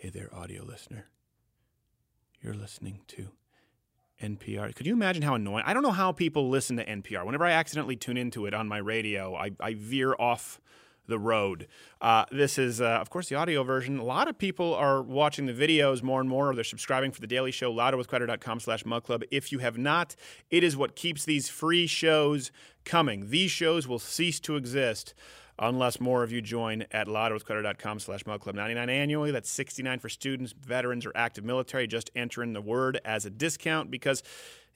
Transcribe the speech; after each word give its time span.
Hey 0.00 0.10
there, 0.10 0.32
audio 0.32 0.62
listener. 0.62 1.08
You're 2.40 2.54
listening 2.54 3.00
to 3.08 3.30
NPR. 4.22 4.72
Could 4.72 4.86
you 4.86 4.92
imagine 4.92 5.24
how 5.24 5.34
annoying? 5.34 5.64
I 5.66 5.74
don't 5.74 5.82
know 5.82 5.90
how 5.90 6.12
people 6.12 6.48
listen 6.48 6.76
to 6.76 6.84
NPR. 6.84 7.26
Whenever 7.26 7.44
I 7.44 7.50
accidentally 7.50 7.96
tune 7.96 8.16
into 8.16 8.46
it 8.46 8.54
on 8.54 8.68
my 8.68 8.78
radio, 8.78 9.34
I, 9.34 9.50
I 9.58 9.74
veer 9.74 10.14
off 10.16 10.60
the 11.08 11.18
road. 11.18 11.66
Uh, 12.00 12.26
this 12.30 12.58
is, 12.58 12.80
uh, 12.80 12.84
of 12.84 13.10
course, 13.10 13.28
the 13.28 13.34
audio 13.34 13.64
version. 13.64 13.98
A 13.98 14.04
lot 14.04 14.28
of 14.28 14.38
people 14.38 14.72
are 14.72 15.02
watching 15.02 15.46
the 15.46 15.52
videos 15.52 16.00
more 16.00 16.20
and 16.20 16.30
more. 16.30 16.50
Or 16.50 16.54
they're 16.54 16.62
subscribing 16.62 17.10
for 17.10 17.20
the 17.20 17.26
Daily 17.26 17.50
Show, 17.50 17.74
louderwithcrowder.com 17.74 18.60
slash 18.60 18.86
mug 18.86 19.02
club. 19.02 19.24
If 19.32 19.50
you 19.50 19.58
have 19.58 19.78
not, 19.78 20.14
it 20.48 20.62
is 20.62 20.76
what 20.76 20.94
keeps 20.94 21.24
these 21.24 21.48
free 21.48 21.88
shows 21.88 22.52
coming. 22.84 23.30
These 23.30 23.50
shows 23.50 23.88
will 23.88 23.98
cease 23.98 24.38
to 24.40 24.54
exist 24.54 25.12
unless 25.58 26.00
more 26.00 26.22
of 26.22 26.32
you 26.32 26.40
join 26.40 26.84
at 26.92 27.06
louderwithcrowder.com 27.06 27.98
slash 28.00 28.22
club 28.22 28.54
99 28.54 28.88
annually. 28.88 29.30
That's 29.30 29.50
69 29.50 29.98
for 29.98 30.08
students 30.08 30.52
veterans 30.52 31.04
or 31.06 31.12
active 31.14 31.44
military. 31.44 31.86
Just 31.86 32.10
enter 32.14 32.42
in 32.42 32.52
the 32.52 32.60
word 32.60 33.00
as 33.04 33.26
a 33.26 33.30
discount 33.30 33.90
because 33.90 34.22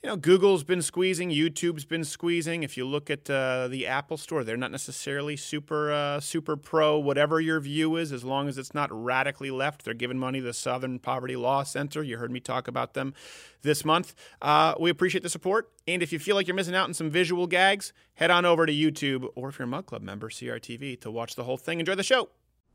you 0.02 0.10
know 0.10 0.16
google's 0.16 0.64
been 0.64 0.82
squeezing 0.82 1.30
youtube's 1.30 1.84
been 1.84 2.04
squeezing. 2.04 2.62
If 2.62 2.76
you 2.76 2.84
look 2.84 3.08
at 3.08 3.30
uh, 3.30 3.68
the 3.68 3.86
apple 3.86 4.16
store 4.16 4.42
they're 4.42 4.56
not 4.56 4.72
necessarily 4.72 5.36
super 5.36 5.92
uh, 5.92 6.20
super 6.20 6.56
pro 6.56 6.98
whatever 6.98 7.40
your 7.40 7.60
view 7.60 7.96
is 7.96 8.12
as 8.12 8.24
long 8.24 8.48
as 8.48 8.58
it's 8.58 8.74
not 8.74 8.90
radically 8.92 9.50
left. 9.50 9.84
They're 9.84 9.94
giving 9.94 10.18
money 10.18 10.40
to 10.40 10.46
the 10.46 10.52
southern 10.52 10.98
poverty 10.98 11.36
law 11.36 11.62
center. 11.62 12.02
You 12.02 12.18
heard 12.18 12.32
me 12.32 12.40
talk 12.40 12.66
about 12.66 12.94
them 12.94 13.14
this 13.62 13.84
month. 13.84 14.14
Uh, 14.40 14.74
we 14.80 14.90
appreciate 14.90 15.22
the 15.22 15.28
support. 15.28 15.70
And 15.86 16.02
if 16.02 16.12
you 16.12 16.18
feel 16.18 16.34
like 16.34 16.48
you're 16.48 16.56
missing 16.56 16.74
out 16.74 16.88
on 16.88 16.94
some 16.94 17.10
visual 17.10 17.46
gags 17.46 17.92
head 18.14 18.30
on 18.30 18.44
over 18.44 18.66
to 18.66 18.72
youtube 18.72 19.28
or 19.36 19.48
if 19.48 19.58
you're 19.58 19.64
a 19.64 19.68
mug 19.68 19.86
club 19.86 20.02
member 20.02 20.28
crtv 20.28 21.00
to 21.00 21.10
watch 21.10 21.36
the 21.36 21.44
whole 21.44 21.56
thing. 21.56 21.78
Enjoy 21.78 21.94
the 21.94 22.02
show. 22.02 22.28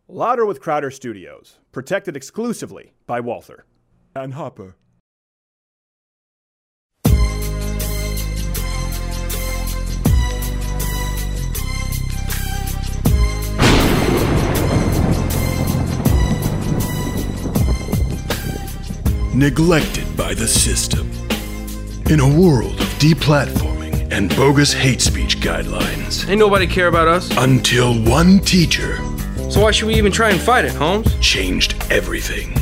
Louder 0.08 0.46
with 0.46 0.62
crowder 0.62 0.92
studios 0.92 1.60
protected 1.74 2.16
exclusively 2.16 2.94
by 3.06 3.20
walther. 3.20 3.66
And 4.16 4.34
hopper 4.34 4.78
neglected 19.38 20.18
by 20.18 20.34
the 20.34 20.48
system. 20.48 21.12
In 22.10 22.20
a 22.20 22.28
world 22.28 22.80
of 22.80 22.88
deplatforming 22.98 24.12
and 24.12 24.36
bogus 24.36 24.74
hate 24.74 25.00
speech 25.00 25.40
guidelines. 25.40 26.28
Ain't 26.28 26.40
nobody 26.40 26.66
care 26.66 26.88
about 26.88 27.08
us. 27.08 27.30
Until 27.38 28.02
one 28.04 28.40
teacher. 28.40 28.98
So 29.52 29.62
why 29.62 29.72
should 29.72 29.88
we 29.88 29.96
even 29.96 30.12
try 30.12 30.32
and 30.32 30.40
fight 30.40 30.66
it, 30.66 30.74
Holmes? 30.74 31.16
Changed 31.20 31.76
everything. 31.92 32.56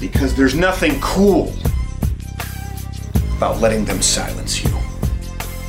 Because 0.00 0.34
there's 0.34 0.56
nothing 0.56 1.00
cool 1.00 1.54
about 3.36 3.60
letting 3.60 3.84
them 3.84 4.02
silence 4.02 4.64
you. 4.64 4.70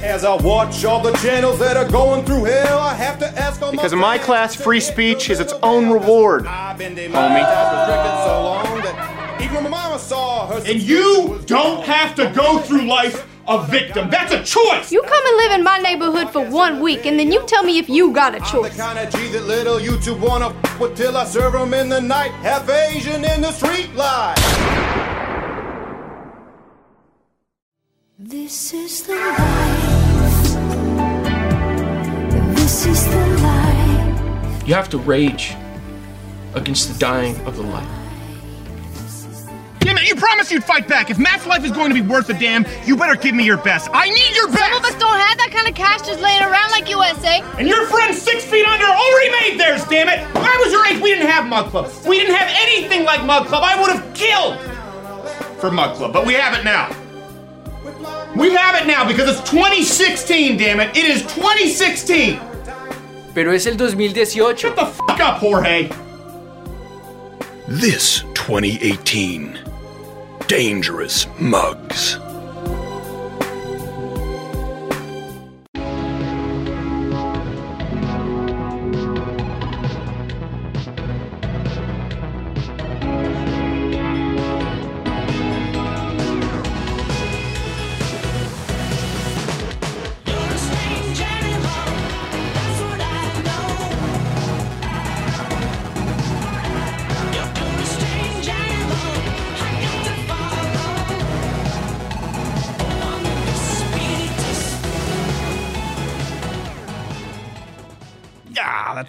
As 0.02 0.25
I 0.25 0.36
watch 0.38 0.83
all 0.86 1.03
the 1.03 1.14
channels 1.17 1.59
that 1.59 1.78
are 1.78 1.89
going 1.89 2.25
through 2.25 2.45
hell, 2.45 2.80
I 2.80 2.95
have 2.95 3.20
to 3.20 3.28
ask 3.39 3.61
all 3.61 3.72
Because 3.72 3.94
in 3.94 4.00
my 4.00 4.17
class, 4.17 4.55
free 4.55 4.80
speech 4.80 5.30
is 5.30 5.39
its 5.39 5.53
own 5.61 5.92
reward, 5.92 6.45
homie. 6.45 9.17
And 10.68 10.82
you 10.82 11.40
don't 11.46 11.84
have 11.86 12.16
to 12.16 12.30
go 12.36 12.60
through 12.60 12.86
life 12.86 13.26
a 13.48 13.66
victim. 13.68 14.10
That's 14.10 14.34
a 14.34 14.44
choice. 14.44 14.92
You 14.92 15.02
come 15.02 15.26
and 15.26 15.38
live 15.38 15.52
in 15.54 15.64
my 15.64 15.78
neighborhood 15.78 16.30
for 16.32 16.46
one 16.46 16.82
week, 16.82 17.06
and 17.06 17.18
then 17.18 17.32
you 17.32 17.46
tell 17.46 17.64
me 17.64 17.78
if 17.78 17.88
you 17.90 18.12
got 18.12 18.36
a 18.36 18.40
choice. 18.40 18.54
I'm 18.54 18.62
The 18.64 18.70
kind 18.70 19.00
of 19.00 19.14
G 19.14 19.28
that 19.30 19.44
little 19.46 19.80
YouTube 19.80 20.20
wanna 20.20 20.50
f 20.50 20.80
with 20.80 20.98
till 20.98 21.16
I 21.16 21.26
serve 21.26 21.56
'em 21.56 21.74
in 21.74 21.88
the 21.90 22.02
night. 22.02 22.32
Half 22.42 22.70
Asian 22.70 23.24
in 23.24 23.42
the 23.42 23.52
street 23.52 23.96
light. 23.96 24.36
This 28.20 28.74
is 28.74 29.04
the 29.04 29.16
life. 29.16 30.48
This 32.56 32.86
is 32.86 33.06
the 33.08 33.26
life. 33.44 34.67
You 34.67 34.73
have 34.73 34.90
to 34.90 34.98
rage 34.98 35.56
against 36.54 36.92
the 36.92 37.00
dying 37.00 37.36
of 37.45 37.56
the 37.56 37.64
light. 37.64 38.07
Damn 39.87 39.98
it, 39.99 40.09
you 40.09 40.15
promised 40.15 40.52
you'd 40.52 40.65
fight 40.65 40.86
back. 40.86 41.09
If 41.09 41.17
Matt's 41.17 41.48
life 41.48 41.64
is 41.64 41.71
going 41.71 41.87
to 41.87 41.93
be 41.93 42.02
worth 42.02 42.27
a 42.27 42.33
damn, 42.33 42.65
you 42.86 42.98
better 42.98 43.15
give 43.15 43.33
me 43.33 43.45
your 43.45 43.55
best. 43.55 43.89
I 43.93 44.09
need 44.09 44.36
your 44.36 44.48
best! 44.48 44.59
Some 44.59 44.73
of 44.73 44.83
us 44.83 44.99
don't 44.99 45.17
have 45.17 45.37
that 45.37 45.49
kind 45.49 45.65
of 45.65 45.75
cash 45.75 46.02
just 46.02 46.20
laying 46.20 46.42
around 46.42 46.71
like 46.71 46.89
USA. 46.89 47.39
And 47.58 47.70
your 47.70 47.87
friend 47.87 48.14
six 48.14 48.43
feet 48.43 48.65
under 48.65 48.83
already 48.83 49.31
made 49.39 49.58
theirs, 49.58 49.86
damn 49.86 50.09
it! 50.09 50.20
When 50.36 50.43
I 50.43 50.61
was 50.61 50.73
your 50.73 50.86
age, 50.87 51.02
we 51.02 51.11
didn't 51.11 51.30
have 51.30 51.48
Mug 51.48 51.70
Club. 51.70 51.89
We 52.05 52.20
didn't 52.20 52.36
have 52.36 52.53
anything 52.64 53.05
like 53.05 53.23
Mug 53.23 53.48
Club. 53.48 53.64
I 53.65 53.81
would 53.81 53.92
have 53.95 54.14
killed 54.14 54.59
for 55.61 55.71
Mug 55.71 55.95
Club, 55.95 56.11
but 56.11 56.25
we 56.25 56.33
have 56.33 56.59
it 56.59 56.65
now. 56.65 56.93
We 58.36 58.54
have 58.55 58.75
it 58.81 58.87
now 58.87 59.08
because 59.08 59.39
it's 59.39 59.49
2016, 59.49 60.58
damn 60.58 60.81
it. 60.81 60.98
It 60.98 61.05
is 61.05 61.21
2016. 61.21 62.42
Pero 63.33 63.54
es 63.54 63.65
el 63.65 63.77
2018. 63.77 64.58
Shut 64.58 64.75
the 64.75 64.86
fuck 64.86 65.21
up, 65.21 65.37
Jorge. 65.37 65.89
This 67.69 68.23
2018. 68.33 69.67
Dangerous 70.48 71.28
mugs. 71.42 72.18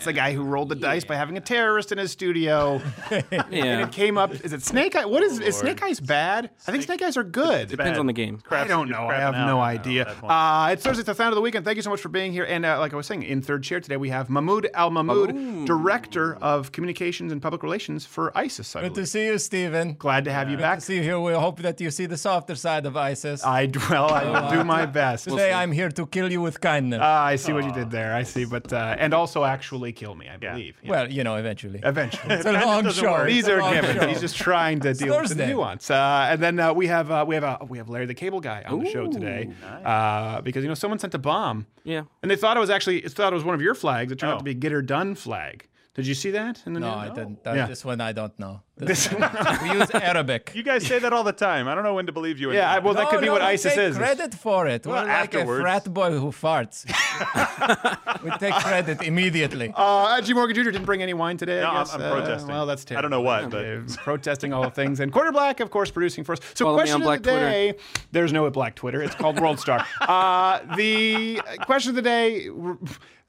The 0.09 0.13
guy 0.15 0.33
who 0.33 0.43
rolled 0.43 0.71
the 0.71 0.75
dice 0.75 1.05
by 1.05 1.17
having 1.17 1.37
a 1.37 1.41
terrorist 1.41 1.93
in 1.93 1.99
his 1.99 2.11
studio. 2.11 2.81
And 3.31 3.81
it 3.83 3.93
came 3.93 4.17
up. 4.17 4.33
Is 4.45 4.53
it 4.53 4.63
Snake 4.63 4.95
Eye? 4.97 5.05
What 5.05 5.23
is, 5.23 5.39
is 5.41 5.57
Snake 5.57 5.83
Eyes 5.83 6.01
bad? 6.01 6.51
I 6.67 6.73
think 6.73 6.85
Snake 6.85 7.03
Eyes 7.03 7.17
are 7.17 7.25
good. 7.25 7.69
Depends 7.69 7.99
on 7.99 8.07
the 8.07 8.13
game. 8.13 8.43
I 8.51 8.65
don't 8.65 8.89
know. 8.89 9.09
I 9.09 9.17
have 9.17 9.35
no 9.35 9.61
idea. 9.61 10.07
Uh, 10.23 10.71
it's 10.73 10.83
Thursday, 10.83 11.01
it's 11.01 11.07
the 11.07 11.15
sound 11.15 11.33
of 11.33 11.35
the 11.37 11.41
weekend. 11.41 11.65
Thank 11.65 11.77
you 11.77 11.83
so 11.83 11.91
much 11.91 12.01
for 12.01 12.09
being 12.09 12.33
here. 12.33 12.45
And 12.45 12.65
uh, 12.65 12.79
like 12.79 12.93
I 12.93 12.97
was 12.97 13.07
saying, 13.07 13.23
in 13.23 13.43
third 13.43 13.63
chair 13.63 13.81
today, 13.81 13.97
we 13.97 14.09
have 14.11 14.31
Mahmoud 14.31 14.69
Al 14.75 14.91
Mahmoud, 14.91 15.67
Director 15.67 16.37
of 16.37 16.73
Communications 16.73 17.33
and 17.33 17.41
Public 17.43 17.63
Relations 17.63 18.07
for 18.07 18.37
ISIS. 18.37 18.75
I 18.77 18.83
Good 18.83 18.95
to 18.95 19.07
see 19.07 19.27
you, 19.27 19.39
Stephen. 19.39 19.95
Glad 19.95 20.25
to 20.25 20.33
have 20.33 20.49
you 20.49 20.57
Good 20.57 20.63
back. 20.63 20.79
to 20.79 20.85
see 20.85 20.97
you 20.97 21.03
here. 21.03 21.19
We 21.21 21.33
hope 21.33 21.61
that 21.61 21.81
you 21.81 21.91
see 21.91 22.07
the 22.07 22.17
softer 22.17 22.55
side 22.55 22.87
of 22.87 22.97
ISIS. 22.97 23.45
I 23.45 23.71
well, 23.91 24.11
I 24.11 24.55
do 24.55 24.65
my 24.65 24.87
best. 24.87 25.25
Today 25.25 25.53
I'm 25.53 25.73
here 25.73 25.91
to 25.91 26.07
kill 26.07 26.31
you 26.31 26.41
with 26.41 26.61
kindness. 26.61 27.01
Ah, 27.03 27.25
I 27.25 27.37
see 27.37 27.53
what 27.53 27.65
you 27.65 27.73
did 27.73 27.91
there. 27.91 28.15
I 28.15 28.23
see, 28.23 28.45
but 28.45 28.73
uh, 28.73 28.97
and 28.99 29.13
also 29.13 29.45
actually 29.45 29.93
kill 29.99 30.15
me. 30.15 30.29
I 30.29 30.37
believe. 30.37 30.77
Yeah. 30.83 30.91
Well, 30.91 31.11
you 31.13 31.25
know, 31.25 31.35
eventually. 31.37 31.81
Eventually, 31.83 32.35
It's 32.35 32.47
a 32.47 32.53
long 32.53 32.89
show. 32.91 33.27
These 33.27 33.49
are 33.49 33.61
long 33.61 33.75
givens. 33.75 34.05
He's 34.05 34.21
just 34.21 34.37
trying 34.37 34.81
to 34.81 34.95
deal 34.95 35.09
with 35.21 35.29
the 35.31 35.35
Thursday. 35.35 35.53
nuance. 35.53 35.91
Uh, 35.91 36.29
and 36.31 36.43
then 36.43 36.59
uh, 36.61 36.73
we 36.73 36.87
have 36.87 37.11
uh, 37.11 37.25
we 37.27 37.35
have 37.35 37.45
uh, 37.45 37.59
we 37.69 37.79
have 37.79 37.89
Larry 37.89 38.07
the 38.07 38.15
Cable 38.15 38.41
Guy 38.41 38.63
on 38.67 38.79
the 38.85 38.91
show 38.91 39.07
today 39.11 39.51
uh, 39.85 40.41
because 40.43 40.63
you 40.63 40.69
know 40.69 40.75
someone 40.75 40.99
sent 40.99 41.15
a 41.15 41.19
bomb. 41.19 41.67
Yeah. 41.85 42.03
And 42.23 42.31
they 42.31 42.37
thought 42.37 42.57
it 42.57 42.61
was 42.61 42.71
actually 42.71 42.99
it 43.05 43.13
thought 43.13 43.33
it 43.33 43.37
was 43.37 43.45
one 43.45 43.55
of 43.55 43.63
your 43.63 43.75
flags. 43.75 44.13
It 44.13 44.19
turned 44.19 44.33
out 44.35 44.39
to 44.39 44.45
be 44.45 44.53
a 44.53 44.55
Get 44.55 44.73
Her 44.73 44.83
Done 44.83 45.15
flag. 45.15 45.69
Did 45.99 46.07
you 46.07 46.15
see 46.15 46.31
that 46.31 46.63
in 46.65 46.73
the 46.75 46.81
No, 46.81 46.91
news? 46.95 47.11
I 47.11 47.15
didn't. 47.19 47.43
That, 47.43 47.57
Yeah. 47.57 47.67
This 47.67 47.85
one 47.85 48.01
I 48.01 48.13
don't 48.13 48.37
know. 48.39 48.55
This- 48.89 49.11
we 49.63 49.71
use 49.79 49.91
Arabic. 49.93 50.53
You 50.55 50.63
guys 50.63 50.87
say 50.87 51.01
that 51.01 51.13
all 51.13 51.25
the 51.25 51.33
time. 51.49 51.67
I 51.67 51.75
don't 51.75 51.83
know 51.83 51.95
when 51.99 52.07
to 52.07 52.13
believe 52.13 52.39
you. 52.39 52.53
Yeah, 52.53 52.71
I- 52.75 52.79
well, 52.79 52.95
that 52.95 53.07
No, 53.07 53.11
could 53.11 53.21
be 53.21 53.31
what 53.37 53.41
we 53.41 53.49
ISIS 53.55 53.75
take 53.75 53.83
is. 53.89 53.97
credit 53.97 54.33
for 54.45 54.69
it. 54.69 54.87
Well, 54.87 55.03
We're 55.05 55.09
like 55.23 55.35
a 55.35 55.45
frat 55.45 55.93
boy 55.93 56.11
who 56.13 56.29
farts. 56.31 56.79
we 58.25 58.31
take 58.39 58.55
credit 58.55 59.03
immediately. 59.03 59.73
Uh, 59.75 60.21
G. 60.21 60.33
Morgan 60.35 60.55
Jr. 60.55 60.71
didn't 60.71 60.85
bring 60.85 61.03
any 61.03 61.15
wine 61.15 61.37
today. 61.37 61.61
No, 61.61 61.71
I 61.71 61.79
I'm- 61.79 61.87
I'm 61.95 62.01
Uh, 62.03 62.11
protesting. 62.13 62.49
well, 62.55 62.67
that's 62.67 62.85
terrible. 62.85 62.99
I 62.99 63.03
don't 63.03 63.11
know 63.11 63.27
what, 63.31 63.51
but- 63.51 63.65
Okay, 63.65 63.95
protesting 64.05 64.53
all 64.53 64.63
the 64.63 64.71
things. 64.71 65.01
And 65.01 65.13
Quarter 65.13 65.33
Black, 65.33 65.59
of 65.59 65.71
course, 65.73 65.91
producing 65.91 66.23
for 66.23 66.35
us. 66.35 66.39
So, 66.55 66.65
Follow 66.67 66.77
me 66.77 66.81
question 66.83 66.95
on 66.95 67.01
of 67.03 67.07
Black 67.07 67.23
the 67.23 67.31
Twitter. 67.33 67.51
day. 67.51 67.75
There's 68.13 68.33
no 68.33 68.49
Black 68.51 68.77
Twitter. 68.77 69.03
It's 69.03 69.17
called 69.17 69.41
World 69.41 69.59
Star. 69.59 69.85
Uh, 70.01 70.61
the 70.77 71.41
question 71.67 71.91
of 71.91 71.97
the 71.97 72.03
day. 72.03 72.45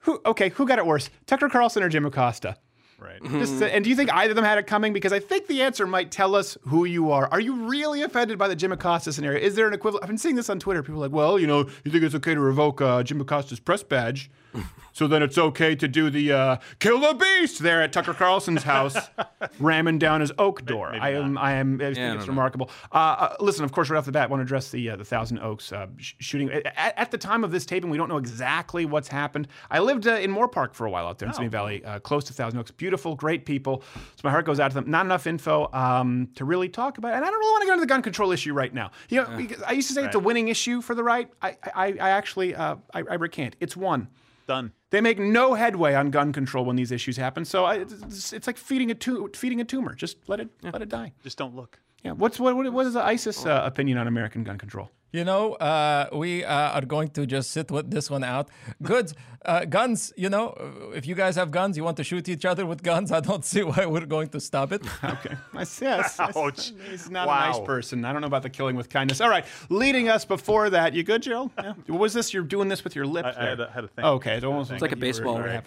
Who? 0.04 0.18
Okay, 0.24 0.48
who 0.50 0.66
got 0.66 0.78
it 0.78 0.86
worse, 0.86 1.10
Tucker 1.26 1.48
Carlson 1.50 1.82
or 1.82 1.88
Jim 1.90 2.06
Acosta? 2.06 2.56
Right. 3.00 3.22
Just, 3.22 3.62
uh, 3.62 3.66
and 3.66 3.82
do 3.82 3.88
you 3.88 3.96
think 3.96 4.12
either 4.12 4.32
of 4.32 4.36
them 4.36 4.44
had 4.44 4.58
it 4.58 4.66
coming? 4.66 4.92
Because 4.92 5.12
I 5.12 5.20
think 5.20 5.46
the 5.46 5.62
answer 5.62 5.86
might 5.86 6.10
tell 6.10 6.34
us 6.34 6.58
who 6.62 6.84
you 6.84 7.10
are. 7.10 7.28
Are 7.32 7.40
you 7.40 7.66
really 7.66 8.02
offended 8.02 8.36
by 8.36 8.46
the 8.46 8.54
Jim 8.54 8.72
Acosta 8.72 9.12
scenario? 9.12 9.40
Is 9.40 9.54
there 9.54 9.66
an 9.66 9.72
equivalent? 9.72 10.04
I've 10.04 10.08
been 10.08 10.18
seeing 10.18 10.36
this 10.36 10.50
on 10.50 10.58
Twitter. 10.60 10.82
People 10.82 11.00
are 11.02 11.06
like, 11.06 11.14
well, 11.14 11.38
you 11.38 11.46
know, 11.46 11.60
you 11.84 11.90
think 11.90 12.04
it's 12.04 12.14
okay 12.14 12.34
to 12.34 12.40
revoke 12.40 12.80
uh, 12.82 13.02
Jim 13.02 13.20
Acosta's 13.20 13.58
press 13.58 13.82
badge, 13.82 14.30
so 14.92 15.06
then 15.06 15.22
it's 15.22 15.38
okay 15.38 15.74
to 15.74 15.88
do 15.88 16.10
the 16.10 16.32
uh, 16.32 16.56
kill 16.78 17.00
the 17.00 17.14
beast 17.14 17.60
there 17.60 17.82
at 17.82 17.92
Tucker 17.92 18.14
Carlson's 18.14 18.62
house, 18.62 18.96
ramming 19.58 19.98
down 19.98 20.20
his 20.20 20.32
oak 20.38 20.64
door. 20.64 20.94
I 20.94 21.10
am, 21.10 21.38
I 21.38 21.52
am, 21.52 21.76
I 21.76 21.78
think 21.78 21.98
I 21.98 22.14
it's 22.14 22.18
don't 22.18 22.28
remarkable. 22.28 22.70
Uh, 22.92 22.96
uh, 22.96 23.36
listen, 23.40 23.64
of 23.64 23.72
course, 23.72 23.90
right 23.90 23.98
off 23.98 24.04
the 24.06 24.12
bat, 24.12 24.24
I 24.24 24.26
want 24.26 24.40
to 24.40 24.44
address 24.44 24.70
the 24.70 24.90
uh, 24.90 24.96
the 24.96 25.04
Thousand 25.04 25.38
Oaks 25.40 25.72
uh, 25.72 25.86
sh- 25.98 26.14
shooting. 26.18 26.50
At, 26.50 26.98
at 26.98 27.10
the 27.10 27.18
time 27.18 27.44
of 27.44 27.50
this 27.50 27.64
taping, 27.66 27.90
we 27.90 27.96
don't 27.96 28.08
know 28.08 28.18
exactly 28.18 28.84
what's 28.84 29.08
happened. 29.08 29.48
I 29.70 29.78
lived 29.78 30.06
uh, 30.06 30.12
in 30.12 30.32
Moorpark 30.32 30.74
for 30.74 30.86
a 30.86 30.90
while 30.90 31.06
out 31.06 31.18
there 31.18 31.28
in 31.28 31.34
Simi 31.34 31.48
Valley, 31.48 31.84
uh, 31.84 31.98
close 32.00 32.24
to 32.24 32.32
Thousand 32.32 32.58
Oaks. 32.58 32.70
Beautiful, 32.70 33.14
great 33.14 33.44
people. 33.44 33.82
So 33.94 34.20
my 34.24 34.30
heart 34.30 34.46
goes 34.46 34.60
out 34.60 34.70
to 34.70 34.74
them. 34.74 34.90
Not 34.90 35.06
enough 35.06 35.26
info 35.26 35.68
um, 35.72 36.28
to 36.34 36.44
really 36.44 36.68
talk 36.68 36.98
about, 36.98 37.12
it. 37.12 37.16
and 37.16 37.24
I 37.24 37.30
don't 37.30 37.38
really 37.38 37.52
want 37.52 37.62
to 37.62 37.66
go 37.66 37.72
into 37.74 37.80
the 37.82 37.86
gun 37.86 38.02
control 38.02 38.32
issue 38.32 38.52
right 38.52 38.72
now. 38.72 38.90
You 39.08 39.22
know, 39.22 39.36
because 39.36 39.62
I 39.62 39.72
used 39.72 39.88
to 39.88 39.94
say 39.94 40.04
it's 40.04 40.14
a 40.16 40.20
winning 40.20 40.48
issue 40.48 40.80
for 40.80 40.94
the 40.94 41.04
right. 41.04 41.30
I, 41.42 41.56
I, 41.74 41.86
I 42.00 42.10
actually, 42.10 42.54
uh, 42.54 42.76
I, 42.92 43.00
I 43.10 43.14
recant. 43.14 43.56
It's 43.60 43.76
one. 43.76 44.08
Done. 44.50 44.72
They 44.90 45.00
make 45.00 45.20
no 45.20 45.54
headway 45.54 45.94
on 45.94 46.10
gun 46.10 46.32
control 46.32 46.64
when 46.64 46.74
these 46.74 46.90
issues 46.90 47.16
happen. 47.16 47.44
So 47.44 47.64
I, 47.66 47.74
it's, 47.76 48.32
it's 48.32 48.48
like 48.48 48.56
feeding 48.56 48.90
a 48.90 48.94
tu- 48.94 49.30
feeding 49.42 49.60
a 49.60 49.64
tumor. 49.64 49.94
Just 49.94 50.16
let 50.26 50.40
it 50.40 50.48
let 50.62 50.82
it 50.82 50.88
die. 50.88 51.12
Just 51.22 51.38
don't 51.38 51.54
look. 51.54 51.78
Yeah. 52.02 52.12
What's 52.12 52.40
what 52.40 52.56
what, 52.56 52.72
what 52.72 52.84
is 52.86 52.94
the 52.94 53.04
ISIS 53.14 53.46
uh, 53.46 53.62
opinion 53.64 53.96
on 53.98 54.08
American 54.08 54.42
gun 54.42 54.58
control? 54.58 54.90
You 55.12 55.24
know, 55.24 55.54
uh, 55.54 56.08
we 56.12 56.44
uh, 56.44 56.70
are 56.78 56.84
going 56.84 57.08
to 57.10 57.26
just 57.26 57.50
sit 57.50 57.70
with 57.70 57.90
this 57.90 58.08
one 58.10 58.22
out. 58.22 58.48
Good. 58.82 59.12
Uh, 59.42 59.64
guns, 59.64 60.12
you 60.16 60.28
know, 60.28 60.48
uh, 60.50 60.90
if 60.90 61.06
you 61.06 61.14
guys 61.14 61.34
have 61.36 61.50
guns, 61.50 61.74
you 61.76 61.82
want 61.82 61.96
to 61.96 62.04
shoot 62.04 62.28
each 62.28 62.44
other 62.44 62.66
with 62.66 62.82
guns, 62.82 63.10
I 63.18 63.20
don't 63.20 63.44
see 63.44 63.62
why 63.62 63.86
we're 63.86 64.04
going 64.06 64.28
to 64.28 64.40
stop 64.40 64.70
it. 64.72 64.82
Okay. 65.02 65.34
I 65.54 65.64
see. 65.64 65.86
Yes. 65.86 66.20
Ouch. 66.20 66.72
He's 66.88 67.10
not 67.10 67.26
a 67.26 67.30
nice 67.30 67.58
person. 67.60 68.04
I 68.04 68.12
don't 68.12 68.20
know 68.20 68.26
about 68.26 68.42
the 68.42 68.50
killing 68.50 68.76
with 68.76 68.88
kindness. 68.90 69.20
All 69.20 69.30
right. 69.30 69.44
Leading 69.70 70.08
us 70.08 70.24
before 70.24 70.70
that, 70.70 70.92
you 70.94 71.02
good, 71.02 71.22
Jill? 71.22 71.50
Yeah. 71.58 71.72
What 71.86 72.00
was 72.00 72.12
this? 72.12 72.32
You're 72.34 72.42
doing 72.44 72.68
this 72.68 72.84
with 72.84 72.94
your 72.94 73.06
lip? 73.06 73.24
I- 73.26 73.30
I 73.30 73.48
had 73.48 73.60
a- 73.60 73.70
had 73.70 73.84
a 73.84 73.88
thing. 73.88 74.04
Oh, 74.04 74.14
okay. 74.14 74.36
It 74.36 74.44
almost 74.44 74.70
It's 74.70 74.82
like 74.82 74.92
a 74.92 74.94
you 74.94 74.98
were 74.98 75.00
baseball 75.00 75.38
very 75.38 75.60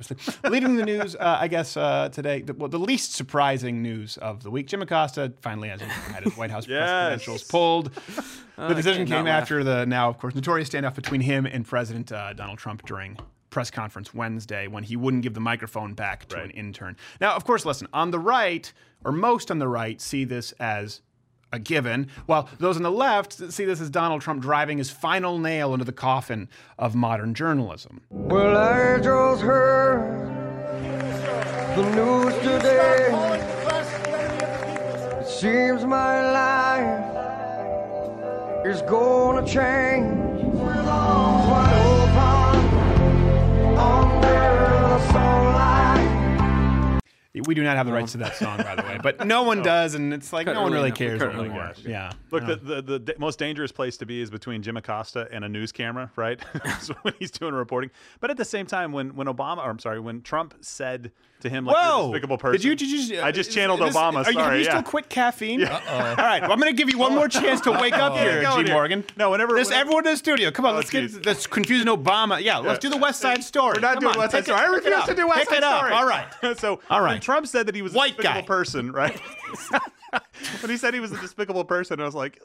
Leading 0.49 0.75
the 0.75 0.85
news, 0.85 1.15
uh, 1.15 1.37
I 1.41 1.47
guess, 1.47 1.75
uh, 1.75 2.09
today, 2.09 2.41
the, 2.41 2.53
well, 2.53 2.69
the 2.69 2.79
least 2.79 3.13
surprising 3.13 3.81
news 3.81 4.17
of 4.17 4.43
the 4.43 4.51
week. 4.51 4.67
Jim 4.67 4.81
Acosta 4.81 5.33
finally 5.41 5.69
has 5.69 5.81
had 5.81 6.23
his 6.23 6.37
White 6.37 6.51
House 6.51 6.65
press 6.67 6.89
credentials 6.89 7.43
pulled. 7.43 7.91
The 8.55 8.73
decision 8.73 9.07
can't 9.07 9.09
came 9.09 9.25
laugh. 9.25 9.43
after 9.43 9.63
the 9.63 9.85
now, 9.85 10.09
of 10.09 10.17
course, 10.17 10.35
notorious 10.35 10.69
standoff 10.69 10.95
between 10.95 11.21
him 11.21 11.45
and 11.45 11.65
President 11.65 12.11
uh, 12.11 12.33
Donald 12.33 12.59
Trump 12.59 12.85
during 12.85 13.17
press 13.49 13.69
conference 13.69 14.13
Wednesday 14.13 14.67
when 14.67 14.83
he 14.83 14.95
wouldn't 14.95 15.23
give 15.23 15.33
the 15.33 15.39
microphone 15.39 15.93
back 15.93 16.27
to 16.27 16.41
an 16.41 16.49
intern. 16.51 16.97
Now, 17.21 17.35
of 17.35 17.45
course, 17.45 17.65
listen, 17.65 17.87
on 17.93 18.11
the 18.11 18.19
right, 18.19 18.71
or 19.05 19.11
most 19.11 19.51
on 19.51 19.59
the 19.59 19.67
right, 19.67 20.01
see 20.01 20.23
this 20.23 20.53
as 20.53 21.01
a 21.51 21.59
given, 21.59 22.07
while 22.25 22.49
those 22.57 22.77
on 22.77 22.83
the 22.83 22.91
left 22.91 23.33
see 23.53 23.63
this 23.63 23.79
as 23.79 23.91
Donald 23.91 24.21
Trump 24.21 24.41
driving 24.41 24.79
his 24.79 24.89
final 24.89 25.37
nail 25.37 25.73
into 25.73 25.85
the 25.85 25.91
coffin 25.91 26.49
of 26.79 26.95
modern 26.95 27.35
journalism. 27.35 28.01
Well, 28.09 28.57
I 28.57 28.99
just 28.99 29.43
heard 29.43 30.29
the 31.75 31.95
news 31.95 32.33
today. 32.41 33.09
It 35.19 35.27
seems 35.27 35.85
my 35.85 36.31
life 36.31 37.42
is 38.65 38.81
gonna 38.83 39.45
change. 39.45 40.43
Wide 40.53 41.73
open 41.85 43.77
under 43.77 44.87
the 44.87 45.11
sunlight. 45.11 46.99
We 47.45 47.55
do 47.55 47.63
not 47.63 47.75
have 47.75 47.85
the 47.87 47.91
rights 47.91 48.13
to 48.13 48.19
that 48.19 48.35
song, 48.37 48.57
by 48.57 48.75
the 48.75 48.83
way, 48.83 48.99
but 49.03 49.25
no 49.27 49.43
one 49.43 49.63
does, 49.63 49.95
and 49.95 50.13
it's 50.13 50.31
like 50.31 50.45
Cut 50.45 50.53
no 50.53 50.61
one 50.61 50.73
early 50.73 50.91
really 50.91 50.91
enough. 50.91 50.99
We 50.99 51.05
cares 51.07 51.19
cut 51.21 51.33
early 51.33 51.45
anymore. 51.45 51.63
enough. 51.63 51.83
Yeah. 51.83 52.11
Look, 52.31 52.45
the, 52.45 52.55
the, 52.55 52.81
the 52.81 52.99
da- 52.99 53.13
most 53.17 53.37
dangerous 53.39 53.71
place 53.71 53.97
to 53.97 54.05
be 54.05 54.21
is 54.21 54.29
between 54.29 54.61
Jim 54.61 54.77
Acosta 54.77 55.27
and 55.31 55.43
a 55.43 55.49
news 55.49 55.71
camera, 55.73 56.09
right? 56.15 56.39
so 56.79 56.93
when 57.01 57.13
he's 57.19 57.31
doing 57.31 57.53
reporting. 57.53 57.89
But 58.21 58.29
at 58.29 58.37
the 58.37 58.45
same 58.45 58.65
time, 58.65 58.93
when, 58.93 59.15
when 59.15 59.27
Obama, 59.27 59.57
or 59.57 59.69
I'm 59.71 59.79
sorry, 59.79 59.99
when 59.99 60.21
Trump 60.21 60.53
said 60.61 61.11
to 61.43 61.49
him, 61.49 61.65
like, 61.65 61.75
you're 61.75 61.85
a 61.85 61.87
Whoa! 61.97 62.11
despicable 62.11 62.37
person. 62.37 62.53
Did 62.59 62.63
you? 62.65 62.75
Did 62.75 63.09
you? 63.09 63.19
I 63.19 63.29
uh, 63.29 63.31
just 63.31 63.51
channeled 63.51 63.81
is- 63.81 63.95
Obama. 63.95 64.15
Are 64.15 64.23
have 64.23 64.33
sorry, 64.33 64.57
you 64.59 64.65
yeah. 64.65 64.69
still 64.71 64.83
quit 64.83 65.07
caffeine? 65.09 65.63
Uh-oh. 65.63 65.93
All 66.09 66.15
right. 66.15 66.41
Well, 66.41 66.51
I'm 66.51 66.59
going 66.59 66.75
to 66.75 66.77
give 66.77 66.89
you 66.89 66.97
one 66.97 67.13
more 67.15 67.27
chance 67.27 67.61
to 67.61 67.71
wake 67.71 67.93
up 67.93 68.13
here, 68.17 68.41
G. 68.43 68.63
here. 68.63 68.73
Morgan. 68.73 69.03
No, 69.17 69.29
whenever- 69.31 69.55
This, 69.55 69.67
whenever- 69.69 69.81
everyone 69.81 70.07
in 70.07 70.13
the 70.13 70.17
studio. 70.17 70.51
Come 70.51 70.65
on, 70.65 70.73
Oh, 70.73 70.77
let's 70.77 70.89
get 70.89 71.01
geez. 71.01 71.25
let's 71.25 71.45
confusing 71.47 71.87
Obama. 71.87 72.41
Yeah, 72.41 72.57
let's 72.57 72.79
do 72.79 72.89
the 72.89 72.97
West 72.97 73.19
Side 73.21 73.43
Story. 73.43 73.75
We're 73.75 73.81
not 73.81 73.93
Come 73.95 74.01
doing 74.01 74.13
on, 74.15 74.19
West 74.19 74.31
Side 74.31 74.43
Story. 74.45 74.59
I 74.59 74.65
refuse 74.65 75.03
to 75.05 75.15
do 75.15 75.27
West 75.27 75.49
Side. 75.49 75.63
Story. 75.63 75.91
All 75.91 76.05
right. 76.07 76.25
so 76.59 76.79
All 76.89 77.01
right. 77.01 77.21
Trump 77.21 77.47
said 77.47 77.67
that 77.67 77.75
he 77.75 77.81
was 77.81 77.93
a 77.93 77.97
White 77.97 78.17
despicable 78.17 78.41
guy. 78.41 78.47
person, 78.47 78.91
right? 78.91 79.19
when 80.61 80.69
he 80.69 80.77
said 80.77 80.93
he 80.93 80.99
was 80.99 81.11
a 81.11 81.19
despicable 81.19 81.65
person, 81.65 81.99
I 81.99 82.05
was 82.05 82.15
like, 82.15 82.39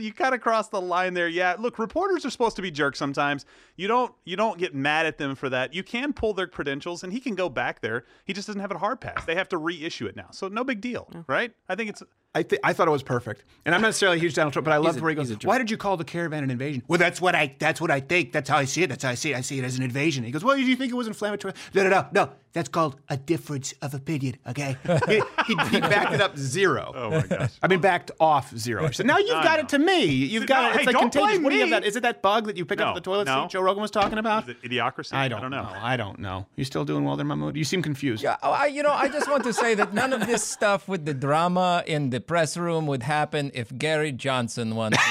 you 0.00 0.12
kind 0.12 0.34
of 0.34 0.40
crossed 0.40 0.70
the 0.70 0.80
line 0.80 1.14
there. 1.14 1.28
Yeah, 1.28 1.56
look, 1.58 1.78
reporters 1.78 2.24
are 2.24 2.30
supposed 2.30 2.56
to 2.56 2.62
be 2.62 2.70
jerks 2.70 2.98
sometimes. 2.98 3.44
You 3.76 3.88
don't 3.88 4.12
you 4.24 4.36
don't 4.36 4.58
get 4.58 4.74
mad 4.74 5.06
at 5.06 5.18
them 5.18 5.34
for 5.34 5.48
that. 5.48 5.74
You 5.74 5.82
can 5.82 6.12
pull 6.12 6.34
their 6.34 6.46
credentials, 6.46 7.02
and 7.02 7.12
he 7.12 7.20
can 7.20 7.34
go 7.34 7.48
back 7.48 7.80
there. 7.80 8.04
He 8.24 8.32
just 8.32 8.46
doesn't 8.46 8.60
have 8.60 8.70
a 8.70 8.78
hard 8.78 9.00
pass. 9.00 9.24
They 9.24 9.34
have 9.34 9.48
to 9.50 9.58
reissue 9.58 10.06
it 10.06 10.16
now, 10.16 10.28
so 10.30 10.48
no 10.48 10.64
big 10.64 10.80
deal, 10.80 11.08
right? 11.26 11.52
I 11.68 11.74
think 11.74 11.90
it's 11.90 12.02
I, 12.32 12.44
th- 12.44 12.60
I 12.62 12.72
thought 12.72 12.86
it 12.86 12.92
was 12.92 13.02
perfect, 13.02 13.44
and 13.66 13.74
I'm 13.74 13.80
not 13.80 13.88
necessarily 13.88 14.18
a 14.18 14.20
huge 14.20 14.34
Donald 14.34 14.52
Trump, 14.52 14.64
but 14.64 14.70
I 14.72 14.76
love 14.76 15.00
where 15.00 15.10
he 15.10 15.16
goes. 15.16 15.30
he's 15.30 15.42
a. 15.42 15.46
Why 15.48 15.58
did 15.58 15.68
you 15.68 15.76
call 15.76 15.96
the 15.96 16.04
caravan 16.04 16.44
an 16.44 16.50
invasion? 16.50 16.84
Well, 16.86 16.98
that's 16.98 17.20
what 17.20 17.34
I 17.34 17.56
that's 17.58 17.80
what 17.80 17.90
I 17.90 17.98
think. 17.98 18.30
That's 18.32 18.48
how 18.48 18.56
I 18.56 18.66
see 18.66 18.84
it. 18.84 18.88
That's 18.88 19.02
how 19.02 19.10
I 19.10 19.14
see 19.14 19.32
it. 19.32 19.36
I 19.36 19.40
see 19.40 19.58
it 19.58 19.64
as 19.64 19.76
an 19.76 19.82
invasion. 19.82 20.22
He 20.22 20.30
goes, 20.30 20.44
Well, 20.44 20.54
do 20.54 20.62
you 20.62 20.76
think 20.76 20.92
it 20.92 20.94
was 20.94 21.08
inflammatory? 21.08 21.54
No, 21.74 21.82
no, 21.82 21.90
no, 21.90 22.08
no. 22.12 22.30
That's 22.52 22.68
called 22.68 23.00
a 23.08 23.16
difference 23.16 23.74
of 23.80 23.94
opinion. 23.94 24.36
Okay, 24.48 24.76
he, 25.06 25.22
he, 25.46 25.54
he 25.70 25.80
backed 25.80 26.14
it 26.14 26.20
up 26.20 26.36
zero. 26.36 26.92
oh 26.94 27.10
my 27.10 27.26
gosh. 27.26 27.52
I 27.62 27.68
mean, 27.68 27.80
backed 27.80 28.10
off 28.18 28.56
zero. 28.56 28.90
So 28.90 29.04
now 29.04 29.18
you've 29.18 29.36
I 29.36 29.44
got 29.44 29.58
know. 29.58 29.60
it 29.60 29.68
to 29.70 29.78
me. 29.78 30.04
You've 30.04 30.46
got 30.46 30.62
no, 30.62 30.68
it. 30.68 30.70
It's 30.70 30.78
hey, 30.80 30.86
like 30.86 30.92
don't 30.94 31.02
contagious. 31.02 31.28
blame 31.28 31.42
What 31.44 31.50
do 31.50 31.56
you 31.56 31.60
have 31.62 31.68
me. 31.68 31.72
that? 31.72 31.84
Is 31.84 31.94
it 31.96 32.02
that 32.02 32.22
bug 32.22 32.46
that 32.46 32.56
you 32.56 32.64
pick 32.64 32.80
up 32.80 32.88
at 32.88 32.94
the 32.94 33.00
toilet 33.00 33.26
no. 33.26 33.42
seat 33.42 33.50
Joe 33.50 33.60
Rogan 33.60 33.82
was 33.82 33.90
talking 33.92 34.18
about? 34.18 34.48
Is 34.48 34.50
it 34.50 34.62
idiocracy? 34.62 35.12
I 35.12 35.28
don't, 35.28 35.38
I 35.38 35.42
don't 35.42 35.50
know. 35.52 35.68
I 35.80 35.96
don't 35.96 36.18
know. 36.18 36.46
You 36.56 36.64
still 36.64 36.84
doing 36.84 37.04
well 37.04 37.16
there, 37.16 37.24
Mahmoud? 37.24 37.56
You 37.56 37.64
seem 37.64 37.82
confused. 37.82 38.22
Yeah, 38.22 38.36
oh, 38.42 38.50
I, 38.50 38.66
you 38.66 38.82
know, 38.82 38.92
I 38.92 39.08
just 39.08 39.30
want 39.30 39.44
to 39.44 39.52
say 39.52 39.74
that 39.76 39.94
none 39.94 40.12
of 40.12 40.26
this 40.26 40.42
stuff 40.42 40.88
with 40.88 41.04
the 41.04 41.14
drama 41.14 41.84
in 41.86 42.10
the 42.10 42.20
press 42.20 42.56
room 42.56 42.86
would 42.88 43.04
happen 43.04 43.50
if 43.54 43.76
Gary 43.76 44.12
Johnson 44.12 44.74
won. 44.74 44.92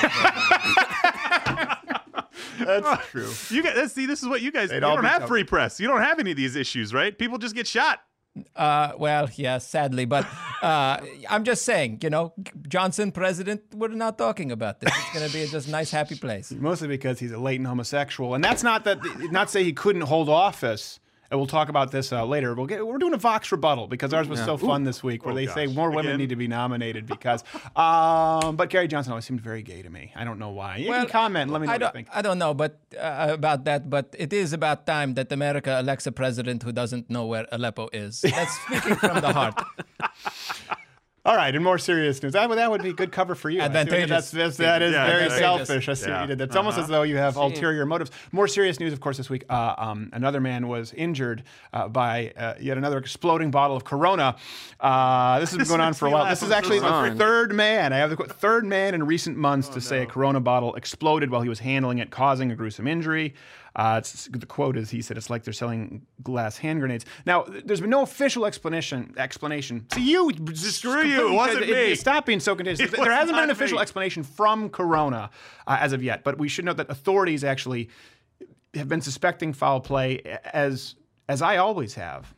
That's 2.65 3.07
true. 3.07 3.31
You 3.49 3.63
guys 3.63 3.93
see, 3.93 4.05
this 4.05 4.21
is 4.21 4.27
what 4.27 4.41
you 4.41 4.51
guys. 4.51 4.71
You 4.71 4.77
all 4.83 4.95
don't 4.95 5.05
have 5.05 5.21
tough. 5.21 5.29
free 5.29 5.43
press. 5.43 5.79
You 5.79 5.87
don't 5.87 6.01
have 6.01 6.19
any 6.19 6.31
of 6.31 6.37
these 6.37 6.55
issues, 6.55 6.93
right? 6.93 7.17
People 7.17 7.37
just 7.37 7.55
get 7.55 7.67
shot. 7.67 8.01
Uh, 8.55 8.93
well, 8.97 9.29
yeah, 9.35 9.57
sadly, 9.57 10.05
but 10.05 10.25
uh, 10.61 10.99
I'm 11.29 11.43
just 11.43 11.63
saying, 11.63 11.99
you 12.03 12.09
know, 12.09 12.33
Johnson 12.67 13.11
president, 13.11 13.61
we're 13.73 13.89
not 13.89 14.17
talking 14.17 14.51
about 14.51 14.79
this. 14.79 14.93
It's 14.95 15.13
going 15.13 15.27
to 15.27 15.33
be 15.33 15.43
a 15.43 15.47
just 15.47 15.67
nice, 15.67 15.91
happy 15.91 16.15
place. 16.15 16.51
Mostly 16.51 16.87
because 16.87 17.19
he's 17.19 17.31
a 17.31 17.39
latent 17.39 17.67
homosexual, 17.67 18.35
and 18.35 18.43
that's 18.43 18.63
not 18.63 18.83
that. 18.85 18.99
Not 19.31 19.49
say 19.49 19.63
he 19.63 19.73
couldn't 19.73 20.03
hold 20.03 20.29
office. 20.29 20.99
And 21.31 21.39
we'll 21.39 21.47
talk 21.47 21.69
about 21.69 21.91
this 21.91 22.11
uh, 22.11 22.25
later. 22.25 22.55
We'll 22.55 22.65
get, 22.65 22.85
we're 22.85 22.97
doing 22.97 23.13
a 23.13 23.17
Vox 23.17 23.51
rebuttal 23.51 23.87
because 23.87 24.13
ours 24.15 24.27
was 24.27 24.39
so 24.39 24.57
fun 24.57 24.83
this 24.83 25.03
week, 25.03 25.25
where 25.25 25.33
Oh, 25.33 25.35
they 25.35 25.45
say 25.45 25.67
more 25.67 25.89
women 25.91 26.07
Again? 26.07 26.17
need 26.17 26.29
to 26.29 26.35
be 26.35 26.47
nominated 26.47 27.05
because. 27.05 27.43
Um, 27.75 28.55
but 28.55 28.69
Gary 28.69 28.87
Johnson 28.87 29.11
always 29.13 29.25
seemed 29.25 29.41
very 29.41 29.61
gay 29.61 29.81
to 29.81 29.89
me. 29.89 30.11
I 30.15 30.23
don't 30.23 30.39
know 30.39 30.49
why. 30.49 30.77
You 30.77 30.91
can 30.91 31.07
comment. 31.07 31.51
Let 31.51 31.61
me 31.61 31.67
know 31.67 31.73
I 31.73 31.75
what 31.75 31.79
you 31.81 31.85
don't, 31.85 31.93
think. 31.93 32.07
I 32.11 32.21
don't 32.21 32.39
know, 32.39 32.53
but 32.53 32.77
uh, 32.99 33.27
about 33.31 33.63
that. 33.65 33.89
But 33.89 34.15
it 34.17 34.33
is 34.33 34.53
about 34.53 34.85
time 34.85 35.13
that 35.13 35.31
America 35.31 35.77
elects 35.79 36.07
a 36.07 36.11
president 36.11 36.63
who 36.63 36.71
doesn't 36.71 37.09
know 37.09 37.25
where 37.25 37.45
Aleppo 37.51 37.89
is. 37.93 38.21
That's 38.21 38.53
speaking 38.65 38.95
from 38.95 39.21
the 39.21 39.31
heart. 39.31 39.61
All 41.25 41.35
right, 41.35 41.53
and 41.53 41.63
more 41.63 41.77
serious 41.77 42.23
news. 42.23 42.31
That, 42.33 42.47
would- 42.47 42.57
that 42.57 42.71
would 42.71 42.81
be 42.81 42.93
good 42.93 43.11
cover 43.11 43.35
for 43.35 43.49
you. 43.49 43.61
I 43.61 43.65
see 43.67 43.73
what 43.73 43.79
you 43.79 43.83
did. 43.85 43.93
Advantageous. 43.93 44.31
That's, 44.31 44.31
that's, 44.31 44.57
that 44.57 44.81
is 44.81 44.93
Yeah, 44.93 45.05
very 45.05 45.29
selfish. 45.29 45.89
I 45.89 45.93
see 45.93 46.05
what 46.09 46.15
Yeah. 46.15 46.21
you 46.21 46.27
did. 46.27 46.37
That's 46.39 46.55
almost 46.55 46.77
as 46.77 46.87
though 46.87 47.01
you 47.03 47.17
have 47.17 47.35
ulterior 47.35 47.85
motives. 47.85 48.11
More 48.31 48.47
serious 48.47 48.79
news, 48.79 48.93
of 48.93 49.01
course, 49.01 49.17
this 49.17 49.29
week. 49.29 49.43
Uh, 49.49 49.75
um, 49.77 50.09
another 50.13 50.39
man 50.39 50.67
was 50.69 50.93
injured 50.93 51.43
uh, 51.73 51.89
by 51.89 52.31
uh, 52.37 52.53
yet 52.59 52.77
another 52.77 52.97
exploding 52.97 53.51
bottle 53.51 53.75
of 53.75 53.83
Corona. 53.83 54.37
Uh, 54.79 55.39
this 55.39 55.49
has 55.51 55.57
been 55.57 55.67
going 55.67 55.81
on 55.81 55.93
for 55.93 56.07
a 56.07 56.09
while. 56.11 56.25
This 56.25 56.41
is 56.41 56.51
actually 56.51 56.79
the 56.79 57.13
third 57.17 57.51
man. 57.53 57.91
I 57.91 57.97
have 57.97 58.11
the 58.11 58.15
qu- 58.15 58.25
third 58.27 58.65
man 58.65 58.93
in 58.95 59.05
recent 59.05 59.35
months 59.37 59.67
Oh, 59.69 59.73
to 59.73 59.81
say 59.81 60.03
a 60.03 60.05
Corona 60.05 60.39
bottle 60.39 60.73
exploded 60.75 61.29
while 61.29 61.41
he 61.41 61.49
was 61.49 61.59
handling 61.59 61.97
it, 61.99 62.11
causing 62.11 62.49
a 62.51 62.55
gruesome 62.55 62.87
injury. 62.87 63.33
Uh, 63.75 63.95
it's, 63.99 64.27
the 64.27 64.45
quote 64.45 64.77
is, 64.77 64.89
he 64.89 65.01
said, 65.01 65.17
"It's 65.17 65.29
like 65.29 65.43
they're 65.43 65.53
selling 65.53 66.05
glass 66.23 66.57
hand 66.57 66.79
grenades." 66.79 67.05
Now, 67.25 67.45
there's 67.65 67.81
been 67.81 67.89
no 67.89 68.01
official 68.01 68.45
explanation. 68.45 69.13
Explanation. 69.17 69.85
To 69.91 70.01
you, 70.01 70.31
Screw 70.53 71.03
you, 71.03 71.29
it 71.29 71.33
wasn't 71.33 71.69
me. 71.69 71.95
Stop 71.95 72.25
being 72.25 72.39
so 72.39 72.55
contagious. 72.55 72.79
It 72.93 72.97
there 72.97 73.11
hasn't 73.11 73.35
been 73.35 73.45
an 73.45 73.49
official 73.49 73.77
me. 73.77 73.81
explanation 73.81 74.23
from 74.23 74.69
Corona 74.69 75.29
uh, 75.67 75.77
as 75.79 75.93
of 75.93 76.03
yet, 76.03 76.23
but 76.23 76.37
we 76.37 76.47
should 76.47 76.65
note 76.65 76.77
that 76.77 76.89
authorities 76.89 77.43
actually 77.43 77.89
have 78.73 78.87
been 78.87 79.01
suspecting 79.01 79.53
foul 79.53 79.81
play, 79.81 80.21
as 80.53 80.95
as 81.27 81.41
I 81.41 81.57
always 81.57 81.93
have. 81.95 82.33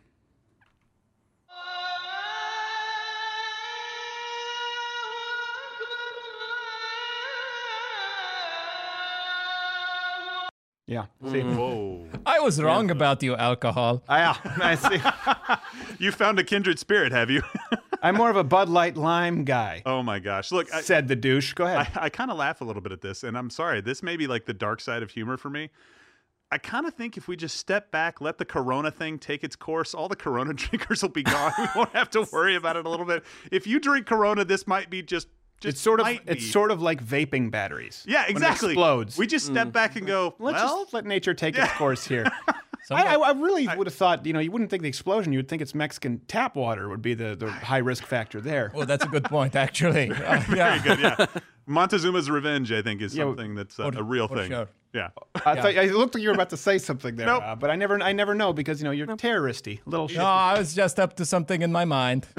Yeah. 10.92 11.06
See? 11.24 11.38
Mm-hmm. 11.40 11.56
Whoa. 11.56 12.06
I 12.26 12.42
was 12.42 12.62
wrong 12.62 12.92
about 12.92 13.24
you, 13.24 13.34
alcohol. 13.38 14.04
Ah, 14.10 14.42
yeah, 14.44 14.58
I 14.62 14.76
see. 14.76 15.00
You 16.00 16.12
found 16.12 16.38
a 16.38 16.44
kindred 16.44 16.80
spirit, 16.80 17.12
have 17.14 17.30
you? 17.30 17.44
I'm 18.02 18.16
more 18.16 18.30
of 18.30 18.36
a 18.36 18.44
Bud 18.44 18.68
Light 18.68 18.98
Lime 18.98 19.46
guy. 19.46 19.84
oh 19.86 20.04
my 20.04 20.20
gosh. 20.20 20.52
Look, 20.52 20.74
I, 20.74 20.82
Said 20.82 21.08
the 21.08 21.16
douche. 21.16 21.54
Go 21.54 21.66
ahead. 21.66 21.88
I, 21.96 22.06
I 22.06 22.10
kind 22.10 22.30
of 22.30 22.38
laugh 22.38 22.60
a 22.60 22.66
little 22.66 22.82
bit 22.82 22.92
at 22.92 23.02
this, 23.02 23.24
and 23.24 23.38
I'm 23.38 23.50
sorry. 23.50 23.80
This 23.80 24.04
may 24.04 24.18
be 24.18 24.28
like 24.28 24.46
the 24.46 24.54
dark 24.54 24.82
side 24.82 25.02
of 25.02 25.12
humor 25.12 25.38
for 25.38 25.50
me. 25.50 25.70
I 26.52 26.58
kind 26.58 26.86
of 26.86 26.94
think 26.94 27.16
if 27.16 27.30
we 27.30 27.38
just 27.38 27.56
step 27.56 27.90
back, 27.92 28.20
let 28.20 28.38
the 28.38 28.44
Corona 28.44 28.92
thing 28.92 29.18
take 29.18 29.46
its 29.46 29.56
course, 29.56 29.94
all 29.94 30.10
the 30.10 30.18
Corona 30.18 30.54
drinkers 30.54 31.02
will 31.04 31.10
be 31.10 31.24
gone. 31.24 31.54
we 31.58 31.68
won't 31.74 31.94
have 31.96 32.10
to 32.10 32.28
worry 32.34 32.56
about 32.58 32.76
it 32.76 32.86
a 32.86 32.90
little 32.90 33.06
bit. 33.06 33.24
If 33.50 33.66
you 33.66 33.80
drink 33.80 34.08
Corona, 34.08 34.44
this 34.44 34.68
might 34.68 34.90
be 34.90 35.02
just. 35.02 35.28
Just 35.62 35.76
it's 35.76 35.82
sort 35.82 36.00
of 36.02 36.06
might 36.06 36.22
it's 36.26 36.52
sort 36.52 36.72
of 36.72 36.82
like 36.82 37.04
vaping 37.04 37.50
batteries. 37.52 38.04
yeah, 38.08 38.22
When 38.24 38.26
it 38.28 38.32
exactly. 38.32 38.72
explodes. 38.74 39.18
We 39.18 39.26
just 39.28 39.46
step 39.46 39.72
back 39.72 39.96
and 39.96 40.06
go. 40.06 40.36
Let's 40.40 40.56
well, 40.62 40.84
just 40.84 40.94
let 40.94 41.06
nature 41.06 41.34
take 41.34 41.58
its 41.58 41.72
course 41.74 42.06
here. 42.06 42.26
So 42.84 42.96
I, 42.96 43.14
I, 43.14 43.14
I 43.14 43.32
really 43.34 43.68
would 43.68 43.86
have 43.86 43.94
thought, 43.94 44.26
you 44.26 44.34
know, 44.34 44.40
you 44.40 44.50
wouldn't 44.50 44.72
think 44.72 44.82
the 44.82 44.90
explosion. 44.90 45.32
You 45.32 45.38
would 45.38 45.48
think 45.48 45.62
it's 45.62 45.76
Mexican 45.76 46.20
tap 46.28 46.56
water 46.56 46.90
would 46.90 47.02
be 47.04 47.14
the, 47.14 47.36
the 47.36 47.50
high 47.50 47.78
risk 47.78 48.04
factor 48.08 48.42
there. 48.42 48.72
well, 48.74 48.88
that's 48.88 49.06
a 49.06 49.08
good 49.08 49.24
point, 49.26 49.56
actually. 49.56 50.10
Uh, 50.12 50.44
yeah. 50.54 50.80
very 50.80 50.80
good. 50.80 51.00
Yeah, 51.00 51.26
Montezuma's 51.70 52.28
revenge, 52.32 52.72
I 52.72 52.82
think, 52.82 53.04
is 53.04 53.16
Yeah, 53.16 53.26
something 53.26 53.54
that's 53.54 53.80
uh, 53.80 53.92
for- 53.92 54.00
a 54.00 54.04
real 54.04 54.28
thing. 54.28 54.50
sure. 54.50 54.68
Yeah. 54.94 55.10
I 55.46 55.56
thought 55.62 55.76
it 55.76 55.94
looked 55.94 56.16
like 56.16 56.24
you 56.24 56.30
were 56.30 56.34
about 56.36 56.50
to 56.50 56.58
say 56.58 56.80
something 56.80 57.16
there, 57.16 57.28
Nope. 57.28 57.44
uh, 57.46 57.56
but 57.56 57.70
I 57.70 57.76
never, 57.76 58.02
I 58.02 58.14
never 58.14 58.34
know 58.34 58.52
because 58.52 58.82
you 58.82 58.86
know 58.86 58.92
you're 58.92 59.08
terroristy, 59.08 59.80
a 59.86 59.90
little. 59.90 60.08
No, 60.10 60.26
I 60.26 60.58
was 60.58 60.74
just 60.74 61.00
up 61.00 61.16
to 61.18 61.26
something 61.26 61.62
in 61.62 61.72
my 61.72 61.86
mind. 61.86 62.28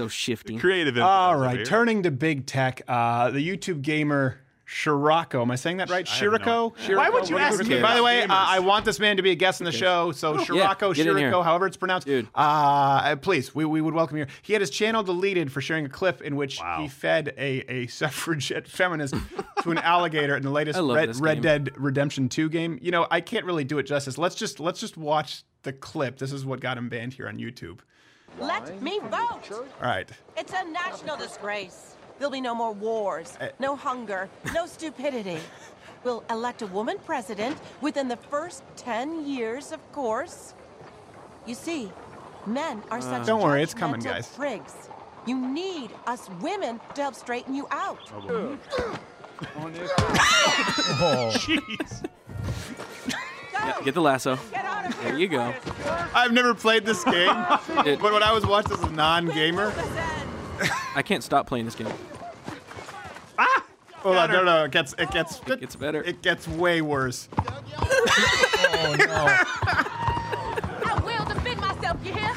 So 0.00 0.08
shifty. 0.08 0.58
Creative. 0.58 0.96
All 0.98 1.32
influence 1.32 1.34
over 1.36 1.44
right, 1.44 1.56
here. 1.58 1.64
turning 1.66 2.02
to 2.04 2.10
big 2.10 2.46
tech, 2.46 2.82
uh, 2.88 3.30
the 3.30 3.46
YouTube 3.46 3.82
gamer 3.82 4.38
Shirrako. 4.66 5.42
Am 5.42 5.50
I 5.50 5.56
saying 5.56 5.78
that 5.78 5.90
right? 5.90 6.08
I 6.08 6.14
have 6.14 6.22
no- 6.22 6.38
Shirrako? 6.38 6.76
Shirrako? 6.76 6.96
Why 6.96 7.10
would 7.10 7.28
you 7.28 7.34
What- 7.34 7.42
ask 7.42 7.66
me 7.66 7.80
By 7.82 7.96
the 7.96 8.04
way, 8.04 8.22
uh. 8.22 8.26
I 8.30 8.60
want 8.60 8.84
this 8.84 9.00
man 9.00 9.16
to 9.16 9.22
be 9.22 9.32
a 9.32 9.34
guest 9.34 9.60
on 9.60 9.64
the 9.64 9.72
show. 9.72 10.12
So 10.12 10.36
Shirrako, 10.36 10.94
get 10.94 11.06
in. 11.08 11.14
Shirrako, 11.16 11.42
however 11.42 11.66
it's 11.66 11.76
pronounced. 11.76 12.06
Dude. 12.06 12.28
Uh, 12.36 13.16
please, 13.16 13.52
we, 13.52 13.64
we 13.64 13.80
would 13.80 13.94
welcome 13.94 14.16
you. 14.16 14.26
He 14.42 14.52
had 14.52 14.62
his 14.62 14.70
channel 14.70 15.02
deleted 15.02 15.50
for 15.50 15.60
sharing 15.60 15.84
a 15.86 15.88
clip 15.88 16.22
in 16.22 16.36
which 16.36 16.60
Wow. 16.60 16.78
he 16.80 16.86
fed 16.88 17.34
a, 17.36 17.64
a 17.70 17.86
suffragette 17.88 18.68
feminist 18.68 19.14
to 19.62 19.70
an 19.72 19.78
alligator 19.78 20.36
in 20.36 20.44
the 20.44 20.50
latest 20.50 20.78
Red, 20.82 21.16
Red. 21.16 21.40
Dead 21.42 21.70
Redemption 21.76 22.28
2 22.28 22.48
game. 22.48 22.78
You 22.80 22.92
know, 22.92 23.08
I 23.10 23.20
can't 23.20 23.44
really 23.44 23.64
do 23.64 23.78
it 23.78 23.82
justice. 23.84 24.18
Let's 24.18 24.36
just 24.36 24.60
let's 24.60 24.78
just 24.78 24.96
watch 24.96 25.42
the 25.64 25.72
clip. 25.72 26.18
This 26.18 26.32
is 26.32 26.46
what 26.46 26.60
got 26.60 26.78
him 26.78 26.88
banned 26.88 27.14
here 27.14 27.26
on 27.28 27.38
YouTube. 27.38 27.80
Let 28.38 28.80
me 28.80 28.98
vote. 29.00 29.50
All 29.50 29.64
right. 29.82 30.08
It's 30.36 30.52
a 30.52 30.64
national 30.64 31.16
disgrace. 31.16 31.94
There'll 32.18 32.30
be 32.32 32.40
no 32.40 32.54
more 32.54 32.72
wars, 32.72 33.36
Eh. 33.40 33.48
no 33.58 33.76
hunger, 33.76 34.28
no 34.54 34.66
stupidity. 34.66 35.38
We'll 36.04 36.22
elect 36.30 36.62
a 36.62 36.66
woman 36.66 36.98
president 37.04 37.58
within 37.80 38.08
the 38.08 38.16
first 38.16 38.62
10 38.76 39.26
years, 39.26 39.72
of 39.72 39.80
course. 39.92 40.54
You 41.46 41.54
see, 41.54 41.90
men 42.46 42.82
are 42.90 43.00
such 43.00 43.26
Don't 43.26 43.42
worry, 43.42 43.62
it's 43.62 43.74
coming, 43.74 44.00
guys. 44.00 44.28
prigs. 44.36 44.72
You 45.26 45.36
need 45.38 45.90
us 46.06 46.28
women 46.40 46.80
to 46.94 47.02
help 47.02 47.14
straighten 47.14 47.54
you 47.54 47.66
out. 47.70 47.98
Oh, 49.56 51.30
Jeez. 51.34 52.04
Yeah, 53.54 53.76
get 53.84 53.94
the 53.94 54.00
lasso. 54.02 54.36
Get 54.50 54.56
out 54.56 54.59
of 54.59 54.59
There 55.02 55.18
you 55.18 55.28
go. 55.28 55.54
I've 56.14 56.32
never 56.32 56.54
played 56.54 56.84
this 56.84 57.04
game, 57.04 57.28
but 57.68 58.02
when 58.02 58.22
I 58.22 58.32
was 58.32 58.44
watching 58.46 58.72
as 58.72 58.82
a 58.82 58.90
non-gamer, 58.90 59.72
I 60.94 61.02
can't 61.02 61.22
stop 61.24 61.46
playing 61.46 61.64
this 61.64 61.74
game. 61.74 61.88
hold 63.96 64.16
on, 64.16 64.30
no, 64.30 64.42
no, 64.44 64.64
it 64.64 64.70
gets 64.70 64.94
it 64.98 65.10
gets 65.10 65.40
It 65.46 65.60
gets 65.60 65.76
better. 65.76 66.02
it 66.02 66.22
gets 66.22 66.48
way 66.48 66.80
worse. 66.82 67.28
oh 67.38 68.96
no. 68.98 69.26
I 70.86 71.00
will 71.04 71.24
defend 71.26 71.60
myself, 71.60 71.98
you 72.04 72.12
hear? 72.12 72.34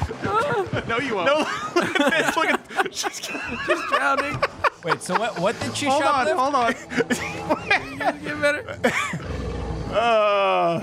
No, 0.88 0.98
you 0.98 1.14
won't. 1.14 1.26
No, 1.26 1.38
look 1.74 2.00
at 2.00 2.10
this. 2.26 2.36
Look 2.36 2.46
at 2.46 2.94
she's, 2.94 3.20
Just 3.20 3.88
drowning. 3.88 4.42
Wait, 4.84 5.00
so 5.02 5.18
what, 5.18 5.38
what 5.38 5.58
did 5.60 5.74
she 5.76 5.86
hold 5.86 6.02
on, 6.02 6.26
shoplift? 6.26 6.36
hold 6.36 6.54
on. 6.54 6.74
Get 8.22 8.40
better. 8.40 8.78
uh, 9.94 10.80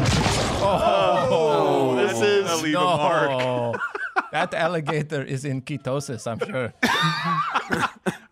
Oh, 0.63 1.95
this 1.95 2.17
oh. 2.17 2.23
is 2.23 2.49
I'll 2.49 2.61
leave 2.61 2.75
a 2.75 2.79
mark. 2.79 3.29
no. 3.29 3.75
that 4.31 4.53
alligator 4.53 5.21
is 5.23 5.45
in 5.45 5.61
ketosis, 5.61 6.27
I'm 6.27 6.39
sure. 6.39 6.73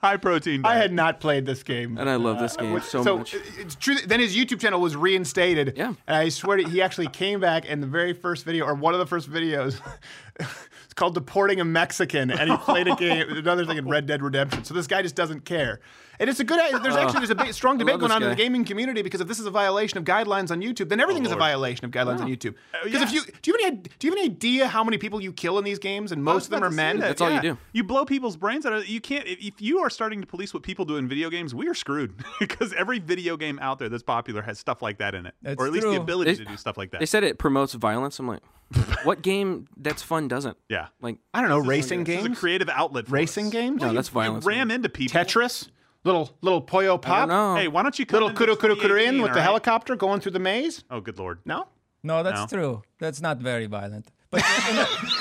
High 0.01 0.15
protein. 0.17 0.61
I 0.65 0.69
diet. 0.75 0.81
had 0.81 0.93
not 0.93 1.19
played 1.19 1.45
this 1.45 1.61
game. 1.63 1.97
And 1.97 2.09
I 2.09 2.15
love 2.15 2.39
this 2.39 2.55
uh, 2.57 2.61
game 2.61 2.79
so, 2.81 3.03
so 3.03 3.17
much. 3.17 3.33
it- 3.33 3.41
it's 3.57 3.75
true. 3.75 3.95
that- 3.95 4.07
Then 4.07 4.19
his 4.21 4.35
YouTube 4.35 4.59
channel 4.61 4.79
was 4.79 4.95
reinstated. 4.95 5.73
Yeah. 5.75 5.93
And 6.07 6.15
I 6.15 6.29
swear 6.29 6.57
to, 6.57 6.63
he 6.63 6.81
actually 6.81 7.07
came 7.07 7.39
back 7.41 7.65
in 7.65 7.81
the 7.81 7.87
very 7.87 8.13
first 8.13 8.45
video, 8.45 8.65
or 8.65 8.75
one 8.75 8.93
of 8.93 8.99
the 8.99 9.05
first 9.05 9.29
videos. 9.29 9.81
it's 10.39 10.93
called 10.95 11.15
"Deporting 11.15 11.59
a 11.59 11.65
Mexican," 11.65 12.31
and 12.31 12.49
he 12.49 12.55
played 12.57 12.87
a 12.87 12.95
game, 12.95 13.29
another 13.29 13.65
thing 13.65 13.77
in 13.77 13.87
Red 13.89 14.05
Dead 14.05 14.21
Redemption. 14.21 14.63
So 14.63 14.73
this 14.73 14.87
guy 14.87 15.01
just 15.01 15.15
doesn't 15.15 15.43
care. 15.43 15.81
And 16.19 16.29
it's 16.29 16.39
a 16.39 16.43
good. 16.43 16.59
There's 16.83 16.95
oh. 16.95 16.99
actually 16.99 17.19
there's 17.19 17.29
a 17.29 17.35
big, 17.35 17.53
strong 17.53 17.77
debate 17.77 17.99
going 17.99 18.09
this 18.09 18.15
on 18.15 18.23
in 18.23 18.29
the 18.29 18.35
gaming 18.35 18.65
community 18.65 19.01
because 19.01 19.21
if 19.21 19.27
this 19.27 19.39
is 19.39 19.45
a 19.45 19.51
violation 19.51 19.97
of 19.97 20.03
guidelines 20.03 20.51
on 20.51 20.61
YouTube, 20.61 20.89
then 20.89 20.99
everything 20.99 21.25
is 21.25 21.31
a 21.31 21.35
oh, 21.35 21.39
violation 21.39 21.85
of 21.85 21.91
guidelines 21.91 22.19
on 22.19 22.27
YouTube. 22.27 22.55
Oh, 22.73 22.79
because 22.83 23.01
if 23.01 23.13
you 23.13 23.21
do 23.41 23.51
you 23.51 23.57
have 23.57 23.71
any 23.71 23.81
do 23.97 24.07
you 24.07 24.11
have 24.11 24.19
any 24.19 24.29
idea 24.29 24.67
how 24.67 24.83
many 24.83 24.97
people 24.97 25.21
you 25.21 25.31
kill 25.31 25.57
in 25.57 25.63
these 25.63 25.79
games, 25.79 26.11
and 26.11 26.21
most 26.21 26.45
of 26.45 26.51
them 26.51 26.63
are 26.63 26.69
men. 26.69 26.99
that, 26.99 27.07
That's 27.07 27.21
all 27.21 27.31
you 27.31 27.41
do. 27.41 27.57
You 27.71 27.83
blow 27.83 28.03
people's 28.03 28.35
brains 28.35 28.65
out. 28.65 28.87
You 28.87 28.99
can't. 28.99 29.25
If, 29.25 29.39
if 29.39 29.61
you 29.61 29.79
are 29.79 29.89
starting 29.89 30.19
to 30.19 30.27
police 30.27 30.53
what 30.53 30.63
people 30.63 30.83
do 30.83 30.97
in 30.97 31.07
video 31.07 31.29
games, 31.29 31.55
we 31.55 31.67
are 31.67 31.73
screwed 31.73 32.13
because 32.39 32.73
every 32.73 32.99
video 32.99 33.37
game 33.37 33.57
out 33.61 33.79
there 33.79 33.87
that's 33.87 34.03
popular 34.03 34.41
has 34.41 34.59
stuff 34.59 34.81
like 34.81 34.97
that 34.97 35.15
in 35.15 35.25
it, 35.25 35.35
That's 35.41 35.61
or 35.61 35.67
at 35.67 35.71
least 35.71 35.83
true. 35.83 35.93
the 35.93 36.01
ability 36.01 36.31
They- 36.33 36.43
to 36.43 36.45
do 36.45 36.57
stuff 36.57 36.77
like 36.77 36.91
that. 36.91 36.99
They 36.99 37.05
said 37.05 37.23
it 37.23 37.37
promotes 37.37 37.73
violence. 37.73 38.19
I'm 38.19 38.27
like, 38.27 38.41
what 39.03 39.21
game 39.21 39.67
that's 39.77 40.03
fun 40.03 40.27
doesn't? 40.27 40.57
yeah. 40.67 40.87
Like, 41.01 41.17
I 41.33 41.41
don't 41.41 41.49
know 41.49 41.59
racing 41.59 42.03
This 42.03 42.19
is 42.19 42.25
a 42.25 42.35
creative 42.35 42.69
outlet. 42.69 43.07
For 43.07 43.13
racing 43.13 43.47
us. 43.47 43.51
games, 43.51 43.81
no, 43.81 43.93
that's 43.93 44.09
violence. 44.09 44.45
You 44.45 44.49
ram 44.49 44.71
into 44.71 44.89
people. 44.89 45.19
Tetris, 45.19 45.69
little 46.03 46.29
little 46.41 46.61
Puyo 46.61 47.01
Pop. 47.01 47.29
know. 47.29 47.55
Hey, 47.55 47.67
why 47.67 47.83
don't 47.83 47.97
you 47.99 48.05
come 48.05 48.15
Little 48.23 48.29
into 48.29 48.45
kudo 48.45 48.55
kudo 48.57 48.75
kudo 48.81 49.01
in 49.01 49.21
with 49.21 49.31
the 49.31 49.31
all 49.31 49.35
right? 49.35 49.43
helicopter 49.43 49.95
going 49.95 50.19
through 50.21 50.31
the 50.33 50.39
maze? 50.39 50.83
Oh, 50.89 50.99
good 51.01 51.17
lord. 51.19 51.39
No? 51.45 51.67
No, 52.03 52.23
that's 52.23 52.41
No. 52.51 52.57
true. 52.57 52.81
That's 52.99 53.21
not 53.21 53.37
very 53.39 53.65
violent. 53.65 54.07
But 54.31 54.43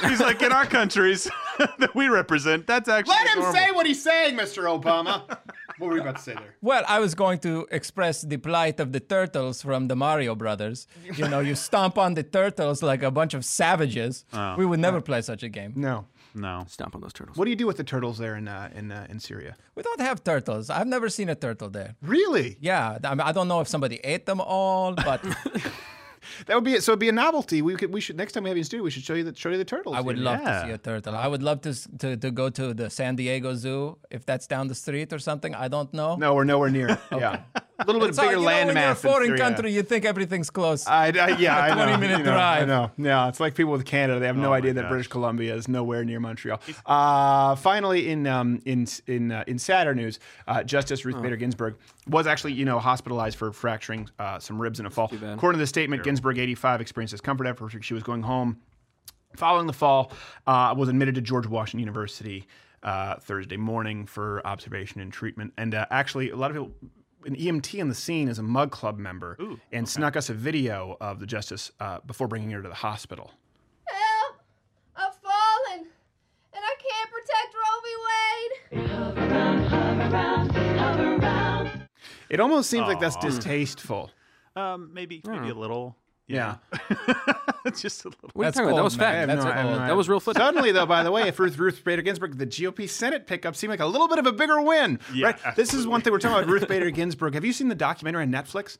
He's 0.06 0.20
like 0.20 0.42
in 0.42 0.52
our 0.52 0.66
countries 0.66 1.30
that 1.78 1.94
we 1.94 2.08
represent. 2.08 2.66
That's 2.66 2.90
actually 2.90 3.14
Let 3.16 3.28
him 3.28 3.38
normal. 3.40 3.54
say 3.58 3.70
what 3.72 3.86
he's 3.86 4.02
saying, 4.02 4.36
Mr. 4.36 4.64
Obama. 4.68 5.22
what 5.78 5.88
were 5.88 5.94
you 5.96 6.02
about 6.02 6.16
to 6.16 6.22
say 6.22 6.34
there? 6.34 6.56
Well, 6.60 6.84
I 6.86 7.00
was 7.00 7.14
going 7.14 7.38
to 7.38 7.66
express 7.70 8.20
the 8.20 8.36
plight 8.36 8.78
of 8.80 8.92
the 8.92 9.00
turtles 9.00 9.62
from 9.62 9.88
the 9.88 9.96
Mario 9.96 10.34
Brothers. 10.34 10.86
You 11.16 11.26
know, 11.26 11.40
you 11.40 11.54
stomp 11.54 11.96
on 11.96 12.14
the 12.14 12.22
turtles 12.22 12.82
like 12.82 13.02
a 13.02 13.10
bunch 13.10 13.32
of 13.32 13.46
savages. 13.46 14.26
Oh. 14.34 14.56
We 14.58 14.66
would 14.66 14.78
never 14.80 15.00
play 15.00 15.22
such 15.22 15.42
a 15.42 15.48
game. 15.48 15.72
No. 15.74 16.04
No. 16.38 16.64
Stomp 16.68 16.94
on 16.94 17.00
those 17.00 17.12
turtles. 17.12 17.36
What 17.36 17.44
do 17.44 17.50
you 17.50 17.56
do 17.56 17.66
with 17.66 17.76
the 17.76 17.84
turtles 17.84 18.16
there 18.18 18.36
in 18.36 18.48
uh, 18.48 18.70
in 18.74 18.92
uh, 18.92 19.06
in 19.10 19.20
Syria? 19.20 19.56
We 19.74 19.82
don't 19.82 20.00
have 20.00 20.22
turtles. 20.22 20.70
I've 20.70 20.86
never 20.86 21.08
seen 21.08 21.28
a 21.28 21.34
turtle 21.34 21.70
there. 21.70 21.94
Really? 22.00 22.56
Yeah, 22.60 22.98
I, 23.04 23.10
mean, 23.14 23.20
I 23.20 23.32
don't 23.32 23.48
know 23.48 23.60
if 23.60 23.68
somebody 23.68 23.96
ate 24.04 24.24
them 24.26 24.40
all, 24.40 24.94
but 24.94 25.20
That 26.46 26.54
would 26.54 26.64
be 26.64 26.74
it. 26.74 26.82
So 26.82 26.92
it'd 26.92 27.00
be 27.00 27.08
a 27.08 27.12
novelty. 27.12 27.62
We 27.62 27.74
could 27.76 27.92
we 27.92 28.00
should 28.00 28.16
next 28.16 28.32
time 28.32 28.44
we 28.44 28.50
have 28.50 28.56
you 28.56 28.60
in 28.60 28.64
studio, 28.64 28.84
we 28.84 28.90
should 28.90 29.04
show 29.04 29.14
you 29.14 29.24
the 29.24 29.34
show 29.34 29.50
you 29.50 29.56
the 29.58 29.64
turtles. 29.64 29.96
I 29.96 30.00
would 30.00 30.16
here. 30.16 30.24
love 30.24 30.40
to 30.42 30.62
see 30.66 30.72
a 30.72 30.78
turtle. 30.78 31.14
I 31.14 31.26
would 31.26 31.42
love 31.42 31.60
to, 31.62 31.98
to 31.98 32.16
to 32.16 32.30
go 32.30 32.50
to 32.50 32.74
the 32.74 32.90
San 32.90 33.16
Diego 33.16 33.54
Zoo 33.54 33.98
if 34.10 34.24
that's 34.26 34.46
down 34.46 34.68
the 34.68 34.74
street 34.74 35.12
or 35.12 35.18
something. 35.18 35.54
I 35.54 35.68
don't 35.68 35.92
know. 35.92 36.16
No, 36.16 36.34
we're 36.34 36.44
nowhere 36.44 36.70
near. 36.70 36.88
it. 36.90 36.98
Yeah. 37.18 37.42
A 37.80 37.84
little 37.84 38.00
bit 38.00 38.08
It's 38.10 38.18
hard- 38.18 38.30
bigger 38.30 38.40
you 38.40 38.46
know, 38.46 38.66
when 38.66 38.76
you're 38.76 38.90
a 38.90 38.94
foreign 38.96 39.26
Syria. 39.28 39.38
country, 39.40 39.72
you 39.72 39.82
think 39.84 40.04
everything's 40.04 40.50
close. 40.50 40.84
I, 40.86 41.06
I, 41.08 41.38
yeah, 41.38 41.56
I 41.60 41.68
know. 41.68 41.84
20 41.84 41.96
minute 41.98 42.18
you 42.18 42.24
know, 42.24 42.32
drive. 42.32 42.62
I 42.62 42.64
know. 42.66 42.90
Yeah, 42.98 43.28
it's 43.28 43.38
like 43.38 43.54
people 43.54 43.70
with 43.70 43.84
Canada. 43.84 44.18
They 44.18 44.26
have 44.26 44.36
no 44.36 44.46
Oh 44.46 44.50
my 44.50 44.56
idea 44.56 44.72
that. 44.74 44.88
British 44.88 45.06
Columbia 45.06 45.54
is 45.54 45.68
nowhere 45.68 46.04
near 46.04 46.18
Montreal. 46.18 46.60
Uh, 46.86 47.54
finally, 47.54 48.08
in 48.08 48.26
um, 48.26 48.60
in 48.64 48.86
in 49.06 49.30
uh, 49.30 49.44
in 49.46 49.58
sadder 49.60 49.94
news, 49.94 50.18
uh, 50.48 50.64
Justice 50.64 51.02
Oh. 51.04 51.10
Ruth 51.10 51.22
Bader 51.22 51.36
Ginsburg 51.36 51.76
was 52.08 52.26
actually 52.26 52.54
you 52.54 52.64
know 52.64 52.80
hospitalized 52.80 53.36
for 53.38 53.52
fracturing 53.52 54.08
uh, 54.18 54.38
some 54.40 54.60
ribs 54.60 54.80
in 54.80 54.86
a 54.86 54.90
fall. 54.90 55.06
According 55.12 55.58
to 55.58 55.62
the 55.62 55.66
statement, 55.66 56.02
Ginsburg, 56.02 56.38
85, 56.38 56.80
experienced 56.80 57.12
discomfort 57.12 57.46
after 57.46 57.68
she 57.80 57.94
was 57.94 58.02
going 58.02 58.22
home. 58.22 58.58
Following 59.36 59.66
the 59.68 59.72
fall, 59.72 60.10
uh, 60.48 60.74
was 60.76 60.88
admitted 60.88 61.14
to 61.14 61.20
George 61.20 61.46
Washington 61.46 61.78
University 61.80 62.48
uh, 62.82 63.16
Thursday 63.20 63.56
morning 63.58 64.06
for 64.06 64.44
observation 64.44 65.00
and 65.00 65.12
treatment. 65.12 65.52
And 65.58 65.74
uh, 65.74 65.86
actually, 65.90 66.30
a 66.30 66.36
lot 66.36 66.50
of 66.50 66.56
people, 66.56 66.72
an 67.24 67.34
EMT 67.36 67.80
on 67.80 67.88
the 67.88 67.94
scene 67.94 68.28
is 68.28 68.38
a 68.38 68.42
Mug 68.42 68.70
Club 68.70 68.98
member 68.98 69.38
and 69.72 69.88
snuck 69.88 70.16
us 70.16 70.28
a 70.30 70.34
video 70.34 70.96
of 71.00 71.18
the 71.20 71.26
justice 71.26 71.70
uh, 71.80 71.98
before 72.06 72.28
bringing 72.28 72.50
her 72.50 72.62
to 72.62 72.68
the 72.68 72.74
hospital. 72.74 73.32
Help! 73.86 74.36
I've 74.96 75.14
fallen, 75.16 75.86
and 76.52 76.64
I 76.64 76.74
can't 76.78 77.10
protect 77.10 77.54
Roe 77.54 77.80
v. 77.82 77.88
Wade. 78.06 78.52
It 82.30 82.40
almost 82.40 82.68
seems 82.68 82.86
like 82.86 83.00
that's 83.00 83.16
distasteful. 83.16 84.10
Um, 84.54 84.90
maybe 84.92 85.22
maybe 85.24 85.48
a 85.48 85.54
little. 85.54 85.96
Yeah. 86.28 86.56
Just 87.76 88.04
a 88.04 88.08
little. 88.08 88.30
What 88.34 88.44
are 88.44 88.44
you 88.44 88.44
That's 88.44 88.56
talking 88.56 88.68
about? 88.70 88.70
That 88.70 88.70
cold, 88.70 88.84
was 88.84 88.98
man. 88.98 89.06
I 89.06 89.10
fact. 89.12 89.18
have 89.18 89.28
That's 89.28 89.44
no- 89.44 89.50
a 89.50 89.52
I 89.52 89.56
have 89.56 89.70
no 89.80 89.86
That 89.86 89.96
was 89.96 90.08
real 90.08 90.20
footage. 90.20 90.40
Suddenly, 90.42 90.72
though, 90.72 90.86
by 90.86 91.02
the 91.02 91.10
way, 91.10 91.22
if 91.22 91.38
Ruth, 91.38 91.58
Ruth 91.58 91.82
Bader 91.84 92.02
Ginsburg, 92.02 92.38
the 92.38 92.46
GOP 92.46 92.88
Senate 92.88 93.26
pickup 93.26 93.56
seemed 93.56 93.70
like 93.70 93.80
a 93.80 93.86
little 93.86 94.08
bit 94.08 94.18
of 94.18 94.26
a 94.26 94.32
bigger 94.32 94.60
win. 94.60 95.00
Yeah, 95.14 95.28
right? 95.42 95.56
This 95.56 95.74
is 95.74 95.86
one 95.86 96.00
thing 96.02 96.12
we're 96.12 96.18
talking 96.18 96.38
about 96.38 96.48
Ruth 96.50 96.68
Bader 96.68 96.90
Ginsburg. 96.90 97.34
Have 97.34 97.44
you 97.44 97.52
seen 97.52 97.68
the 97.68 97.74
documentary 97.74 98.22
on 98.24 98.30
Netflix? 98.30 98.78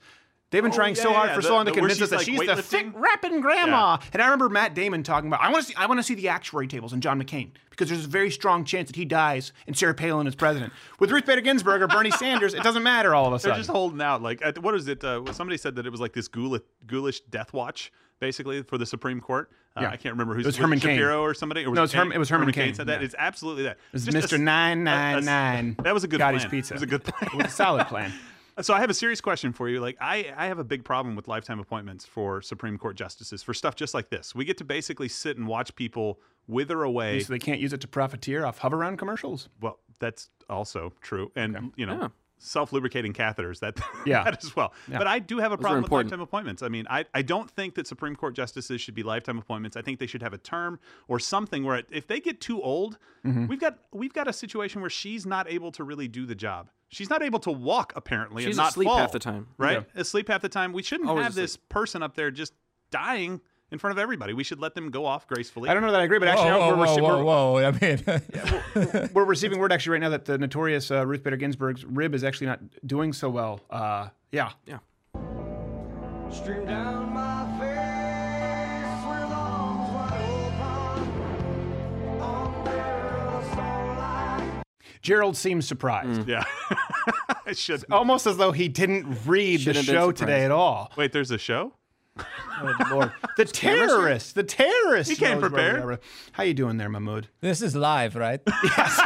They've 0.50 0.62
been 0.62 0.73
Oh, 0.73 0.75
trying 0.75 0.95
yeah, 0.97 1.02
so 1.02 1.12
hard 1.12 1.28
yeah. 1.28 1.35
for 1.35 1.43
so 1.43 1.52
long 1.55 1.67
to 1.67 1.73
convince 1.73 2.00
us 2.00 2.09
that 2.09 2.17
like, 2.17 2.25
she's 2.26 2.38
the 2.40 2.57
thick 2.62 2.87
weightlifting? 2.87 2.93
rapping 2.95 3.40
grandma. 3.43 3.99
And 4.14 4.23
I 4.23 4.26
remember 4.26 4.49
Matt 4.49 4.75
Damon 4.75 5.02
talking 5.02 5.28
about, 5.28 5.43
I 5.43 5.50
want 5.50 5.62
to 5.67 5.69
see, 5.69 5.75
I 5.76 5.85
want 5.87 5.99
to 5.99 6.02
see 6.02 6.14
the 6.14 6.28
actuary 6.28 6.67
tables 6.67 6.95
and 6.95 7.02
John 7.02 7.23
McCain 7.23 7.50
because 7.69 7.90
there's 7.90 8.07
a 8.07 8.09
very 8.09 8.31
strong 8.31 8.64
chance 8.64 8.88
that 8.88 8.97
he 8.97 9.05
dies 9.05 9.52
and 9.67 9.76
Sarah 9.76 9.93
Palin 9.95 10.26
is 10.26 10.35
president. 10.35 10.73
With 10.99 11.11
Ruth 11.11 11.26
Bader 11.26 11.43
Ginsburg 11.43 11.83
or 11.83 11.87
Bernie 11.87 12.11
Sanders, 12.12 12.55
it 12.55 12.62
doesn't 12.62 12.83
matter 12.83 13.14
all 13.14 13.26
of 13.26 13.35
a 13.35 13.38
sudden, 13.38 13.50
They're 13.57 13.59
just 13.61 13.71
holding 13.71 14.00
out. 14.00 14.23
Like, 14.23 14.43
what 14.61 14.75
is 14.75 14.88
it? 14.88 15.05
Uh, 15.05 15.31
somebody 15.35 15.59
said 15.59 15.75
that 15.76 15.85
it 15.87 15.90
was 15.90 16.00
like 16.00 16.14
this 16.14 16.28
ghoulish, 16.28 16.62
ghoulish 16.87 17.21
death 17.28 17.52
watch, 17.52 17.93
basically, 18.19 18.62
for 18.62 18.78
the 18.78 18.87
Supreme 18.87 19.21
Court. 19.21 19.50
Uh, 19.76 19.83
Yeah. 19.83 19.90
I 19.90 19.97
can't 19.99 20.14
remember 20.14 20.35
who's 20.35 20.47
It 20.47 20.49
was 20.49 20.57
Herman. 20.57 20.81
Shapiro 20.81 21.21
or 21.23 21.35
somebody. 21.35 21.67
Or 21.67 21.75
No, 21.75 21.83
it 21.83 21.85
was? 21.85 21.93
Herm- 21.93 22.11
it 22.11 22.19
was 22.19 22.31
Herman 22.31 22.50
Cain, 22.52 22.73
said 22.73 22.87
that. 22.87 23.00
yeah. 23.00 23.05
It's 23.05 23.14
absolutely 23.19 23.64
that. 23.64 23.73
It 23.73 23.78
was 23.93 24.07
Just 24.07 24.33
Mr. 24.33 24.40
999. 24.40 25.76
That 25.85 25.93
was 25.93 26.05
a 26.05 26.09
good 26.09 26.19
Gottie's 26.19 26.43
plan. 26.43 26.50
Pizza. 26.50 26.73
It 26.73 26.76
was 26.76 26.83
a 26.83 26.87
good 26.87 27.05
plan. 27.05 27.31
It 27.33 27.37
was 27.37 27.47
a 27.47 27.50
solid 27.50 27.87
plan. 27.87 28.12
So 28.61 28.75
I 28.75 28.81
have 28.81 28.91
a 28.91 28.95
serious 28.95 29.21
question 29.21 29.53
for 29.53 29.69
you. 29.69 29.81
Like 29.81 29.97
I, 30.00 30.33
I 30.37 30.47
have 30.47 30.59
a 30.59 30.65
big 30.65 30.85
problem 30.85 31.15
with 31.17 31.29
lifetime 31.29 31.61
appointments 31.61 32.05
for 32.05 32.43
Supreme 32.43 32.77
Court 32.79 32.97
justices 32.97 33.43
for 33.43 33.55
stuff 33.55 33.77
just 33.77 33.95
like 33.95 34.11
this. 34.11 34.35
We 34.35 34.45
get 34.45 34.59
to 34.59 34.65
basically 34.65 35.09
sit 35.09 35.37
and 35.37 35.47
watch 35.47 35.75
people 35.77 36.19
wither 36.47 36.83
away. 36.83 37.21
So 37.21 37.33
they 37.33 37.38
can't 37.38 37.61
use 37.61 37.73
it 37.73 37.81
to 37.83 37.88
profiteer 37.88 38.45
off 38.45 38.59
Hoveround 38.61 38.99
commercials. 38.99 39.49
Well, 39.61 39.79
that's 40.00 40.31
also 40.49 40.93
true, 41.03 41.31
and 41.37 41.73
you 41.77 41.85
know, 41.87 41.99
Yeah. 42.00 42.09
self-lubricating 42.38 43.12
catheters 43.12 43.61
that 43.61 43.79
Yeah. 44.07 44.25
that 44.25 44.43
as 44.45 44.55
well. 44.57 44.73
Yeah. 44.91 44.99
But 44.99 45.07
I 45.07 45.19
do 45.19 45.38
have 45.38 45.53
a 45.53 45.57
Those 45.57 45.62
problem 45.62 45.83
with 45.83 45.93
lifetime 45.93 46.21
appointments. 46.21 46.62
I 46.62 46.69
mean, 46.69 46.87
I, 46.88 47.05
I 47.15 47.23
don't 47.23 47.50
think 47.50 47.75
that 47.75 47.87
Supreme 47.87 48.17
Court 48.17 48.35
justices 48.35 48.81
should 48.81 48.95
be 48.95 49.03
lifetime 49.03 49.38
appointments. 49.38 49.77
I 49.77 49.83
think 49.83 49.99
they 49.99 50.07
should 50.07 50.23
have 50.23 50.33
a 50.33 50.38
term 50.38 50.79
or 51.09 51.19
something 51.19 51.65
where 51.65 51.77
it, 51.77 51.87
if 51.91 52.07
they 52.07 52.21
get 52.21 52.41
too 52.41 52.62
old, 52.62 52.99
Mm-hmm. 53.27 53.49
we've 53.49 53.61
got 53.61 53.79
we've 53.93 54.12
got 54.15 54.29
a 54.29 54.33
situation 54.33 54.81
where 54.81 54.88
she's 54.88 55.27
not 55.27 55.50
able 55.50 55.73
to 55.73 55.83
really 55.85 56.07
do 56.07 56.25
the 56.25 56.37
job. 56.37 56.71
She's 56.88 57.11
not 57.11 57.23
able 57.23 57.38
to 57.40 57.50
walk 57.50 57.92
apparently 57.97 58.45
and 58.45 58.50
She's 58.50 58.57
not 58.57 58.71
asleep 58.71 58.88
fall, 58.88 58.99
half 58.99 59.12
the 59.12 59.18
time. 59.18 59.49
right? 59.59 59.85
Asleep 59.95 60.28
half 60.28 60.40
the 60.40 60.49
time. 60.49 60.73
We 60.73 60.83
shouldn't 60.83 61.09
Always 61.09 61.25
have 61.25 61.35
this 61.35 61.57
person 61.57 62.02
up 62.02 62.16
there 62.16 62.30
just 62.30 62.54
dying 62.90 63.40
in 63.71 63.78
front 63.78 63.92
of 63.92 64.02
everybody. 64.02 64.33
We 64.33 64.45
should 64.45 64.59
let 64.59 64.75
them 64.75 64.90
go 64.90 65.04
off 65.04 65.26
gracefully. 65.26 65.68
I 65.68 65.75
don't 65.75 65.83
know 65.83 65.92
that 65.92 66.00
I 66.00 66.04
agree, 66.04 66.18
but 66.18 66.28
actually, 66.28 66.50
whoa, 66.50 66.71
no, 66.71 66.76
whoa, 66.76 66.97
we're, 66.97 67.02
whoa, 67.02 67.18
we're, 67.18 67.25
whoa, 67.25 67.52
whoa. 67.52 67.68
I 68.75 69.00
mean, 69.02 69.11
we're 69.14 69.25
receiving 69.25 69.59
word 69.59 69.73
actually 69.73 69.92
right 69.92 70.00
now 70.00 70.09
that 70.09 70.25
the 70.25 70.38
notorious 70.38 70.90
uh, 70.90 71.07
Ruth 71.07 71.23
Bader 71.23 71.37
Ginsburg's 71.37 71.85
rib 71.85 72.14
is 72.14 72.25
actually 72.25 72.47
not 72.47 72.61
doing 72.87 73.12
so 73.12 73.28
well. 73.28 73.61
Uh, 73.68 74.09
yeah. 74.33 74.52
Yeah. 74.66 74.78
Stream 76.30 76.66
down 76.66 77.12
my 77.12 77.58
Gerald 85.09 85.38
seems 85.38 85.67
surprised. 85.67 86.29
Yeah. 86.29 86.45
I 87.47 87.53
should. 87.55 87.83
Almost 87.91 88.27
as 88.27 88.37
though 88.37 88.53
he 88.53 88.69
didn't 88.69 89.07
read 89.25 89.61
the 89.61 89.73
Shouldn't 89.73 89.77
have 89.77 89.87
been 89.87 89.95
show 89.95 90.00
surprised. 90.09 90.17
today 90.19 90.45
at 90.45 90.50
all. 90.50 90.93
Wait, 90.97 91.12
there's 91.12 91.31
a 91.31 91.38
show? 91.38 91.73
Oh, 92.61 92.75
Lord. 92.91 93.12
The 93.37 93.45
terrorist. 93.45 94.35
The 94.35 94.43
terrorist. 94.43 95.09
He 95.09 95.15
came 95.15 95.41
knows 95.41 95.53
where 95.53 95.73
we 95.75 95.79
prepared. 95.79 95.91
are. 95.93 96.00
How 96.33 96.43
you 96.43 96.55
doing 96.55 96.77
there, 96.77 96.88
Mahmood? 96.88 97.29
this 97.41 97.62
is 97.62 97.77
live, 97.77 98.17
right? 98.17 98.41
Yes. 98.65 99.00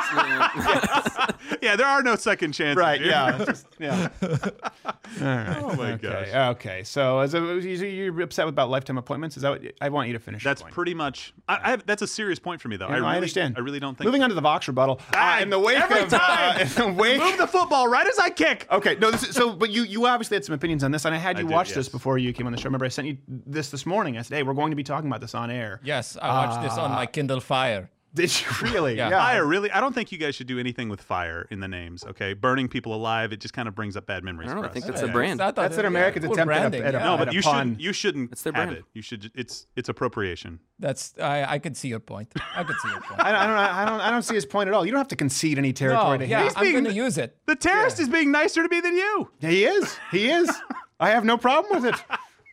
yeah, 1.62 1.76
there 1.76 1.87
are 1.87 2.02
no 2.02 2.16
second 2.16 2.52
chances. 2.52 2.76
Right, 2.76 3.00
here. 3.00 3.11
yeah. 3.11 3.44
just- 3.44 3.66
yeah. 3.78 4.09
All 4.23 5.26
right. 5.26 5.59
Oh 5.62 5.75
my 5.76 5.92
okay. 5.92 6.30
gosh. 6.30 6.56
Okay. 6.56 6.82
So, 6.82 7.18
as 7.18 7.35
a, 7.35 7.38
you- 7.38 7.87
you're 7.87 8.23
upset 8.23 8.49
about 8.49 8.71
lifetime 8.71 8.97
appointments? 8.97 9.37
Is 9.37 9.42
that 9.42 9.50
what 9.50 9.62
I 9.82 9.90
want 9.90 10.09
you 10.09 10.14
to 10.14 10.18
finish? 10.18 10.42
That's 10.42 10.62
point. 10.62 10.73
pretty 10.73 10.94
much. 10.94 11.35
I, 11.47 11.59
I 11.62 11.71
have, 11.71 11.85
that's 11.85 12.00
a 12.02 12.06
serious 12.06 12.38
point 12.38 12.62
for 12.62 12.68
me, 12.68 12.78
though. 12.78 12.88
Yeah, 12.88 12.94
I, 12.94 12.97
really, 12.97 13.09
I 13.09 13.14
understand. 13.16 13.54
I 13.59 13.61
really 13.61 13.80
don't 13.80 13.99
think. 13.99 14.06
Moving 14.06 14.23
on 14.23 14.30
to 14.30 14.35
the 14.35 14.40
Vox 14.40 14.66
rebuttal. 14.66 14.99
Ah, 15.12 15.37
uh, 15.37 15.42
in 15.42 15.50
the 15.50 15.59
wake 15.59 15.78
every 15.78 16.00
of 16.00 16.09
time! 16.09 16.56
Uh, 16.56 16.61
in 16.61 16.68
the 16.68 16.92
wake, 17.00 17.21
Move 17.21 17.37
the 17.37 17.47
football 17.47 17.87
right 17.88 18.06
as 18.06 18.18
I 18.18 18.30
kick. 18.30 18.66
Okay, 18.71 18.97
no, 18.97 19.11
this 19.11 19.28
is, 19.28 19.35
so 19.35 19.52
but 19.52 19.71
you 19.71 19.82
you 19.82 20.06
obviously 20.06 20.37
had 20.37 20.44
some 20.44 20.54
opinions 20.54 20.82
on 20.85 20.90
this, 20.90 21.04
and 21.04 21.14
I 21.14 21.18
had 21.18 21.37
I 21.37 21.40
you 21.40 21.47
did, 21.47 21.52
watch 21.52 21.68
yes. 21.68 21.76
this 21.76 21.88
before 21.88 22.16
you 22.18 22.32
came 22.32 22.47
on 22.47 22.52
the 22.52 22.59
show. 22.59 22.64
Remember, 22.64 22.87
I 22.87 22.88
sent 22.88 23.09
you 23.09 23.18
this 23.46 23.70
this 23.70 23.87
morning. 23.87 24.16
I 24.18 24.22
said, 24.22 24.37
"Hey, 24.37 24.42
we're 24.42 24.54
going 24.54 24.70
to 24.70 24.76
be 24.76 24.84
talking 24.84 25.08
about 25.08 25.20
this 25.20 25.34
on 25.34 25.50
air." 25.50 25.80
Yes, 25.84 26.16
I 26.20 26.28
watched 26.28 26.62
this 26.62 26.78
on 26.78 26.90
my 26.90 27.04
uh, 27.04 27.06
Kindle 27.06 27.40
Fire. 27.40 27.90
Did 28.14 28.30
you 28.42 28.46
really? 28.62 28.94
Yeah. 28.99 29.08
Fire, 29.08 29.46
really? 29.46 29.70
I 29.70 29.80
don't 29.80 29.94
think 29.94 30.12
you 30.12 30.18
guys 30.18 30.34
should 30.34 30.46
do 30.46 30.58
anything 30.58 30.90
with 30.90 31.00
fire 31.00 31.46
in 31.50 31.61
the 31.61 31.68
names. 31.68 32.04
Okay, 32.04 32.34
burning 32.34 32.68
people 32.68 32.94
alive. 32.94 33.32
It 33.32 33.40
just 33.40 33.54
kind 33.54 33.66
of 33.66 33.75
brings 33.75 33.96
up 33.96 34.04
bad 34.04 34.22
memories. 34.22 34.50
I 34.50 34.52
don't 34.52 34.61
know, 34.62 34.68
for 34.68 34.70
I 34.70 34.72
think 34.75 34.84
us. 34.84 34.90
that's 35.00 35.02
a 35.08 35.11
brand. 35.11 35.40
I 35.40 35.46
thought 35.46 35.54
That's 35.56 35.76
it- 35.78 35.80
an 35.80 35.87
American's 35.87 36.25
yeah, 36.25 36.26
cool 36.28 36.34
attempt 36.34 36.52
at 36.52 36.56
a- 36.56 36.61
branding, 36.61 36.82
at 36.82 36.94
a- 36.94 36.99
yeah. 36.99 37.04
No, 37.04 37.14
at 37.14 37.25
but 37.25 37.32
you 37.32 37.40
pun. 37.40 37.56
shouldn't. 37.68 37.80
You 37.80 37.92
shouldn't 37.94 38.32
It's 38.32 38.42
their 38.42 38.52
have 38.52 38.68
brand. 38.68 38.78
it. 38.80 38.84
You 38.92 39.00
should. 39.00 39.30
It's 39.34 39.66
it's 39.76 39.88
appropriation. 39.88 40.61
That's 40.78 41.14
I. 41.18 41.54
I 41.54 41.58
could 41.58 41.75
see 41.75 41.88
your 41.88 42.00
point. 42.00 42.30
I 42.54 42.64
could 42.64 42.76
see 42.82 42.88
your 42.90 43.00
point. 43.00 43.18
I, 43.22 43.30
I 43.30 43.46
don't 43.46 43.56
I 43.56 43.84
don't 43.87 44.00
I 44.02 44.11
don't 44.11 44.22
see 44.22 44.34
his 44.34 44.44
point 44.44 44.68
at 44.68 44.75
all. 44.75 44.84
You 44.84 44.92
don't 44.92 45.00
have 45.00 45.08
to 45.08 45.16
concede 45.16 45.56
any 45.56 45.72
territory 45.72 46.18
no, 46.18 46.25
to 46.26 46.30
yeah, 46.30 46.40
him. 46.40 46.44
He's 46.49 46.56
I'm 46.56 46.62
being- 46.64 46.72
going 46.75 46.84
to 46.84 46.92
use 46.92 47.16
it. 47.16 47.38
The 47.46 47.56
terrorist 47.56 47.99
is 47.99 48.11
being 48.11 48.30
nicer 48.30 48.62
to 48.62 48.68
me 48.68 48.80
than 48.82 48.94
you. 48.94 49.30
He 49.40 49.64
is. 49.64 49.97
He 50.10 50.28
is. 50.30 50.50
I 51.00 51.08
have 51.08 51.25
no 51.25 51.38
problem 51.38 51.82
with 51.82 51.95
it. 51.95 52.00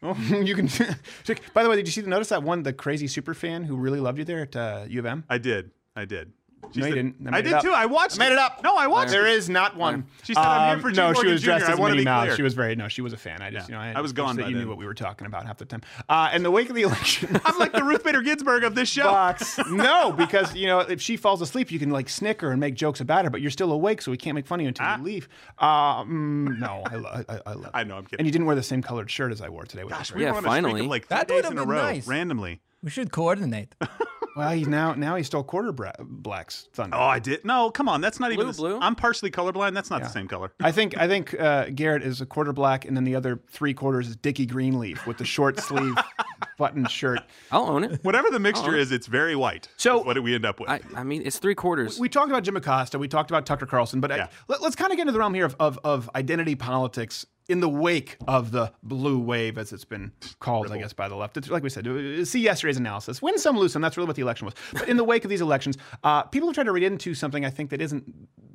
Oh, 0.02 0.16
you 0.44 0.56
can. 0.56 0.68
By 1.54 1.64
the 1.64 1.70
way, 1.70 1.76
did 1.76 1.88
you 1.88 1.92
see 1.92 2.02
the 2.02 2.10
notice 2.10 2.30
that 2.30 2.44
one 2.44 2.64
the 2.64 2.74
crazy 2.74 3.08
super 3.08 3.34
fan 3.34 3.64
who 3.64 3.76
really 3.76 4.00
loved 4.00 4.18
you 4.18 4.26
there 4.26 4.42
at 4.42 4.56
uh, 4.56 4.86
U 4.88 5.00
of 5.00 5.06
M? 5.06 5.24
I 5.30 5.38
did. 5.38 5.72
I 5.96 6.06
did. 6.06 6.32
She 6.74 6.80
No, 6.82 6.86
you 6.88 6.92
said- 6.94 6.96
didn't. 7.20 7.34
I 7.34 7.38
I, 7.38 7.42
did 7.42 7.62
too. 7.62 7.72
I 7.72 7.86
watched. 7.86 8.16
I 8.20 8.26
made 8.28 8.32
it 8.34 8.38
up. 8.38 8.62
No, 8.64 8.76
I 8.76 8.88
watched. 8.88 9.12
There 9.12 9.26
it. 9.28 9.34
is 9.34 9.50
not 9.50 9.76
one. 9.76 10.06
She 10.24 10.34
said, 10.34 10.42
"I'm 10.42 10.68
here 10.68 10.76
Um, 10.76 10.82
for 10.82 10.92
no, 10.92 11.14
Gene 11.14 11.24
she 11.24 11.32
was 11.32 11.42
Jr. 11.42 11.46
dressed 11.46 11.66
I 11.70 11.72
as 11.74 11.80
wanna 11.80 11.92
Minnie 11.94 12.02
be 12.02 12.06
Mouse. 12.06 12.24
clear. 12.26 12.36
She 12.36 12.42
was 12.44 12.54
very 12.54 12.76
no. 12.76 12.88
She 12.88 13.02
was 13.02 13.14
a 13.14 13.18
fan. 13.18 13.42
I 13.42 13.50
just 13.50 13.70
Yeah. 13.70 13.76
you 13.88 13.92
know 13.94 13.98
I, 13.98 14.00
I 14.00 14.02
was 14.02 14.14
gone 14.14 14.36
that 14.36 14.44
by 14.44 14.48
you 14.50 14.56
then. 14.56 14.64
knew 14.64 14.70
what 14.70 14.78
we 14.78 14.86
were 14.86 14.94
talking 14.94 15.26
about 15.28 15.46
half 15.46 15.58
the 15.58 15.66
time. 15.66 15.82
Uh, 16.08 16.30
in 16.34 16.44
the 16.44 16.52
wake 16.52 16.70
of 16.70 16.76
the 16.76 16.84
election, 16.84 17.40
I'm 17.46 17.58
like 17.58 17.72
the 17.74 17.84
Ruth 17.84 18.04
Bader 18.04 18.22
Ginsburg 18.22 18.64
of 18.64 18.76
this 18.76 18.90
show. 18.90 19.04
Fox. 19.04 19.60
No, 19.72 20.12
because 20.12 20.56
you 20.56 20.68
know 20.68 20.80
if 20.80 21.02
she 21.02 21.18
falls 21.18 21.42
asleep, 21.42 21.72
you 21.72 21.80
can 21.80 21.90
like 21.90 22.10
snicker 22.10 22.52
and 22.52 22.60
make 22.60 22.76
jokes 22.76 23.00
about 23.00 23.24
her, 23.26 23.30
but 23.32 23.42
you're 23.42 23.52
still 23.52 23.72
awake, 23.72 24.02
so 24.02 24.12
we 24.12 24.18
can't 24.18 24.36
make 24.36 24.46
fun 24.48 24.60
of 24.60 24.64
you 24.64 24.68
until 24.70 24.98
you 24.98 25.04
leave. 25.04 25.30
Um, 25.58 26.58
no, 26.60 26.84
I, 26.86 26.96
lo- 26.96 27.24
I, 27.30 27.40
I 27.46 27.54
love. 27.54 27.72
I 27.74 27.84
know. 27.84 27.98
I'm 27.98 28.04
kidding. 28.06 28.20
And 28.20 28.28
you 28.28 28.32
didn't 28.32 28.48
wear 28.48 28.56
the 28.56 28.64
same 28.64 28.82
colored 28.82 29.10
shirt 29.10 29.32
as 29.32 29.42
I 29.42 29.50
wore 29.50 29.66
today. 29.66 29.84
Which 29.84 29.94
Gosh, 29.94 30.10
is 30.10 30.16
we 30.16 30.22
great. 30.24 30.32
were 30.32 30.48
on 30.48 30.66
a 30.66 30.76
of 30.80 30.86
like 30.88 31.08
three 31.08 31.18
That 31.18 31.28
days 31.28 31.46
in 31.46 31.58
a 31.58 31.64
row, 31.64 32.00
randomly. 32.06 32.62
We 32.84 32.90
should 32.90 33.12
coordinate. 33.12 33.76
Well, 34.36 34.52
he's 34.52 34.68
now 34.68 34.94
now 34.94 35.16
he 35.18 35.24
stole 35.24 35.44
quarter 35.44 35.74
bra- 35.74 35.92
black's 36.00 36.70
thunder. 36.74 36.96
Oh, 36.96 37.02
I 37.02 37.20
did. 37.20 37.44
No, 37.44 37.72
come 37.72 37.90
on. 37.90 38.00
That's 38.00 38.22
not 38.22 38.32
even. 38.32 38.46
Blue, 38.46 38.54
the, 38.54 38.58
blue? 38.58 38.80
I'm 38.80 38.96
partially 38.96 39.32
colorblind. 39.32 39.74
That's 39.74 39.90
not 39.90 40.00
Yeah. 40.00 40.08
the 40.08 40.14
same 40.14 40.28
color. 40.30 40.54
I 40.62 40.72
think 40.72 40.96
I 40.98 41.08
think 41.10 41.38
uh, 41.38 41.66
Garrett 41.76 42.04
is 42.04 42.22
a 42.22 42.26
quarter 42.26 42.54
black, 42.54 42.86
and 42.86 42.96
then 42.96 43.04
the 43.04 43.16
other 43.16 43.42
three 43.50 43.74
quarters 43.74 44.08
is 44.08 44.16
Dickie 44.16 44.46
Greenleaf 44.46 45.06
with 45.06 45.18
the 45.18 45.26
short 45.26 45.60
sleeve 45.60 45.96
button 46.58 46.86
shirt. 46.86 47.20
I'll 47.52 47.66
own 47.66 47.84
it. 47.84 48.02
Whatever 48.04 48.30
the 48.30 48.40
mixture 48.40 48.78
is, 48.78 48.94
it's 48.94 49.08
very 49.08 49.36
white. 49.36 49.68
So- 49.76 50.04
what 50.04 50.14
do 50.14 50.22
we 50.22 50.34
end 50.36 50.46
up 50.46 50.60
with? 50.62 50.70
I, 50.70 50.80
I 50.96 51.04
mean, 51.04 51.24
it's 51.26 51.40
three 51.40 51.56
quarters. 51.56 52.00
We 52.00 52.08
talked 52.08 52.30
about 52.30 52.44
Jim 52.44 52.56
Acosta, 52.56 52.98
we 52.98 53.10
talked 53.10 53.32
about 53.32 53.46
Tucker 53.46 53.66
Carlson, 53.66 54.00
but 54.00 54.12
Yeah. 54.12 54.26
I, 54.28 54.30
let, 54.48 54.62
us 54.62 54.76
kind 54.76 54.92
of 54.92 54.96
get 54.96 55.02
into 55.02 55.12
the 55.14 55.20
realm 55.20 55.34
here 55.34 55.46
of, 55.46 55.56
of, 55.60 55.80
of 55.84 56.10
identity 56.16 56.56
politics 56.56 57.26
in 57.50 57.60
the 57.60 57.68
wake 57.68 58.16
of 58.28 58.52
the 58.52 58.72
blue 58.84 59.20
wave, 59.20 59.58
as 59.58 59.74
it's 59.74 59.84
been 59.84 60.12
called, 60.40 60.72
I 60.72 60.78
guess, 60.78 60.94
by 60.94 61.10
the 61.10 61.16
left. 61.16 61.36
It's, 61.36 61.50
like 61.50 61.64
we 61.64 61.70
said, 61.70 61.86
see 62.28 62.40
yesterday's 62.40 62.78
analysis. 62.78 63.24
Win 63.24 63.40
some, 63.40 63.58
lose 63.58 63.74
some. 63.74 63.82
That's 63.82 63.98
really 63.98 64.06
what 64.06 64.16
the 64.16 64.22
election 64.22 64.46
was. 64.46 64.54
But 64.72 64.88
in 64.88 64.98
the 64.98 65.04
wake 65.04 65.24
of 65.24 65.32
these 65.32 65.42
elections, 65.42 65.76
uh, 66.04 66.24
people 66.24 66.48
have 66.48 66.54
tried 66.54 66.66
to 66.66 66.72
read 66.72 66.84
into 66.84 67.16
something 67.16 67.44
I 67.44 67.50
think 67.50 67.72
that 67.72 67.82
isn't 67.82 68.06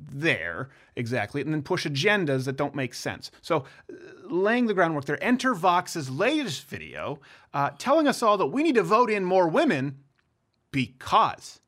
there 0.09 0.69
exactly, 0.95 1.41
and 1.41 1.53
then 1.53 1.61
push 1.61 1.85
agendas 1.85 2.45
that 2.45 2.55
don't 2.55 2.73
make 2.73 2.93
sense. 2.93 3.31
So, 3.41 3.65
uh, 3.91 3.95
laying 4.29 4.65
the 4.65 4.73
groundwork 4.73 5.03
there, 5.03 5.21
enter 5.21 5.53
Vox's 5.53 6.09
latest 6.09 6.63
video 6.63 7.19
uh, 7.53 7.71
telling 7.77 8.07
us 8.07 8.23
all 8.23 8.37
that 8.37 8.47
we 8.47 8.63
need 8.63 8.75
to 8.75 8.83
vote 8.83 9.11
in 9.11 9.25
more 9.25 9.49
women 9.49 9.97
because. 10.71 11.59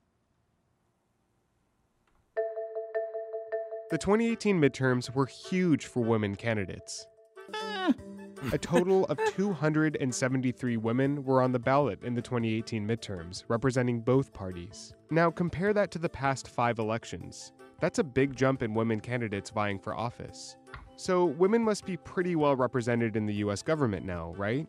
The 3.90 3.98
2018 3.98 4.62
midterms 4.62 5.13
were 5.13 5.26
huge 5.26 5.86
for 5.86 6.02
women 6.02 6.36
candidates. 6.36 7.06
A 8.52 8.58
total 8.58 9.06
of 9.06 9.18
273 9.36 10.78
women 10.78 11.24
were 11.24 11.42
on 11.42 11.52
the 11.52 11.60
ballot 11.60 12.04
in 12.04 12.14
the 12.14 12.22
2018 12.22 12.88
midterms, 12.88 13.44
representing 13.48 14.00
both 14.00 14.32
parties. 14.32 14.94
Now, 15.10 15.32
compare 15.32 15.74
that 15.74 15.92
to 15.92 16.00
the 16.00 16.10
past 16.10 16.48
five 16.48 16.80
elections. 16.80 17.52
That's 17.80 18.00
a 18.00 18.04
big 18.04 18.36
jump 18.36 18.64
in 18.64 18.74
women 18.74 19.00
candidates 19.00 19.50
vying 19.50 19.80
for 19.80 19.96
office. 19.96 20.56
So, 20.96 21.26
women 21.26 21.64
must 21.64 21.86
be 21.86 21.98
pretty 21.98 22.36
well 22.36 22.56
represented 22.56 23.16
in 23.16 23.26
the 23.26 23.36
US 23.36 23.62
government 23.62 24.06
now, 24.06 24.34
right? 24.38 24.68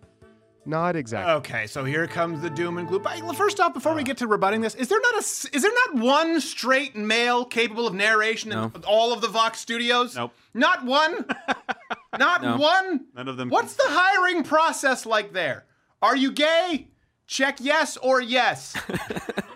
Not 0.66 0.97
exactly. 0.97 1.33
Okay, 1.35 1.66
so 1.66 1.85
here 1.85 2.07
comes 2.07 2.42
the 2.42 2.51
doom 2.51 2.77
and 2.79 2.87
gloom. 2.87 3.03
But 3.03 3.18
First 3.37 3.59
off, 3.61 3.73
before 3.73 3.94
we 3.94 4.03
uh. 4.03 4.05
get 4.05 4.18
to 4.18 4.27
rebutting 4.27 4.61
this, 4.61 4.75
is 4.75 4.88
there 4.88 5.01
not 5.01 5.14
a 5.14 5.18
s- 5.18 5.47
is 5.47 5.62
there 5.62 5.73
not 5.87 6.03
one 6.03 6.40
straight 6.40 6.94
male 6.94 7.44
capable 7.44 7.87
of 7.87 7.94
narration 7.94 8.53
in 8.53 8.59
all 8.87 9.12
of 9.12 9.21
the 9.23 9.29
Vox 9.29 9.59
studios? 9.61 10.14
Nope. 10.16 10.33
Not 10.53 10.85
one. 10.85 11.25
not 12.18 12.42
No. 12.42 12.57
one. 12.59 13.07
None 13.14 13.29
of 13.29 13.37
them. 13.38 13.49
What's 13.49 13.75
the 13.75 13.87
hiring 13.87 14.42
process 14.42 15.07
like 15.07 15.33
there? 15.33 15.64
Are 16.03 16.16
you 16.16 16.33
gay? 16.33 16.88
Check 17.27 17.59
yes 17.61 17.97
or 17.99 18.21
yes. 18.21 18.77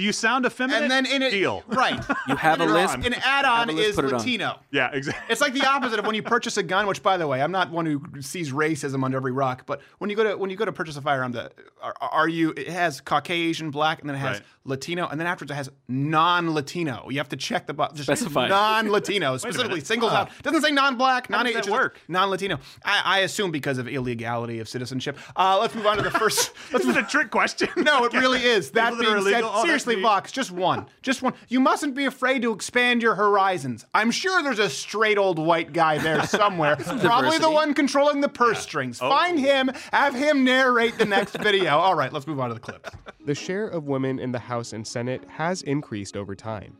Do 0.00 0.06
you 0.06 0.12
sound 0.12 0.46
effeminate? 0.46 0.80
And 0.80 0.90
then 0.90 1.04
in 1.04 1.20
it, 1.20 1.30
deal. 1.30 1.62
right? 1.66 2.02
You 2.26 2.34
have 2.36 2.60
a 2.60 2.64
An 2.64 2.72
list. 2.72 2.94
An 2.94 3.12
add-on 3.22 3.68
list, 3.68 3.90
is 3.90 3.96
put 3.96 4.06
it 4.06 4.12
on. 4.14 4.18
Latino. 4.20 4.60
Yeah, 4.70 4.88
exactly. 4.94 5.26
It's 5.30 5.42
like 5.42 5.52
the 5.52 5.66
opposite 5.68 5.98
of 5.98 6.06
when 6.06 6.14
you 6.14 6.22
purchase 6.22 6.56
a 6.56 6.62
gun. 6.62 6.86
Which, 6.86 7.02
by 7.02 7.18
the 7.18 7.26
way, 7.26 7.42
I'm 7.42 7.52
not 7.52 7.70
one 7.70 7.84
who 7.84 8.00
sees 8.22 8.50
racism 8.50 9.04
under 9.04 9.18
every 9.18 9.32
rock. 9.32 9.64
But 9.66 9.82
when 9.98 10.08
you 10.08 10.16
go 10.16 10.24
to 10.24 10.38
when 10.38 10.48
you 10.48 10.56
go 10.56 10.64
to 10.64 10.72
purchase 10.72 10.96
a 10.96 11.02
firearm, 11.02 11.32
the 11.32 11.52
are, 11.82 11.94
are 12.00 12.28
you? 12.28 12.54
It 12.56 12.68
has 12.68 13.02
Caucasian, 13.02 13.70
black, 13.70 14.00
and 14.00 14.08
then 14.08 14.16
it 14.16 14.20
has 14.20 14.38
Right. 14.38 14.46
Latino, 14.64 15.08
and 15.08 15.18
then 15.18 15.26
afterwards 15.26 15.50
it 15.50 15.54
has 15.54 15.70
non-Latino. 15.88 17.08
You 17.08 17.18
have 17.18 17.30
to 17.30 17.36
check 17.36 17.66
the 17.66 17.72
box. 17.72 17.94
Just 17.94 18.06
Specify. 18.06 18.48
non-Latino 18.48 19.36
specifically 19.38 19.80
singles 19.80 20.12
out. 20.12 20.30
Doesn't 20.42 20.60
say 20.60 20.70
non-black, 20.70 21.30
non 21.30 21.46
does 21.46 21.68
work? 21.68 21.98
Non-Latino. 22.08 22.58
I, 22.84 23.02
I 23.04 23.18
assume 23.20 23.50
because 23.50 23.78
of 23.78 23.88
illegality 23.88 24.58
of 24.58 24.68
citizenship. 24.68 25.18
Uh, 25.34 25.58
let's 25.58 25.74
move 25.74 25.86
on 25.86 25.96
to 25.96 26.02
the 26.02 26.10
first. 26.10 26.52
let's 26.72 26.84
Is 26.84 26.94
it 26.94 27.02
a 27.02 27.06
trick 27.06 27.30
question? 27.30 27.68
no, 27.76 28.04
it 28.04 28.12
really 28.12 28.42
is. 28.42 28.70
That 28.72 28.90
People 28.90 29.14
that 29.14 29.24
being 29.24 29.34
said? 29.34 29.44
Oh, 29.44 29.64
seriously, 29.64 29.96
me. 29.96 30.02
Vox, 30.02 30.30
just 30.30 30.50
one. 30.50 30.86
Just 31.00 31.22
one. 31.22 31.32
You 31.48 31.60
mustn't 31.60 31.94
be 31.94 32.04
afraid 32.04 32.42
to 32.42 32.52
expand 32.52 33.02
your 33.02 33.14
horizons. 33.14 33.86
I'm 33.94 34.10
sure 34.10 34.42
there's 34.42 34.58
a 34.58 34.68
straight 34.68 35.16
old 35.16 35.38
white 35.38 35.72
guy 35.72 35.98
there 35.98 36.24
somewhere. 36.26 36.76
Probably 36.76 37.38
the 37.38 37.50
one 37.50 37.72
controlling 37.72 38.20
the 38.20 38.28
purse 38.28 38.60
strings. 38.60 39.00
Oh. 39.00 39.08
Find 39.08 39.38
him, 39.38 39.70
have 39.92 40.14
him 40.14 40.44
narrate 40.44 40.98
the 40.98 41.06
next 41.06 41.38
video. 41.38 41.78
All 41.78 41.94
right, 41.94 42.12
let's 42.12 42.26
move 42.26 42.40
on 42.40 42.48
to 42.48 42.54
the 42.54 42.60
clips. 42.60 42.90
The 43.24 43.34
share 43.34 43.66
of 43.68 43.86
women 43.86 44.18
in 44.18 44.32
the 44.32 44.38
House 44.38 44.72
and 44.72 44.86
Senate 44.86 45.22
has 45.28 45.62
increased 45.62 46.16
over 46.16 46.34
time, 46.34 46.76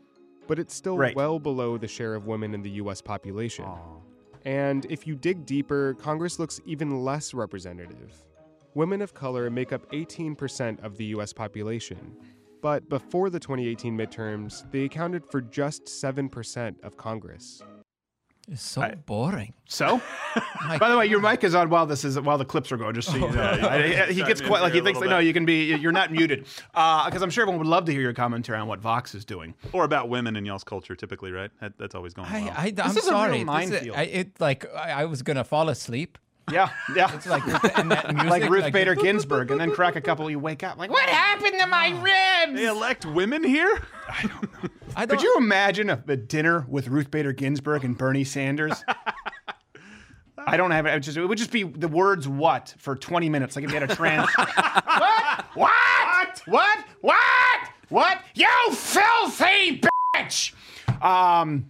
but 0.47 0.57
it's 0.59 0.73
still 0.73 0.97
Right. 0.97 1.15
well 1.15 1.39
below 1.39 1.77
the 1.77 1.87
share 1.87 2.15
of 2.15 2.25
women 2.27 2.53
in 2.53 2.61
the 2.61 2.69
U.S. 2.71 3.01
population. 3.01 3.65
And 4.43 4.85
if 4.89 5.05
you 5.05 5.15
dig 5.15 5.45
deeper, 5.45 5.93
Congress 5.95 6.39
looks 6.39 6.59
even 6.65 7.03
less 7.03 7.33
representative. 7.33 8.23
Women 8.73 9.01
of 9.01 9.13
color 9.13 9.49
make 9.49 9.71
up 9.71 9.89
18% 9.91 10.83
of 10.83 10.97
the 10.97 11.05
U.S. 11.05 11.31
population, 11.31 12.15
but 12.61 12.87
before 12.89 13.29
the 13.29 13.39
2018 13.39 13.95
midterms, 13.95 14.69
they 14.71 14.85
accounted 14.85 15.25
for 15.25 15.41
just 15.41 15.85
7% 15.85 16.75
of 16.83 16.97
Congress. 16.97 17.61
It's 18.47 18.61
so 18.61 18.91
boring. 19.05 19.53
So, 19.65 20.01
by 20.79 20.89
the 20.89 20.97
way, 20.97 21.05
your 21.05 21.21
mic 21.21 21.43
is 21.43 21.55
on 21.55 21.69
while 21.69 21.85
this 21.85 22.03
is 22.03 22.19
while 22.19 22.37
the 22.37 22.45
clips 22.45 22.71
are 22.71 22.77
going. 22.77 22.93
Just 22.95 23.09
so 23.09 23.15
you 23.15 23.25
oh, 23.25 23.29
know, 23.29 23.41
I- 23.61 24.05
I- 24.07 24.11
he 24.11 24.23
gets 24.23 24.41
Chime 24.41 24.49
quite 24.49 24.61
like 24.61 24.73
he 24.73 24.81
thinks. 24.81 24.99
little 24.99 25.11
No, 25.11 25.19
you 25.19 25.31
can 25.33 25.45
be. 25.45 25.73
You're 25.75 25.91
not 25.91 26.11
muted 26.11 26.45
uh, 26.73 27.05
because 27.05 27.21
I'm 27.21 27.29
sure 27.29 27.43
everyone 27.43 27.59
would 27.59 27.69
love 27.69 27.85
to 27.85 27.91
hear 27.91 28.01
your 28.01 28.13
commentary 28.13 28.59
on 28.59 28.67
what 28.67 28.79
Vox 28.79 29.15
is 29.15 29.25
doing. 29.25 29.53
Or 29.73 29.83
about 29.83 30.09
women 30.09 30.35
in 30.35 30.45
y'all's 30.45 30.63
culture, 30.63 30.95
typically, 30.95 31.31
right? 31.31 31.51
That, 31.61 31.77
that's 31.77 31.95
always 31.95 32.13
going 32.13 32.27
I, 32.27 32.41
well. 32.41 32.53
I, 32.57 32.73
I'm 32.77 32.97
is 32.97 32.97
a 33.07 33.11
real 33.11 33.45
sorry. 33.45 33.65
This 33.65 33.83
is- 33.83 33.89
I, 33.93 34.03
it 34.03 34.39
like 34.39 34.65
I, 34.73 35.03
I 35.03 35.05
was 35.05 35.21
gonna 35.21 35.43
fall 35.43 35.69
asleep. 35.69 36.17
Yeah, 36.51 36.69
yeah. 36.95 37.13
It's 37.15 37.27
like 37.27 37.43
and 37.77 37.91
that 37.91 38.13
music, 38.13 38.29
like 38.29 38.49
Ruth 38.49 38.71
Bader 38.71 38.95
Ginsburg, 39.01 39.51
and 39.51 39.59
then 39.59 39.71
crack 39.71 39.95
a 39.95 40.01
couple. 40.01 40.29
You 40.29 40.39
wake 40.39 40.63
up 40.63 40.77
like, 40.77 40.89
what 40.89 41.09
happened 41.09 41.59
to 41.59 41.67
my 41.67 41.89
ribs? 41.89 42.59
they 42.59 42.67
elect 42.67 43.05
women 43.05 43.43
here? 43.43 43.81
I 44.09 44.21
don't, 44.23 44.63
know. 44.63 45.07
Could 45.07 45.21
you 45.21 45.35
imagine 45.37 45.89
a, 45.89 46.03
a 46.07 46.17
dinner 46.17 46.65
with 46.67 46.87
Ruth 46.87 47.09
Bader 47.09 47.31
Ginsburg 47.31 47.85
and 47.85 47.97
Bernie 47.97 48.23
Sanders? 48.23 48.83
I 50.47 50.57
don't 50.57 50.71
have 50.71 50.85
it. 50.85 50.99
Just, 51.01 51.17
it 51.17 51.25
would 51.25 51.37
just 51.37 51.51
be 51.51 51.63
the 51.63 51.87
words 51.87 52.27
"what" 52.27 52.73
for 52.77 52.95
20 52.95 53.29
minutes. 53.29 53.55
Like 53.55 53.65
if 53.65 53.71
you 53.71 53.79
had 53.79 53.89
a 53.89 53.95
trans. 53.95 54.29
what? 54.35 55.45
What? 55.53 56.41
What? 56.45 56.79
What? 57.01 57.69
What? 57.89 58.21
You 58.33 58.47
filthy 58.71 59.81
bitch! 60.15 60.53
Um, 61.01 61.69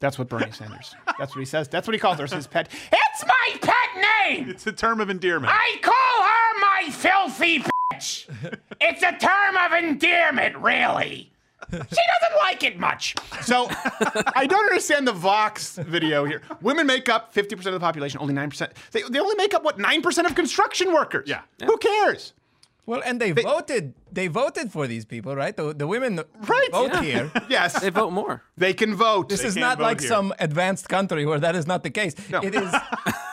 that's 0.00 0.18
what 0.18 0.28
Bernie 0.28 0.50
Sanders. 0.50 0.94
That's 1.18 1.34
what 1.34 1.40
he 1.40 1.46
says. 1.46 1.68
That's 1.68 1.86
what 1.86 1.94
he 1.94 2.00
calls 2.00 2.18
her. 2.18 2.26
His 2.26 2.46
pet. 2.46 2.68
It's 2.92 3.24
my 3.26 3.56
pet 3.62 3.75
name. 3.96 4.50
It's 4.50 4.66
a 4.66 4.72
term 4.72 5.00
of 5.00 5.10
endearment. 5.10 5.52
I 5.54 5.76
call 5.82 6.22
her 6.26 6.60
my 6.60 6.90
filthy 6.92 7.60
bitch. 7.92 8.28
it's 8.80 9.02
a 9.02 9.16
term 9.18 9.56
of 9.56 9.72
endearment, 9.72 10.56
really. 10.56 11.30
She 11.70 11.76
doesn't 11.78 12.36
like 12.38 12.62
it 12.62 12.78
much. 12.78 13.16
So 13.42 13.66
I 14.36 14.46
don't 14.48 14.64
understand 14.66 15.08
the 15.08 15.12
Vox 15.12 15.76
video 15.78 16.24
here. 16.24 16.42
Women 16.62 16.86
make 16.86 17.08
up 17.08 17.34
50% 17.34 17.66
of 17.66 17.72
the 17.72 17.80
population, 17.80 18.20
only 18.20 18.34
9%. 18.34 18.70
They, 18.92 19.02
they 19.02 19.18
only 19.18 19.34
make 19.34 19.52
up, 19.52 19.64
what, 19.64 19.76
9% 19.78 20.26
of 20.26 20.34
construction 20.36 20.92
workers? 20.92 21.28
Yeah. 21.28 21.40
Who 21.64 21.76
cares? 21.78 22.34
well, 22.84 23.02
and 23.04 23.20
they, 23.20 23.32
voted. 23.32 23.94
They 24.12 24.28
voted 24.28 24.70
for 24.70 24.86
these 24.86 25.04
people, 25.04 25.34
right? 25.34 25.56
The, 25.56 25.74
the 25.74 25.88
women 25.88 26.20
Right. 26.46 26.68
vote 26.70 26.92
Yeah. 26.92 27.02
here. 27.02 27.32
Yes. 27.48 27.80
They 27.80 27.90
vote 27.90 28.12
more. 28.12 28.42
They 28.56 28.72
can 28.72 28.94
vote. 28.94 29.28
This 29.28 29.42
is 29.42 29.54
can't 29.54 29.80
like 29.80 29.98
here. 30.00 30.08
some 30.08 30.32
advanced 30.38 30.88
country 30.88 31.26
where 31.26 31.40
that 31.40 31.56
is 31.56 31.66
not 31.66 31.82
the 31.82 31.90
case. 31.90 32.14
No. 32.30 32.42
It 32.42 32.54
is. 32.54 32.72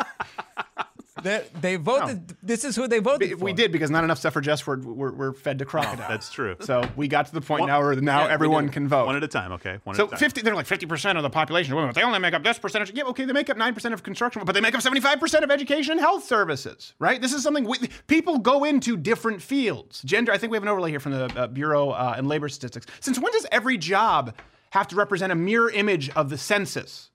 they, 1.24 1.46
they 1.60 1.76
voted. 1.78 2.36
This 2.44 2.64
is 2.64 2.76
who 2.76 2.88
they 2.88 3.00
voted 3.00 3.30
We- 3.32 3.36
for. 3.38 3.46
we 3.46 3.54
did 3.54 3.72
because 3.72 3.90
not 3.90 4.04
enough 4.04 4.20
suffragettes 4.20 4.66
were, 4.68 4.78
were, 4.78 5.12
were 5.12 5.34
fed 5.34 5.60
to 5.60 5.66
crocodiles. 5.66 6.08
That's 6.10 6.32
true. 6.32 6.56
So 6.60 6.88
we 6.96 7.08
got 7.08 7.26
to 7.28 7.34
the 7.34 7.42
point 7.42 7.62
One- 7.62 7.70
now 7.70 7.82
where 7.82 7.96
now 7.96 8.26
Yeah, 8.26 8.32
everyone 8.34 8.70
can 8.70 8.88
vote. 8.88 9.06
One 9.08 9.16
at 9.16 9.24
a 9.24 9.28
time, 9.28 9.52
okay? 9.54 9.80
One 9.84 9.96
so 9.96 10.04
at 10.04 10.08
a 10.08 10.12
time. 10.12 10.20
50, 10.20 10.42
they're 10.42 10.56
like 10.56 10.68
50% 10.68 11.18
of 11.18 11.24
the 11.24 11.30
population 11.30 11.74
are 11.74 11.78
women, 11.78 11.90
but 11.90 11.96
they 11.96 12.04
only 12.04 12.20
make 12.20 12.34
up 12.34 12.44
this 12.44 12.60
percentage. 12.60 12.92
Yeah, 12.94 13.04
okay, 13.06 13.26
they 13.26 13.34
make 13.34 13.50
up 13.50 13.58
9% 13.58 13.94
of 13.94 14.04
construction, 14.04 14.42
but 14.46 14.54
they 14.54 14.62
make 14.62 14.76
up 14.76 14.82
75% 14.82 15.44
of 15.44 15.50
education 15.52 15.94
and 15.94 16.00
health 16.00 16.24
services, 16.24 16.94
right? 17.00 17.22
This 17.22 17.34
is 17.34 17.42
something 17.44 17.64
we, 17.66 17.78
people 18.08 18.38
go 18.40 18.64
into 18.64 18.98
different 18.98 19.42
fields. 19.42 20.02
Gender, 20.04 20.32
I 20.32 20.38
think 20.38 20.52
we 20.52 20.56
have 20.58 20.64
an 20.64 20.70
overlay 20.70 20.90
here 20.92 21.00
from 21.00 21.14
the 21.14 21.26
uh, 21.36 21.48
Bureau 21.48 21.90
uh, 21.92 22.16
and 22.18 22.28
Labor 22.28 22.50
Statistics. 22.50 22.86
Since 23.00 23.20
when 23.20 23.32
does 23.32 23.46
every 23.52 23.78
job 23.78 24.34
have 24.72 24.88
to 24.90 24.96
represent 24.96 25.32
a 25.32 25.36
mirror 25.36 25.70
image 25.70 26.10
of 26.12 26.30
the 26.30 26.38
census? 26.38 27.10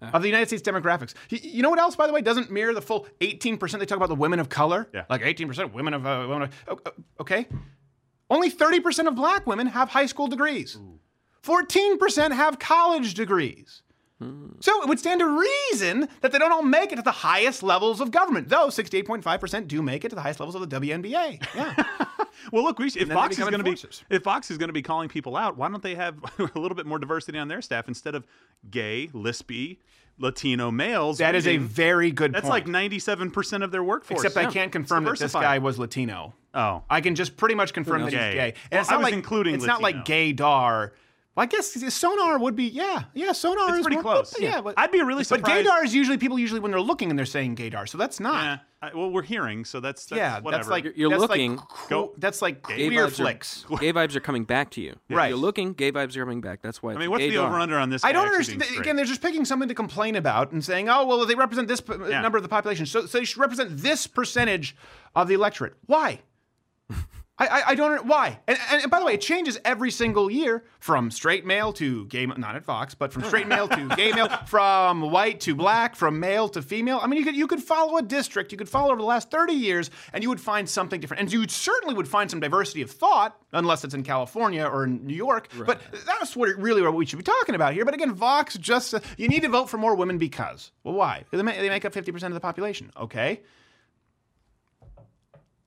Of 0.00 0.22
the 0.22 0.28
United 0.28 0.46
States 0.46 0.62
demographics. 0.62 1.14
You 1.30 1.62
know 1.62 1.70
what 1.70 1.78
else, 1.78 1.96
by 1.96 2.06
the 2.06 2.12
way, 2.12 2.20
doesn't 2.20 2.50
mirror 2.50 2.74
the 2.74 2.82
full 2.82 3.06
18% 3.20 3.78
they 3.78 3.86
talk 3.86 3.96
about 3.96 4.08
the 4.08 4.14
women 4.14 4.38
of 4.38 4.48
color? 4.48 4.88
Yeah. 4.92 5.04
Like 5.08 5.22
18% 5.22 5.72
women 5.72 5.94
of, 5.94 6.06
uh, 6.06 6.26
women 6.28 6.50
of 6.68 6.78
okay. 7.20 7.46
Only 8.28 8.50
30% 8.50 9.08
of 9.08 9.14
black 9.14 9.46
women 9.46 9.66
have 9.68 9.88
high 9.88 10.06
school 10.06 10.28
degrees. 10.28 10.78
14% 11.42 12.32
have 12.32 12.58
college 12.58 13.14
degrees. 13.14 13.82
So 14.60 14.82
it 14.82 14.88
would 14.88 14.98
stand 14.98 15.20
to 15.20 15.26
reason 15.70 16.06
that 16.20 16.30
they 16.32 16.38
don't 16.38 16.52
all 16.52 16.62
make 16.62 16.92
it 16.92 16.96
to 16.96 17.02
the 17.02 17.10
highest 17.10 17.62
levels 17.62 18.00
of 18.02 18.10
government, 18.10 18.50
though 18.50 18.66
68.5% 18.68 19.66
do 19.66 19.80
make 19.80 20.04
it 20.04 20.10
to 20.10 20.14
the 20.14 20.20
highest 20.20 20.40
levels 20.40 20.54
of 20.54 20.68
the 20.68 20.80
WNBA. 20.80 21.42
Yeah. 21.54 21.74
Well, 22.52 22.64
look, 22.64 22.78
we 22.78 22.88
should, 22.88 23.02
if 23.02 23.08
Vox 23.08 23.34
is 23.38 23.40
going 23.48 23.58
to 23.58 23.62
be 23.62 23.76
if 24.08 24.22
Vox 24.22 24.50
is 24.50 24.56
going 24.56 24.68
to 24.70 24.72
be 24.72 24.80
calling 24.80 25.10
people 25.10 25.36
out, 25.36 25.58
why 25.58 25.68
don't 25.68 25.82
they 25.82 25.94
have 25.94 26.16
a 26.38 26.58
little 26.58 26.74
bit 26.74 26.86
more 26.86 26.98
diversity 26.98 27.36
on 27.38 27.48
their 27.48 27.60
staff 27.60 27.86
instead 27.86 28.14
of 28.14 28.26
gay, 28.70 29.08
lispy, 29.12 29.76
Latino 30.18 30.70
males? 30.70 31.18
that 31.18 31.34
is 31.34 31.46
a 31.46 31.58
very 31.58 32.10
good 32.10 32.32
That's 32.32 32.42
point. 32.44 32.50
like 32.50 32.66
ninety-seven 32.66 33.30
percent 33.30 33.62
of 33.62 33.72
their 33.72 33.84
workforce. 33.84 34.24
Except 34.24 34.36
I 34.46 34.50
can't 34.50 34.72
confirm 34.72 35.04
that 35.04 35.18
this 35.18 35.32
guy 35.34 35.58
was 35.58 35.78
Latino. 35.78 36.32
Oh, 36.54 36.82
I 36.88 37.02
can 37.02 37.14
just 37.14 37.36
pretty 37.36 37.56
much 37.56 37.74
confirm 37.74 38.02
that 38.02 38.12
he's 38.12 38.18
Gay. 38.20 38.34
gay. 38.34 38.48
And 38.48 38.54
Well, 38.72 38.80
it's 38.80 38.88
I 38.88 38.92
not 38.92 38.98
was 38.98 39.04
like 39.04 39.14
including 39.14 39.54
It's 39.56 39.64
not 39.64 39.82
Latino. 39.82 39.98
like 39.98 40.06
gaydar. 40.06 40.90
Well, 41.36 41.44
I 41.44 41.46
guess 41.46 41.72
sonar 41.94 42.38
would 42.38 42.56
be 42.56 42.64
yeah, 42.64 43.04
yeah. 43.14 43.30
Sonar 43.32 43.68
It's 43.68 43.78
is 43.78 43.82
pretty 43.82 43.96
more- 43.96 44.02
close. 44.02 44.34
Yeah, 44.38 44.48
Yeah. 44.56 44.60
but, 44.62 44.74
I'd 44.76 44.90
be 44.90 45.00
really 45.00 45.22
surprised. 45.24 45.64
But 45.64 45.70
gaydar 45.72 45.84
is 45.84 45.94
usually 45.94 46.18
people 46.18 46.38
usually 46.38 46.58
when 46.60 46.72
they're 46.72 46.80
looking 46.80 47.08
and 47.08 47.16
they're 47.18 47.24
saying 47.26 47.54
gaydar, 47.56 47.88
so 47.88 47.96
that's 47.98 48.18
not. 48.18 48.42
Yeah. 48.44 48.58
I, 48.82 48.94
well, 48.94 49.10
we're 49.10 49.22
hearing, 49.22 49.64
so 49.64 49.78
that's, 49.78 50.06
that's 50.06 50.16
yeah, 50.18 50.40
whatever. 50.40 50.58
that's 50.62 50.68
like 50.70 50.84
You're- 50.84 50.98
you're 50.98 51.10
that's 51.10 51.20
looking- 51.20 51.56
Like, 51.56 51.68
cool, 51.68 52.14
that's 52.18 52.42
like 52.42 52.66
Gay 52.66 52.88
queer 52.88 53.06
vibes 53.06 53.12
flicks. 53.16 53.64
Are, 53.70 53.76
gay 53.80 53.92
vibes 53.92 54.16
are 54.16 54.20
coming 54.20 54.44
back 54.44 54.70
to 54.72 54.80
you. 54.80 54.96
Right. 55.08 55.28
You're 55.28 55.38
looking, 55.38 55.72
gay 55.74 55.92
vibes 55.92 56.16
are 56.16 56.24
coming 56.24 56.40
back. 56.40 56.62
That's 56.62 56.82
why. 56.82 56.94
I 56.94 56.96
mean, 56.96 57.10
what's 57.10 57.22
the 57.22 57.36
over 57.36 57.60
under 57.60 57.78
on 57.78 57.90
this? 57.90 58.04
I 58.04 58.10
don't 58.12 58.26
understand. 58.26 58.60
being? 58.68 58.80
Again, 58.80 58.96
they're 58.96 59.04
just 59.04 59.22
picking 59.22 59.44
something 59.44 59.68
to 59.68 59.74
complain 59.74 60.16
about 60.16 60.50
and 60.52 60.64
saying, 60.64 60.88
"Oh, 60.88 61.04
well, 61.06 61.24
they 61.26 61.34
represent 61.36 61.68
this 61.68 61.80
p- 61.80 61.92
Yeah. 62.08 62.22
number 62.22 62.38
of 62.38 62.42
the 62.42 62.48
population, 62.48 62.86
so, 62.86 63.06
so 63.06 63.18
they 63.18 63.24
should 63.24 63.38
represent 63.38 63.76
this 63.78 64.06
percentage 64.08 64.74
of 65.14 65.28
the 65.28 65.34
electorate." 65.34 65.74
Why? 65.86 66.20
I, 67.40 67.46
I, 67.46 67.62
I 67.68 67.74
don't 67.74 67.96
know 67.96 68.02
why. 68.02 68.38
And, 68.46 68.58
and, 68.70 68.82
and 68.82 68.90
by 68.90 69.00
the 69.00 69.06
way, 69.06 69.14
it 69.14 69.22
changes 69.22 69.58
every 69.64 69.90
single 69.90 70.30
year 70.30 70.62
from 70.78 71.10
straight 71.10 71.46
male 71.46 71.72
to 71.74 72.04
gay, 72.06 72.26
not 72.26 72.54
at 72.54 72.64
Vox, 72.64 72.94
but 72.94 73.12
from 73.14 73.24
straight 73.24 73.48
male 73.48 73.66
to 73.66 73.88
gay 73.96 74.12
male, 74.12 74.28
from 74.46 75.10
white 75.10 75.40
to 75.40 75.54
black, 75.54 75.96
from 75.96 76.20
male 76.20 76.50
to 76.50 76.60
female. 76.60 77.00
I 77.02 77.06
mean, 77.06 77.18
you 77.18 77.24
could 77.24 77.34
you 77.34 77.46
could 77.46 77.62
follow 77.62 77.96
a 77.96 78.02
district, 78.02 78.52
you 78.52 78.58
could 78.58 78.68
follow 78.68 78.92
over 78.92 79.00
the 79.00 79.06
last 79.06 79.30
30 79.30 79.54
years, 79.54 79.90
and 80.12 80.22
you 80.22 80.28
would 80.28 80.40
find 80.40 80.68
something 80.68 81.00
different. 81.00 81.22
And 81.22 81.32
you 81.32 81.48
certainly 81.48 81.94
would 81.94 82.08
find 82.08 82.30
some 82.30 82.40
diversity 82.40 82.82
of 82.82 82.90
thought, 82.90 83.40
unless 83.52 83.84
it's 83.84 83.94
in 83.94 84.02
California 84.02 84.64
or 84.64 84.84
in 84.84 85.06
New 85.06 85.14
York. 85.14 85.48
But 85.64 85.80
that's 86.06 86.36
what 86.36 86.50
it, 86.50 86.58
really 86.58 86.82
what 86.82 86.94
we 86.94 87.06
should 87.06 87.18
be 87.18 87.22
talking 87.22 87.54
about 87.54 87.72
here. 87.72 87.86
But 87.86 87.94
again, 87.94 88.12
Vox 88.12 88.58
just 88.58 88.92
uh, 88.94 89.00
you 89.16 89.28
need 89.28 89.42
to 89.42 89.48
vote 89.48 89.70
for 89.70 89.78
more 89.78 89.94
women 89.94 90.18
because 90.18 90.72
well, 90.84 90.94
why? 90.94 91.24
They 91.30 91.42
make 91.42 91.84
up 91.86 91.94
50% 91.94 92.22
of 92.24 92.34
the 92.34 92.40
population. 92.40 92.90
Okay. 92.98 93.40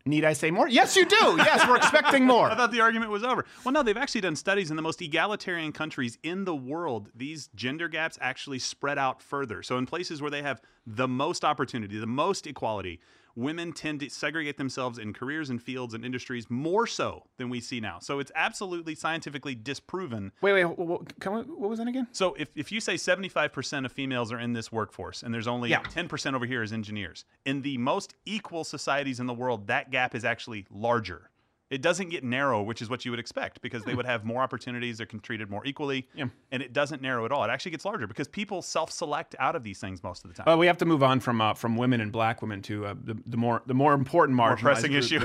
Need 0.06 0.26
I 0.26 0.34
say 0.34 0.52
more? 0.52 0.68
Yes, 0.68 0.98
you 0.98 1.06
do. 1.06 1.36
Yes, 1.38 1.66
we're 1.66 1.78
expecting 1.78 2.26
more. 2.26 2.50
I 2.52 2.56
thought 2.56 2.74
the 2.74 2.82
argument 2.82 3.10
was 3.10 3.24
over. 3.24 3.46
Well, 3.64 3.72
no, 3.72 3.84
they've 3.84 3.96
actually 3.96 4.20
done 4.20 4.36
studies 4.36 4.70
in 4.70 4.76
the 4.76 4.82
most 4.82 5.02
egalitarian 5.02 5.72
countries 5.72 6.18
in 6.24 6.44
the 6.44 6.56
world. 6.56 7.10
These 7.16 7.48
gender 7.56 7.88
gaps 7.88 8.18
actually 8.20 8.60
spread 8.60 8.98
out 8.98 9.22
further. 9.22 9.64
So, 9.64 9.78
in 9.78 9.86
places 9.86 10.22
where 10.22 10.30
they 10.30 10.42
have 10.42 10.62
the 10.86 11.08
most 11.08 11.46
opportunity, 11.46 11.98
the 12.00 12.06
most 12.06 12.48
equality, 12.48 13.00
women 13.36 13.74
tend 13.74 14.00
to 14.02 14.10
segregate 14.10 14.58
themselves 14.58 14.98
in 14.98 15.14
careers 15.14 15.50
and 15.50 15.62
fields 15.62 15.94
and 15.94 16.06
industries 16.06 16.50
more 16.50 16.86
so 16.88 17.24
than 17.38 17.50
we 17.50 17.60
see 17.60 17.80
now. 17.80 18.00
So, 18.00 18.20
it's 18.20 18.32
absolutely 18.36 18.96
scientifically 18.96 19.56
disproven. 19.56 20.32
Wait, 20.42 20.54
wait, 20.54 20.66
what, 20.66 21.18
what 21.26 21.70
was 21.70 21.80
that 21.80 21.88
again? 21.88 22.08
So, 22.12 22.34
if, 22.36 22.50
if 22.56 22.72
you 22.72 22.80
say 22.80 22.96
75% 22.96 23.86
of 23.86 23.92
females 23.92 24.32
are 24.32 24.40
in 24.40 24.54
this 24.54 24.72
workforce 24.72 25.24
and 25.24 25.34
there's 25.34 25.48
only 25.48 25.70
Yeah. 25.70 25.82
10% 25.82 26.34
over 26.34 26.46
here 26.46 26.62
as 26.62 26.74
engineers, 26.74 27.26
in 27.46 27.62
the 27.62 27.78
most 27.78 28.16
equal 28.26 28.64
societies 28.64 29.20
in 29.20 29.26
the 29.28 29.34
world, 29.34 29.68
that 29.68 29.92
gap 29.92 30.16
is 30.16 30.24
actually 30.26 30.66
larger. 30.70 31.30
It 31.74 31.82
doesn't 31.82 32.10
get 32.10 32.24
narrow, 32.24 32.62
which 32.62 32.84
is 32.84 32.90
what 32.90 33.04
you 33.04 33.10
would 33.12 33.20
expect 33.20 33.60
because 33.62 33.84
they 33.84 33.96
would 33.96 34.06
have 34.06 34.24
more 34.24 34.44
opportunities. 34.44 34.98
They're 35.00 35.08
treated 35.08 35.50
more 35.50 35.66
equally. 35.66 36.08
Yeah. 36.14 36.26
And 36.52 36.62
it 36.62 36.72
doesn't 36.72 37.02
narrow 37.02 37.26
at 37.26 37.32
all. 37.32 37.44
It 37.44 37.50
actually 37.50 37.72
gets 37.72 37.84
larger 37.84 38.06
because 38.06 38.28
people 38.28 38.62
self 38.62 38.92
select 38.92 39.36
out 39.40 39.56
of 39.56 39.64
these 39.64 39.80
things 39.80 40.04
most 40.04 40.24
of 40.24 40.30
the 40.30 40.36
time. 40.36 40.46
Well, 40.46 40.60
we 40.60 40.68
have 40.68 40.78
to 40.78 40.86
move 40.86 41.02
on 41.02 41.20
from 41.20 41.42
uh, 41.42 41.56
from 41.56 41.76
women 41.76 42.00
and 42.00 42.12
black 42.12 42.44
women 42.44 42.62
to 42.64 42.86
uh, 42.86 42.96
the, 43.04 43.18
the 43.26 43.38
more 43.38 43.64
the 43.66 43.74
more 43.74 43.94
important 43.94 44.36
More 44.66 44.74
pressing 44.74 44.92
group 44.92 45.04
issue. 45.04 45.20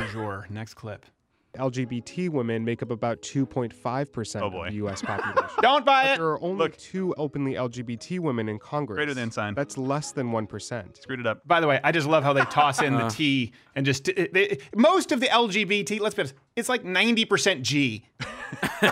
Next 0.49 0.75
clip. 0.75 1.05
LGBT 1.57 2.29
women 2.29 2.65
make 2.65 2.83
up 2.83 2.91
about 2.91 3.21
2.5% 3.23 4.43
Oh, 4.43 4.47
of 4.63 4.69
the 4.69 4.75
U.S. 4.77 5.03
population. 5.07 5.49
Don't 5.63 5.85
buy 5.85 6.05
But 6.05 6.13
it. 6.13 6.17
there 6.19 6.27
are 6.29 6.43
only 6.43 6.69
two 6.71 7.15
openly 7.17 7.55
LGBT 7.55 8.21
women 8.21 8.49
in 8.49 8.59
Congress. 8.59 8.97
Greater 8.97 9.15
than 9.15 9.31
sign. 9.31 9.55
That's 9.55 9.79
less 9.79 10.13
than 10.13 10.31
1%. 10.31 11.01
Screwed 11.03 11.21
it 11.21 11.27
up. 11.27 11.47
By 11.47 11.61
the 11.61 11.67
way, 11.67 11.81
I 11.83 11.93
just 11.93 12.07
love 12.07 12.23
how 12.23 12.33
they 12.33 12.45
toss 12.45 12.83
in 12.83 12.95
the 12.95 13.05
Uh. 13.07 13.11
T 13.11 13.53
and 13.75 13.87
just 13.87 14.05
they, 14.05 14.59
most 14.77 15.13
of 15.13 15.21
the 15.21 15.27
LGBT. 15.27 16.01
Let's 16.01 16.15
be 16.15 16.23
honest, 16.23 16.35
it's 16.59 16.69
like 16.69 16.85
ninety 16.85 17.25
percent 17.25 17.63
G. 17.63 18.05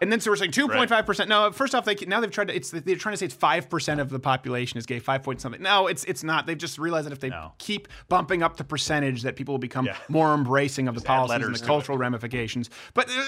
and 0.00 0.10
then 0.10 0.20
so 0.20 0.30
we're 0.30 0.36
saying 0.36 0.50
two 0.50 0.68
point 0.68 0.88
five 0.88 1.06
percent. 1.06 1.28
No, 1.28 1.50
first 1.52 1.74
off, 1.74 1.84
they 1.84 1.94
now 2.06 2.20
they've 2.20 2.30
tried 2.30 2.48
to. 2.48 2.56
It's 2.56 2.70
they're 2.70 2.96
trying 2.96 3.12
to 3.12 3.16
say 3.16 3.26
it's 3.26 3.34
five 3.34 3.70
percent 3.70 4.00
of 4.00 4.10
the 4.10 4.18
population 4.18 4.78
is 4.78 4.86
gay. 4.86 4.98
Five 4.98 5.22
point 5.22 5.40
something. 5.40 5.62
No, 5.62 5.86
it's 5.86 6.04
it's 6.04 6.24
not. 6.24 6.46
They've 6.46 6.58
just 6.58 6.78
realized 6.78 7.06
that 7.06 7.12
if 7.12 7.20
they 7.20 7.30
keep 7.58 7.88
bumping 8.08 8.42
up 8.42 8.56
the 8.56 8.64
percentage, 8.64 9.22
that 9.22 9.36
people 9.36 9.54
will 9.54 9.58
become 9.58 9.88
more 10.08 10.34
embracing 10.34 10.88
of 10.88 10.94
the 10.94 11.00
add 11.02 11.06
policies 11.06 11.46
and 11.46 11.54
the 11.54 11.58
to 11.58 11.64
it. 11.64 11.66
cultural 11.66 11.98
ramifications. 11.98 12.70
But 12.94 13.08
uh, 13.08 13.24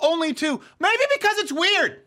only 0.00 0.34
two, 0.34 0.60
maybe 0.78 1.02
because 1.14 1.38
it's 1.38 1.52
weird. 1.52 2.02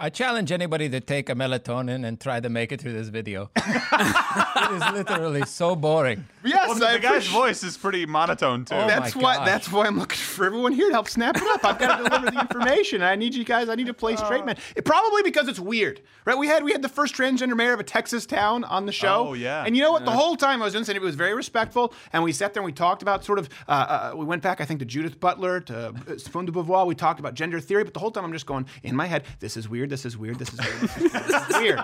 I 0.00 0.10
challenge 0.10 0.52
anybody 0.52 0.88
to 0.90 1.00
take 1.00 1.28
a 1.28 1.34
melatonin 1.34 2.06
and 2.06 2.20
try 2.20 2.38
to 2.38 2.48
make 2.48 2.70
it 2.70 2.80
through 2.80 2.92
this 2.92 3.08
video. 3.08 3.50
it 3.56 4.70
is 4.70 4.92
literally 4.92 5.42
so 5.42 5.74
boring. 5.74 6.24
Yes, 6.48 6.68
Well, 6.68 6.78
the, 6.78 6.88
I 6.88 6.92
the 6.94 6.98
guy's 7.00 7.10
appreciate- 7.26 7.32
voice 7.32 7.62
is 7.62 7.76
pretty 7.76 8.06
monotone 8.06 8.64
too. 8.64 8.74
Oh 8.74 8.86
that's 8.86 9.14
why. 9.14 9.36
gosh. 9.36 9.46
That's 9.46 9.72
why 9.72 9.86
I'm 9.86 9.98
looking 9.98 10.18
for 10.18 10.44
everyone 10.46 10.72
here 10.72 10.88
to 10.88 10.92
help 10.94 11.08
snap 11.08 11.36
it 11.36 11.42
up. 11.42 11.64
I've 11.64 11.78
got 11.78 11.98
to 11.98 12.04
deliver 12.08 12.30
the 12.30 12.40
information. 12.40 13.02
I 13.02 13.14
need 13.16 13.34
you 13.34 13.44
guys. 13.44 13.68
I 13.68 13.74
need 13.74 13.86
to 13.86 13.94
play 13.94 14.16
straight 14.16 14.44
man. 14.44 14.56
It, 14.76 14.84
probably 14.84 15.22
because 15.22 15.48
it's 15.48 15.60
weird, 15.60 16.00
right? 16.24 16.36
We 16.38 16.46
had 16.46 16.64
we 16.64 16.72
had 16.72 16.82
the 16.82 16.88
first 16.88 17.14
transgender 17.14 17.56
mayor 17.56 17.72
of 17.72 17.80
a 17.80 17.84
Texas 17.84 18.26
town 18.26 18.64
on 18.64 18.86
the 18.86 18.92
show. 18.92 19.28
Oh, 19.28 19.32
yeah. 19.34 19.64
And 19.64 19.76
you 19.76 19.82
know 19.82 19.92
what? 19.92 20.04
The 20.04 20.10
whole 20.12 20.36
time 20.36 20.62
I 20.62 20.64
was 20.66 20.74
listening, 20.74 20.96
it 20.96 21.02
was 21.02 21.14
very 21.14 21.34
respectful, 21.34 21.92
and 22.12 22.22
we 22.24 22.32
sat 22.32 22.54
there 22.54 22.60
and 22.62 22.66
we 22.66 22.72
talked 22.72 23.02
about 23.02 23.24
sort 23.24 23.38
of. 23.38 23.48
Uh, 23.68 23.72
uh, 23.72 24.16
we 24.16 24.24
went 24.24 24.42
back, 24.42 24.60
I 24.60 24.64
think, 24.64 24.80
to 24.80 24.86
Judith 24.86 25.20
Butler, 25.20 25.60
to 25.60 25.88
uh, 26.08 26.18
Simone 26.18 26.46
de 26.46 26.52
Beauvoir. 26.52 26.86
We 26.86 26.94
talked 26.94 27.20
about 27.20 27.34
gender 27.34 27.60
theory, 27.60 27.84
but 27.84 27.94
the 27.94 28.00
whole 28.00 28.10
time 28.10 28.24
I'm 28.24 28.32
just 28.32 28.46
going 28.46 28.66
in 28.82 28.96
my 28.96 29.06
head. 29.06 29.24
This 29.40 29.56
is 29.56 29.68
weird. 29.68 29.90
This 29.90 30.04
is 30.04 30.16
weird. 30.16 30.38
This 30.38 30.52
is 30.52 30.58
weird. 30.60 30.80
This 30.80 30.96
is 30.96 31.12
weird. 31.12 31.12
This 31.28 31.48
is 31.50 31.56
weird. 31.58 31.80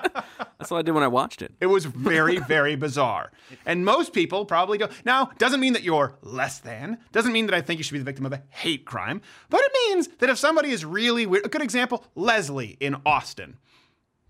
That's 0.58 0.70
what 0.70 0.78
I 0.78 0.82
did 0.82 0.92
when 0.92 1.02
I 1.02 1.08
watched 1.08 1.42
it. 1.42 1.52
It 1.60 1.66
was 1.66 1.84
very, 1.84 2.38
very 2.38 2.76
bizarre. 2.76 3.32
And 3.66 3.84
most 3.84 4.12
people 4.12 4.44
probably 4.54 4.78
go, 4.78 4.88
now, 5.04 5.30
doesn't 5.38 5.58
mean 5.58 5.72
that 5.72 5.82
you're 5.82 6.16
less 6.22 6.60
than, 6.60 6.98
doesn't 7.10 7.32
mean 7.32 7.46
that 7.46 7.54
I 7.56 7.60
think 7.60 7.78
you 7.78 7.84
should 7.84 7.92
be 7.94 7.98
the 7.98 8.04
victim 8.04 8.24
of 8.24 8.32
a 8.32 8.40
hate 8.50 8.84
crime, 8.84 9.20
but 9.50 9.60
it 9.60 9.72
means 9.88 10.06
that 10.18 10.30
if 10.30 10.38
somebody 10.38 10.70
is 10.70 10.84
really 10.84 11.26
weird, 11.26 11.44
a 11.44 11.48
good 11.48 11.60
example, 11.62 12.04
Leslie 12.14 12.76
in 12.78 12.94
Austin. 13.04 13.56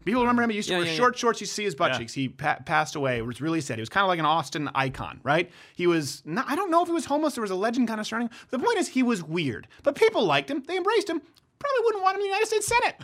People 0.07 0.23
remember 0.23 0.43
him. 0.43 0.49
He 0.51 0.57
used 0.57 0.69
to 0.69 0.75
Yeah, 0.75 0.79
wear 0.81 0.87
yeah, 0.89 0.95
short 0.95 1.19
shorts. 1.19 1.41
You 1.43 1.47
see 1.47 1.65
his 1.65 1.75
butt 1.75 1.93
Yeah. 1.93 1.99
cheeks. 1.99 2.13
He 2.15 2.29
pa- 2.29 2.59
passed 2.65 2.95
away. 2.95 3.17
It 3.19 3.27
was 3.27 3.41
really 3.43 3.61
sad. 3.63 3.77
He 3.79 3.81
was 3.83 3.89
kind 3.89 4.03
of 4.05 4.09
like 4.09 4.19
an 4.19 4.27
Austin 4.27 4.69
icon, 4.75 5.21
right? 5.23 5.51
He 5.77 5.87
was. 5.87 6.23
Not, 6.27 6.45
I 6.49 6.57
don't 6.57 6.71
know 6.71 6.83
if 6.83 6.89
he 6.89 6.93
was 6.95 7.07
homeless. 7.07 7.35
There 7.35 7.41
was 7.43 7.51
a 7.51 7.55
legend 7.55 7.89
kind 7.89 7.99
of 8.01 8.07
surrounding 8.07 8.29
him. 8.29 8.37
The 8.51 8.59
point 8.59 8.77
is, 8.79 8.89
he 8.89 9.03
was 9.03 9.23
weird, 9.23 9.67
but 9.83 9.95
people 9.95 10.23
liked 10.27 10.51
him. 10.51 10.63
They 10.67 10.77
embraced 10.77 11.09
him. 11.09 11.21
Probably 11.59 11.81
wouldn't 11.85 12.03
want 12.03 12.17
him 12.17 12.21
in 12.21 12.29
the 12.29 12.35
United 12.35 12.47
States 12.49 12.67
Senate. 12.67 12.97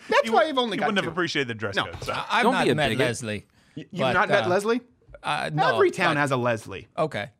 That's 0.10 0.30
why 0.30 0.44
you've 0.46 0.58
only 0.58 0.76
got. 0.76 0.86
You 0.86 0.86
got 0.86 0.86
wouldn't 0.86 0.98
two. 0.98 1.04
have 1.04 1.12
appreciated 1.12 1.48
the 1.48 1.54
dress 1.54 1.76
No. 1.76 1.84
code. 1.84 2.02
So. 2.02 2.14
I've 2.30 2.42
Don't 2.42 2.54
not 2.54 2.64
be 2.64 2.70
a 2.70 2.74
met 2.74 2.88
bigot. 2.88 3.04
Leslie. 3.06 3.46
You've 3.76 3.86
but, 3.92 4.12
not 4.14 4.28
met 4.28 4.44
uh, 4.44 4.48
Leslie? 4.48 4.80
Uh, 5.26 5.50
no, 5.52 5.74
Every 5.74 5.90
town 5.90 6.14
but- 6.14 6.20
has 6.20 6.30
a 6.30 6.36
Leslie. 6.36 6.86
Okay. 6.96 7.30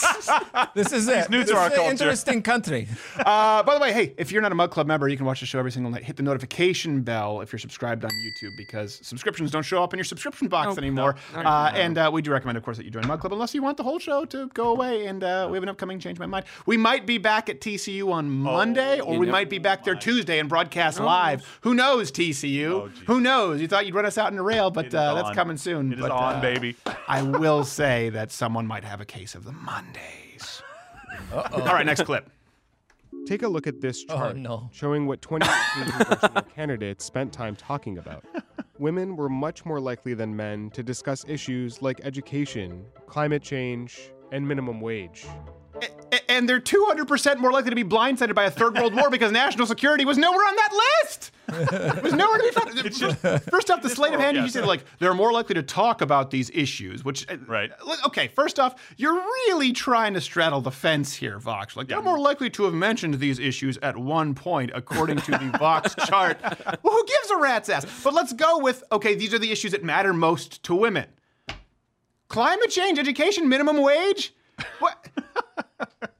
this 0.74 0.92
is 0.92 1.08
it. 1.08 1.30
new 1.30 1.44
to 1.44 1.56
our 1.56 1.70
culture. 1.70 1.90
interesting 1.90 2.42
country. 2.42 2.88
Uh, 3.26 3.62
by 3.62 3.74
the 3.74 3.80
way, 3.80 3.92
hey, 3.92 4.14
if 4.18 4.30
you're 4.30 4.42
not 4.42 4.52
a 4.52 4.54
Mug 4.54 4.70
Club 4.70 4.86
member, 4.86 5.08
you 5.08 5.16
can 5.16 5.26
watch 5.26 5.40
the 5.40 5.46
show 5.46 5.58
every 5.58 5.72
single 5.72 5.90
night. 5.90 6.04
Hit 6.04 6.16
the 6.16 6.22
notification 6.22 7.02
bell 7.02 7.40
if 7.40 7.50
you're 7.52 7.58
subscribed 7.58 8.04
on 8.04 8.10
YouTube 8.12 8.56
because 8.56 9.00
subscriptions 9.02 9.50
don't 9.50 9.64
show 9.64 9.82
up 9.82 9.92
in 9.92 9.98
your 9.98 10.04
subscription 10.04 10.48
box 10.48 10.68
Nope. 10.68 10.78
anymore. 10.78 11.16
No. 11.34 11.40
Uh, 11.40 11.72
and 11.74 11.98
uh, 11.98 12.10
we 12.12 12.22
do 12.22 12.30
recommend, 12.30 12.56
of 12.58 12.62
course, 12.64 12.76
that 12.76 12.84
you 12.84 12.90
join 12.90 13.06
Mug 13.06 13.20
Club 13.20 13.32
unless 13.32 13.54
you 13.54 13.62
want 13.62 13.76
the 13.78 13.82
whole 13.82 13.98
show 13.98 14.24
to 14.26 14.48
go 14.48 14.70
away. 14.70 15.06
And 15.06 15.24
uh, 15.24 15.48
we 15.50 15.56
have 15.56 15.62
an 15.62 15.68
upcoming 15.68 15.98
Change 15.98 16.18
My 16.18 16.26
Mind. 16.26 16.44
We 16.66 16.76
might 16.76 17.06
be 17.06 17.18
back 17.18 17.48
at 17.48 17.60
TCU 17.60 18.12
on 18.12 18.30
Monday, 18.30 19.00
or 19.00 19.18
we 19.18 19.26
might 19.26 19.50
be 19.50 19.58
back 19.58 19.82
there 19.84 19.94
Tuesday 19.96 20.38
and 20.38 20.48
broadcast 20.48 21.00
live. 21.00 21.58
Who 21.62 21.74
knows, 21.74 22.12
TCU? 22.12 22.90
Who 23.06 23.20
knows? 23.20 23.60
You 23.60 23.66
thought 23.68 23.86
you'd 23.86 23.94
run 23.94 24.06
us 24.06 24.18
out 24.18 24.30
in 24.30 24.36
the 24.36 24.42
rail, 24.42 24.70
but 24.70 24.94
uh, 24.94 25.14
that's 25.14 25.34
coming 25.34 25.56
soon. 25.56 25.92
It 25.92 25.96
is 25.98 26.02
But, 26.02 26.10
on, 26.12 26.34
uh, 26.36 26.40
baby. 26.40 26.76
I 27.08 27.22
will 27.22 27.64
say 27.64 28.10
that 28.10 28.32
someone 28.32 28.66
might 28.66 28.84
have 28.84 29.00
a 29.00 29.04
case 29.04 29.34
of 29.34 29.44
the 29.44 29.52
Mondays. 29.52 30.62
All 31.32 31.64
right, 31.64 31.86
next 31.86 32.02
clip. 32.04 32.28
Take 33.26 33.42
a 33.42 33.48
look 33.48 33.66
at 33.66 33.80
this 33.80 34.04
Oh, 34.08 34.16
chart 34.16 34.36
no. 34.36 34.68
showing 34.72 35.06
what 35.06 35.20
2018 35.22 35.92
congressional 35.92 36.42
candidates 36.54 37.04
spent 37.04 37.32
time 37.32 37.56
talking 37.56 37.98
about. 37.98 38.24
Women 38.78 39.16
were 39.16 39.28
much 39.28 39.64
more 39.64 39.80
likely 39.80 40.14
than 40.14 40.34
men 40.36 40.70
to 40.70 40.82
discuss 40.82 41.24
issues 41.26 41.80
like 41.82 42.00
education, 42.04 42.84
climate 43.06 43.42
change, 43.42 44.12
and 44.32 44.46
minimum 44.46 44.80
wage. 44.80 45.26
And 46.28 46.48
they're 46.48 46.60
200% 46.60 47.38
more 47.38 47.52
likely 47.52 47.70
to 47.70 47.76
be 47.76 47.84
blindsided 47.84 48.34
by 48.34 48.44
a 48.44 48.50
third 48.50 48.74
world 48.76 48.94
war 48.94 49.10
because 49.10 49.32
national 49.32 49.66
security 49.66 50.04
was 50.04 50.18
nowhere 50.18 50.46
on 50.46 50.56
that 50.56 50.72
list. 51.02 51.30
It 51.48 52.02
was 52.02 52.12
nowhere 52.12 52.38
to 52.38 52.44
be 52.44 52.50
found. 52.50 52.78
First, 52.78 53.50
first 53.50 53.70
off, 53.70 53.82
the 53.82 53.88
slate 53.88 54.12
of 54.14 54.20
hand, 54.20 54.36
you 54.36 54.48
said 54.48 54.66
like 54.66 54.84
they're 54.98 55.14
more 55.14 55.32
likely 55.32 55.54
to 55.54 55.62
talk 55.62 56.00
about 56.00 56.30
these 56.30 56.50
issues, 56.50 57.04
which 57.04 57.28
uh, 57.30 57.36
Right. 57.46 57.70
Okay, 58.06 58.28
first 58.28 58.58
off, 58.58 58.74
you're 58.96 59.14
really 59.14 59.72
trying 59.72 60.14
to 60.14 60.20
straddle 60.20 60.60
the 60.60 60.70
fence 60.70 61.14
here, 61.14 61.38
Vox. 61.38 61.76
Like 61.76 61.88
they're 61.88 62.02
more 62.02 62.18
likely 62.18 62.50
to 62.50 62.64
have 62.64 62.74
mentioned 62.74 63.14
these 63.14 63.38
issues 63.38 63.78
at 63.78 63.96
one 63.96 64.34
point, 64.34 64.70
according 64.74 65.18
to 65.18 65.30
the 65.32 65.56
Vox 65.58 65.94
chart. 66.06 66.38
Well, 66.40 66.92
who 66.92 67.04
gives 67.06 67.30
a 67.30 67.36
rat's 67.36 67.68
ass? 67.68 67.86
But 68.02 68.14
let's 68.14 68.32
go 68.32 68.58
with 68.58 68.82
okay. 68.92 69.14
These 69.14 69.32
are 69.34 69.38
the 69.38 69.52
issues 69.52 69.72
that 69.72 69.84
matter 69.84 70.12
most 70.12 70.62
to 70.64 70.74
women: 70.74 71.06
climate 72.28 72.70
change, 72.70 72.98
education, 72.98 73.48
minimum 73.48 73.82
wage. 73.82 74.34
What? 74.78 75.08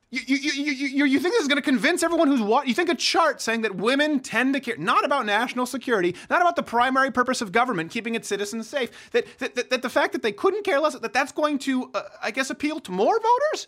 You, 0.08 0.20
you, 0.24 0.36
you, 0.36 0.72
you, 0.72 1.04
you, 1.04 1.20
think 1.20 1.34
this 1.34 1.42
is 1.42 1.48
going 1.48 1.56
to 1.56 1.62
convince 1.62 2.04
everyone 2.04 2.28
who's 2.28 2.40
what? 2.40 2.68
You 2.68 2.74
think 2.74 2.88
a 2.88 2.94
chart 2.94 3.40
saying 3.40 3.62
that 3.62 3.74
women 3.74 4.20
tend 4.20 4.54
to 4.54 4.60
care, 4.60 4.76
not 4.76 5.04
about 5.04 5.26
national 5.26 5.66
security, 5.66 6.14
not 6.30 6.40
about 6.40 6.54
the 6.54 6.62
primary 6.62 7.10
purpose 7.10 7.40
of 7.40 7.50
government, 7.50 7.90
keeping 7.90 8.14
its 8.14 8.28
citizens 8.28 8.68
safe, 8.68 9.10
that, 9.10 9.26
that, 9.38 9.56
that, 9.56 9.70
that 9.70 9.82
the 9.82 9.90
fact 9.90 10.12
that 10.12 10.22
they 10.22 10.30
couldn't 10.30 10.64
care 10.64 10.78
less, 10.78 10.94
that 10.94 11.12
that's 11.12 11.32
going 11.32 11.58
to, 11.60 11.90
uh, 11.92 12.02
I 12.22 12.30
guess, 12.30 12.50
appeal 12.50 12.78
to 12.80 12.92
more 12.92 13.18
voters? 13.18 13.66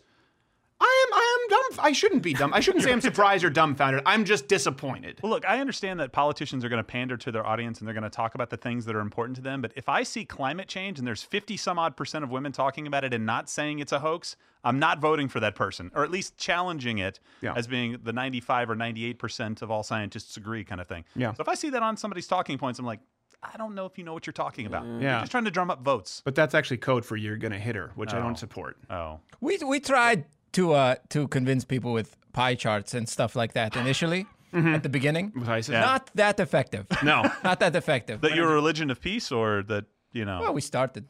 I 0.81 1.07
am, 1.09 1.15
I 1.15 1.39
am 1.43 1.49
dumb. 1.77 1.85
I 1.85 1.93
shouldn't 1.93 2.23
be 2.23 2.35
dumb. 2.35 2.53
I 2.55 2.61
shouldn't 2.61 2.85
say 2.85 2.93
I'm 2.93 3.01
surprised 3.11 3.45
or 3.45 3.51
dumbfounded. 3.51 4.03
I'm 4.07 4.25
just 4.25 4.47
disappointed. 4.49 5.19
Well, 5.23 5.31
look, 5.31 5.45
I 5.49 5.61
understand 5.61 5.99
that 6.01 6.13
politicians 6.13 6.65
are 6.65 6.69
going 6.69 6.79
to 6.79 6.85
pander 6.85 7.17
to 7.17 7.33
their 7.33 7.45
audience 7.47 7.79
and 7.79 7.87
they're 7.87 7.95
going 7.95 8.05
to 8.05 8.11
talk 8.11 8.35
about 8.35 8.51
the 8.51 8.57
things 8.57 8.85
that 8.85 8.95
are 8.95 9.01
important 9.01 9.37
to 9.37 9.43
them. 9.43 9.61
But 9.61 9.73
if 9.75 9.89
I 9.89 10.03
see 10.05 10.25
climate 10.25 10.69
change 10.69 10.99
and 10.99 11.07
there's 11.07 11.23
50 11.23 11.57
some 11.57 11.79
odd 11.79 11.97
percent 11.97 12.23
of 12.25 12.31
women 12.31 12.53
talking 12.53 12.87
about 12.87 13.05
it 13.05 13.13
and 13.13 13.27
not 13.27 13.49
saying 13.51 13.81
it's 13.81 13.93
a 13.93 13.99
hoax, 13.99 14.37
I'm 14.63 14.79
not 14.79 15.01
voting 15.01 15.29
for 15.29 15.41
that 15.41 15.55
person, 15.57 15.91
or 15.95 16.05
at 16.05 16.11
least 16.11 16.37
challenging 16.37 16.99
it 16.99 17.19
Yeah. 17.41 17.55
as 17.57 17.67
being 17.67 17.99
the 18.03 18.13
95 18.13 18.71
or 18.71 18.75
98 18.77 19.19
percent 19.19 19.63
of 19.63 19.71
all 19.71 19.83
scientists 19.83 20.37
agree 20.37 20.65
kind 20.65 20.81
of 20.81 20.87
thing. 20.87 21.05
Yeah. 21.17 21.33
So 21.33 21.41
if 21.41 21.49
I 21.49 21.55
see 21.55 21.71
that 21.71 21.83
on 21.83 21.97
somebody's 21.97 22.27
talking 22.29 22.57
points, 22.59 22.79
I'm 22.79 22.87
like, 22.87 23.01
I 23.41 23.57
don't 23.57 23.77
know 23.77 23.87
if 23.87 23.97
you 23.97 24.03
know 24.05 24.13
what 24.15 24.27
you're 24.27 24.33
talking 24.33 24.67
about. 24.67 24.85
You're 24.85 25.01
Yeah. 25.01 25.21
just 25.21 25.31
trying 25.31 25.45
to 25.45 25.51
drum 25.53 25.71
up 25.71 25.83
votes. 25.83 26.23
But 26.25 26.35
that's 26.35 26.55
actually 26.57 26.79
code 26.79 27.05
for 27.05 27.17
you're 27.17 27.37
going 27.37 27.53
to 27.53 27.59
hit 27.59 27.77
her, 27.77 27.93
which 27.95 28.13
I 28.13 28.19
Oh. 28.19 28.23
don't 28.23 28.39
support. 28.39 28.77
Oh. 28.91 29.21
We 29.41 29.59
we 29.59 29.79
tried 29.79 30.25
to 30.53 30.73
uh 30.73 30.95
to 31.11 31.29
convince 31.29 31.65
people 31.65 31.93
with 31.93 32.17
pie 32.33 32.55
charts 32.55 32.95
and 32.95 33.09
stuff 33.09 33.35
like 33.37 33.53
that 33.55 33.77
initially 33.77 34.27
at 34.53 34.83
the 34.83 34.89
beginning. 34.89 35.33
With 35.35 35.49
ISIS? 35.49 35.73
Yeah. 35.73 35.81
Not 35.81 36.11
that 36.15 36.41
effective. 36.41 36.87
No. 37.03 37.23
Not 37.45 37.61
that 37.61 37.77
effective. 37.77 38.21
That 38.21 38.35
you're 38.35 38.51
a 38.51 38.55
religion 38.55 38.91
of 38.91 39.01
peace 39.01 39.31
or 39.33 39.63
that, 39.65 39.85
you 40.13 40.25
know. 40.25 40.41
Well, 40.41 40.55
we 40.55 40.61
started. 40.61 41.05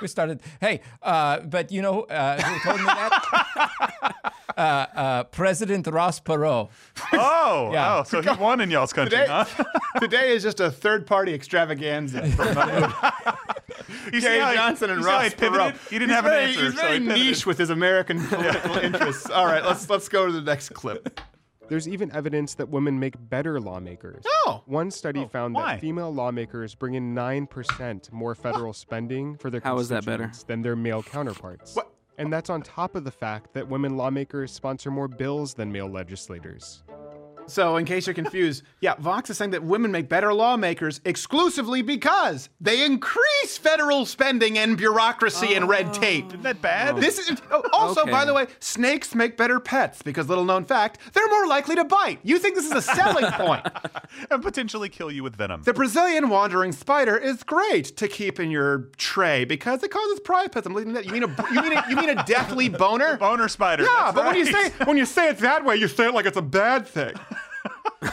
We 0.00 0.08
started. 0.08 0.40
Hey, 0.60 0.80
uh, 1.02 1.40
but 1.40 1.70
you 1.70 1.82
know 1.82 2.02
uh, 2.04 2.40
who 2.40 2.58
told 2.60 2.80
me 2.80 2.86
that? 2.86 4.14
uh, 4.56 4.60
uh, 4.60 5.24
President 5.24 5.86
Ross 5.86 6.20
Perot. 6.20 6.68
oh, 7.12 7.70
Yeah. 7.72 7.98
oh, 7.98 8.02
so 8.04 8.20
he 8.22 8.30
won 8.40 8.60
in 8.60 8.70
y'all's 8.70 8.92
country, 8.92 9.18
Today, 9.18 9.26
huh? 9.28 9.44
today 10.00 10.34
is 10.34 10.42
just 10.42 10.60
a 10.60 10.70
third 10.70 11.06
party 11.06 11.34
extravaganza. 11.34 12.26
From 12.32 12.48
You 14.12 14.20
Gary 14.20 14.54
Johnson 14.56 14.90
and 14.90 14.98
you 15.00 15.04
see 15.04 15.10
how 15.10 15.18
Ross 15.18 15.32
he? 15.32 15.36
Perot. 15.36 15.88
He 15.90 15.98
didn't 15.98 16.10
He's 16.10 16.16
have 16.16 16.24
an 16.26 16.30
very, 16.32 16.44
answer, 16.46 16.64
He's 16.64 16.74
so 16.74 16.82
very 16.82 16.98
he 17.00 17.06
niche 17.06 17.46
with 17.46 17.58
his 17.58 17.70
American 17.70 18.24
political 18.26 18.76
interests. 18.76 19.30
All 19.30 19.46
right, 19.46 19.64
let's 19.64 19.88
let's 19.88 20.08
go 20.08 20.26
to 20.26 20.32
the 20.32 20.40
next 20.40 20.70
clip. 20.70 21.20
There's 21.68 21.88
even 21.88 22.12
evidence 22.12 22.54
that 22.56 22.68
women 22.68 22.98
make 22.98 23.14
better 23.30 23.58
lawmakers. 23.58 24.24
Oh. 24.46 24.62
One 24.66 24.90
study 24.90 25.24
found 25.26 25.54
why? 25.54 25.74
that 25.74 25.80
female 25.80 26.12
lawmakers 26.12 26.74
bring 26.74 26.94
in 26.94 27.14
9% 27.14 28.12
more 28.12 28.34
federal 28.34 28.74
spending 28.74 29.36
for 29.38 29.48
their 29.48 29.60
How 29.62 29.78
is 29.78 29.88
that 29.88 30.04
better? 30.04 30.24
constituents 30.24 30.42
than 30.42 30.60
their 30.60 30.76
male 30.76 31.02
counterparts. 31.02 31.74
What? 31.74 31.90
And 32.22 32.32
that's 32.32 32.50
on 32.50 32.62
top 32.62 32.94
of 32.94 33.02
the 33.02 33.10
fact 33.10 33.52
that 33.52 33.68
women 33.68 33.96
lawmakers 33.96 34.52
sponsor 34.52 34.92
more 34.92 35.08
bills 35.08 35.54
than 35.54 35.72
male 35.72 35.90
legislators. 35.90 36.84
So, 37.46 37.76
in 37.76 37.84
case 37.84 38.06
you're 38.06 38.14
confused, 38.14 38.62
yeah, 38.80 38.94
Vox 38.98 39.30
is 39.30 39.38
saying 39.38 39.52
that 39.52 39.62
women 39.62 39.90
make 39.90 40.08
better 40.08 40.32
lawmakers 40.34 41.00
exclusively 41.04 41.82
because 41.82 42.48
they 42.60 42.84
increase 42.84 43.58
federal 43.58 44.06
spending 44.06 44.58
and 44.58 44.76
bureaucracy 44.76 45.54
and 45.54 45.68
red 45.68 45.86
oh. 45.88 45.92
tape. 45.92 46.26
Isn't 46.28 46.42
that 46.42 46.60
bad? 46.60 46.96
Oh. 46.96 47.00
This 47.00 47.18
is 47.18 47.40
oh, 47.50 47.62
also, 47.72 48.06
by 48.06 48.24
the 48.24 48.34
way, 48.34 48.46
snakes 48.60 49.14
make 49.14 49.36
better 49.36 49.60
pets 49.60 50.02
because 50.02 50.28
little 50.28 50.44
known 50.44 50.64
fact, 50.64 50.98
they're 51.12 51.28
more 51.28 51.46
likely 51.46 51.74
to 51.76 51.84
bite. 51.84 52.18
You 52.22 52.38
think 52.38 52.54
this 52.54 52.66
is 52.66 52.72
a 52.72 52.82
selling 52.82 53.30
point? 53.32 53.66
and 54.30 54.42
potentially 54.42 54.88
kill 54.88 55.10
you 55.10 55.22
with 55.22 55.36
venom. 55.36 55.62
The 55.62 55.72
Brazilian 55.72 56.28
wandering 56.28 56.72
spider 56.72 57.16
is 57.16 57.42
great 57.42 57.96
to 57.96 58.08
keep 58.08 58.40
in 58.40 58.50
your 58.50 58.90
tray 58.96 59.44
because 59.44 59.82
it 59.82 59.90
causes 59.90 60.20
priapism. 60.20 60.78
You 61.04 61.12
mean 61.12 61.22
a 61.22 61.52
you 61.52 61.62
mean 61.62 61.72
a, 61.72 61.84
you 61.88 61.96
mean 61.96 62.10
a 62.10 62.24
deathly 62.24 62.68
boner? 62.68 63.16
Boner 63.22 63.48
spider. 63.48 63.84
Yeah, 63.84 64.12
but 64.12 64.24
when 64.24 64.36
you 64.36 64.46
say 64.46 64.70
when 64.84 64.96
you 64.96 65.06
say 65.06 65.28
it 65.28 65.38
that 65.38 65.64
way, 65.64 65.76
you 65.76 65.88
say 65.88 66.06
it 66.06 66.14
like 66.14 66.26
it's 66.26 66.36
a 66.36 66.42
bad 66.42 66.86
thing. 66.86 67.14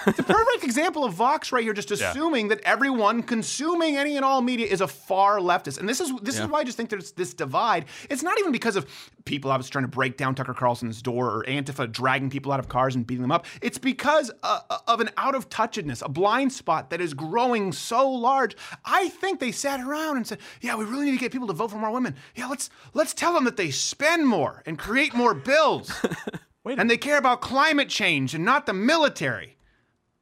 It's 0.07 0.19
a 0.19 0.23
perfect 0.23 0.63
example 0.63 1.03
of 1.03 1.13
Vox 1.13 1.51
right 1.51 1.63
here, 1.63 1.73
just 1.73 1.89
Yeah. 1.89 2.11
assuming 2.11 2.49
that 2.49 2.59
everyone 2.63 3.23
consuming 3.23 3.97
any 3.97 4.15
and 4.15 4.23
all 4.25 4.41
media 4.41 4.67
is 4.67 4.81
a 4.81 4.87
far 4.87 5.39
leftist. 5.39 5.79
And 5.79 5.87
this 5.89 5.99
is 5.99 6.11
this 6.21 6.37
Yeah. 6.37 6.43
is 6.45 6.49
why 6.49 6.59
I 6.59 6.63
just 6.63 6.77
think 6.77 6.89
there's 6.89 7.11
this 7.13 7.33
divide. 7.33 7.85
It's 8.09 8.23
not 8.23 8.37
even 8.39 8.51
because 8.51 8.75
of 8.75 8.85
people 9.25 9.51
obviously 9.51 9.71
trying 9.71 9.83
to 9.85 9.89
break 9.89 10.17
down 10.17 10.35
Tucker 10.35 10.53
Carlson's 10.53 11.01
door 11.01 11.27
or 11.29 11.43
Antifa 11.45 11.91
dragging 11.91 12.29
people 12.29 12.51
out 12.51 12.59
of 12.59 12.67
cars 12.69 12.95
and 12.95 13.05
beating 13.05 13.21
them 13.21 13.31
up. 13.31 13.45
It's 13.61 13.77
because 13.77 14.31
uh, 14.43 14.59
of 14.87 14.99
an 15.01 15.09
out 15.17 15.35
of 15.35 15.49
touchedness, 15.49 16.03
a 16.03 16.09
blind 16.09 16.51
spot 16.53 16.89
that 16.89 17.01
is 17.01 17.13
growing 17.13 17.71
so 17.71 18.09
large. 18.09 18.55
I 18.85 19.09
think 19.09 19.39
they 19.39 19.51
sat 19.51 19.79
around 19.81 20.17
and 20.17 20.25
said, 20.27 20.39
"Yeah, 20.61 20.75
we 20.75 20.85
really 20.85 21.05
need 21.05 21.11
to 21.11 21.17
get 21.17 21.31
people 21.31 21.47
to 21.47 21.53
vote 21.53 21.71
for 21.71 21.77
more 21.77 21.91
women. 21.91 22.15
Yeah, 22.35 22.47
let's 22.47 22.69
let's 22.93 23.13
tell 23.13 23.33
them 23.33 23.43
that 23.45 23.57
they 23.57 23.71
spend 23.71 24.27
more 24.27 24.63
and 24.65 24.77
create 24.77 25.13
more 25.13 25.33
bills." 25.33 25.91
and 26.65 26.89
they 26.89 26.97
care 26.97 27.17
about 27.17 27.41
climate 27.41 27.89
change 27.89 28.35
and 28.35 28.45
not 28.45 28.65
the 28.65 28.73
military. 28.73 29.55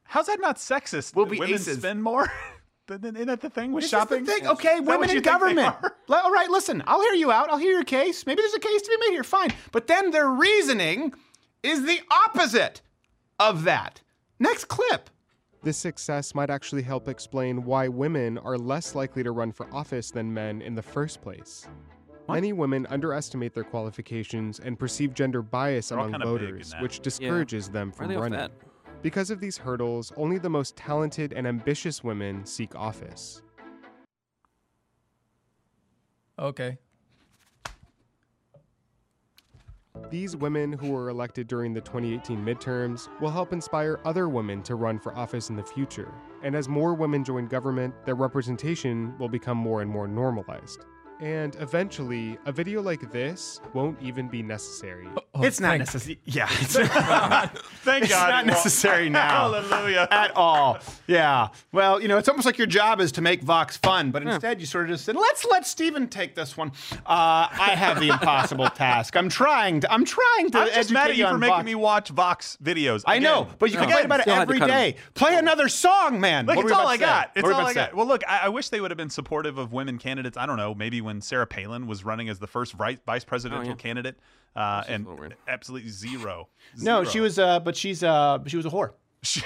How's 0.07 0.27
that 0.27 0.39
not 0.39 0.57
sexist? 0.57 1.15
We'll 1.15 1.25
be 1.25 1.39
women 1.39 1.55
aces. 1.55 1.79
spend 1.79 2.01
more? 2.03 2.31
Isn't 2.89 3.25
that 3.27 3.41
the 3.41 3.49
thing 3.49 3.73
with 3.73 3.81
This 3.83 3.87
is 3.87 3.91
shopping? 3.99 4.23
the 4.23 4.31
thing. 4.31 4.47
Okay, 4.47 4.75
Is 4.75 4.81
women 4.81 5.09
in 5.09 5.15
you 5.15 5.21
think 5.21 5.25
they 5.25 5.29
government. 5.31 5.75
are? 5.83 5.95
All 6.23 6.31
right, 6.31 6.49
listen, 6.49 6.81
I'll 6.87 7.01
hear 7.01 7.13
you 7.13 7.31
out. 7.31 7.49
I'll 7.49 7.57
hear 7.57 7.73
your 7.73 7.83
case. 7.83 8.25
Maybe 8.25 8.41
there's 8.41 8.53
a 8.53 8.59
case 8.59 8.81
to 8.81 8.89
be 8.89 8.97
made 9.07 9.13
here. 9.13 9.25
Fine. 9.25 9.51
But 9.73 9.87
then 9.87 10.11
their 10.11 10.29
reasoning 10.29 11.13
is 11.63 11.83
the 11.85 11.99
opposite 12.25 12.81
of 13.39 13.65
that. 13.65 14.01
Next 14.39 14.65
clip. 14.69 15.09
This 15.63 15.77
success 15.77 16.33
might 16.33 16.49
actually 16.49 16.83
help 16.83 17.09
explain 17.09 17.65
why 17.65 17.89
women 17.89 18.37
are 18.37 18.57
less 18.57 18.95
likely 18.95 19.21
to 19.23 19.31
run 19.31 19.51
for 19.51 19.67
office 19.73 20.09
than 20.11 20.33
men 20.33 20.61
in 20.61 20.73
the 20.75 20.81
first 20.83 21.21
place. 21.21 21.67
Many 22.29 22.53
women 22.53 22.85
underestimate 22.89 23.53
their 23.53 23.63
qualifications 23.65 24.59
and 24.59 24.77
perceive 24.79 25.13
gender 25.13 25.41
bias 25.41 25.89
They're 25.89 25.97
among 25.97 26.11
kinda 26.11 26.25
big 26.25 26.41
in 26.41 26.47
voters, 26.49 26.73
which 26.79 26.99
discourages 27.01 27.69
them 27.69 27.91
from 27.91 28.11
running. 28.11 28.39
fat? 28.39 28.51
Because 29.07 29.31
of 29.31 29.39
these 29.39 29.57
hurdles, 29.57 30.11
only 30.17 30.37
the 30.37 30.49
most 30.49 30.75
talented 30.75 31.31
and 31.31 31.47
ambitious 31.47 32.03
women 32.03 32.45
seek 32.45 32.75
office. 32.75 33.41
Okay. 36.37 36.77
These 40.09 40.35
women 40.35 40.73
who 40.73 40.91
were 40.91 41.07
elected 41.07 41.47
during 41.47 41.73
the 41.73 41.79
2018 41.79 42.43
midterms 42.43 43.07
will 43.21 43.31
help 43.31 43.53
inspire 43.53 44.01
other 44.03 44.27
women 44.27 44.61
to 44.63 44.75
run 44.75 44.99
for 44.99 45.15
office 45.15 45.49
in 45.49 45.55
the 45.55 45.63
future. 45.63 46.13
And 46.43 46.53
as 46.53 46.67
more 46.67 46.93
women 46.93 47.23
join 47.23 47.47
government, 47.47 47.93
their 48.05 48.15
representation 48.15 49.17
will 49.17 49.29
become 49.29 49.57
more 49.57 49.81
and 49.81 49.89
more 49.89 50.09
normalized. 50.09 50.83
And 51.19 51.55
eventually, 51.59 52.37
a 52.45 52.51
video 52.51 52.79
like 52.81 53.11
this 53.11 53.59
won't 53.73 53.99
even 54.01 54.27
be 54.27 54.43
necessary. 54.43 55.07
it's 55.37 55.59
not 55.59 55.79
necessary. 55.79 56.19
Yeah. 56.25 56.47
It's, 56.61 56.75
Thank 56.75 58.03
it's 58.03 58.13
God. 58.13 58.29
not 58.29 58.29
it 58.29 58.33
won't. 58.33 58.47
necessary 58.47 59.09
now. 59.23 59.51
Hallelujah. 59.51 60.07
At 60.11 60.35
all. 60.35 60.77
Yeah. 61.07 61.47
Well, 61.71 62.01
you 62.01 62.07
know, 62.07 62.17
it's 62.17 62.27
almost 62.29 62.45
like 62.45 62.57
your 62.57 62.67
job 62.67 62.99
is 62.99 63.11
to 63.13 63.21
make 63.21 63.41
Vox 63.41 63.77
fun, 63.77 64.11
but 64.11 64.21
instead 64.23 64.59
you 64.59 64.65
sort 64.65 64.85
of 64.85 64.91
just 64.91 65.05
said, 65.05 65.15
let's 65.15 65.45
let 65.45 65.65
Steven 65.65 66.07
take 66.07 66.35
this 66.35 66.55
one. 66.57 66.71
Uh, 67.05 67.47
I 67.49 67.71
have 67.75 67.99
the 67.99 68.09
impossible 68.09 68.69
task. 68.69 69.15
I'm 69.15 69.29
trying 69.29 69.79
to, 69.81 69.91
I'm 69.91 70.05
trying 70.05 70.51
to 70.51 70.59
I'm 70.59 70.67
just 70.73 70.91
mad 70.91 71.09
at 71.11 71.17
you 71.17 71.23
you 71.25 71.31
for 71.31 71.37
making 71.37 71.53
Vox. 71.55 71.65
me 71.65 71.75
watch 71.75 72.09
Vox 72.09 72.57
videos. 72.63 73.03
I 73.07 73.19
know, 73.19 73.47
but 73.57 73.71
you 73.71 73.77
can 73.77 73.85
Again, 73.85 74.01
complain 74.01 74.05
about 74.05 74.19
it 74.19 74.27
every 74.27 74.27
day. 74.27 74.35
had 74.35 74.35
to 74.35 74.41
every 74.41 74.59
cut 74.59 74.69
'em. 74.69 74.75
day. 74.91 74.95
Play 75.13 75.35
another 75.37 75.67
song, 75.69 76.19
man. 76.19 76.45
Look, 76.45 76.57
What 76.57 76.65
it's 76.65 76.73
all 76.75 76.87
I 76.87 76.97
to 76.97 76.99
say? 76.99 77.05
got. 77.05 77.31
It's 77.35 77.47
all 77.47 77.53
I 77.65 77.73
got. 77.73 77.93
Well, 77.95 78.05
look, 78.05 78.23
I, 78.27 78.41
I 78.43 78.49
wish 78.49 78.69
they 78.69 78.81
would 78.81 78.91
have 78.91 78.97
been 78.97 79.09
supportive 79.09 79.57
of 79.57 79.71
women 79.71 79.97
candidates. 79.97 80.37
I 80.37 80.45
don't 80.45 80.57
know, 80.57 80.75
maybe 80.75 80.99
when 81.07 81.21
Sarah 81.21 81.47
Palin 81.47 81.87
was 81.87 82.05
running 82.05 82.29
as 82.29 82.37
the 82.37 82.45
first 82.45 82.73
vice 82.73 83.23
presidential 83.25 83.69
yeah. 83.69 83.75
candidate, 83.75 84.17
uh, 84.55 84.83
and 84.87 85.07
absolutely 85.47 85.89
zero. 85.89 86.49
No, 86.79 87.03
she 87.03 87.19
was, 87.19 87.39
uh, 87.39 87.59
but 87.61 87.75
she's, 87.75 88.03
uh, 88.03 88.37
she 88.45 88.57
was 88.57 88.67
a 88.67 88.69
whore. 88.69 88.91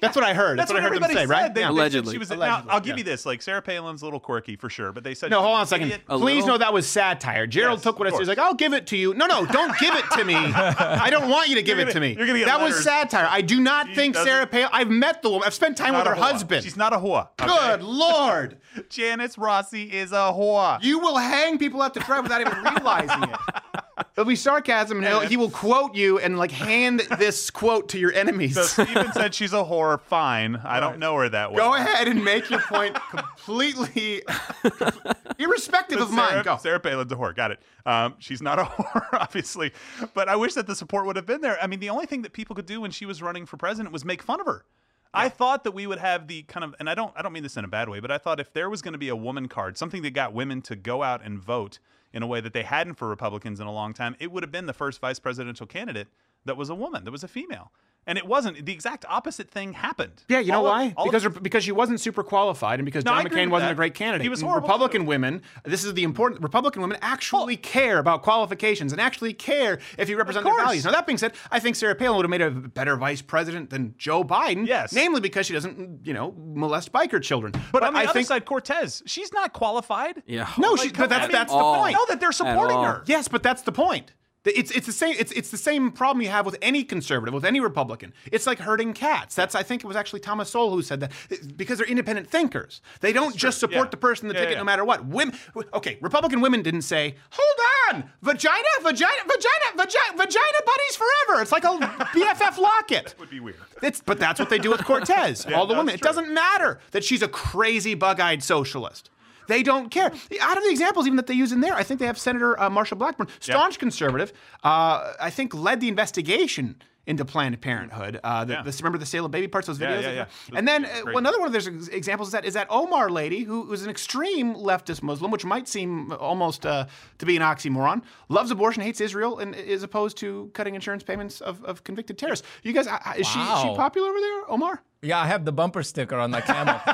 That's 0.00 0.16
what 0.16 0.24
I 0.24 0.34
heard. 0.34 0.58
That's, 0.58 0.70
That's 0.70 0.72
what 0.72 0.80
I 0.80 0.82
heard 0.82 0.96
them 0.96 1.04
everybody 1.04 1.14
say, 1.14 1.20
said. 1.22 1.28
right? 1.28 1.54
They, 1.54 1.60
Yeah. 1.60 1.66
they 1.68 1.72
Allegedly. 1.72 2.12
She 2.14 2.18
was, 2.18 2.30
now, 2.30 2.36
Allegedly, 2.36 2.70
I'll 2.70 2.80
give 2.80 2.88
yeah. 2.90 2.96
you 2.98 3.04
this. 3.04 3.26
Like 3.26 3.42
Sarah 3.42 3.62
Palin's 3.62 4.02
a 4.02 4.04
little 4.06 4.20
quirky 4.20 4.56
for 4.56 4.70
sure, 4.70 4.92
but 4.92 5.04
they 5.04 5.14
said 5.14 5.30
No, 5.30 5.40
hold 5.42 5.56
on 5.56 5.62
a 5.62 5.66
second. 5.66 5.92
A 6.08 6.18
Please 6.18 6.36
little? 6.42 6.48
know 6.48 6.58
that 6.58 6.72
was 6.72 6.86
satire. 6.86 7.46
Gerald 7.46 7.78
Yes, 7.78 7.84
took 7.84 7.98
what 7.98 8.08
I 8.08 8.10
said. 8.10 8.18
He's 8.20 8.28
like, 8.28 8.38
I'll 8.38 8.54
give 8.54 8.72
it 8.72 8.86
to 8.88 8.96
you. 8.96 9.14
No, 9.14 9.26
no, 9.26 9.44
don't 9.46 9.76
give 9.78 9.94
it 9.94 10.04
to 10.12 10.24
me. 10.24 10.34
I 10.36 11.08
don't 11.10 11.28
want 11.28 11.48
you 11.48 11.56
to 11.56 11.62
give 11.62 11.78
You're 11.78 11.88
it 11.88 11.92
to 11.92 12.00
me. 12.00 12.14
you're 12.16 12.26
gonna 12.26 12.38
get 12.38 12.46
that 12.46 12.60
was 12.60 12.82
satire. 12.82 13.26
I 13.30 13.40
do 13.42 13.60
not 13.60 13.88
She 13.88 13.94
think 13.94 14.14
doesn't- 14.14 14.26
Sarah 14.28 14.46
Palin. 14.46 14.70
I've 14.72 14.90
met 14.90 15.22
the 15.22 15.30
woman. 15.30 15.46
I've 15.46 15.54
spent 15.54 15.76
time 15.76 15.94
with 15.94 16.06
her 16.06 16.14
husband. 16.14 16.64
She's 16.64 16.76
not 16.76 16.92
a 16.92 16.96
whore. 16.98 17.28
Good 17.36 17.82
lord. 17.82 18.58
Janice 18.88 19.36
Rossi 19.36 19.84
is 19.84 20.12
a 20.12 20.32
whore. 20.32 20.82
You 20.82 20.98
will 21.00 21.16
hang 21.18 21.58
people 21.58 21.82
up 21.82 21.94
to 21.94 22.00
dry 22.00 22.20
without 22.20 22.40
even 22.40 22.54
realizing 22.62 23.22
it. 23.24 23.36
It'll 24.12 24.24
be 24.24 24.36
sarcasm, 24.36 24.98
and 24.98 25.06
he'll, 25.06 25.20
he 25.20 25.36
will 25.36 25.50
quote 25.50 25.94
you 25.94 26.18
and 26.18 26.38
like 26.38 26.50
hand 26.50 27.00
this 27.18 27.50
quote 27.50 27.88
to 27.90 27.98
your 27.98 28.12
enemies. 28.12 28.54
So 28.54 28.62
Steven 28.62 29.12
said 29.12 29.34
she's 29.34 29.52
a 29.52 29.64
whore. 29.64 30.00
Fine. 30.00 30.56
I 30.56 30.80
don't 30.80 30.98
know 30.98 31.16
her 31.16 31.28
that 31.28 31.52
well. 31.52 31.70
Go 31.70 31.74
ahead 31.76 32.08
and 32.08 32.24
make 32.24 32.50
your 32.50 32.60
point 32.60 32.94
completely 33.10 34.22
irrespective 35.38 35.98
But 35.98 36.04
of 36.04 36.12
mine. 36.12 36.30
Sarah, 36.30 36.44
Go. 36.44 36.56
Sarah 36.58 36.80
Palin's 36.80 37.12
a 37.12 37.16
whore. 37.16 37.34
Got 37.34 37.52
it. 37.52 37.60
Um, 37.86 38.14
she's 38.18 38.42
not 38.42 38.58
a 38.58 38.64
whore, 38.64 39.06
obviously. 39.12 39.72
But 40.14 40.28
I 40.28 40.36
wish 40.36 40.54
that 40.54 40.66
the 40.66 40.74
support 40.74 41.06
would 41.06 41.16
have 41.16 41.26
been 41.26 41.40
there. 41.40 41.58
I 41.62 41.66
mean, 41.66 41.80
the 41.80 41.90
only 41.90 42.06
thing 42.06 42.22
that 42.22 42.32
people 42.32 42.56
could 42.56 42.66
do 42.66 42.80
when 42.80 42.90
she 42.90 43.06
was 43.06 43.22
running 43.22 43.46
for 43.46 43.56
president 43.56 43.92
was 43.92 44.04
make 44.04 44.22
fun 44.22 44.40
of 44.40 44.46
her. 44.46 44.64
I 45.12 45.28
thought 45.28 45.64
that 45.64 45.72
we 45.72 45.88
would 45.88 45.98
have 45.98 46.28
the 46.28 46.42
kind 46.42 46.62
of, 46.62 46.74
and 46.78 46.88
I 46.88 46.94
don't, 46.94 47.12
I 47.16 47.22
don't 47.22 47.32
mean 47.32 47.42
this 47.42 47.56
in 47.56 47.64
a 47.64 47.68
bad 47.68 47.88
way, 47.88 47.98
but 47.98 48.12
I 48.12 48.18
thought 48.18 48.38
if 48.38 48.52
there 48.52 48.70
was 48.70 48.80
going 48.80 48.92
to 48.92 48.98
be 48.98 49.08
a 49.08 49.16
woman 49.16 49.48
card, 49.48 49.76
something 49.76 50.02
that 50.02 50.12
got 50.12 50.32
women 50.32 50.62
to 50.62 50.76
go 50.76 51.02
out 51.02 51.24
and 51.24 51.36
vote 51.38 51.80
in 52.12 52.22
a 52.22 52.26
way 52.26 52.40
that 52.40 52.52
they 52.52 52.62
hadn't 52.62 52.94
for 52.94 53.08
Republicans 53.08 53.60
in 53.60 53.66
a 53.66 53.72
long 53.72 53.94
time, 53.94 54.16
it 54.18 54.30
would 54.30 54.42
have 54.42 54.52
been 54.52 54.66
the 54.66 54.72
first 54.72 55.00
vice 55.00 55.18
presidential 55.18 55.66
candidate 55.66 56.08
that 56.44 56.56
was 56.56 56.70
a 56.70 56.74
woman, 56.74 57.04
that 57.04 57.10
was 57.10 57.24
a 57.24 57.28
female, 57.28 57.72
and 58.06 58.18
it 58.18 58.26
wasn't. 58.26 58.64
The 58.66 58.72
exact 58.72 59.04
opposite 59.08 59.50
thing 59.50 59.72
happened. 59.74 60.24
Yeah, 60.28 60.40
you 60.40 60.52
know 60.52 60.58
All 60.60 60.66
of- 60.66 60.70
why? 60.72 60.94
all 60.96 61.04
of- 61.04 61.10
because 61.10 61.22
her- 61.22 61.30
because 61.30 61.64
she 61.64 61.72
wasn't 61.72 62.00
super 62.00 62.22
qualified, 62.22 62.78
and 62.78 62.86
because 62.86 63.04
No, 63.04 63.12
John 63.12 63.24
McCain 63.26 63.50
wasn't 63.50 63.68
that. 63.68 63.72
a 63.72 63.74
great 63.74 63.94
candidate. 63.94 64.22
He 64.22 64.28
was 64.28 64.40
mm, 64.40 64.46
horrible, 64.46 64.68
Republican 64.68 65.06
women. 65.06 65.42
This 65.64 65.84
is 65.84 65.94
the 65.94 66.02
important. 66.02 66.42
Republican 66.42 66.82
women 66.82 66.98
actually 67.02 67.56
care 67.56 67.98
about 67.98 68.22
qualifications 68.22 68.92
and 68.92 69.00
actually 69.00 69.32
care 69.32 69.78
if 69.98 70.08
you 70.08 70.16
represent 70.16 70.44
their 70.44 70.56
values. 70.56 70.84
Now 70.84 70.92
that 70.92 71.06
being 71.06 71.18
said, 71.18 71.32
I 71.50 71.60
think 71.60 71.76
Sarah 71.76 71.94
Palin 71.94 72.16
would 72.16 72.24
have 72.24 72.30
made 72.30 72.40
a 72.42 72.50
better 72.50 72.96
vice 72.96 73.22
president 73.22 73.70
than 73.70 73.94
Joe 73.98 74.24
Biden. 74.24 74.66
Yes. 74.66 74.92
namely 74.92 75.20
because 75.20 75.46
she 75.46 75.52
doesn't, 75.52 76.06
you 76.06 76.12
know, 76.14 76.34
molest 76.38 76.92
biker 76.92 77.20
children. 77.22 77.52
But, 77.72 77.82
on 77.82 77.92
the 77.94 78.00
I 78.00 78.04
other 78.04 78.12
think 78.12 78.26
side, 78.26 78.44
Cortez, 78.44 79.02
she's 79.06 79.32
not 79.32 79.52
qualified. 79.52 80.22
Yeah. 80.26 80.48
no, 80.58 80.72
Like, 80.72 80.80
she, 80.80 80.88
but 80.92 81.08
that's 81.08 81.30
that's 81.32 81.52
the 81.52 81.58
point. 81.58 81.94
No, 81.94 82.06
that 82.08 82.20
they're 82.20 82.32
supporting 82.32 82.82
her. 82.82 83.02
Yes, 83.06 83.28
but 83.28 83.42
that's 83.42 83.62
the 83.62 83.72
point. 83.72 84.12
It's 84.46 84.70
it's 84.70 84.86
the 84.86 84.92
same 84.92 85.16
it's 85.18 85.32
it's 85.32 85.50
the 85.50 85.58
same 85.58 85.90
problem 85.92 86.22
you 86.22 86.30
have 86.30 86.46
with 86.46 86.56
any 86.62 86.82
conservative, 86.82 87.34
with 87.34 87.44
any 87.44 87.60
Republican. 87.60 88.14
It's 88.32 88.46
like 88.46 88.58
herding 88.58 88.94
cats. 88.94 89.34
That's 89.34 89.54
I 89.54 89.62
think 89.62 89.84
it 89.84 89.86
was 89.86 89.96
actually 89.96 90.20
Thomas 90.20 90.48
Sowell 90.50 90.70
who 90.70 90.80
said 90.80 91.00
that 91.00 91.12
because 91.58 91.76
they're 91.76 91.86
independent 91.86 92.30
thinkers. 92.30 92.80
They 93.00 93.12
don't 93.12 93.36
just 93.36 93.60
support 93.60 93.88
Yeah. 93.88 93.90
the 93.90 93.96
person 93.98 94.24
in 94.26 94.28
the 94.28 94.34
Yeah, 94.34 94.40
ticket 94.40 94.52
yeah. 94.54 94.60
no 94.60 94.64
matter 94.64 94.82
what. 94.84 95.04
Women, 95.04 95.36
okay, 95.74 95.98
Republican 96.00 96.40
women 96.40 96.62
didn't 96.62 96.82
say, 96.82 97.16
"Hold 97.32 97.96
on, 98.02 98.10
vagina, 98.22 98.56
vagina, 98.80 99.10
vagina, 99.26 99.76
vagina, 99.76 100.16
vagina 100.16 100.58
buddies 100.64 100.96
forever." 100.96 101.42
It's 101.42 101.52
like 101.52 101.64
a 101.64 101.68
BFF 102.14 102.56
locket. 102.56 103.14
Would 103.18 103.28
be 103.28 103.40
weird. 103.40 103.56
It's, 103.82 104.00
but 104.00 104.18
that's 104.18 104.40
what 104.40 104.48
they 104.48 104.58
do 104.58 104.70
with 104.70 104.84
Cortez. 104.86 105.44
All 105.54 105.66
the 105.66 105.74
women. 105.74 105.94
It 105.94 106.00
doesn't 106.00 106.32
matter 106.32 106.80
that 106.92 107.04
she's 107.04 107.20
a 107.20 107.28
crazy 107.28 107.94
bug-eyed 107.94 108.42
socialist. 108.42 109.10
They 109.48 109.62
don't 109.62 109.90
care. 109.90 110.06
Out 110.40 110.56
of 110.56 110.62
the 110.64 110.70
examples 110.70 111.06
even 111.06 111.16
that 111.16 111.26
they 111.26 111.34
use 111.34 111.52
in 111.52 111.60
there, 111.60 111.74
I 111.74 111.82
think 111.82 112.00
they 112.00 112.06
have 112.06 112.18
Senator 112.18 112.58
uh, 112.60 112.70
Marsha 112.70 112.96
Blackburn, 112.96 113.28
staunch 113.40 113.78
conservative. 113.78 114.32
Uh, 114.62 115.12
I 115.20 115.30
think 115.30 115.54
led 115.54 115.80
the 115.80 115.88
investigation 115.88 116.76
into 117.06 117.24
Planned 117.24 117.60
Parenthood. 117.60 118.20
Uh, 118.22 118.44
the, 118.44 118.52
Yeah. 118.52 118.62
the- 118.62 118.70
remember 118.78 118.98
the 118.98 119.06
sale 119.06 119.24
of 119.24 119.32
baby 119.32 119.48
parts, 119.48 119.66
those 119.66 119.78
videos? 119.78 120.02
yeah, 120.02 120.10
yeah. 120.12 120.26
And 120.58 120.68
then 120.68 120.82
Those 120.82 121.06
uh, 121.14 121.18
another 121.18 121.38
one 121.40 121.46
of 121.48 121.52
those 121.52 121.66
examples 121.88 122.28
is 122.28 122.32
that 122.32 122.44
is 122.44 122.54
that 122.54 122.68
Omar 122.70 123.10
lady 123.10 123.42
who 123.42 123.62
was 123.62 123.82
an 123.82 123.90
extreme 123.90 124.54
leftist 124.54 125.02
Muslim, 125.02 125.30
which 125.32 125.44
might 125.44 125.66
seem 125.66 126.12
almost 126.12 126.66
uh, 126.66 126.86
to 127.18 127.26
be 127.26 127.36
an 127.36 127.42
oxymoron. 127.42 128.02
Loves 128.28 128.50
abortion, 128.52 128.82
hates 128.82 129.00
Israel, 129.00 129.38
and 129.40 129.56
is 129.56 129.82
opposed 129.82 130.18
to 130.18 130.50
cutting 130.54 130.74
insurance 130.76 131.02
payments 131.02 131.40
of, 131.40 131.64
of 131.64 131.82
convicted 131.82 132.16
terrorists. 132.18 132.46
You 132.62 132.72
guys, 132.72 132.86
uh, 132.86 132.98
is 133.16 133.26
she 133.26 133.40
is 133.40 133.60
she 133.62 133.74
popular 133.74 134.08
over 134.08 134.20
there, 134.20 134.50
Omar? 134.50 134.82
Yeah, 135.02 135.18
I 135.20 135.26
have 135.26 135.44
the 135.44 135.52
bumper 135.52 135.82
sticker 135.82 136.16
on 136.16 136.30
my 136.30 136.40
camel. 136.40 136.80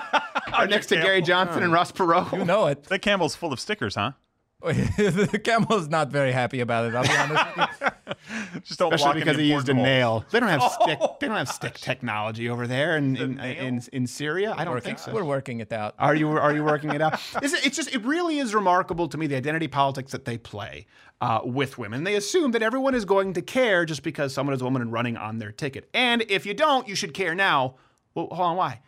Or 0.59 0.67
next 0.67 0.87
to 0.87 0.97
Gary 0.97 1.21
Johnson 1.21 1.63
and 1.63 1.73
Ross 1.73 1.93
Perot. 1.93 2.33
you 2.33 2.45
know 2.45 2.67
it. 2.67 2.85
That 2.85 3.01
camel's 3.01 3.35
full 3.35 3.53
of 3.53 3.61
stickers, 3.61 3.95
huh? 3.95 4.13
the 4.63 5.39
camel's 5.43 5.89
not 5.89 6.09
very 6.11 6.33
happy 6.33 6.61
about 6.61 6.87
it. 6.87 6.95
I'll 6.95 7.03
be 7.03 7.11
honest 7.11 7.57
with 7.57 7.69
you. 7.81 8.61
Just 8.63 8.79
don't 8.79 8.95
Especially 8.95 9.21
block 9.21 9.27
because 9.27 9.37
he 9.37 9.53
used 9.53 9.69
a 9.69 9.75
nail. 9.75 10.25
They 10.31 10.41
don't 10.41 10.49
have 10.49 10.63
stick. 10.63 10.99
They 11.21 11.27
don't 11.27 11.37
have 11.37 11.49
stick 11.51 11.75
technology 11.75 12.49
over 12.49 12.67
there 12.67 12.97
in 12.97 13.17
in, 13.17 13.39
in, 13.39 13.83
in 13.93 14.07
Syria. 14.07 14.55
I 14.57 14.65
don't 14.65 14.73
Working- 14.73 14.97
think 14.97 14.99
so. 15.01 15.13
We're 15.13 15.25
working 15.25 15.61
it 15.61 15.73
out. 15.73 15.95
Are 15.99 16.15
you 16.15 16.31
are 16.31 16.55
you 16.55 16.65
working 16.65 16.91
it 16.91 17.03
out? 17.03 17.21
Is 17.43 17.53
it, 17.53 17.67
it's 17.67 17.77
just 17.77 17.95
it 17.95 18.03
really 18.03 18.39
is 18.39 18.55
remarkable 18.55 19.09
to 19.09 19.19
me 19.19 19.27
the 19.27 19.37
identity 19.37 19.69
politics 19.69 20.13
that 20.13 20.25
they 20.25 20.39
play 20.39 20.87
uh, 21.21 21.41
with 21.45 21.77
women. 21.77 22.05
They 22.05 22.15
assume 22.15 22.53
that 22.53 22.63
everyone 22.63 22.95
is 22.95 23.05
going 23.05 23.35
to 23.35 23.43
care 23.43 23.85
just 23.85 24.03
because 24.03 24.33
someone 24.33 24.55
is 24.55 24.63
a 24.63 24.65
woman 24.65 24.81
and 24.81 24.91
running 24.93 25.19
on 25.19 25.39
their 25.39 25.53
ticket. 25.53 25.89
And 25.93 26.23
if 26.29 26.47
you 26.47 26.55
don't, 26.55 26.89
you 26.89 26.95
should 26.95 27.13
care 27.13 27.35
now. 27.35 27.75
Well, 28.17 28.29
hold 28.29 28.41
on, 28.41 28.57
why? 28.57 28.81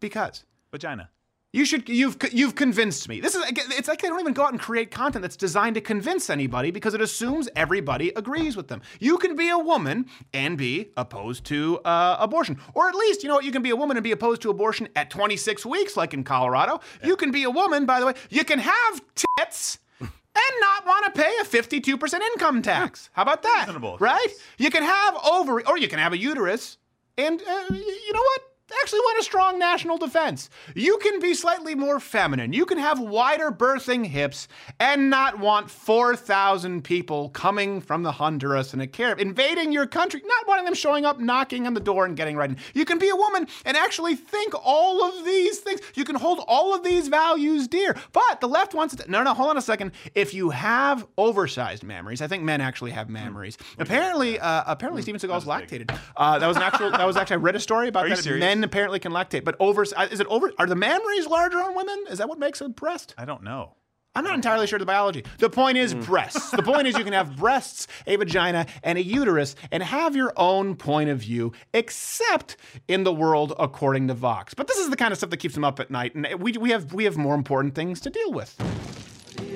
Because 0.00 0.44
vagina. 0.72 1.10
You 1.52 1.66
should 1.66 1.86
you've 1.90 2.16
you've 2.32 2.54
convinced 2.54 3.06
me. 3.10 3.20
This 3.20 3.34
is 3.34 3.44
it's 3.46 3.86
like 3.86 4.00
they 4.00 4.08
don't 4.08 4.20
even 4.20 4.32
go 4.32 4.44
out 4.44 4.52
and 4.52 4.60
create 4.60 4.90
content 4.90 5.20
that's 5.20 5.36
designed 5.36 5.74
to 5.74 5.82
convince 5.82 6.30
anybody 6.30 6.70
because 6.70 6.94
it 6.94 7.02
assumes 7.02 7.46
everybody 7.54 8.08
agrees 8.16 8.56
with 8.56 8.68
them. 8.68 8.80
You 9.00 9.18
can 9.18 9.36
be 9.36 9.50
a 9.50 9.58
woman 9.58 10.06
and 10.32 10.56
be 10.56 10.88
opposed 10.96 11.44
to 11.46 11.80
uh, 11.84 12.16
abortion, 12.18 12.58
or 12.72 12.88
at 12.88 12.94
least 12.94 13.22
you 13.22 13.28
know 13.28 13.34
what 13.34 13.44
you 13.44 13.52
can 13.52 13.60
be 13.60 13.68
a 13.68 13.76
woman 13.76 13.98
and 13.98 14.02
be 14.02 14.12
opposed 14.12 14.40
to 14.42 14.50
abortion 14.50 14.88
at 14.96 15.10
26 15.10 15.66
weeks, 15.66 15.94
like 15.94 16.14
in 16.14 16.24
Colorado. 16.24 16.80
You 17.04 17.16
can 17.16 17.30
be 17.30 17.42
a 17.42 17.50
woman, 17.50 17.84
by 17.84 18.00
the 18.00 18.06
way. 18.06 18.14
You 18.30 18.44
can 18.44 18.58
have 18.58 19.02
tits. 19.38 19.78
And 20.00 20.60
not 20.60 20.86
want 20.86 21.14
to 21.14 21.20
pay 21.20 21.30
a 21.42 21.44
52% 21.44 22.20
income 22.32 22.62
tax. 22.62 23.10
How 23.12 23.20
about 23.20 23.42
that? 23.42 23.64
Reasonable. 23.66 23.98
Right? 23.98 24.28
You 24.56 24.70
can 24.70 24.82
have 24.82 25.14
ovary, 25.30 25.62
or 25.66 25.76
you 25.76 25.88
can 25.88 25.98
have 25.98 26.14
a 26.14 26.18
uterus, 26.18 26.78
and 27.18 27.38
uh, 27.38 27.64
you 27.70 28.12
know 28.14 28.20
what? 28.20 28.51
Actually 28.80 29.00
want 29.00 29.20
a 29.20 29.24
strong 29.24 29.58
national 29.58 29.98
defense. 29.98 30.48
You 30.74 30.98
can 30.98 31.20
be 31.20 31.34
slightly 31.34 31.74
more 31.74 32.00
feminine. 32.00 32.52
You 32.52 32.64
can 32.64 32.78
have 32.78 32.98
wider 32.98 33.50
birthing 33.50 34.06
hips 34.06 34.48
and 34.80 35.10
not 35.10 35.38
want 35.38 35.70
4,000 35.70 36.82
people 36.82 37.28
coming 37.30 37.80
from 37.80 38.02
the 38.02 38.12
Honduras 38.12 38.72
in 38.74 38.80
a 38.80 38.86
caravan, 38.86 39.26
invading 39.28 39.72
your 39.72 39.86
country, 39.86 40.22
not 40.24 40.46
wanting 40.48 40.64
them 40.64 40.74
showing 40.74 41.04
up, 41.04 41.20
knocking 41.20 41.66
on 41.66 41.74
the 41.74 41.80
door, 41.80 42.04
and 42.06 42.16
getting 42.16 42.36
right 42.36 42.50
in. 42.50 42.56
You 42.74 42.84
can 42.84 42.98
be 42.98 43.08
a 43.08 43.16
woman 43.16 43.46
and 43.64 43.76
actually 43.76 44.14
think 44.16 44.54
all 44.64 45.04
of 45.04 45.24
these 45.24 45.58
things. 45.58 45.80
You 45.94 46.04
can 46.04 46.16
hold 46.16 46.40
all 46.48 46.74
of 46.74 46.82
these 46.82 47.08
values 47.08 47.68
dear. 47.68 47.96
But 48.12 48.40
the 48.40 48.48
left 48.48 48.74
wants 48.74 48.96
to. 48.96 49.10
No, 49.10 49.22
no, 49.22 49.34
hold 49.34 49.50
on 49.50 49.56
a 49.58 49.62
second. 49.62 49.92
If 50.14 50.34
you 50.34 50.50
have 50.50 51.06
oversized 51.18 51.82
mammaries, 51.82 52.20
I 52.22 52.28
think 52.28 52.42
men 52.42 52.60
actually 52.60 52.92
have 52.92 53.08
mammaries. 53.08 53.56
Apparently, 53.78 54.38
uh, 54.38 54.64
apparently 54.66 55.02
Steven 55.02 55.20
Seagal's 55.20 55.44
lactated. 55.44 55.96
Uh, 56.16 56.38
that 56.38 56.46
was 56.46 56.56
an 56.56 56.62
actual. 56.62 56.90
That 56.90 57.06
was 57.06 57.16
actually 57.16 57.34
I 57.34 57.38
read 57.38 57.56
a 57.56 57.60
story 57.60 57.88
about 57.92 58.06
Are 58.06 58.10
that. 58.10 58.18
serious? 58.18 58.40
Men 58.62 58.68
apparently 58.68 59.00
can 59.00 59.10
lactate, 59.10 59.42
but 59.42 59.56
over 59.58 59.84
uh, 59.96 60.06
is 60.12 60.20
it 60.20 60.26
over? 60.28 60.52
Are 60.56 60.68
the 60.68 60.76
mammaries 60.76 61.28
larger 61.28 61.58
on 61.58 61.74
women? 61.74 62.04
Is 62.08 62.18
that 62.18 62.28
what 62.28 62.38
makes 62.38 62.60
a 62.60 62.68
breast? 62.68 63.12
I 63.18 63.24
don't 63.24 63.42
know. 63.42 63.74
I'm 64.14 64.22
not 64.22 64.36
entirely 64.36 64.68
sure 64.68 64.76
of 64.76 64.80
the 64.80 64.86
biology. 64.86 65.24
The 65.38 65.50
point 65.50 65.78
is 65.78 65.96
mm. 65.96 66.06
breasts. 66.06 66.52
The 66.52 66.62
point 66.62 66.86
is 66.86 66.96
you 66.96 67.02
can 67.02 67.12
have 67.12 67.36
breasts, 67.38 67.88
a 68.06 68.14
vagina, 68.14 68.66
and 68.84 68.98
a 68.98 69.02
uterus, 69.02 69.56
and 69.72 69.82
have 69.82 70.14
your 70.14 70.32
own 70.36 70.76
point 70.76 71.10
of 71.10 71.18
view, 71.18 71.50
except 71.74 72.56
in 72.86 73.02
the 73.02 73.12
world 73.12 73.52
according 73.58 74.06
to 74.06 74.14
Vox. 74.14 74.54
But 74.54 74.68
this 74.68 74.78
is 74.78 74.90
the 74.90 74.96
kind 74.96 75.10
of 75.10 75.18
stuff 75.18 75.30
that 75.30 75.38
keeps 75.38 75.54
them 75.54 75.64
up 75.64 75.80
at 75.80 75.90
night, 75.90 76.14
and 76.14 76.40
we, 76.40 76.52
we 76.52 76.70
have 76.70 76.92
we 76.92 77.02
have 77.02 77.16
more 77.16 77.34
important 77.34 77.74
things 77.74 78.00
to 78.02 78.10
deal 78.10 78.30
with. 78.30 78.56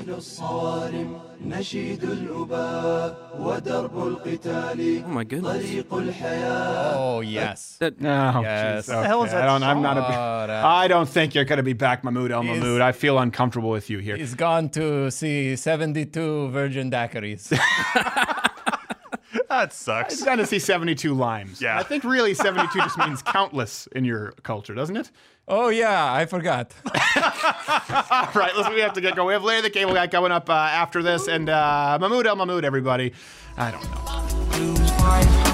الصوارم 0.07 1.19
نشيد 1.45 2.03
الأباء 2.03 3.35
ودرب 3.39 4.07
القتال 4.07 5.03
Oh 5.05 5.09
my 5.09 5.23
goodness. 5.23 5.43
طريق 5.43 5.93
الحياة 5.93 6.93
Oh 6.95 7.21
yes. 7.21 7.77
That, 7.79 7.99
No, 8.01 8.41
Yes. 8.43 8.85
jeez, 8.85 8.93
What 8.93 9.01
the 9.01 9.07
hell 9.07 9.23
is 9.23 9.29
okay. 9.29 9.37
that 9.41 9.49
I 9.49 9.59
don't, 9.59 9.63
I'm 9.63 9.81
not 9.81 9.97
a. 9.97 10.01
song? 10.01 10.65
I 10.83 10.87
don't 10.87 11.09
think 11.09 11.33
you're 11.35 11.45
going 11.45 11.57
to 11.57 11.63
be 11.63 11.73
back, 11.73 12.03
Mahmoud 12.03 12.31
El 12.31 12.41
He's- 12.43 12.57
Mahmoud. 12.59 12.81
I 12.81 12.91
feel 12.91 13.17
uncomfortable 13.19 13.69
with 13.69 13.89
you 13.89 13.99
here. 13.99 14.17
He's 14.17 14.35
gone 14.35 14.69
to 14.69 15.09
see 15.11 15.55
72 15.55 16.49
virgin 16.49 16.91
daiquiris. 16.91 17.49
That 19.49 19.73
sucks. 19.73 20.13
It's 20.13 20.23
going 20.23 20.37
to 20.39 20.45
see 20.45 20.59
72 20.59 21.13
limes. 21.13 21.61
Yeah. 21.61 21.77
I 21.77 21.83
think 21.83 22.03
really 22.05 22.33
72 22.33 22.79
just 22.79 22.97
means 22.97 23.21
countless 23.21 23.87
in 23.97 24.05
your 24.05 24.31
culture, 24.43 24.73
doesn't 24.73 24.95
it? 24.97 25.11
Oh 25.48 25.68
yeah, 25.68 26.12
I 26.12 26.26
forgot. 26.26 26.72
All 26.84 26.92
right, 28.34 28.52
listen, 28.56 28.74
we 28.74 28.80
have 28.80 28.92
to 28.94 29.00
get 29.00 29.16
going. 29.16 29.28
We 29.28 29.32
have 29.32 29.44
Larry 29.44 29.62
the 29.62 29.70
Cable 29.70 29.94
Guy 29.94 30.06
coming 30.06 30.32
up 30.32 30.48
uh, 30.50 30.52
after 30.52 31.02
this, 31.02 31.28
and 31.28 31.48
uh, 31.48 31.98
Mahmoud 32.00 32.26
El 32.26 32.36
Mahmoud, 32.36 32.64
everybody. 32.64 33.12
I 33.56 33.70
don't 33.70 33.82
know. 33.90 35.45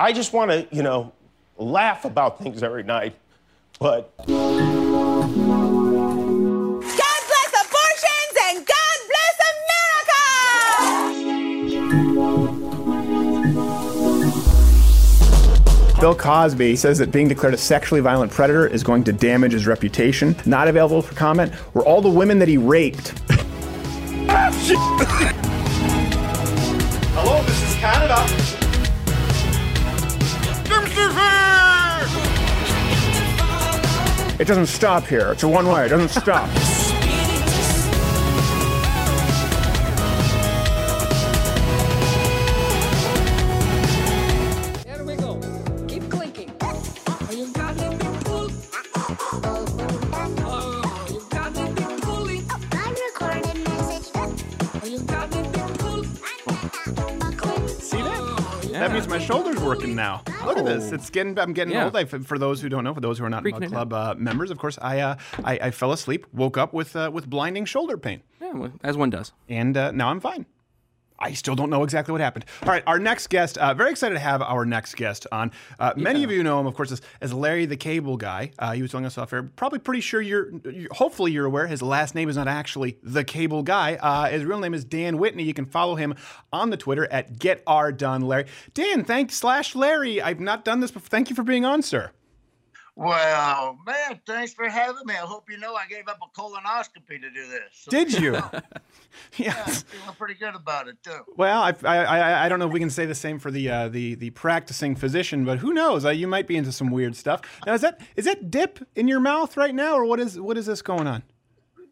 I 0.00 0.12
just 0.14 0.32
want 0.32 0.50
to, 0.50 0.66
you 0.74 0.82
know, 0.82 1.12
laugh 1.58 2.06
about 2.06 2.42
things 2.42 2.62
every 2.62 2.82
night, 2.82 3.14
but 3.78 4.16
God 4.16 4.26
bless 4.26 4.72
abortions 7.66 8.34
and 8.44 8.66
God 8.66 8.98
bless 9.10 9.36
America! 15.84 16.00
Bill 16.00 16.14
Cosby 16.14 16.76
says 16.76 16.96
that 16.96 17.12
being 17.12 17.28
declared 17.28 17.52
a 17.52 17.58
sexually 17.58 18.00
violent 18.00 18.32
predator 18.32 18.66
is 18.66 18.82
going 18.82 19.04
to 19.04 19.12
damage 19.12 19.52
his 19.52 19.66
reputation. 19.66 20.34
Not 20.46 20.66
available 20.66 21.02
for 21.02 21.14
comment 21.14 21.52
were 21.74 21.84
all 21.84 22.00
the 22.00 22.08
women 22.08 22.38
that 22.38 22.48
he 22.48 22.56
raped. 22.56 23.20
ah, 24.30 24.50
Hello, 27.12 27.42
this 27.42 27.62
is 27.62 27.74
Canada. 27.74 28.39
It 34.40 34.46
doesn't 34.46 34.68
stop 34.68 35.06
here. 35.06 35.32
It's 35.32 35.42
a 35.42 35.48
one 35.48 35.68
way. 35.68 35.84
It 35.84 35.90
doesn't 35.90 36.08
stop. 36.08 36.48
that? 58.80 58.92
Means 58.92 59.08
my 59.08 59.18
shoulder's 59.18 59.60
working 59.60 59.94
now. 59.94 60.22
Look 60.44 60.58
at 60.58 60.64
this. 60.64 60.92
It's 60.92 61.10
getting. 61.10 61.38
I'm 61.38 61.52
getting 61.52 61.72
Yeah. 61.74 61.84
old. 61.86 61.96
I, 61.96 62.04
for 62.04 62.38
those 62.38 62.60
who 62.60 62.68
don't 62.68 62.84
know, 62.84 62.94
for 62.94 63.00
those 63.00 63.18
who 63.18 63.24
are 63.24 63.30
not 63.30 63.44
Mug 63.44 63.64
Club 63.68 63.92
uh, 63.92 64.14
members, 64.18 64.50
of 64.50 64.58
course, 64.58 64.78
I, 64.82 65.00
uh, 65.00 65.16
I 65.44 65.58
I 65.62 65.70
fell 65.70 65.92
asleep, 65.92 66.26
woke 66.32 66.56
up 66.58 66.72
with 66.72 66.96
uh, 66.96 67.10
with 67.12 67.28
blinding 67.28 67.64
shoulder 67.66 67.96
pain, 67.96 68.22
Yeah, 68.40 68.52
well, 68.54 68.72
as 68.82 68.96
one 68.96 69.10
does. 69.10 69.32
and 69.48 69.76
uh, 69.76 69.90
now 69.92 70.08
I'm 70.08 70.20
fine. 70.20 70.46
I 71.20 71.32
still 71.34 71.54
don't 71.54 71.70
know 71.70 71.84
exactly 71.84 72.12
what 72.12 72.20
happened. 72.20 72.46
All 72.62 72.70
right, 72.70 72.82
our 72.86 72.98
next 72.98 73.28
guest. 73.28 73.58
Uh, 73.58 73.74
very 73.74 73.90
excited 73.90 74.14
to 74.14 74.20
have 74.20 74.40
our 74.40 74.64
next 74.64 74.94
guest 74.96 75.26
on. 75.30 75.52
Uh, 75.78 75.92
Many 75.96 76.24
of 76.24 76.30
you 76.30 76.42
know 76.42 76.58
him, 76.60 76.66
of 76.66 76.74
course, 76.74 76.90
as, 76.92 77.02
as 77.20 77.32
Larry 77.32 77.66
the 77.66 77.76
Cable 77.76 78.16
Guy. 78.16 78.52
Uh, 78.58 78.72
he 78.72 78.82
was 78.82 78.90
telling 78.90 79.04
us 79.04 79.18
off 79.18 79.32
air. 79.32 79.42
Probably 79.42 79.78
pretty 79.78 80.00
sure 80.00 80.20
you're, 80.20 80.50
you 80.70 80.88
Hopefully, 80.92 81.32
you're 81.32 81.46
aware 81.46 81.66
his 81.66 81.82
last 81.82 82.14
name 82.14 82.28
is 82.28 82.36
not 82.36 82.48
actually 82.48 82.98
the 83.02 83.24
Cable 83.24 83.62
Guy. 83.62 83.96
Uh, 83.96 84.28
his 84.30 84.44
real 84.44 84.58
name 84.60 84.74
is 84.74 84.84
Dan 84.84 85.18
Whitney. 85.18 85.42
You 85.42 85.54
can 85.54 85.66
follow 85.66 85.96
him 85.96 86.14
on 86.52 86.70
the 86.70 86.76
Twitter 86.76 87.06
at 87.10 87.38
Get 87.38 87.62
R 87.66 87.92
Done 87.92 88.22
Larry. 88.22 88.46
Dan, 88.72 89.04
thanks 89.04 89.34
slash 89.34 89.74
Larry. 89.74 90.22
I've 90.22 90.40
not 90.40 90.64
done 90.64 90.80
this 90.80 90.90
before. 90.90 91.08
Thank 91.08 91.30
you 91.30 91.36
for 91.36 91.42
being 91.42 91.64
on, 91.64 91.82
sir. 91.82 92.12
Well, 93.00 93.78
man, 93.86 94.20
thanks 94.26 94.52
for 94.52 94.68
having 94.68 95.06
me. 95.06 95.14
I 95.14 95.20
hope 95.24 95.50
you 95.50 95.56
know 95.56 95.74
I 95.74 95.86
gave 95.86 96.06
up 96.06 96.18
a 96.22 96.38
colonoscopy 96.38 97.18
to 97.22 97.30
do 97.30 97.48
this. 97.48 97.62
So, 97.72 97.90
Did 97.90 98.12
you? 98.20 98.34
yeah, 99.38 99.64
I'm 99.66 99.72
feeling 99.72 100.16
pretty 100.18 100.34
good 100.34 100.54
about 100.54 100.86
it 100.86 101.02
too. 101.02 101.20
Well, 101.34 101.62
I, 101.62 101.74
I, 101.82 101.96
I, 101.96 102.44
I 102.44 102.48
don't 102.50 102.58
know 102.58 102.66
if 102.66 102.72
we 102.74 102.78
can 102.78 102.90
say 102.90 103.06
the 103.06 103.14
same 103.14 103.38
for 103.38 103.50
the 103.50 103.70
uh, 103.70 103.88
the 103.88 104.16
the 104.16 104.28
practicing 104.28 104.94
physician, 104.96 105.46
but 105.46 105.60
who 105.60 105.72
knows? 105.72 106.04
Uh, 106.04 106.10
you 106.10 106.28
might 106.28 106.46
be 106.46 106.58
into 106.58 106.72
some 106.72 106.90
weird 106.90 107.16
stuff. 107.16 107.40
Now, 107.64 107.72
is 107.72 107.80
that 107.80 108.02
is 108.16 108.26
that 108.26 108.50
dip 108.50 108.86
in 108.94 109.08
your 109.08 109.20
mouth 109.20 109.56
right 109.56 109.74
now, 109.74 109.94
or 109.94 110.04
what 110.04 110.20
is 110.20 110.38
what 110.38 110.58
is 110.58 110.66
this 110.66 110.82
going 110.82 111.06
on? 111.06 111.22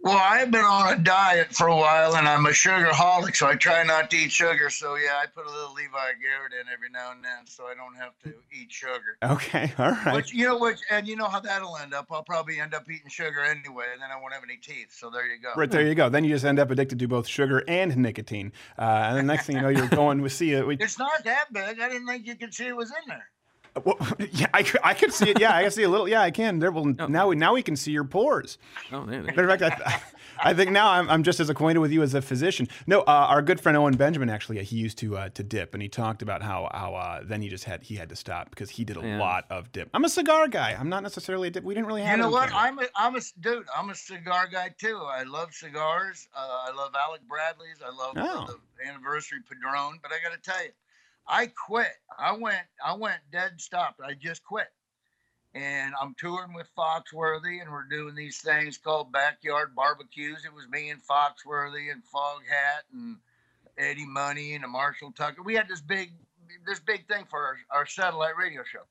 Well, 0.00 0.16
I've 0.16 0.50
been 0.50 0.64
on 0.64 0.94
a 0.94 1.02
diet 1.02 1.52
for 1.52 1.66
a 1.66 1.76
while, 1.76 2.16
and 2.16 2.28
I'm 2.28 2.46
a 2.46 2.50
sugarholic, 2.50 3.34
so 3.34 3.48
I 3.48 3.56
try 3.56 3.82
not 3.82 4.10
to 4.10 4.16
eat 4.16 4.30
sugar. 4.30 4.70
So 4.70 4.94
yeah, 4.94 5.18
I 5.20 5.26
put 5.26 5.44
a 5.44 5.50
little 5.50 5.74
Levi 5.74 5.90
Garrett 5.92 6.52
in 6.52 6.72
every 6.72 6.88
now 6.88 7.12
and 7.12 7.24
then, 7.24 7.46
so 7.46 7.64
I 7.64 7.74
don't 7.74 7.96
have 7.96 8.12
to 8.24 8.32
eat 8.52 8.70
sugar. 8.70 9.18
Okay, 9.22 9.72
all 9.78 9.90
right. 9.90 10.14
Which 10.14 10.32
you 10.32 10.46
know, 10.46 10.58
which 10.58 10.78
and 10.90 11.06
you 11.08 11.16
know 11.16 11.26
how 11.26 11.40
that'll 11.40 11.76
end 11.78 11.94
up. 11.94 12.06
I'll 12.10 12.22
probably 12.22 12.60
end 12.60 12.74
up 12.74 12.88
eating 12.88 13.08
sugar 13.08 13.42
anyway, 13.42 13.86
and 13.92 14.00
then 14.00 14.10
I 14.12 14.20
won't 14.20 14.32
have 14.32 14.44
any 14.44 14.56
teeth. 14.56 14.92
So 14.92 15.10
there 15.10 15.26
you 15.26 15.40
go. 15.42 15.52
Right 15.56 15.70
there 15.70 15.86
you 15.86 15.94
go. 15.94 16.08
Then 16.08 16.24
you 16.24 16.30
just 16.30 16.44
end 16.44 16.60
up 16.60 16.70
addicted 16.70 17.00
to 17.00 17.08
both 17.08 17.26
sugar 17.26 17.64
and 17.66 17.96
nicotine, 17.96 18.52
uh, 18.78 18.82
and 18.82 19.18
the 19.18 19.22
next 19.22 19.46
thing 19.46 19.56
you 19.56 19.62
know, 19.62 19.68
you're 19.68 19.88
going 19.88 20.22
with 20.22 20.32
see 20.32 20.52
it. 20.52 20.66
We, 20.66 20.76
It's 20.76 20.98
not 20.98 21.24
that 21.24 21.52
big. 21.52 21.80
I 21.80 21.88
didn't 21.88 22.06
think 22.06 22.26
you 22.26 22.36
could 22.36 22.54
see 22.54 22.66
it 22.66 22.76
was 22.76 22.90
in 22.90 23.08
there. 23.08 23.28
Well, 23.84 23.96
yeah, 24.32 24.46
I, 24.54 24.62
c- 24.62 24.78
I 24.82 24.94
could 24.94 25.12
see 25.12 25.30
it. 25.30 25.40
Yeah, 25.40 25.54
I 25.54 25.62
can 25.62 25.70
see 25.70 25.82
a 25.82 25.88
little. 25.88 26.08
Yeah, 26.08 26.20
I 26.22 26.30
can. 26.30 26.58
There 26.58 26.70
will 26.70 26.84
now. 26.86 27.28
We 27.28 27.36
now 27.36 27.54
we 27.54 27.62
can 27.62 27.76
see 27.76 27.92
your 27.92 28.04
pores. 28.04 28.58
Oh, 28.92 29.04
there. 29.06 29.22
there. 29.22 29.34
Matter 29.34 29.48
of 29.48 29.60
fact, 29.60 29.82
I, 29.86 30.02
I 30.50 30.54
think 30.54 30.70
now 30.70 30.90
I'm, 30.90 31.10
I'm 31.10 31.22
just 31.24 31.40
as 31.40 31.50
acquainted 31.50 31.80
with 31.80 31.90
you 31.90 32.02
as 32.02 32.14
a 32.14 32.22
physician. 32.22 32.68
No, 32.86 33.00
uh, 33.00 33.04
our 33.28 33.42
good 33.42 33.60
friend 33.60 33.76
Owen 33.76 33.96
Benjamin 33.96 34.30
actually, 34.30 34.62
he 34.62 34.76
used 34.76 34.98
to 34.98 35.16
uh, 35.16 35.28
to 35.30 35.42
dip, 35.42 35.74
and 35.74 35.82
he 35.82 35.88
talked 35.88 36.22
about 36.22 36.42
how 36.42 36.70
how 36.72 36.94
uh, 36.94 37.20
then 37.24 37.42
he 37.42 37.48
just 37.48 37.64
had 37.64 37.82
he 37.82 37.96
had 37.96 38.08
to 38.10 38.16
stop 38.16 38.50
because 38.50 38.70
he 38.70 38.84
did 38.84 38.96
a 38.96 39.00
Yeah. 39.00 39.18
lot 39.18 39.46
of 39.50 39.72
dip. 39.72 39.88
I'm 39.94 40.04
a 40.04 40.08
cigar 40.08 40.46
guy. 40.48 40.76
I'm 40.78 40.88
not 40.88 41.02
necessarily 41.02 41.48
a 41.48 41.50
dip. 41.50 41.64
We 41.64 41.74
didn't 41.74 41.86
really 41.86 42.02
have. 42.02 42.16
You 42.16 42.22
know 42.24 42.30
what? 42.30 42.50
Canada. 42.50 42.58
I'm 42.60 42.78
a, 42.78 42.82
I'm 42.96 43.16
a 43.16 43.20
dude. 43.40 43.66
I'm 43.76 43.90
a 43.90 43.94
cigar 43.94 44.46
guy 44.46 44.70
too. 44.78 44.98
I 45.02 45.24
love 45.24 45.52
cigars. 45.54 46.28
Uh, 46.36 46.66
I 46.70 46.72
love 46.76 46.92
Alec 46.94 47.22
Bradley's. 47.28 47.78
I 47.84 47.88
love 47.94 48.16
uh, 48.16 48.46
Oh. 48.48 48.54
the 48.78 48.88
anniversary 48.88 49.38
Padron. 49.48 49.98
But 50.02 50.12
I 50.12 50.22
got 50.22 50.34
to 50.34 50.40
tell 50.50 50.62
you, 50.62 50.70
I 51.28 51.46
quit. 51.46 51.92
I 52.18 52.32
went. 52.32 52.64
I 52.84 52.94
went 52.94 53.20
dead 53.30 53.60
stopped. 53.60 54.00
I 54.00 54.14
just 54.14 54.42
quit. 54.44 54.68
And 55.54 55.94
I'm 56.00 56.14
touring 56.18 56.54
with 56.54 56.68
Foxworthy, 56.76 57.60
and 57.60 57.70
we're 57.70 57.88
doing 57.88 58.14
these 58.14 58.38
things 58.38 58.78
called 58.78 59.12
backyard 59.12 59.74
barbecues. 59.74 60.44
It 60.44 60.54
was 60.54 60.68
me 60.68 60.90
and 60.90 61.00
Foxworthy 61.02 61.90
and 61.90 62.02
Foghat 62.02 62.82
and 62.92 63.16
Eddie 63.76 64.06
Money 64.06 64.54
and 64.54 64.64
Marshall 64.70 65.12
Tucker. 65.12 65.42
We 65.42 65.54
had 65.54 65.68
this 65.68 65.80
big, 65.80 66.12
this 66.66 66.80
big 66.80 67.06
thing 67.08 67.24
for 67.28 67.38
our, 67.38 67.56
our 67.70 67.86
satellite 67.86 68.36
radio 68.36 68.62
show. 68.62 68.82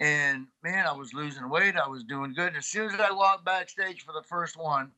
And 0.00 0.46
man, 0.62 0.86
I 0.86 0.92
was 0.92 1.12
losing 1.12 1.48
weight. 1.48 1.76
I 1.76 1.88
was 1.88 2.04
doing 2.04 2.34
good. 2.34 2.56
As 2.56 2.66
soon 2.66 2.90
as 2.90 3.00
I 3.00 3.10
walked 3.10 3.44
backstage 3.44 4.04
for 4.04 4.12
the 4.12 4.22
first 4.22 4.56
one, 4.56 4.90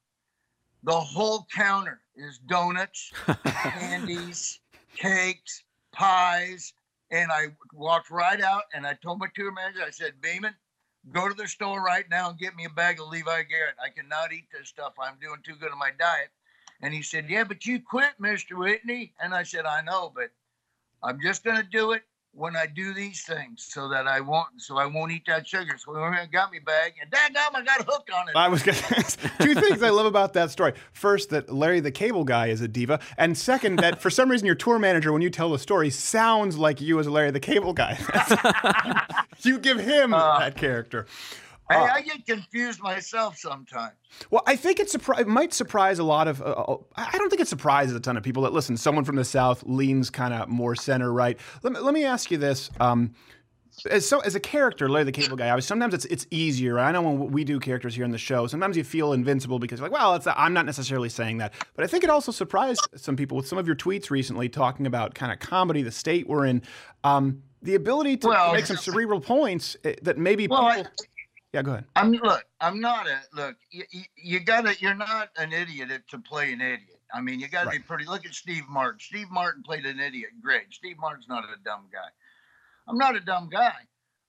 the 0.84 0.98
whole 0.98 1.46
counter 1.54 2.00
is 2.16 2.38
donuts, 2.38 3.12
candies, 3.44 4.60
cakes, 4.96 5.64
pies. 5.92 6.72
And 7.10 7.30
I 7.30 7.48
walked 7.74 8.10
right 8.10 8.40
out 8.40 8.64
and 8.74 8.86
I 8.86 8.94
told 8.94 9.18
my 9.18 9.28
tour 9.34 9.52
manager, 9.52 9.82
I 9.86 9.90
said, 9.90 10.20
Beeman, 10.22 10.54
go 11.12 11.28
to 11.28 11.34
the 11.34 11.46
store 11.46 11.82
right 11.82 12.08
now 12.10 12.30
and 12.30 12.38
get 12.38 12.56
me 12.56 12.64
a 12.64 12.70
bag 12.70 13.00
of 13.00 13.08
Levi 13.08 13.42
Garrett. 13.44 13.74
I 13.82 13.90
cannot 13.90 14.32
eat 14.32 14.46
this 14.52 14.68
stuff. 14.68 14.94
I'm 14.98 15.18
doing 15.20 15.40
too 15.44 15.56
good 15.56 15.72
on 15.72 15.78
my 15.78 15.90
diet. 15.98 16.30
And 16.80 16.94
he 16.94 17.02
said, 17.02 17.28
Yeah, 17.28 17.44
but 17.44 17.66
you 17.66 17.80
quit, 17.80 18.12
Mr. 18.20 18.58
Whitney. 18.58 19.12
And 19.20 19.34
I 19.34 19.42
said, 19.42 19.66
I 19.66 19.82
know, 19.82 20.10
but 20.14 20.30
I'm 21.02 21.20
just 21.20 21.44
gonna 21.44 21.62
do 21.62 21.92
it 21.92 22.02
when 22.34 22.56
I 22.56 22.66
do 22.66 22.94
these 22.94 23.22
things 23.22 23.66
so 23.68 23.88
that 23.90 24.06
I 24.06 24.20
won't 24.20 24.48
so 24.56 24.78
I 24.78 24.86
won't 24.86 25.12
eat 25.12 25.24
that 25.26 25.46
sugar. 25.46 25.76
So 25.78 25.94
and 25.94 26.32
got 26.32 26.50
me 26.50 26.58
bag 26.58 26.94
and 27.00 27.10
daggum, 27.10 27.54
I 27.54 27.62
got 27.62 27.84
hooked 27.86 28.10
on 28.10 28.28
it. 28.28 28.36
I 28.36 28.48
was 28.48 28.62
gonna 28.62 28.78
two 29.40 29.54
things 29.54 29.82
I 29.82 29.90
love 29.90 30.06
about 30.06 30.32
that 30.34 30.50
story. 30.50 30.72
First, 30.92 31.30
that 31.30 31.52
Larry 31.52 31.80
the 31.80 31.90
Cable 31.90 32.24
Guy 32.24 32.46
is 32.48 32.60
a 32.60 32.68
diva, 32.68 33.00
and 33.18 33.36
second, 33.36 33.78
that 33.80 34.00
for 34.00 34.10
some 34.10 34.30
reason 34.30 34.46
your 34.46 34.54
tour 34.54 34.78
manager, 34.78 35.12
when 35.12 35.22
you 35.22 35.30
tell 35.30 35.50
the 35.50 35.58
story, 35.58 35.90
sounds 35.90 36.56
like 36.56 36.80
you 36.80 36.98
as 36.98 37.08
Larry 37.08 37.30
the 37.30 37.40
Cable 37.40 37.74
Guy. 37.74 37.98
you, 39.42 39.52
you 39.54 39.58
give 39.58 39.78
him 39.78 40.14
uh, 40.14 40.38
that 40.38 40.56
character. 40.56 41.06
Hey, 41.70 41.76
I 41.78 42.02
get 42.02 42.26
confused 42.26 42.82
myself 42.82 43.38
sometimes. 43.38 43.94
Well, 44.30 44.42
I 44.46 44.56
think 44.56 44.78
it, 44.80 44.88
surpri- 44.88 45.20
it 45.20 45.28
might 45.28 45.54
surprise 45.54 45.98
a 45.98 46.04
lot 46.04 46.28
of. 46.28 46.42
Uh, 46.42 46.44
uh, 46.44 46.76
I 46.96 47.16
don't 47.16 47.30
think 47.30 47.40
it 47.40 47.48
surprises 47.48 47.94
a 47.94 48.00
ton 48.00 48.16
of 48.16 48.22
people 48.22 48.42
that 48.42 48.52
listen. 48.52 48.76
Someone 48.76 49.04
from 49.04 49.16
the 49.16 49.24
South 49.24 49.62
leans 49.66 50.10
kind 50.10 50.34
of 50.34 50.48
more 50.48 50.74
center 50.76 51.12
right. 51.12 51.38
Let 51.62 51.72
me, 51.72 51.78
let 51.80 51.94
me 51.94 52.04
ask 52.04 52.30
you 52.30 52.36
this. 52.36 52.70
Um, 52.80 53.14
as 53.90 54.06
so 54.06 54.20
as 54.20 54.34
a 54.34 54.40
character, 54.40 54.86
Larry 54.86 55.04
the 55.04 55.12
Cable 55.12 55.36
Guy, 55.36 55.48
I 55.48 55.54
was, 55.54 55.64
sometimes 55.64 55.94
it's 55.94 56.04
it's 56.06 56.26
easier. 56.30 56.78
I 56.78 56.92
know 56.92 57.00
when 57.00 57.32
we 57.32 57.42
do 57.42 57.58
characters 57.58 57.94
here 57.94 58.04
on 58.04 58.10
the 58.10 58.18
show, 58.18 58.46
sometimes 58.46 58.76
you 58.76 58.84
feel 58.84 59.14
invincible 59.14 59.58
because 59.58 59.80
you're 59.80 59.88
like, 59.88 59.98
well, 59.98 60.14
it's 60.14 60.26
I'm 60.26 60.52
not 60.52 60.66
necessarily 60.66 61.08
saying 61.08 61.38
that, 61.38 61.54
but 61.74 61.84
I 61.84 61.88
think 61.88 62.04
it 62.04 62.10
also 62.10 62.32
surprised 62.32 62.86
some 62.96 63.16
people 63.16 63.36
with 63.38 63.48
some 63.48 63.56
of 63.56 63.66
your 63.66 63.76
tweets 63.76 64.10
recently 64.10 64.50
talking 64.50 64.86
about 64.86 65.14
kind 65.14 65.32
of 65.32 65.38
comedy, 65.38 65.80
the 65.82 65.90
state 65.90 66.28
we're 66.28 66.44
in, 66.44 66.60
um, 67.02 67.42
the 67.62 67.74
ability 67.74 68.18
to 68.18 68.28
Well, 68.28 68.52
make 68.52 68.66
some 68.66 68.76
cerebral 68.88 69.20
points 69.22 69.74
eh, 69.84 69.94
that 70.02 70.18
maybe 70.18 70.48
Well, 70.48 70.66
I- 70.66 70.76
people. 70.78 70.90
Yeah, 71.52 71.62
go 71.62 71.72
ahead. 71.72 71.84
I'm 71.96 72.12
look. 72.12 72.44
I'm 72.60 72.80
not 72.80 73.06
a 73.06 73.20
look. 73.34 73.56
You, 73.70 73.84
you, 73.90 74.02
you 74.16 74.40
gotta. 74.40 74.74
You're 74.80 74.94
not 74.94 75.30
an 75.36 75.52
idiot 75.52 76.02
to 76.08 76.18
play 76.18 76.52
an 76.52 76.60
idiot. 76.60 77.00
I 77.12 77.20
mean, 77.20 77.40
you 77.40 77.48
gotta 77.48 77.70
be 77.70 77.78
pretty. 77.78 78.06
Look 78.06 78.24
at 78.24 78.34
Steve 78.34 78.64
Martin. 78.70 79.00
Steve 79.00 79.30
Martin 79.30 79.62
played 79.62 79.84
an 79.84 80.00
idiot. 80.00 80.30
Great. 80.40 80.72
Steve 80.72 80.96
Martin's 80.98 81.28
not 81.28 81.44
a 81.44 81.62
dumb 81.64 81.86
guy. 81.92 82.08
I'm 82.88 82.96
not 82.96 83.16
a 83.16 83.20
dumb 83.20 83.50
guy. 83.50 83.74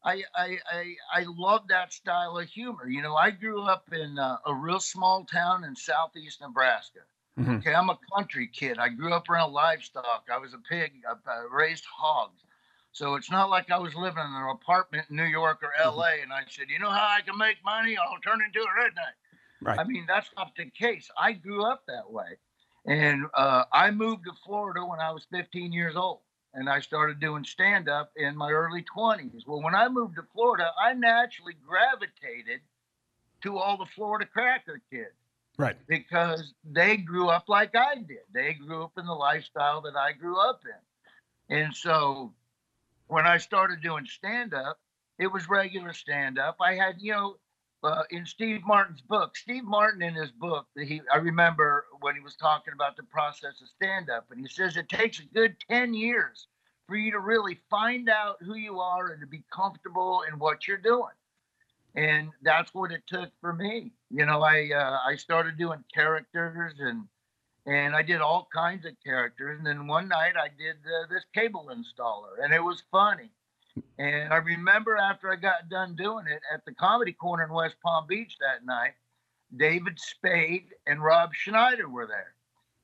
I 0.04 0.24
I 0.36 0.58
I, 0.72 0.96
I 1.14 1.26
love 1.28 1.68
that 1.70 1.94
style 1.94 2.38
of 2.38 2.50
humor. 2.50 2.88
You 2.90 3.02
know, 3.02 3.16
I 3.16 3.32
grew 3.32 3.62
up 3.62 3.88
in 3.94 4.20
uh, 4.20 4.38
a 4.46 4.54
real 4.54 4.82
small 4.82 5.24
town 5.24 5.64
in 5.64 5.76
southeast 5.76 6.42
Nebraska. 6.42 7.00
Mm-hmm. 7.40 7.56
Okay, 7.56 7.74
I'm 7.74 7.90
a 7.90 7.98
country 8.14 8.48
kid. 8.48 8.78
I 8.78 8.90
grew 8.90 9.14
up 9.14 9.30
around 9.30 9.54
livestock. 9.54 10.28
I 10.32 10.38
was 10.38 10.54
a 10.54 10.60
pig. 10.70 10.92
I, 11.10 11.32
I 11.32 11.48
raised 11.52 11.86
hogs. 11.86 12.43
So 12.94 13.16
it's 13.16 13.32
not 13.32 13.50
like 13.50 13.72
I 13.72 13.80
was 13.80 13.96
living 13.96 14.24
in 14.24 14.34
an 14.36 14.50
apartment 14.52 15.08
in 15.10 15.16
New 15.16 15.24
York 15.26 15.64
or 15.64 15.72
LA 15.84 16.22
and 16.22 16.32
I 16.32 16.44
said, 16.48 16.68
you 16.70 16.78
know 16.78 16.92
how 16.92 17.08
I 17.10 17.22
can 17.22 17.38
make 17.38 17.58
money? 17.66 17.98
I'll 17.98 18.20
turn 18.20 18.40
into 18.46 18.62
a 18.62 18.68
redneck. 18.68 19.16
Right. 19.62 19.80
I 19.80 19.84
mean, 19.84 20.06
that's 20.08 20.30
not 20.38 20.52
the 20.56 20.66
case. 20.70 21.10
I 21.18 21.32
grew 21.32 21.66
up 21.66 21.84
that 21.88 22.10
way. 22.10 22.38
And 22.86 23.26
uh, 23.34 23.64
I 23.74 23.90
moved 23.92 24.26
to 24.26 24.32
Florida 24.46 24.86
when 24.86 25.00
I 25.00 25.12
was 25.12 25.26
15 25.32 25.74
years 25.74 25.96
old. 25.96 26.20
And 26.54 26.70
I 26.70 26.82
started 26.82 27.20
doing 27.20 27.44
stand 27.44 27.90
up 27.90 28.12
in 28.16 28.38
my 28.38 28.52
early 28.52 28.86
20s. 28.96 29.48
Well, 29.48 29.64
when 29.64 29.74
I 29.74 29.90
moved 29.90 30.16
to 30.18 30.24
Florida, 30.32 30.70
I 30.80 30.94
naturally 30.94 31.56
gravitated 31.68 32.62
to 33.42 33.58
all 33.58 33.76
the 33.78 33.88
Florida 33.96 34.28
cracker 34.32 34.80
kids 34.92 35.10
Right. 35.58 35.76
because 35.88 36.54
they 36.64 36.98
grew 36.98 37.30
up 37.30 37.50
like 37.50 37.76
I 37.76 37.96
did. 37.96 38.20
They 38.34 38.54
grew 38.54 38.84
up 38.84 38.98
in 39.00 39.08
the 39.08 39.14
lifestyle 39.14 39.82
that 39.82 39.96
I 39.96 40.12
grew 40.12 40.40
up 40.40 40.62
in. 41.50 41.58
And 41.58 41.74
so 41.74 42.34
when 43.08 43.26
I 43.26 43.38
started 43.38 43.82
doing 43.82 44.06
stand 44.06 44.54
up, 44.54 44.80
it 45.20 45.28
was 45.28 45.50
regular 45.50 45.94
stand 45.94 46.40
up. 46.40 46.58
I 46.60 46.76
had, 46.76 46.96
you 47.00 47.12
know, 47.14 47.36
uh, 47.84 48.04
in 48.12 48.26
Steve 48.26 48.62
Martin's 48.66 49.02
book, 49.02 49.36
Steve 49.36 49.66
Martin 49.66 50.02
in 50.02 50.14
his 50.14 50.32
book, 50.32 50.68
he 50.78 51.02
I 51.14 51.18
remember 51.18 51.86
when 52.00 52.16
he 52.16 52.22
was 52.22 52.36
talking 52.36 52.74
about 52.74 52.96
the 52.96 53.04
process 53.04 53.62
of 53.62 53.68
stand 53.68 54.10
up, 54.10 54.28
and 54.32 54.40
he 54.40 54.48
says 54.48 54.78
it 54.78 54.88
takes 54.88 55.20
a 55.20 55.26
good 55.34 55.56
10 55.70 55.94
years 55.94 56.48
for 56.88 56.96
you 56.96 57.12
to 57.12 57.20
really 57.20 57.60
find 57.70 58.10
out 58.10 58.38
who 58.42 58.56
you 58.56 58.80
are 58.80 59.12
and 59.12 59.20
to 59.20 59.28
be 59.28 59.44
comfortable 59.54 60.24
in 60.32 60.40
what 60.40 60.68
you're 60.68 60.78
doing 60.78 61.12
and 61.96 62.30
that's 62.42 62.74
what 62.74 62.92
it 62.92 63.04
took 63.08 63.30
for 63.40 63.54
me. 63.54 63.92
You 64.10 64.26
know, 64.26 64.42
I 64.42 64.72
uh, 64.76 64.98
I 65.06 65.16
started 65.16 65.58
doing 65.58 65.84
characters 65.94 66.74
and 66.80 67.04
and 67.66 67.96
I 67.96 68.02
did 68.02 68.22
all 68.22 68.48
kinds 68.54 68.86
of 68.86 68.94
characters. 69.04 69.58
And 69.58 69.66
then 69.66 69.88
one 69.88 70.08
night 70.08 70.34
I 70.38 70.50
did 70.58 70.76
uh, 70.86 71.08
this 71.10 71.26
cable 71.34 71.70
installer, 71.72 72.44
and 72.44 72.54
it 72.54 72.64
was 72.64 72.84
funny. 72.92 73.32
And 73.98 74.34
I 74.34 74.38
remember 74.38 74.98
after 74.98 75.32
I 75.32 75.36
got 75.36 75.70
done 75.70 75.96
doing 75.96 76.28
it 76.28 76.42
at 76.54 76.64
the 76.66 76.74
Comedy 76.74 77.14
Corner 77.14 77.46
in 77.46 77.54
West 77.54 77.76
Palm 77.84 78.06
Beach 78.08 78.38
that 78.40 78.66
night, 78.66 78.94
David 79.56 80.00
Spade 80.00 80.74
and 80.86 81.04
Rob 81.04 81.34
Schneider 81.34 81.90
were 81.90 82.06
there. 82.06 82.34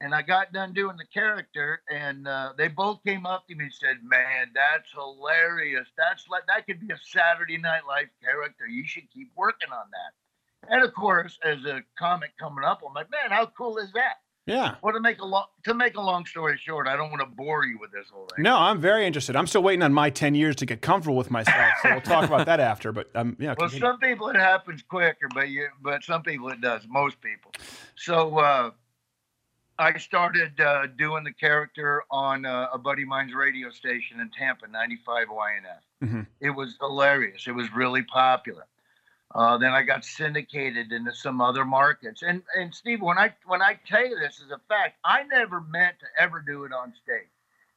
And 0.01 0.15
I 0.15 0.21
got 0.21 0.53
done 0.53 0.71
doing 0.71 0.95
the 0.95 1.05
character, 1.05 1.81
and 1.91 2.25
uh, 2.25 2.53
they 2.57 2.69
both 2.69 3.03
came 3.03 3.25
up 3.25 3.47
to 3.47 3.55
me 3.55 3.65
and 3.65 3.73
said, 3.73 3.97
"Man, 4.01 4.49
that's 4.55 4.89
hilarious. 4.93 5.89
That's 5.97 6.29
like 6.29 6.47
that 6.47 6.65
could 6.65 6.79
be 6.79 6.93
a 6.93 6.97
Saturday 6.97 7.57
Night 7.57 7.81
Live 7.85 8.07
character. 8.23 8.65
You 8.65 8.85
should 8.85 9.11
keep 9.11 9.29
working 9.35 9.67
on 9.73 9.87
that." 9.91 10.71
And 10.73 10.83
of 10.83 10.93
course, 10.93 11.37
as 11.43 11.65
a 11.65 11.83
comic 11.97 12.31
coming 12.39 12.63
up, 12.63 12.81
I'm 12.87 12.93
like, 12.93 13.11
"Man, 13.11 13.29
how 13.29 13.47
cool 13.47 13.77
is 13.77 13.91
that?" 13.91 14.19
Yeah. 14.45 14.75
Well, 14.81 14.93
to 14.93 14.99
make 14.99 15.21
a 15.21 15.25
long 15.25 15.45
to 15.65 15.73
make 15.73 15.95
a 15.95 16.01
long 16.01 16.25
story 16.25 16.57
short, 16.57 16.87
I 16.87 16.95
don't 16.95 17.09
want 17.11 17.21
to 17.21 17.27
bore 17.27 17.65
you 17.65 17.77
with 17.79 17.91
this 17.91 18.07
whole 18.11 18.27
thing. 18.35 18.43
No, 18.43 18.57
I'm 18.57 18.81
very 18.81 19.05
interested. 19.05 19.35
I'm 19.35 19.45
still 19.45 19.61
waiting 19.61 19.83
on 19.83 19.93
my 19.93 20.09
10 20.09 20.33
years 20.33 20.55
to 20.57 20.65
get 20.65 20.81
comfortable 20.81 21.17
with 21.17 21.29
myself. 21.29 21.71
So 21.83 21.89
we'll 21.91 22.01
talk 22.01 22.25
about 22.25 22.47
that 22.47 22.59
after. 22.59 22.91
But 22.91 23.09
um, 23.15 23.35
yeah, 23.39 23.49
Well, 23.57 23.69
continue. 23.69 23.79
some 23.85 23.99
people 23.99 24.27
it 24.29 24.35
happens 24.37 24.81
quicker, 24.81 25.27
but 25.35 25.49
you 25.49 25.67
but 25.81 26.03
some 26.03 26.23
people 26.23 26.49
it 26.49 26.61
does. 26.61 26.81
Most 26.87 27.21
people. 27.21 27.51
So 27.95 28.39
uh, 28.39 28.71
I 29.77 29.97
started 29.99 30.59
uh, 30.59 30.87
doing 30.97 31.23
the 31.23 31.33
character 31.33 32.03
on 32.09 32.45
uh, 32.45 32.69
a 32.73 32.77
buddy 32.79 33.03
of 33.03 33.07
mine's 33.09 33.33
radio 33.35 33.69
station 33.69 34.19
in 34.19 34.29
Tampa, 34.31 34.67
95 34.67 35.27
YNF. 35.27 36.07
Mhm. 36.09 36.27
It 36.41 36.49
was 36.49 36.75
hilarious. 36.81 37.45
It 37.47 37.51
was 37.51 37.71
really 37.73 38.01
popular. 38.03 38.65
Uh, 39.35 39.57
then 39.57 39.71
I 39.71 39.83
got 39.83 40.03
syndicated 40.03 40.91
into 40.91 41.13
some 41.13 41.39
other 41.39 41.63
markets. 41.63 42.23
And 42.23 42.41
and 42.55 42.73
Steve, 42.73 43.01
when 43.01 43.17
I 43.17 43.33
when 43.45 43.61
I 43.61 43.79
tell 43.87 44.05
you 44.05 44.17
this 44.17 44.41
as 44.43 44.51
a 44.51 44.59
fact, 44.67 44.97
I 45.05 45.23
never 45.23 45.61
meant 45.61 45.99
to 45.99 46.05
ever 46.19 46.43
do 46.45 46.63
it 46.63 46.71
on 46.73 46.93
stage. 47.03 47.29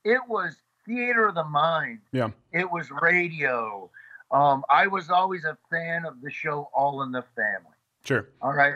It 0.05 0.21
was 0.29 0.57
theater 0.87 1.29
of 1.29 1.35
the 1.35 1.45
mind. 1.45 2.01
Yeah. 2.13 2.31
It 2.53 2.71
was 2.71 2.91
radio. 3.03 3.91
Um, 4.31 4.65
I 4.71 4.87
was 4.87 5.11
always 5.11 5.45
a 5.45 5.59
fan 5.71 6.07
of 6.07 6.23
the 6.23 6.31
show 6.31 6.71
All 6.75 7.03
in 7.03 7.13
the 7.13 7.25
Family. 7.37 7.77
Sure. 8.03 8.29
All 8.41 8.55
right. 8.55 8.75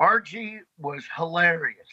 Archie 0.00 0.60
was 0.78 1.04
hilarious. 1.16 1.88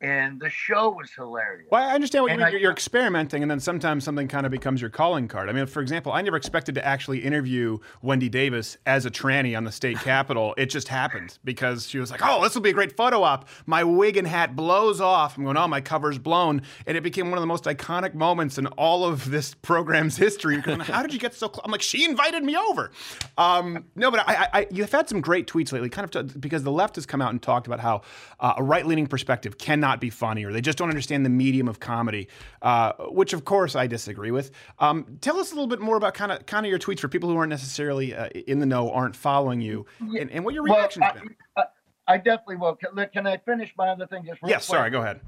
And 0.00 0.40
the 0.40 0.48
show 0.48 0.90
was 0.90 1.10
hilarious. 1.10 1.66
Well, 1.70 1.82
I 1.82 1.94
understand 1.94 2.22
what 2.22 2.32
you 2.32 2.38
mean. 2.38 2.46
I, 2.46 2.50
you're 2.50 2.70
experimenting, 2.70 3.42
and 3.42 3.50
then 3.50 3.58
sometimes 3.58 4.04
something 4.04 4.28
kind 4.28 4.46
of 4.46 4.52
becomes 4.52 4.80
your 4.80 4.90
calling 4.90 5.26
card. 5.26 5.48
I 5.48 5.52
mean, 5.52 5.66
for 5.66 5.80
example, 5.82 6.12
I 6.12 6.22
never 6.22 6.36
expected 6.36 6.76
to 6.76 6.86
actually 6.86 7.18
interview 7.18 7.78
Wendy 8.00 8.28
Davis 8.28 8.76
as 8.86 9.06
a 9.06 9.10
tranny 9.10 9.56
on 9.56 9.64
the 9.64 9.72
state 9.72 9.98
capitol. 10.04 10.54
It 10.56 10.66
just 10.66 10.86
happened 10.88 11.38
because 11.42 11.88
she 11.88 11.98
was 11.98 12.12
like, 12.12 12.20
"Oh, 12.22 12.42
this 12.42 12.54
will 12.54 12.62
be 12.62 12.70
a 12.70 12.74
great 12.74 12.96
photo 12.96 13.22
op." 13.22 13.48
My 13.66 13.82
wig 13.82 14.16
and 14.16 14.26
hat 14.26 14.54
blows 14.54 15.00
off. 15.00 15.36
I'm 15.36 15.44
going, 15.44 15.56
"Oh, 15.56 15.66
my 15.66 15.80
cover's 15.80 16.18
blown," 16.18 16.62
and 16.86 16.96
it 16.96 17.02
became 17.02 17.30
one 17.30 17.38
of 17.38 17.42
the 17.42 17.46
most 17.46 17.64
iconic 17.64 18.14
moments 18.14 18.56
in 18.56 18.68
all 18.68 19.04
of 19.04 19.30
this 19.30 19.54
program's 19.54 20.16
history. 20.16 20.58
Going, 20.58 20.80
How 20.80 21.02
did 21.02 21.12
you 21.12 21.18
get 21.18 21.34
so 21.34 21.48
close? 21.48 21.62
I'm 21.64 21.72
like, 21.72 21.82
"She 21.82 22.04
invited 22.04 22.44
me 22.44 22.56
over." 22.56 22.92
Um, 23.36 23.84
no, 23.96 24.12
but 24.12 24.28
I, 24.28 24.34
I, 24.34 24.48
I, 24.52 24.66
you've 24.70 24.92
had 24.92 25.08
some 25.08 25.20
great 25.20 25.48
tweets 25.48 25.72
lately, 25.72 25.88
kind 25.88 26.14
of 26.14 26.40
because 26.40 26.62
the 26.62 26.72
left 26.72 26.94
has 26.94 27.04
come 27.04 27.20
out 27.20 27.30
and 27.30 27.42
talked 27.42 27.66
about 27.66 27.80
how 27.80 28.02
uh, 28.38 28.54
a 28.58 28.62
right-leaning 28.62 29.08
perspective 29.08 29.58
cannot 29.58 29.87
be 29.96 30.10
funny, 30.10 30.44
or 30.44 30.52
they 30.52 30.60
just 30.60 30.78
don't 30.78 30.88
understand 30.88 31.24
the 31.24 31.30
medium 31.30 31.68
of 31.68 31.80
comedy, 31.80 32.28
uh, 32.62 32.92
which 33.08 33.32
of 33.32 33.44
course 33.44 33.74
I 33.74 33.86
disagree 33.86 34.30
with. 34.30 34.50
Um, 34.78 35.18
tell 35.20 35.38
us 35.38 35.52
a 35.52 35.54
little 35.54 35.66
bit 35.66 35.80
more 35.80 35.96
about 35.96 36.14
kind 36.14 36.30
of 36.32 36.46
kind 36.46 36.66
of 36.66 36.70
your 36.70 36.78
tweets 36.78 37.00
for 37.00 37.08
people 37.08 37.28
who 37.28 37.36
aren't 37.36 37.50
necessarily 37.50 38.14
uh, 38.14 38.28
in 38.28 38.58
the 38.58 38.66
know, 38.66 38.90
aren't 38.90 39.16
following 39.16 39.60
you, 39.60 39.86
and, 40.00 40.30
and 40.30 40.44
what 40.44 40.54
your 40.54 40.64
Well, 40.64 40.76
reactions 40.76 41.04
I, 41.08 41.12
been. 41.12 41.36
I, 41.56 41.62
I 42.06 42.16
definitely 42.18 42.56
will. 42.56 42.76
Can, 42.76 43.08
can 43.12 43.26
I 43.26 43.38
finish 43.38 43.72
my 43.76 43.88
other 43.88 44.06
thing 44.06 44.24
just 44.26 44.42
real 44.42 44.50
Yes, 44.50 44.64
sorry, 44.64 44.90
go 44.90 45.00
ahead. 45.00 45.20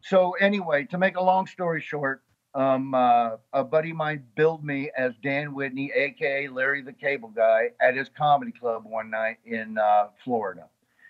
So 0.00 0.32
anyway, 0.40 0.84
to 0.90 0.98
make 0.98 1.16
a 1.16 1.22
long 1.22 1.46
story 1.46 1.80
short, 1.80 2.22
um, 2.54 2.94
uh, 2.94 3.36
a 3.52 3.62
buddy 3.62 3.90
of 3.90 3.96
mine 3.96 4.24
billed 4.34 4.64
me 4.64 4.90
as 4.96 5.12
Dan 5.22 5.54
Whitney, 5.54 5.92
aka 5.94 6.48
Larry 6.48 6.82
the 6.82 6.92
Cable 6.92 7.28
Guy, 7.28 7.70
at 7.80 7.96
his 7.96 8.08
comedy 8.08 8.52
club 8.52 8.84
one 8.86 9.10
night 9.10 9.36
in 9.44 9.76
uh, 9.76 10.08
Florida. 10.24 10.64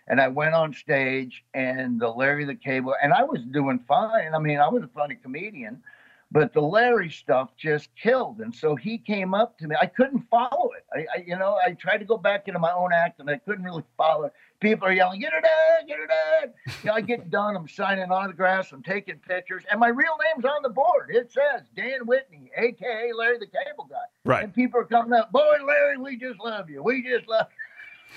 And 0.09 0.21
I 0.21 0.29
went 0.29 0.55
on 0.55 0.73
stage, 0.73 1.45
and 1.55 2.01
the 2.01 2.09
Larry 2.09 2.45
the 2.45 2.55
Cable, 2.55 2.95
and 3.03 3.13
I 3.13 3.23
was 3.23 3.43
doing 3.53 3.79
fine. 3.87 4.35
I 4.35 4.39
mean, 4.39 4.59
I 4.59 4.69
was 4.69 4.83
a 4.83 4.89
funny 4.89 5.17
comedian, 5.17 5.83
but 6.31 6.53
the 6.53 6.61
Larry 6.61 7.11
stuff 7.11 7.51
just 7.57 7.89
killed. 7.95 8.41
And 8.41 8.55
so 8.55 8.75
he 8.75 8.99
came 8.99 9.35
up 9.35 9.59
to 9.59 9.67
me. 9.67 9.77
I 9.81 9.87
couldn't 9.87 10.25
follow 10.31 10.71
it. 10.77 10.85
I, 10.95 11.19
I 11.19 11.25
you 11.27 11.39
know, 11.39 11.59
I 11.65 11.73
tried 11.73 11.99
to 11.99 12.05
go 12.05 12.17
back 12.17 12.49
into 12.49 12.59
my 12.59 12.73
own 12.73 12.91
act, 12.93 13.21
and 13.21 13.29
I 13.29 13.37
couldn't 13.37 13.65
really 13.65 13.85
follow 13.97 14.25
it. 14.25 14.33
People 14.61 14.89
are 14.89 14.93
yelling, 14.93 15.21
"Get 15.21 15.33
her 15.33 15.41
done, 15.41 15.87
get 15.87 15.99
her 15.99 16.07
done!" 16.07 16.55
You 16.83 16.87
know, 16.87 16.95
I 16.95 17.01
get 17.01 17.31
done. 17.39 17.57
I'm 17.57 17.69
signing 17.69 18.11
autographs. 18.11 18.73
I'm 18.73 18.83
taking 18.83 19.17
pictures, 19.17 19.65
and 19.71 19.79
my 19.79 19.89
real 19.89 20.17
name's 20.35 20.45
on 20.45 20.63
the 20.63 20.71
board. 20.71 21.11
It 21.11 21.31
says 21.31 21.63
Dan 21.77 22.07
Whitney, 22.07 22.51
aka 22.57 23.13
Larry 23.15 23.39
the 23.39 23.47
Cable 23.47 23.87
Guy. 23.89 23.97
Right. 24.25 24.45
And 24.45 24.55
people 24.55 24.81
are 24.81 24.85
coming 24.85 25.13
up, 25.13 25.33
boy, 25.33 25.57
Larry, 25.67 25.99
we 25.99 26.17
just 26.17 26.41
love 26.41 26.71
you. 26.71 26.83
We 26.83 27.03
just 27.03 27.29
love. 27.29 27.47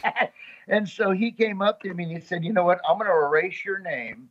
and 0.68 0.88
so 0.88 1.12
he 1.12 1.32
came 1.32 1.62
up 1.62 1.82
to 1.82 1.94
me 1.94 2.04
and 2.04 2.14
he 2.14 2.20
said, 2.20 2.44
"You 2.44 2.54
know 2.54 2.64
what? 2.64 2.82
I'm 2.88 2.98
going 2.98 3.10
to 3.10 3.16
erase 3.16 3.64
your 3.64 3.80
name, 3.80 4.30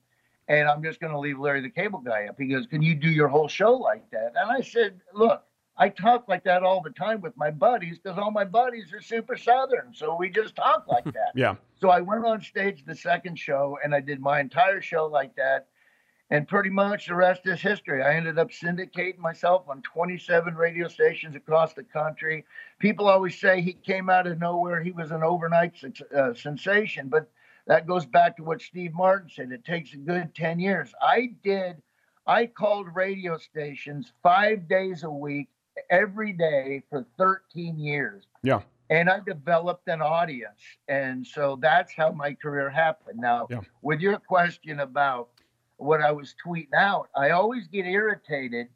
and 0.49 0.69
I'm 0.69 0.83
just 0.83 1.01
going 1.01 1.13
to 1.13 1.19
leave 1.19 1.39
Larry 1.39 1.61
the 1.61 1.71
Cable 1.71 2.01
Guy 2.01 2.27
up." 2.27 2.37
He 2.39 2.47
goes, 2.47 2.67
"Can 2.67 2.83
you 2.83 2.95
do 2.95 3.09
your 3.09 3.29
whole 3.29 3.49
show 3.49 3.73
like 3.75 4.09
that?" 4.11 4.33
And 4.37 4.51
I 4.51 4.61
said, 4.61 5.01
"Look." 5.13 5.43
I 5.77 5.89
talk 5.89 6.29
like 6.29 6.45
that 6.45 6.63
all 6.63 6.83
the 6.83 6.91
time 6.91 7.23
with 7.23 7.35
my 7.39 7.51
buddies 7.51 7.99
because 7.99 8.19
all 8.19 8.31
my 8.31 8.45
buddies 8.45 8.93
are 8.93 9.01
super 9.01 9.35
southern. 9.35 9.95
So 9.95 10.15
we 10.15 10.29
just 10.29 10.55
talk 10.55 10.87
like 10.87 11.05
that. 11.15 11.33
Yeah. 11.35 11.55
So 11.81 11.89
I 11.89 12.01
went 12.01 12.27
on 12.27 12.43
stage 12.43 12.85
the 12.85 12.95
second 12.95 13.39
show 13.39 13.79
and 13.83 13.95
I 13.95 14.01
did 14.01 14.21
my 14.21 14.41
entire 14.41 14.83
show 14.83 15.07
like 15.07 15.35
that. 15.37 15.69
And 16.33 16.47
pretty 16.47 16.71
much 16.71 17.07
the 17.09 17.15
rest 17.17 17.43
is 17.47 17.61
history. 17.61 18.03
I 18.03 18.15
ended 18.15 18.39
up 18.39 18.51
syndicating 18.51 19.19
myself 19.19 19.69
on 19.69 19.83
27 19.83 20.55
radio 20.55 20.87
stations 20.87 21.35
across 21.35 21.75
the 21.75 21.83
country. 21.83 22.45
People 22.79 23.09
always 23.09 23.39
say 23.41 23.61
he 23.61 23.73
came 23.73 24.09
out 24.09 24.29
of 24.29 24.39
nowhere. 24.39 24.81
He 24.81 24.93
was 24.93 25.11
an 25.11 25.25
overnight 25.25 25.75
uh, 26.17 26.33
sensation, 26.35 27.09
but 27.09 27.29
that 27.67 27.87
goes 27.87 28.07
back 28.07 28.37
to 28.37 28.45
what 28.45 28.63
Steve 28.63 28.93
Martin 28.95 29.29
said. 29.29 29.51
It 29.51 29.65
takes 29.65 29.93
a 29.93 29.97
good 29.97 30.33
10 30.37 30.61
years. 30.61 30.93
I 31.03 31.31
did, 31.43 31.83
I 32.29 32.47
called 32.47 32.87
radio 32.95 33.37
stations 33.37 34.13
five 34.23 34.69
days 34.69 35.03
a 35.03 35.11
week, 35.11 35.49
every 35.91 36.33
day 36.33 36.83
for 36.91 37.07
13 37.19 37.79
years 37.79 38.25
Yeah. 38.43 38.61
and 38.91 39.09
I 39.09 39.21
developed 39.21 39.89
an 39.89 40.03
audience. 40.03 40.61
And 40.89 41.27
so 41.27 41.59
that's 41.61 41.93
how 41.93 42.13
my 42.13 42.35
career 42.35 42.69
happened. 42.71 43.19
Now, 43.21 43.49
with 43.83 44.01
your 44.01 44.19
question 44.19 44.81
about 44.81 45.29
what 45.81 46.03
I 46.03 46.13
was 46.13 46.35
tweeting 46.45 46.75
out, 46.77 47.09
I 47.17 47.31
always 47.31 47.67
get 47.67 47.87
irritated. 47.87 48.69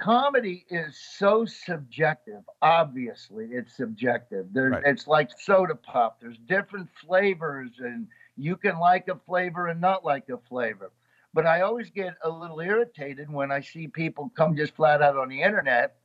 Comedy 0.00 0.64
is 0.70 0.98
so 0.98 1.44
subjective. 1.44 2.42
Obviously, 2.62 3.46
it's 3.52 3.76
subjective. 3.76 4.46
There, 4.52 4.70
Right. 4.70 4.82
It's 4.84 5.06
like 5.06 5.30
soda 5.38 5.76
pop. 5.76 6.20
There's 6.20 6.38
different 6.48 6.88
flavors, 7.00 7.70
and 7.78 8.08
you 8.36 8.56
can 8.56 8.78
like 8.80 9.08
a 9.08 9.20
flavor 9.26 9.68
and 9.68 9.80
not 9.80 10.04
like 10.04 10.28
a 10.30 10.38
flavor. 10.48 10.90
But 11.32 11.46
I 11.46 11.60
always 11.60 11.90
get 11.90 12.14
a 12.22 12.30
little 12.30 12.60
irritated 12.60 13.30
when 13.30 13.52
I 13.52 13.60
see 13.60 13.86
people 13.86 14.32
come 14.36 14.56
just 14.56 14.74
flat 14.74 15.02
out 15.02 15.16
on 15.16 15.28
the 15.28 15.42
internet 15.42 15.96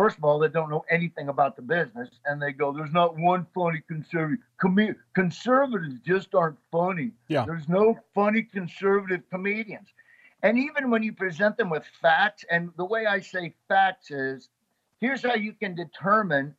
first 0.00 0.16
of 0.18 0.24
all, 0.24 0.38
they 0.38 0.48
don't 0.48 0.70
know 0.70 0.84
anything 0.98 1.28
about 1.28 1.56
the 1.56 1.62
business, 1.62 2.08
and 2.26 2.40
they 2.42 2.52
go, 2.52 2.66
"There's 2.72 2.92
not 2.92 3.16
one 3.16 3.46
funny 3.54 3.80
conservative. 3.92 4.44
Com- 4.64 4.96
conservatives 5.14 5.96
just 6.12 6.34
aren't 6.40 6.58
funny. 6.70 7.10
Yeah. 7.28 7.44
There's 7.44 7.68
no 7.68 7.84
funny 8.14 8.42
conservative 8.58 9.22
comedians." 9.34 9.88
And 10.44 10.56
even 10.56 10.88
when 10.92 11.02
you 11.02 11.12
present 11.12 11.56
them 11.56 11.68
with 11.68 11.84
facts, 12.00 12.44
and 12.48 12.70
the 12.76 12.84
way 12.84 13.06
I 13.06 13.18
say 13.20 13.54
facts 13.66 14.10
is, 14.12 14.48
here's 15.00 15.22
how 15.22 15.34
you 15.34 15.52
can 15.52 15.74
determine 15.74 16.54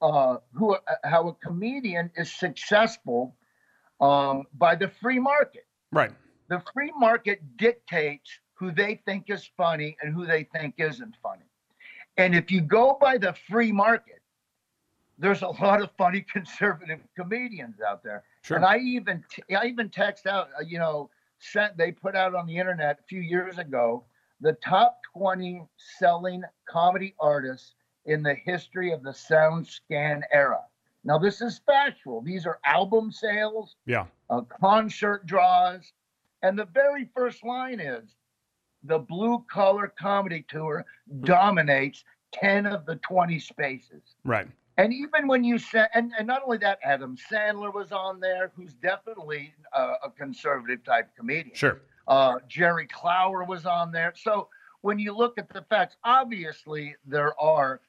uh, 0.00 0.36
who 0.52 0.66
uh, 0.76 0.80
how 1.02 1.22
a 1.28 1.34
comedian 1.34 2.10
is 2.14 2.32
successful 2.32 3.34
um, 4.00 4.44
by 4.54 4.76
the 4.76 4.88
free 4.88 5.18
market 5.18 5.66
Right. 5.90 6.12
the 6.48 6.62
free 6.72 6.92
market 6.96 7.38
dictates 7.56 8.30
who 8.54 8.70
they 8.70 8.92
think 9.06 9.24
is 9.36 9.50
funny 9.56 9.96
and 10.00 10.14
who 10.14 10.24
they 10.26 10.44
think 10.44 10.74
isn't 10.78 11.16
funny. 11.22 11.47
And 12.18 12.34
if 12.34 12.50
you 12.50 12.60
go 12.60 12.98
by 13.00 13.16
the 13.16 13.32
free 13.48 13.72
market, 13.72 14.20
there's 15.18 15.42
a 15.42 15.48
lot 15.48 15.80
of 15.80 15.90
funny 15.96 16.20
conservative 16.32 17.00
comedians 17.16 17.76
out 17.80 18.02
there. 18.02 18.24
Sure. 18.42 18.56
And 18.56 18.66
I 18.66 18.78
even 18.78 19.24
I 19.56 19.66
even 19.66 19.88
text 19.88 20.26
out, 20.26 20.48
uh, 20.58 20.62
you 20.66 20.78
know, 20.78 21.10
sent 21.38 21.76
they 21.78 21.92
put 21.92 22.14
out 22.16 22.34
on 22.34 22.46
the 22.46 22.56
internet 22.58 22.98
a 23.00 23.02
few 23.08 23.20
years 23.20 23.58
ago 23.58 24.04
the 24.40 24.52
top 24.64 24.98
20 25.16 25.62
selling 25.98 26.42
comedy 26.68 27.14
artists 27.18 27.74
in 28.06 28.22
the 28.22 28.34
history 28.34 28.92
of 28.92 29.02
the 29.02 29.12
sound 29.12 29.66
scan 29.66 30.22
era. 30.32 30.60
Now 31.04 31.18
this 31.18 31.40
is 31.40 31.60
factual. 31.66 32.20
These 32.22 32.46
are 32.46 32.60
album 32.64 33.10
sales, 33.10 33.76
Yeah. 33.86 34.06
uh, 34.30 34.42
concert 34.42 35.26
draws. 35.26 35.92
And 36.42 36.56
the 36.56 36.66
very 36.66 37.08
first 37.16 37.44
line 37.44 37.80
is 37.80 38.14
the 38.88 38.98
blue 38.98 39.44
collar 39.50 39.92
comedy 39.98 40.44
tour 40.48 40.84
dominates 41.20 42.04
10 42.32 42.66
of 42.66 42.86
the 42.86 42.96
20 42.96 43.38
spaces. 43.38 44.16
Right. 44.24 44.48
And 44.76 44.92
even 44.92 45.26
when 45.26 45.42
you 45.44 45.58
said, 45.58 45.88
and, 45.94 46.12
and 46.18 46.26
not 46.26 46.42
only 46.44 46.58
that, 46.58 46.78
Adam 46.84 47.16
Sandler 47.30 47.74
was 47.74 47.90
on 47.90 48.20
there, 48.20 48.52
who's 48.54 48.74
definitely 48.74 49.52
uh, 49.72 49.94
a 50.04 50.10
conservative 50.10 50.84
type 50.84 51.08
comedian. 51.16 51.54
Sure. 51.54 51.80
Uh, 52.06 52.36
Jerry 52.48 52.86
Clower 52.86 53.44
was 53.44 53.66
on 53.66 53.92
there. 53.92 54.14
So 54.16 54.48
when 54.82 54.98
you 54.98 55.14
look 55.14 55.36
at 55.36 55.48
the 55.48 55.62
facts, 55.68 55.96
obviously 56.04 56.94
there 57.04 57.38
are 57.40 57.80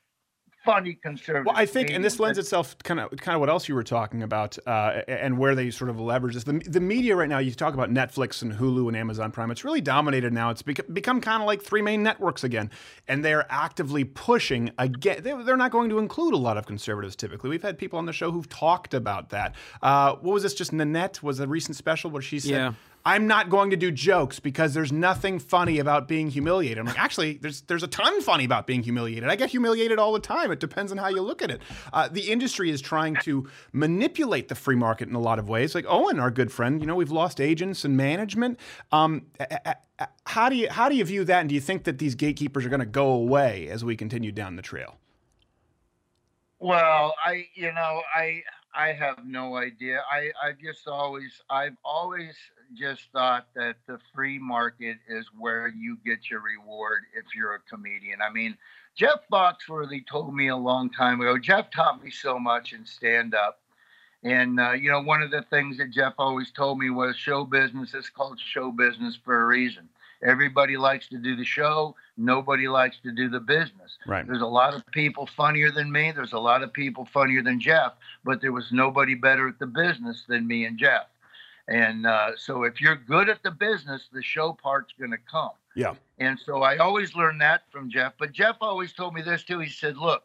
funny 0.66 0.93
conservative. 0.93 1.45
Well, 1.45 1.55
I 1.57 1.66
think, 1.66 1.89
and 1.89 2.03
this 2.03 2.20
lends 2.20 2.38
itself 2.38 2.78
kind 2.84 2.99
of 2.99 3.12
kind 3.18 3.36
of 3.36 3.39
what 3.39 3.49
else 3.49 3.68
you 3.68 3.76
were 3.76 3.84
talking 3.84 4.24
about, 4.24 4.57
uh, 4.68 5.01
and 5.07 5.38
where 5.38 5.55
they 5.55 5.72
sort 5.72 5.89
of 5.89 5.99
leverage 5.99 6.34
this. 6.34 6.43
The, 6.43 6.60
the 6.66 6.80
media 6.80 7.16
right 7.16 7.30
now, 7.30 7.39
you 7.39 7.51
talk 7.51 7.74
about 7.74 7.89
Netflix 7.89 8.41
and 8.41 8.53
Hulu 8.53 8.88
and 8.88 8.97
Amazon 8.97 9.32
Prime. 9.32 9.51
It's 9.51 9.64
really 9.64 9.82
dominated 9.82 10.34
now. 10.34 10.49
It's 10.49 10.62
become, 10.62 10.86
become 10.93 11.22
kind 11.22 11.41
of 11.41 11.47
like 11.47 11.62
three 11.62 11.82
main 11.82 12.03
networks 12.03 12.43
again, 12.43 12.70
and 13.07 13.24
they're 13.24 13.45
actively 13.49 14.03
pushing 14.03 14.72
again. 14.78 15.24
They, 15.24 15.34
they're 15.43 15.57
not 15.57 15.72
going 15.72 15.89
to 15.89 15.99
include 15.99 16.34
a 16.34 16.38
lot 16.38 16.57
of 16.57 16.66
conservatives. 16.66 17.16
Typically, 17.16 17.49
we've 17.49 17.64
had 17.64 17.78
people 17.78 17.99
on 17.99 18.05
the 18.05 18.14
show 18.14 18.32
who've 18.32 18.49
talked 18.49 18.93
about 18.93 19.30
that. 19.30 19.55
Uh, 19.82 20.16
what 20.16 20.34
was 20.34 20.43
this? 20.43 20.53
Just 20.53 20.74
Nanette 20.74 21.24
was 21.24 21.39
a 21.39 21.47
recent 21.47 21.76
special 21.76 22.12
where 22.12 22.22
she 22.22 22.39
said. 22.39 22.51
Yeah. 22.51 22.74
I'm 23.06 23.28
not 23.28 23.50
going 23.50 23.70
to 23.70 23.78
do 23.78 23.91
jokes 23.91 24.39
because 24.39 24.74
there's 24.74 24.91
nothing 24.91 25.39
funny 25.39 25.80
about 25.80 26.08
being 26.08 26.30
humiliated. 26.30 26.80
I'm 26.80 26.86
like, 26.86 27.00
actually, 27.00 27.38
there's 27.38 27.62
there's 27.62 27.84
a 27.84 27.88
ton 27.88 28.22
funny 28.22 28.43
about 28.43 28.68
being 28.68 28.84
humiliated. 28.84 29.30
I 29.30 29.36
get 29.36 29.50
humiliated 29.50 30.00
all 30.00 30.14
the 30.14 30.20
time. 30.20 30.52
It 30.52 30.60
depends 30.60 30.91
on 30.91 30.97
how 30.97 31.08
you 31.08 31.22
look 31.22 31.41
at 31.41 31.50
it. 31.50 31.62
Uh, 31.93 32.08
the 32.10 32.30
industry 32.30 32.70
is 32.70 32.82
trying 32.82 33.16
to 33.24 33.47
manipulate 33.72 34.50
the 34.50 34.56
free 34.56 34.76
market 34.76 35.08
in 35.08 35.16
a 35.16 35.20
lot 35.20 35.39
of 35.39 35.47
ways. 35.47 35.74
Like 35.74 35.86
Owen, 35.88 36.20
our 36.20 36.32
good 36.32 36.52
friend, 36.52 36.82
you 36.82 36.88
know, 36.88 36.95
we've 36.95 37.12
lost 37.12 37.39
agents 37.39 37.86
and 37.86 37.95
management. 37.95 38.60
Um, 38.91 39.28
how 40.26 40.50
do 40.50 40.56
you 40.56 40.70
how 40.70 40.89
do 40.89 40.95
you 40.95 41.06
view 41.06 41.24
that? 41.26 41.39
And 41.41 41.50
do 41.50 41.56
you 41.56 41.62
think 41.62 41.86
that 41.86 42.00
these 42.00 42.16
gatekeepers 42.16 42.66
are 42.66 42.70
going 42.70 42.80
to 42.80 42.86
go 42.86 43.10
away 43.12 43.68
as 43.70 43.84
we 43.84 43.95
continue 43.95 44.32
down 44.32 44.56
the 44.56 44.62
trail? 44.62 44.97
Well, 46.60 47.16
I 47.26 47.47
you 47.56 47.72
know 47.72 48.02
I 48.14 48.43
I 48.76 48.91
have 48.93 49.26
no 49.26 49.56
idea. 49.56 50.02
I 50.12 50.32
I 50.43 50.52
just 50.62 50.88
always 50.88 51.41
I've 51.50 51.78
always 51.84 52.36
just 52.78 53.03
thought 53.11 53.47
that 53.55 53.76
the 53.88 53.99
free 54.13 54.39
market 54.39 54.97
is 55.07 55.26
where 55.38 55.67
you 55.67 55.97
get 56.05 56.30
your 56.30 56.41
reward 56.41 57.03
if 57.15 57.36
you're 57.36 57.55
a 57.55 57.59
comedian. 57.59 58.20
I 58.22 58.32
mean, 58.32 58.57
Jeff 58.95 59.20
Foxworthy 59.32 60.05
told 60.05 60.34
me 60.34 60.49
a 60.49 60.57
long 60.57 60.89
time 60.89 61.22
ago. 61.22 61.38
Jeff 61.38 61.72
taught 61.72 62.03
me 62.03 62.11
so 62.11 62.39
much 62.39 62.74
in 62.74 62.86
stand 62.86 63.34
up. 63.34 63.59
And 64.24 64.59
uh, 64.59 64.74
you 64.74 64.91
know, 64.91 65.01
one 65.01 65.22
of 65.22 65.32
the 65.32 65.43
things 65.43 65.78
that 65.78 65.91
Jeff 65.91 66.13
always 66.17 66.51
told 66.51 66.78
me 66.78 66.89
was 66.89 67.15
show 67.15 67.45
business 67.45 67.93
is 67.93 68.09
called 68.09 68.39
show 68.39 68.72
business 68.72 69.17
for 69.24 69.43
a 69.43 69.45
reason. 69.45 69.88
Everybody 70.22 70.76
likes 70.76 71.07
to 71.09 71.17
do 71.17 71.38
the 71.38 71.45
show. 71.45 71.95
Nobody 72.17 72.67
likes 72.67 72.97
to 73.03 73.11
do 73.11 73.30
the 73.30 73.39
business. 73.39 73.97
Right. 74.05 74.28
There's 74.28 74.41
a 74.41 74.45
lot 74.45 74.74
of 74.74 74.86
people 74.88 75.26
funnier 75.38 75.72
than 75.72 75.89
me. 75.89 76.11
There's 76.11 76.34
a 76.34 76.39
lot 76.39 76.61
of 76.61 76.74
people 76.74 77.05
funnier 77.05 77.41
than 77.41 77.61
Jeff, 77.61 77.93
but 78.26 78.41
there 78.41 78.51
was 78.51 78.72
nobody 78.74 79.15
better 79.15 79.47
at 79.47 79.59
the 79.59 79.67
business 79.67 80.26
than 80.28 80.45
me 80.45 80.65
and 80.65 80.78
Jeff. 80.78 81.07
And 81.70 82.07
uh, 82.07 82.32
so 82.36 82.63
if 82.63 82.82
you're 82.82 82.95
good 82.95 83.30
at 83.30 83.43
the 83.43 83.51
business, 83.51 84.09
the 84.11 84.24
show 84.24 84.53
part's 84.53 84.91
going 84.97 85.11
to 85.11 85.20
come. 85.32 85.51
Yeah. 85.76 85.93
And 86.17 86.38
so 86.43 86.63
I 86.63 86.78
always 86.78 87.15
learned 87.15 87.41
that 87.41 87.61
from 87.72 87.91
Jeff. 87.91 88.13
But 88.17 88.32
Jeff 88.32 88.57
always 88.59 88.91
told 88.91 89.13
me 89.13 89.22
this 89.22 89.43
too. 89.43 89.59
He 89.59 89.70
said, 89.70 89.95
"Look, 89.95 90.24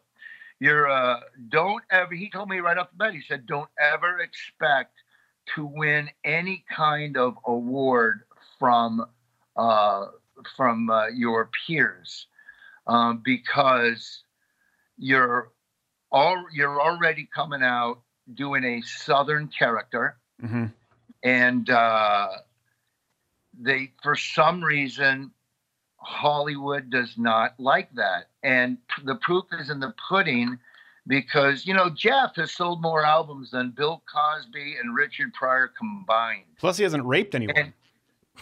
you're 0.59 0.89
uh, 0.89 1.19
don't 1.49 1.83
ever." 1.91 2.15
He 2.15 2.31
told 2.31 2.49
me 2.49 2.57
right 2.59 2.77
off 2.77 2.89
the 2.89 2.97
bat. 2.97 3.13
He 3.13 3.21
said, 3.21 3.45
"Don't 3.45 3.69
ever 3.79 4.19
expect 4.21 4.95
to 5.53 5.65
win 5.65 6.09
any 6.23 6.65
kind 6.75 7.15
of 7.15 7.37
award 7.45 8.21
from 8.57 9.05
uh, 9.55 10.07
from 10.57 10.89
uh, 10.89 11.07
your 11.09 11.51
peers 11.67 12.25
um, 12.87 13.21
because 13.23 14.23
you're 14.97 15.51
all 16.11 16.43
you're 16.51 16.81
already 16.81 17.29
coming 17.33 17.61
out 17.61 18.01
doing 18.33 18.63
a 18.63 18.81
Southern 18.81 19.47
character." 19.47 20.17
Mm-hmm. 20.43 20.65
And 21.23 21.69
uh, 21.69 22.29
they 23.59 23.91
for 24.03 24.15
some 24.15 24.63
reason 24.63 25.31
hollywood 25.97 26.89
does 26.89 27.17
not 27.17 27.59
like 27.59 27.93
that. 27.95 28.29
And 28.43 28.77
the 29.03 29.15
proof 29.15 29.45
is 29.59 29.69
in 29.69 29.79
the 29.79 29.93
pudding 30.07 30.59
because 31.07 31.65
you 31.65 31.73
know 31.73 31.89
jeff 31.89 32.35
has 32.35 32.51
sold 32.51 32.81
more 32.81 33.05
albums 33.05 33.51
than 33.51 33.71
bill 33.71 34.01
cosby 34.11 34.75
and 34.81 34.95
richard 34.95 35.33
pryor 35.33 35.71
combined. 35.77 36.45
Plus, 36.59 36.77
he 36.77 36.83
hasn't 36.83 37.05
raped 37.05 37.35
anyone. 37.35 37.55
and 37.57 37.73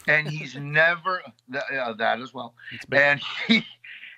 and 0.07 0.27
he's 0.27 0.55
never 0.55 1.21
uh, 1.53 1.93
that 1.93 2.19
as 2.19 2.33
well. 2.33 2.53
And 2.91 3.21
he 3.47 3.65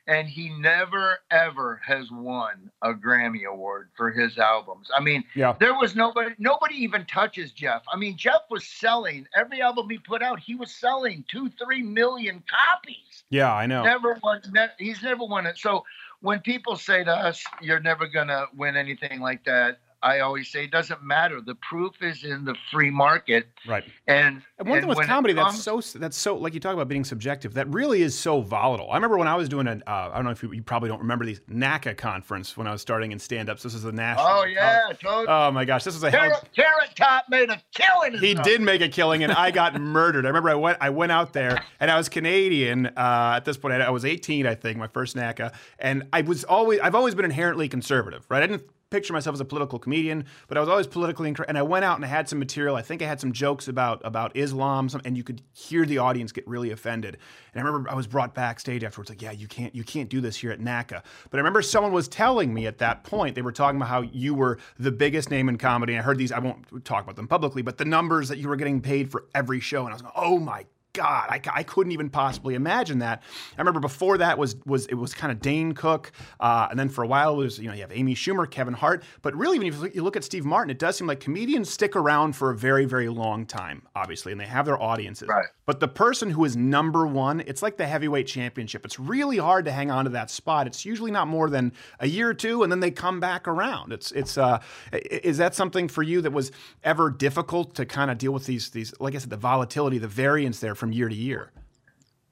and 0.08 0.28
he 0.28 0.50
never 0.50 1.20
ever 1.32 1.82
has 1.86 2.12
won 2.12 2.70
a 2.82 2.94
grammy 2.94 3.46
award 3.46 3.90
for 3.96 4.12
his 4.12 4.38
albums 4.38 4.90
i 4.96 5.00
mean 5.02 5.24
Yeah. 5.36 5.56
there 5.60 5.74
was 5.74 5.96
nobody 5.96 6.36
nobody 6.38 6.76
even 6.76 7.06
touches 7.06 7.52
jeff 7.52 7.84
i 7.92 7.98
mean 7.98 8.16
jeff 8.18 8.42
was 8.50 8.66
selling 8.66 9.28
every 9.36 9.62
album 9.62 9.90
he 9.90 9.98
put 9.98 10.22
out 10.22 10.40
he 10.40 10.56
was 10.56 10.72
selling 10.72 11.26
two 11.30 11.50
three 11.64 11.82
million 11.82 12.44
copies 12.50 13.24
Yeah, 13.30 13.54
I 13.54 13.66
know. 13.66 13.84
never 13.84 14.18
won 14.24 14.42
ne- 14.52 14.68
he's 14.78 15.02
never 15.02 15.26
won 15.26 15.46
it 15.46 15.58
so 15.58 15.84
when 16.22 16.40
people 16.40 16.76
say 16.76 17.04
to 17.04 17.12
us 17.12 17.44
you're 17.62 17.80
never 17.80 18.08
gonna 18.08 18.46
win 18.56 18.76
anything 18.78 19.20
like 19.22 19.44
that 19.46 19.80
i 20.06 20.20
always 20.22 20.48
say 20.50 20.64
it 20.64 20.72
doesn't 20.72 21.04
matter 21.04 21.42
the 21.42 21.56
proof 21.56 21.92
is 22.02 22.24
in 22.24 22.46
the 22.46 22.56
free 22.72 22.90
market 22.92 23.48
Right. 23.68 23.84
and 24.08 24.42
And 24.60 24.70
one 24.70 24.80
thing 24.80 24.88
with 24.88 25.00
comedy 25.08 25.34
comes- 25.34 25.64
that's 25.66 25.92
so 25.92 26.00
that's 26.00 26.16
so 26.18 26.36
like 26.38 26.54
you 26.54 26.60
talk 26.60 26.74
about 26.76 26.88
being 26.88 27.04
subjective. 27.04 27.56
That 27.56 27.68
really 27.68 28.04
is 28.04 28.18
so 28.18 28.42
volatile. 28.42 28.92
I 28.92 28.96
remember 28.96 29.18
when 29.18 29.28
I 29.28 29.34
was 29.36 29.50
doing 29.50 29.68
an 29.68 29.82
uh, 29.88 30.12
I 30.12 30.16
don't 30.16 30.24
know 30.24 30.30
if 30.30 30.44
you, 30.44 30.52
you 30.54 30.62
probably 30.62 30.88
don't 30.88 31.00
remember 31.02 31.26
these 31.26 31.40
NACA 31.50 31.98
conference 31.98 32.56
when 32.56 32.68
I 32.68 32.72
was 32.72 32.82
starting 32.82 33.12
in 33.12 33.18
stand 33.20 33.50
ups. 33.50 33.64
This 33.64 33.74
is 33.74 33.84
a 33.86 33.92
national. 33.92 34.28
oh 34.28 34.46
yeah 34.46 34.82
totally. 35.02 35.26
Oh 35.28 35.50
my 35.52 35.66
gosh, 35.66 35.84
this 35.84 35.96
was 35.96 36.04
a 36.04 36.12
hell. 36.12 36.22
Carrot, 36.30 36.44
Carrot 36.56 36.96
Top 36.96 37.26
made 37.30 37.50
a 37.50 37.60
killing. 37.74 38.14
He 38.20 38.36
this. 38.36 38.46
did 38.46 38.62
make 38.62 38.82
a 38.82 38.88
killing, 38.88 39.24
and 39.24 39.32
I 39.34 39.50
got 39.52 39.80
murdered. 39.82 40.26
I 40.26 40.30
remember 40.30 40.50
I 40.52 40.56
went 40.56 40.78
I 40.80 40.92
went 40.92 41.12
out 41.12 41.34
there, 41.34 41.60
and 41.80 41.90
I 41.90 41.98
was 41.98 42.08
Canadian 42.08 42.86
uh, 42.86 43.34
at 43.38 43.46
this 43.46 43.58
point. 43.58 43.74
I 43.74 43.78
I 43.86 43.90
was 43.90 44.06
18, 44.06 44.46
I 44.46 44.54
think, 44.56 44.78
my 44.78 44.88
first 44.88 45.16
NACA, 45.16 45.54
and 45.80 46.04
I 46.14 46.22
was 46.22 46.44
always 46.44 46.80
I've 46.82 46.96
always 46.96 47.16
been 47.16 47.26
inherently 47.26 47.68
conservative, 47.68 48.26
right? 48.30 48.44
I 48.44 48.48
didn't 48.48 48.64
picture 48.96 49.12
myself 49.12 49.34
as 49.34 49.42
a 49.42 49.46
political 49.46 49.78
comedian, 49.78 50.24
but 50.48 50.58
I 50.58 50.62
was 50.62 50.70
always 50.70 50.88
politically 50.88 51.28
incorrect. 51.28 51.50
And 51.50 51.58
I 51.58 51.62
went 51.64 51.84
out 51.84 51.98
and 51.98 52.06
I 52.06 52.08
had 52.08 52.30
some 52.30 52.40
material. 52.40 52.78
I 52.78 52.82
think 52.82 53.02
I 53.02 53.06
had 53.06 53.20
some 53.20 53.34
jokes 53.34 53.68
about 53.68 54.02
about 54.06 54.36
Islam, 54.38 54.88
some, 54.88 55.02
and 55.04 55.18
you 55.18 55.24
could 55.24 55.42
hear 55.54 55.86
the 55.86 55.98
audience 55.98 56.32
get 56.32 56.48
really 56.48 56.72
offended. 56.72 57.18
And 57.54 57.62
I 57.62 57.66
remember 57.66 57.90
I 57.90 57.94
was 57.94 58.08
brought 58.08 58.34
backstage 58.34 58.86
afterwards, 58.86 59.10
like, 59.10 59.22
"Yeah, 59.22 59.32
you 59.32 59.48
can't 59.48 59.76
you 59.76 59.84
can't 59.84 60.10
do 60.10 60.22
this 60.22 60.38
here 60.38 60.52
at 60.52 60.60
NACA." 60.62 61.04
But 61.30 61.38
I 61.38 61.38
remember 61.38 61.62
someone 61.62 61.92
was 61.92 62.08
telling 62.08 62.54
me 62.54 62.68
at 62.68 62.78
that 62.78 63.04
point 63.04 63.36
they 63.36 63.42
were 63.42 63.52
talking 63.52 63.78
about 63.78 63.90
how 63.90 64.02
you 64.02 64.34
were 64.34 64.60
the 64.80 64.92
biggest 64.92 65.30
name 65.30 65.50
in 65.50 65.58
comedy. 65.58 65.94
And 65.94 66.02
I 66.02 66.06
heard 66.06 66.18
these. 66.18 66.32
I 66.32 66.40
won't 66.40 66.86
talk 66.86 67.04
about 67.04 67.18
them 67.18 67.28
publicly, 67.28 67.62
but 67.62 67.78
the 67.78 67.86
numbers 67.86 68.30
that 68.30 68.38
you 68.38 68.48
were 68.48 68.56
getting 68.56 68.80
paid 68.80 69.12
for 69.12 69.26
every 69.36 69.60
show, 69.60 69.82
and 69.82 69.90
I 69.90 69.94
was 69.94 70.04
like, 70.04 70.14
"Oh 70.16 70.40
my." 70.40 70.66
God, 70.96 71.28
I, 71.30 71.42
I 71.54 71.64
couldn't 71.64 71.92
even 71.92 72.10
possibly 72.10 72.56
imagine 72.56 73.00
that. 73.00 73.22
I 73.58 73.62
remember 73.62 73.80
before 73.80 74.18
that 74.18 74.38
was 74.38 74.56
was 74.66 74.88
it 74.88 74.96
was 74.96 75.14
kind 75.14 75.32
of 75.32 75.42
Dane 75.42 75.74
Cook, 75.74 76.12
uh, 76.40 76.68
and 76.70 76.80
then 76.80 76.90
for 76.90 77.04
a 77.04 77.08
while 77.08 77.34
it 77.34 77.38
was 77.38 77.60
you 77.60 77.68
know 77.68 77.74
you 77.74 77.82
have 77.82 77.92
Amy 77.92 78.16
Schumer, 78.16 78.50
Kevin 78.50 78.74
Hart, 78.74 79.04
but 79.22 79.36
really 79.36 79.60
when 79.60 79.68
you 79.68 79.74
look, 79.74 79.96
you 79.96 80.04
look 80.04 80.16
at 80.16 80.24
Steve 80.24 80.46
Martin, 80.46 80.72
it 80.72 80.80
does 80.80 80.98
seem 80.98 81.08
like 81.08 81.20
comedians 81.20 81.70
stick 81.70 81.96
around 81.96 82.36
for 82.36 82.50
a 82.50 82.58
very 82.58 82.86
very 82.86 83.10
long 83.10 83.46
time, 83.46 83.84
obviously, 83.96 84.32
and 84.32 84.42
they 84.42 84.46
have 84.46 84.66
their 84.66 84.82
audiences. 84.82 85.28
Right. 85.28 85.46
But 85.66 85.80
the 85.80 85.88
person 85.88 86.30
who 86.30 86.46
is 86.46 86.56
number 86.56 87.08
one, 87.08 87.42
it's 87.42 87.62
like 87.62 87.78
the 87.78 87.88
heavyweight 87.88 88.28
championship. 88.28 88.86
It's 88.86 89.00
really 89.00 89.38
hard 89.38 89.66
to 89.66 89.72
hang 89.72 89.90
on 89.92 90.06
to 90.06 90.12
that 90.12 90.30
spot. 90.30 90.68
It's 90.68 90.86
usually 90.86 91.12
not 91.12 91.28
more 91.28 91.50
than 91.50 91.74
a 92.00 92.08
year 92.08 92.30
or 92.30 92.34
two, 92.34 92.64
and 92.64 92.72
then 92.72 92.80
they 92.80 92.92
come 92.92 93.20
back 93.20 93.48
around. 93.48 93.92
It's 93.92 94.12
it's 94.12 94.38
uh, 94.38 94.62
is 94.92 95.38
that 95.38 95.56
something 95.56 95.88
for 95.88 96.04
you 96.04 96.22
that 96.22 96.32
was 96.32 96.52
ever 96.84 97.10
difficult 97.10 97.76
to 97.76 97.86
kind 97.86 98.12
of 98.12 98.18
deal 98.18 98.32
with 98.32 98.46
these 98.46 98.70
these 98.70 98.94
like 99.00 99.16
I 99.16 99.18
said 99.18 99.30
the 99.30 99.38
volatility, 99.38 99.98
the 99.98 100.08
variance 100.08 100.60
there 100.60 100.76
from 100.86 100.94
year 100.94 101.10
to 101.10 101.16
year. 101.16 101.52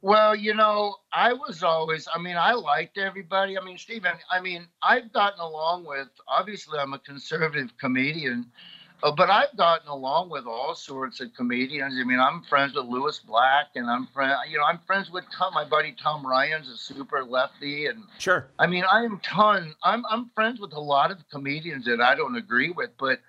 Well, 0.04 0.36
you 0.36 0.54
know, 0.54 0.98
I 1.12 1.34
was 1.34 1.64
always, 1.64 2.08
I 2.14 2.20
mean, 2.22 2.38
I 2.38 2.54
liked 2.54 3.00
everybody. 3.00 3.58
I 3.58 3.64
mean, 3.64 3.80
Stephen, 3.80 4.12
I 4.30 4.42
mean, 4.42 4.68
I've 4.84 5.12
gotten 5.12 5.40
along 5.40 5.86
with, 5.86 6.10
obviously, 6.28 6.78
I'm 6.78 6.94
a 6.94 7.00
conservative 7.00 7.76
comedian, 7.80 8.52
uh, 9.02 9.12
but 9.12 9.32
I've 9.32 9.58
gotten 9.58 9.88
along 9.88 10.30
with 10.30 10.46
all 10.46 10.76
sorts 10.76 11.20
of 11.20 11.34
comedians. 11.34 11.96
I 12.00 12.04
mean, 12.04 12.20
I'm 12.20 12.44
friends 12.44 12.76
with 12.76 12.86
Lewis 12.86 13.18
Black, 13.18 13.70
and 13.74 13.90
I'm 13.90 14.06
friend, 14.14 14.36
you 14.52 14.60
know, 14.60 14.66
I'm 14.66 14.82
friends 14.86 15.10
with 15.10 15.24
Tom, 15.36 15.52
my 15.56 15.66
buddy 15.66 15.96
Tom 16.00 16.24
Ryan's 16.24 16.70
a 16.70 16.78
super 16.78 17.24
lefty, 17.24 17.88
and 17.88 18.04
Sure. 18.20 18.46
I 18.60 18.68
mean, 18.68 18.84
I 18.84 19.04
am 19.04 19.20
ton. 19.24 19.74
I'm 19.82 20.06
I'm 20.12 20.30
friends 20.36 20.60
with 20.60 20.74
a 20.74 20.80
lot 20.80 21.10
of 21.10 21.18
comedians 21.32 21.86
that 21.86 22.02
I 22.02 22.14
don't 22.14 22.36
agree 22.36 22.70
with, 22.70 22.92
but 23.00 23.20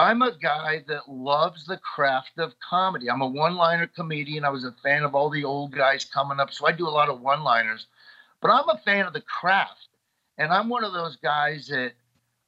I'm 0.00 0.22
a 0.22 0.32
guy 0.34 0.82
that 0.88 1.10
loves 1.10 1.66
the 1.66 1.76
craft 1.76 2.38
of 2.38 2.54
comedy. 2.58 3.10
I'm 3.10 3.20
a 3.20 3.28
one-liner 3.28 3.86
comedian. 3.86 4.46
I 4.46 4.48
was 4.48 4.64
a 4.64 4.74
fan 4.82 5.02
of 5.02 5.14
all 5.14 5.28
the 5.28 5.44
old 5.44 5.74
guys 5.74 6.06
coming 6.06 6.40
up, 6.40 6.54
so 6.54 6.66
I 6.66 6.72
do 6.72 6.88
a 6.88 6.96
lot 6.98 7.10
of 7.10 7.20
one-liners. 7.20 7.86
But 8.40 8.50
I'm 8.50 8.70
a 8.70 8.80
fan 8.82 9.04
of 9.04 9.12
the 9.12 9.20
craft, 9.20 9.88
and 10.38 10.54
I'm 10.54 10.70
one 10.70 10.84
of 10.84 10.94
those 10.94 11.16
guys 11.16 11.68
that 11.68 11.92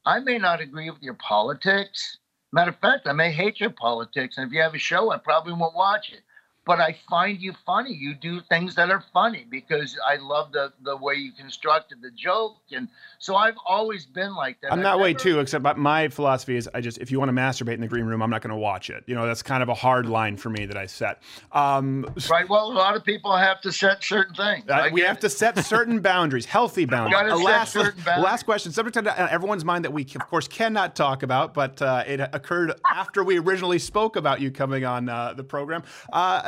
I 0.07 0.21
may 0.21 0.39
not 0.39 0.63
agree 0.63 0.89
with 0.89 1.03
your 1.03 1.13
politics. 1.13 2.17
Matter 2.53 2.71
of 2.71 2.79
fact, 2.79 3.07
I 3.07 3.13
may 3.13 3.31
hate 3.31 3.61
your 3.61 3.69
politics, 3.69 4.39
and 4.39 4.47
if 4.47 4.53
you 4.55 4.63
have 4.63 4.75
a 4.75 4.79
show, 4.79 5.13
I 5.13 5.19
probably 5.19 5.53
won't 5.53 5.77
watch 5.77 6.11
it. 6.11 6.23
But 6.65 6.79
I 6.81 6.97
find 7.11 7.41
you 7.41 7.55
funny. 7.67 7.93
You 7.93 8.15
do 8.15 8.41
things 8.49 8.77
that 8.77 8.89
are 8.89 9.03
funny 9.13 9.47
because 9.51 9.97
I 10.09 10.17
love 10.17 10.53
the 10.53 10.73
the 10.85 10.97
way 10.97 11.15
you 11.15 11.33
constructed 11.33 12.01
the 12.01 12.11
joke, 12.13 12.59
and 12.71 12.87
so 13.19 13.35
I've 13.35 13.57
always 13.67 14.07
been 14.07 14.35
like 14.37 14.61
that. 14.61 14.73
I'm 14.73 14.79
I've 14.79 14.85
that 14.85 15.01
way 15.01 15.13
too, 15.13 15.41
except 15.41 15.65
my- 15.77 16.09
philosophy 16.09 16.55
is 16.57 16.69
I 16.73 16.81
just 16.81 16.99
if 16.99 17.11
you 17.11 17.19
want 17.19 17.31
to 17.31 17.33
masturbate 17.35 17.75
in 17.75 17.81
the 17.81 17.89
green 17.89 18.05
room, 18.05 18.23
I'm 18.23 18.31
not 18.31 18.43
going 18.43 18.51
to 18.53 18.57
watch 18.57 18.91
it. 18.91 19.03
You 19.07 19.15
know, 19.17 19.27
that's 19.27 19.43
kind 19.43 19.63
of 19.63 19.69
a 19.69 19.75
hard 19.75 20.07
line 20.07 20.37
for 20.37 20.51
me 20.51 20.65
that 20.67 20.77
I 20.77 20.87
set. 20.87 21.21
Um, 21.51 22.07
Right. 22.31 22.49
Well, 22.49 22.71
a 22.71 22.75
lot 22.75 22.95
of 22.97 23.05
people 23.05 23.37
have 23.37 23.61
to 23.63 23.73
set 23.73 24.03
certain 24.05 24.35
things. 24.35 24.65
Uh, 24.69 24.89
we 24.93 25.01
have 25.03 25.17
it. 25.17 25.21
to 25.23 25.31
set 25.31 25.59
certain 25.65 26.01
boundaries, 26.13 26.47
healthy 26.47 26.85
boundaries. 26.85 27.21
gotta 27.23 27.35
A 27.35 27.37
set 27.39 27.45
last, 27.45 27.73
certain 27.73 28.03
boundaries. 28.05 28.25
last 28.25 28.43
question, 28.45 28.71
subject 28.73 28.97
on 28.97 29.07
everyone's 29.09 29.65
mind 29.65 29.85
that 29.85 29.93
we, 29.93 30.03
of 30.03 30.27
course, 30.29 30.47
cannot 30.47 30.95
talk 30.95 31.23
about, 31.25 31.55
but 31.55 31.83
uh, 31.83 32.05
it 32.07 32.21
occurred 32.21 32.73
after 32.91 33.25
we 33.25 33.39
originally 33.39 33.79
spoke 33.81 34.15
about 34.17 34.41
you 34.41 34.51
coming 34.53 34.85
on 34.85 35.09
uh, 35.09 35.33
the 35.35 35.45
program. 35.45 35.83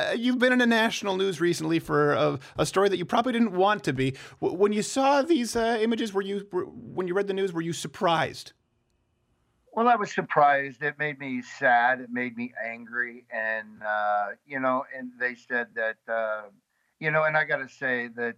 Uh, 0.05 0.13
you've 0.13 0.39
been 0.39 0.53
in 0.53 0.59
the 0.59 0.67
national 0.67 1.17
news 1.17 1.41
recently 1.41 1.79
for 1.79 2.13
a, 2.13 2.39
a 2.59 2.67
story 2.67 2.89
that 2.89 2.97
you 2.97 3.05
probably 3.05 3.33
didn't 3.33 3.53
want 3.53 3.85
to 3.85 3.93
be. 3.93 4.15
When 4.41 4.73
you 4.73 4.83
saw 4.83 5.23
these 5.23 5.57
uh, 5.57 5.79
images, 5.81 6.13
were 6.13 6.23
you 6.23 6.47
were, 6.53 6.65
when 6.65 7.09
you 7.09 7.15
read 7.15 7.27
the 7.27 7.35
news, 7.35 7.53
were 7.53 7.63
you 7.63 7.73
surprised? 7.73 8.53
Well, 9.73 9.89
I 9.89 9.97
was 9.97 10.13
surprised. 10.13 10.83
It 10.83 10.99
made 10.99 11.19
me 11.19 11.43
sad. 11.43 12.01
It 12.01 12.11
made 12.11 12.37
me 12.37 12.53
angry, 12.65 13.25
and 13.33 13.83
uh, 13.87 14.27
you 14.47 14.61
know, 14.61 14.85
and 14.97 15.11
they 15.19 15.35
said 15.35 15.69
that, 15.75 15.97
uh, 16.13 16.43
you 17.01 17.11
know, 17.11 17.25
and 17.25 17.37
I 17.37 17.45
got 17.45 17.57
to 17.57 17.69
say 17.69 18.09
that 18.17 18.37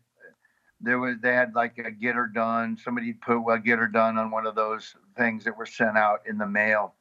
there 0.80 0.98
was 0.98 1.16
they 1.20 1.34
had 1.34 1.54
like 1.54 1.78
a 1.78 1.90
get 1.90 2.14
her 2.14 2.26
done. 2.26 2.78
Somebody 2.82 3.12
put 3.12 3.40
well 3.40 3.58
get 3.58 3.78
her 3.78 3.88
done 3.88 4.18
on 4.18 4.30
one 4.30 4.46
of 4.46 4.54
those 4.54 4.94
things 5.16 5.44
that 5.44 5.56
were 5.56 5.66
sent 5.66 5.96
out 5.96 6.20
in 6.26 6.38
the 6.38 6.46
mail, 6.46 6.94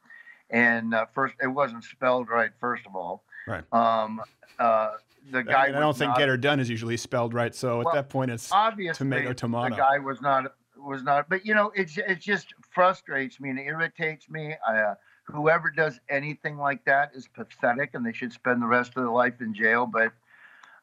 and 0.49 0.93
uh, 0.93 1.05
first 1.13 1.35
it 1.41 1.47
wasn't 1.47 1.83
spelled 1.83 2.29
right. 2.29 2.51
First 2.59 2.85
of 2.85 2.95
all, 2.95 3.23
Right. 3.47 3.63
um, 3.73 4.21
uh, 4.59 4.91
the 5.31 5.43
guy. 5.43 5.65
I, 5.65 5.65
I 5.65 5.71
don't 5.71 5.97
think 5.97 6.09
not- 6.09 6.17
"get 6.17 6.29
her 6.29 6.37
done" 6.37 6.59
is 6.59 6.69
usually 6.69 6.97
spelled 6.97 7.33
right. 7.33 7.53
So 7.53 7.79
at 7.79 7.85
Well, 7.85 7.95
that 7.95 8.09
point, 8.09 8.31
it's 8.31 8.51
obviously 8.51 9.05
tomato 9.05 9.33
tomato. 9.33 9.75
the 9.75 9.81
guy 9.81 9.99
was 9.99 10.21
not 10.21 10.53
was 10.77 11.01
not 11.01 11.27
but 11.29 11.43
you 11.45 11.55
know 11.55 11.71
it's 11.73 11.97
it 11.97 12.19
just 12.19 12.53
frustrates 12.69 13.39
me 13.39 13.49
and 13.49 13.57
irritates 13.57 14.29
me 14.29 14.53
uh, 14.67 14.93
whoever 15.23 15.71
does 15.71 15.99
anything 16.09 16.57
like 16.57 16.83
that 16.85 17.09
is 17.15 17.27
pathetic 17.27 17.91
and 17.95 18.05
they 18.05 18.13
should 18.13 18.31
spend 18.31 18.61
the 18.61 18.67
rest 18.67 18.89
of 18.89 18.95
their 18.95 19.09
life 19.09 19.41
in 19.41 19.51
jail 19.53 19.87
but 19.87 20.11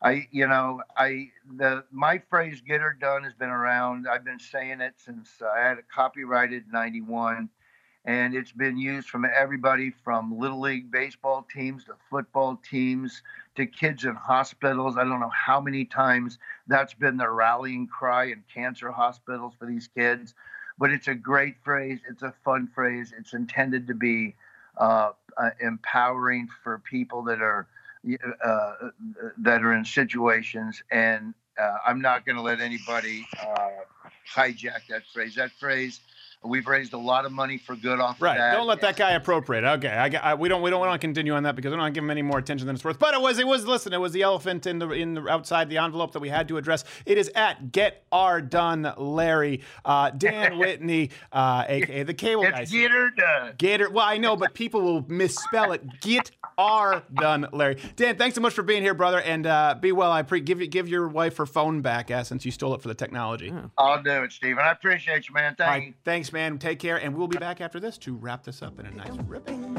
i 0.03 0.27
you 0.33 0.49
know 0.49 0.81
i 0.97 1.29
the 1.57 1.85
my 1.93 2.21
phrase 2.31 2.61
get 2.67 2.81
her 2.81 2.97
done 3.01 3.23
has 3.23 3.35
been 3.35 3.51
around 3.51 4.09
i've 4.09 4.25
been 4.25 4.41
saying 4.41 4.81
it 4.81 4.95
since 4.97 5.31
i 5.55 5.61
had 5.61 5.79
it 5.79 5.85
copyrighted 5.95 6.65
in 6.65 6.73
91 6.73 7.49
and 8.05 8.35
it's 8.35 8.53
been 8.53 8.77
used 8.77 9.09
from 9.09 9.25
everybody 9.25 9.93
from 10.05 10.39
little 10.39 10.61
league 10.61 10.91
baseball 10.91 11.47
teams 11.53 11.85
to 11.85 11.95
football 12.11 12.61
teams 12.69 13.23
to 13.55 13.67
kids 13.67 14.05
in 14.05 14.15
hospitals. 14.15 14.97
I 14.97 15.05
don't 15.05 15.21
know 15.21 15.31
how 15.31 15.61
many 15.61 15.85
times 15.85 16.39
that's 16.67 16.95
been 16.95 17.17
the 17.17 17.31
rallying 17.31 17.87
cry 17.87 18.25
in 18.27 18.43
cancer 18.53 18.91
hospitals 18.91 19.55
for 19.59 19.67
these 19.67 19.89
kids, 19.97 20.35
but 20.79 20.91
it's 20.91 21.09
a 21.09 21.15
great 21.15 21.57
phrase. 21.63 22.01
It's 22.09 22.23
a 22.23 22.35
fun 22.45 22.69
phrase. 22.75 23.13
It's 23.17 23.35
intended 23.35 23.87
to 23.87 23.95
be 23.95 24.35
uh, 24.79 25.13
uh, 25.37 25.51
empowering 25.61 26.49
for 26.63 26.79
people 26.79 27.23
that 27.23 27.41
are 27.41 27.69
uh, 28.45 28.73
that 29.39 29.63
are 29.63 29.73
in 29.75 29.85
situations, 29.85 30.83
and 30.91 31.35
uh, 31.57 31.77
I'm 31.87 32.01
not 32.01 32.27
going 32.27 32.35
to 32.35 32.43
let 32.43 32.61
anybody 32.61 33.25
uh, 33.41 33.69
hijack 34.35 34.89
that 34.89 35.03
phrase. 35.13 35.37
That 35.37 35.53
phrase 35.53 36.01
We've 36.45 36.67
raised 36.67 36.93
a 36.93 36.99
lot 36.99 37.25
of 37.25 37.31
money 37.33 37.57
for 37.57 37.77
good 37.77 38.01
off 38.01 38.21
Right. 38.21 38.33
of 38.33 38.39
that. 38.39 38.55
Don't 38.57 38.67
let 38.67 38.81
that 38.81 38.97
guy 38.97 39.13
appropriate. 39.13 39.65
Okay. 39.65 39.89
I, 39.89 40.09
got- 40.09 40.25
I, 40.25 40.35
we 40.35 40.49
don't. 40.49 40.61
We 40.63 40.71
don't 40.71 40.81
want 40.81 40.93
to 40.93 40.99
continue 40.99 41.35
on 41.35 41.45
that 41.45 41.55
because 41.55 41.71
we 41.71 41.77
don't 41.77 41.83
want 41.83 41.95
to 41.95 41.99
give 42.01 42.05
him 42.05 42.11
any 42.11 42.23
more 42.23 42.39
attention 42.39 42.67
than 42.67 42.75
it's 42.75 42.85
worth. 42.85 42.99
But 42.99 43.15
it 43.15 43.21
was. 43.21 43.39
It 43.39 43.47
was. 43.47 43.65
Listen. 43.65 43.93
It 43.93 44.01
was 44.01 44.13
the 44.13 44.23
elephant 44.23 44.67
in 44.67 44.79
the 44.81 44.91
in 44.91 45.15
the 45.15 45.29
outside 45.29 45.69
the 45.71 45.79
envelope 45.79 46.13
that 46.13 46.21
we 46.21 46.29
had 46.29 46.49
to 46.49 46.57
address. 46.57 46.85
It 47.07 47.17
is 47.17 47.31
at 47.37 47.71
Get 47.71 48.05
R 48.11 48.41
Done 48.41 48.93
Larry 48.97 49.61
uh, 49.85 50.11
Dan 50.11 50.59
Whitney, 50.59 51.11
uh, 51.33 51.65
aka 51.69 52.03
the 52.03 52.15
Cable 52.15 52.43
Guy. 52.43 52.65
Get 52.65 52.91
her 52.91 53.11
done. 53.11 53.55
Get 53.59 53.81
her. 53.81 53.89
Well, 53.91 54.05
I 54.05 54.19
know, 54.19 54.35
but 54.35 54.53
people 54.55 54.81
will 54.83 55.05
misspell 55.09 55.73
it. 55.73 55.83
Get 56.01 56.33
R 56.59 57.03
Done 57.15 57.47
Larry. 57.53 57.77
Dan, 57.97 58.17
thanks 58.17 58.35
so 58.35 58.41
much 58.41 58.53
for 58.53 58.63
being 58.63 58.83
here, 58.83 58.95
brother, 58.95 59.21
and 59.21 59.47
uh, 59.47 59.77
be 59.81 59.93
well. 59.93 60.11
I 60.11 60.23
pre- 60.23 60.41
give 60.41 60.61
you 60.61 60.67
give 60.67 60.89
your 60.89 61.07
wife 61.09 61.37
her 61.37 61.47
phone 61.47 61.83
back, 61.83 62.11
uh, 62.11 62.25
since 62.25 62.45
you 62.45 62.51
stole 62.51 62.75
it 62.75 62.83
for 62.83 62.89
the 62.89 62.95
technology. 62.95 63.53
I'll 63.79 64.03
do 64.03 64.25
it, 64.25 64.33
Steven. 64.33 64.59
I 64.59 64.73
appreciate 64.73 65.29
you, 65.29 65.35
man. 65.35 65.55
Thank 65.55 65.71
All 65.71 65.77
you. 65.77 65.83
right, 65.87 65.95
man. 66.33 66.59
Take 66.59 66.79
care, 66.79 66.97
and 66.97 67.17
we'll 67.17 67.29
be 67.29 67.39
back 67.39 67.61
after 67.61 67.81
this 67.81 67.99
to 67.99 68.15
wrap 68.15 68.45
this 68.45 68.63
up 68.63 68.79
in 68.79 68.87
a 68.87 68.91
nice 68.91 69.17
ribbon. 69.27 69.73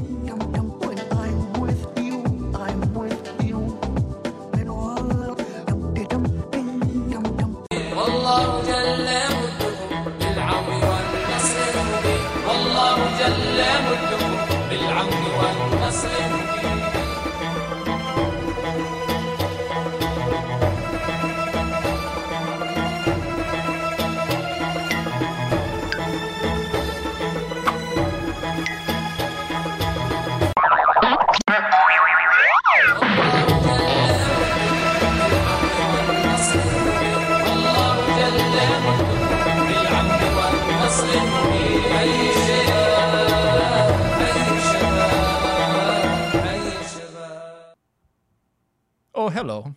Hello. 49.43 49.75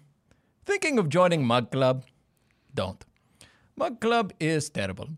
Thinking 0.64 0.96
of 0.96 1.08
joining 1.08 1.44
Mug 1.44 1.72
Club? 1.72 2.04
Don't. 2.72 3.04
Mug 3.76 4.00
Club 4.00 4.32
is 4.38 4.70
terrible. 4.70 5.08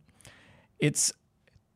It's 0.78 1.12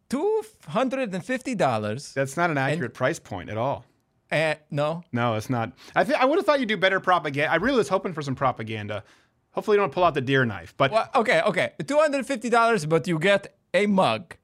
$250. 0.09 2.15
That's 2.15 2.39
not 2.39 2.49
an 2.51 2.57
accurate 2.57 2.95
price 2.95 3.19
point 3.19 3.51
at 3.51 3.59
all. 3.59 3.85
Uh, 4.31 4.55
no. 4.71 5.03
No, 5.13 5.35
it's 5.35 5.51
not. 5.51 5.73
I 5.95 6.05
th- 6.05 6.17
I 6.19 6.25
would 6.25 6.39
have 6.39 6.47
thought 6.47 6.61
you'd 6.61 6.69
do 6.71 6.79
better 6.79 6.99
propaganda. 6.99 7.53
I 7.53 7.57
really 7.57 7.77
was 7.77 7.91
hoping 7.91 8.15
for 8.15 8.23
some 8.23 8.35
propaganda. 8.35 9.05
Hopefully, 9.51 9.77
you 9.77 9.83
don't 9.83 9.93
pull 9.93 10.05
out 10.05 10.15
the 10.15 10.23
deer 10.23 10.47
knife. 10.47 10.73
But 10.79 10.93
Well, 10.93 11.11
okay, 11.15 11.43
okay. 11.43 11.73
$250, 11.79 12.89
but 12.89 13.07
you 13.07 13.19
get 13.19 13.55
a 13.75 13.87
mug, 13.87 14.35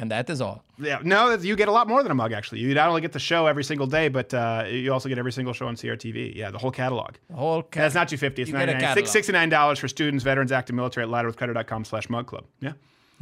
and 0.00 0.10
that 0.10 0.30
is 0.30 0.40
all. 0.40 0.64
yeah, 0.78 1.00
no, 1.02 1.34
you 1.34 1.54
get 1.56 1.68
a 1.68 1.72
lot 1.72 1.86
more 1.88 2.02
than 2.02 2.10
a 2.12 2.14
mug. 2.14 2.32
Actually, 2.32 2.60
you 2.60 2.72
not 2.74 2.88
only 2.88 3.00
get 3.00 3.12
the 3.12 3.18
show 3.18 3.46
every 3.46 3.64
single 3.64 3.86
day, 3.86 4.08
but 4.08 4.32
uh, 4.32 4.64
you 4.68 4.92
also 4.92 5.08
get 5.08 5.18
every 5.18 5.32
single 5.32 5.52
show 5.52 5.66
on 5.66 5.76
CRTV. 5.76 6.34
Yeah, 6.34 6.50
the 6.50 6.58
whole 6.58 6.70
catalog. 6.70 7.16
The 7.28 7.36
whole 7.36 7.60
And 7.60 7.66
That's 7.72 7.94
not 7.94 8.08
two 8.08 8.16
fifty. 8.16 8.42
It's 8.42 8.48
You 8.50 8.56
get 8.56 8.62
a 8.62 8.66
ninety 8.66 8.84
nine. 8.84 8.94
catalog. 8.94 9.08
Sixty 9.08 9.32
nine 9.32 9.48
dollars 9.48 9.78
for 9.78 9.88
students, 9.88 10.24
veterans, 10.24 10.52
active 10.52 10.74
military 10.76 11.04
at 11.04 11.10
louderwithcrowder.com 11.10 11.84
slash 11.84 12.08
mug 12.08 12.26
club. 12.26 12.44
Yeah. 12.60 12.72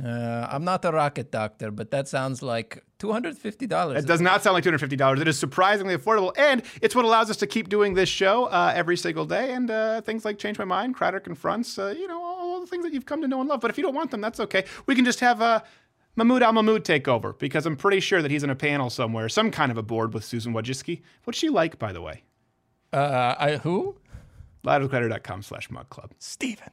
Uh, 0.05 0.47
I'm 0.51 0.63
not 0.63 0.85
a 0.85 0.93
rocket 0.93 1.31
doctor, 1.31 1.71
but 1.71 1.91
that 1.91 2.07
sounds 2.07 2.43
like 2.43 2.85
$250. 2.99 3.97
It 3.97 4.07
does 4.07 4.21
not 4.21 4.43
sound 4.43 4.53
like 4.53 4.63
two 4.63 4.69
hundred 4.69 4.81
fifty 4.81 4.97
dollars. 4.97 5.21
It 5.21 5.29
is 5.29 5.39
surprisingly 5.39 5.97
affordable, 5.97 6.33
and 6.37 6.63
it's 6.83 6.95
what 6.95 7.07
allows 7.07 7.31
us 7.31 7.39
to 7.39 7.47
keep 7.47 7.71
doing 7.71 7.95
this 7.95 8.09
show 8.11 8.45
uh, 8.45 8.73
every 8.75 8.99
single 8.99 9.25
day. 9.25 9.53
And 9.53 9.71
uh, 9.71 10.03
things 10.03 10.25
like 10.27 10.39
Change 10.39 10.59
My 10.59 10.67
Mind, 10.67 10.95
Crowder 10.95 11.21
Confronts, 11.21 11.79
uh, 11.79 11.95
you 11.97 12.07
know, 12.09 12.23
all 12.23 12.61
the 12.61 12.67
things 12.67 12.85
that 12.85 12.93
you've 12.93 13.07
come 13.07 13.23
to 13.23 13.29
know 13.29 13.41
and 13.41 13.49
love. 13.49 13.61
But 13.61 13.71
if 13.71 13.79
you 13.79 13.83
don't 13.85 13.95
want 13.95 14.11
them, 14.11 14.21
that's 14.21 14.41
okay. 14.41 14.65
We 14.87 14.95
can 14.95 15.05
just 15.07 15.21
have 15.21 15.41
uh, 15.41 15.61
Mahmoud 16.17 16.43
Al 16.43 16.53
Mahmoud 16.55 16.85
take 16.85 17.07
over 17.09 17.35
because 17.35 17.67
I'm 17.67 17.77
pretty 17.77 18.01
sure 18.01 18.23
that 18.23 18.31
he's 18.31 18.43
in 18.43 18.49
a 18.51 18.57
panel 18.57 18.89
somewhere, 18.89 19.29
some 19.29 19.51
kind 19.51 19.71
of 19.71 19.77
a 19.77 19.83
board 19.83 20.15
with 20.15 20.25
Susan 20.25 20.55
Wojcicki. 20.55 21.03
What's 21.25 21.39
she 21.39 21.51
like, 21.51 21.79
by 21.79 21.93
the 21.93 22.01
way? 22.01 22.23
Uh, 22.93 23.35
I, 23.39 23.57
who? 23.59 23.97
Louderwithcrowder.com 24.65 25.43
slash 25.43 25.71
mug 25.71 25.91
club. 25.91 26.13
Steven. 26.19 26.71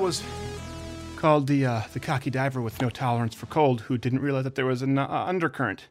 Was 0.00 0.22
called 1.16 1.46
the 1.46 1.66
uh, 1.66 1.82
the 1.92 2.00
cocky 2.00 2.30
diver 2.30 2.60
with 2.60 2.80
no 2.80 2.88
tolerance 2.90 3.34
for 3.34 3.46
cold, 3.46 3.82
who 3.82 3.98
didn't 3.98 4.20
realize 4.20 4.44
that 4.44 4.54
there 4.54 4.66
was 4.66 4.82
an 4.82 4.98
uh, 4.98 5.06
undercurrent. 5.06 5.88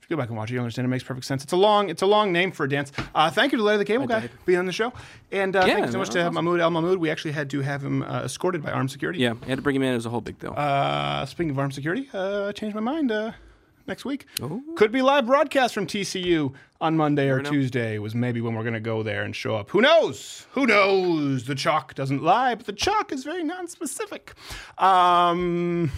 If 0.00 0.10
you 0.10 0.16
go 0.16 0.22
back 0.22 0.28
and 0.30 0.38
watch 0.38 0.50
it, 0.50 0.54
you'll 0.54 0.62
understand. 0.62 0.86
It 0.86 0.88
makes 0.88 1.04
perfect 1.04 1.26
sense. 1.26 1.44
It's 1.44 1.52
a 1.52 1.56
long 1.56 1.90
it's 1.90 2.00
a 2.00 2.06
long 2.06 2.32
name 2.32 2.50
for 2.50 2.64
a 2.64 2.68
dance. 2.68 2.90
Uh, 3.14 3.30
thank 3.30 3.52
you 3.52 3.58
to 3.58 3.64
Larry 3.64 3.78
the 3.78 3.84
Cable 3.84 4.06
Guy 4.06 4.30
being 4.46 4.58
on 4.58 4.64
the 4.66 4.72
show, 4.72 4.92
and 5.30 5.54
uh, 5.54 5.64
Yeah, 5.66 5.74
thank 5.74 5.86
you 5.86 5.92
so 5.92 5.98
much 5.98 6.08
to 6.10 6.24
was 6.24 6.32
Mahmoud 6.32 6.60
Al 6.60 6.70
Mahmoud. 6.70 6.98
We 6.98 7.10
actually 7.10 7.32
had 7.32 7.50
to 7.50 7.60
have 7.60 7.84
him 7.84 8.02
uh, 8.02 8.22
escorted 8.24 8.62
by 8.62 8.72
armed 8.72 8.90
security. 8.90 9.20
Yeah, 9.20 9.34
I 9.42 9.46
had 9.46 9.56
to 9.56 9.62
bring 9.62 9.76
him 9.76 9.82
in. 9.82 9.92
It 9.92 9.96
was 9.96 10.06
a 10.06 10.10
whole 10.10 10.22
big 10.22 10.38
deal. 10.38 10.54
Uh, 10.56 11.26
speaking 11.26 11.50
of 11.50 11.58
armed 11.58 11.74
security, 11.74 12.08
uh, 12.14 12.52
changed 12.52 12.74
my 12.74 12.80
mind. 12.80 13.12
Next 13.88 14.04
week 14.04 14.26
could 14.76 14.92
be 14.92 15.00
live 15.00 15.26
broadcast 15.26 15.72
from 15.72 15.86
TCU 15.86 16.52
on 16.78 16.94
Monday 16.96 17.30
or 17.30 17.40
Tuesday. 17.50 17.98
Was 17.98 18.14
maybe 18.14 18.42
when 18.42 18.54
we're 18.54 18.62
gonna 18.62 18.80
go 18.80 19.02
there 19.02 19.22
and 19.22 19.34
show 19.34 19.56
up. 19.56 19.70
Who 19.70 19.80
knows? 19.80 20.46
Who 20.52 20.66
knows? 20.66 21.44
The 21.44 21.54
chalk 21.54 21.94
doesn't 21.94 22.22
lie, 22.22 22.54
but 22.54 22.66
the 22.66 22.74
chalk 22.74 23.12
is 23.12 23.24
very 23.24 23.42
non-specific. 23.42 24.34
Um, 24.76 25.90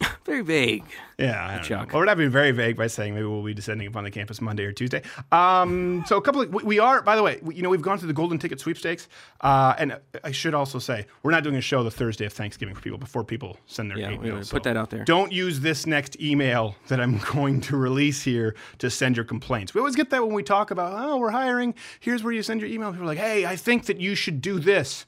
very 0.24 0.42
vague. 0.42 0.84
Yeah, 1.18 1.46
I 1.46 1.54
don't 1.56 1.64
chalk. 1.64 1.88
know. 1.88 1.92
Well, 1.94 2.00
we're 2.00 2.06
not 2.06 2.16
being 2.16 2.30
very 2.30 2.50
vague 2.52 2.76
by 2.76 2.86
saying 2.86 3.14
maybe 3.14 3.26
we'll 3.26 3.42
be 3.42 3.52
descending 3.52 3.86
upon 3.86 4.04
the 4.04 4.10
campus 4.10 4.40
Monday 4.40 4.64
or 4.64 4.72
Tuesday. 4.72 5.02
Um, 5.32 6.02
so 6.06 6.16
a 6.16 6.22
couple 6.22 6.40
of 6.40 6.52
we, 6.52 6.62
we 6.62 6.78
are, 6.78 7.02
by 7.02 7.16
the 7.16 7.22
way, 7.22 7.38
we, 7.42 7.56
you 7.56 7.62
know, 7.62 7.68
we've 7.68 7.82
gone 7.82 7.98
through 7.98 8.08
the 8.08 8.14
golden 8.14 8.38
ticket 8.38 8.58
sweepstakes, 8.60 9.08
uh, 9.42 9.74
and 9.78 9.98
I 10.24 10.30
should 10.30 10.54
also 10.54 10.78
say 10.78 11.06
we're 11.22 11.30
not 11.32 11.42
doing 11.44 11.56
a 11.56 11.60
show 11.60 11.82
the 11.84 11.90
Thursday 11.90 12.24
of 12.24 12.32
Thanksgiving 12.32 12.74
for 12.74 12.80
people 12.80 12.98
before 12.98 13.22
people 13.24 13.58
send 13.66 13.90
their 13.90 13.98
Yeah, 13.98 14.10
we 14.16 14.30
mail. 14.30 14.42
put 14.48 14.62
that 14.62 14.76
out 14.76 14.88
there. 14.90 15.04
Don't 15.04 15.30
use 15.32 15.60
this 15.60 15.86
next 15.86 16.18
email 16.20 16.74
that 16.88 17.00
I'm 17.00 17.18
going 17.32 17.60
to 17.62 17.76
release 17.76 18.22
here 18.22 18.54
to 18.78 18.88
send 18.88 19.16
your 19.16 19.24
complaints. 19.26 19.74
We 19.74 19.80
always 19.80 19.96
get 19.96 20.08
that 20.10 20.24
when 20.24 20.34
we 20.34 20.42
talk 20.42 20.70
about, 20.70 20.92
oh, 20.96 21.18
we're 21.18 21.30
hiring. 21.30 21.74
Here's 22.00 22.22
where 22.22 22.32
you 22.32 22.42
send 22.42 22.60
your 22.62 22.70
email. 22.70 22.90
People 22.92 23.04
are 23.04 23.08
like, 23.08 23.18
hey, 23.18 23.44
I 23.44 23.56
think 23.56 23.86
that 23.86 24.00
you 24.00 24.14
should 24.14 24.40
do 24.40 24.58
this. 24.58 25.04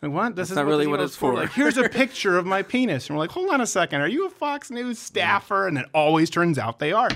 Like, 0.00 0.12
what? 0.12 0.36
This 0.36 0.48
That's 0.48 0.50
is 0.50 0.56
not 0.56 0.66
really 0.66 0.86
what 0.86 1.00
it's 1.00 1.16
for. 1.16 1.34
Like, 1.34 1.52
here's 1.52 1.76
a 1.76 1.88
picture 1.88 2.38
of 2.38 2.46
my 2.46 2.62
penis. 2.62 3.08
And 3.08 3.16
we're 3.16 3.22
like, 3.22 3.32
hold 3.32 3.50
on 3.50 3.60
a 3.60 3.66
second. 3.66 4.00
Are 4.00 4.08
you 4.08 4.26
a 4.26 4.30
Fox 4.30 4.70
News 4.70 4.98
staffer? 4.98 5.66
And 5.66 5.76
it 5.76 5.86
always 5.92 6.30
turns 6.30 6.56
out 6.56 6.78
they 6.78 6.92
are. 6.92 7.08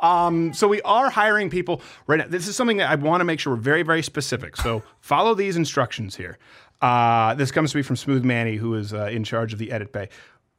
Um, 0.00 0.52
so 0.52 0.68
we 0.68 0.80
are 0.82 1.10
hiring 1.10 1.50
people 1.50 1.82
right 2.06 2.18
now. 2.18 2.26
This 2.28 2.46
is 2.46 2.54
something 2.54 2.76
that 2.76 2.90
I 2.90 2.94
want 2.94 3.20
to 3.20 3.24
make 3.24 3.40
sure 3.40 3.54
we're 3.54 3.60
very, 3.60 3.82
very 3.82 4.02
specific. 4.02 4.56
So 4.56 4.84
follow 5.00 5.34
these 5.34 5.56
instructions 5.56 6.14
here. 6.14 6.38
Uh, 6.80 7.34
this 7.34 7.50
comes 7.50 7.72
to 7.72 7.76
me 7.78 7.82
from 7.82 7.96
Smooth 7.96 8.24
Manny, 8.24 8.54
who 8.56 8.74
is 8.74 8.94
uh, 8.94 9.06
in 9.06 9.24
charge 9.24 9.52
of 9.52 9.58
the 9.58 9.72
edit 9.72 9.92
bay. 9.92 10.08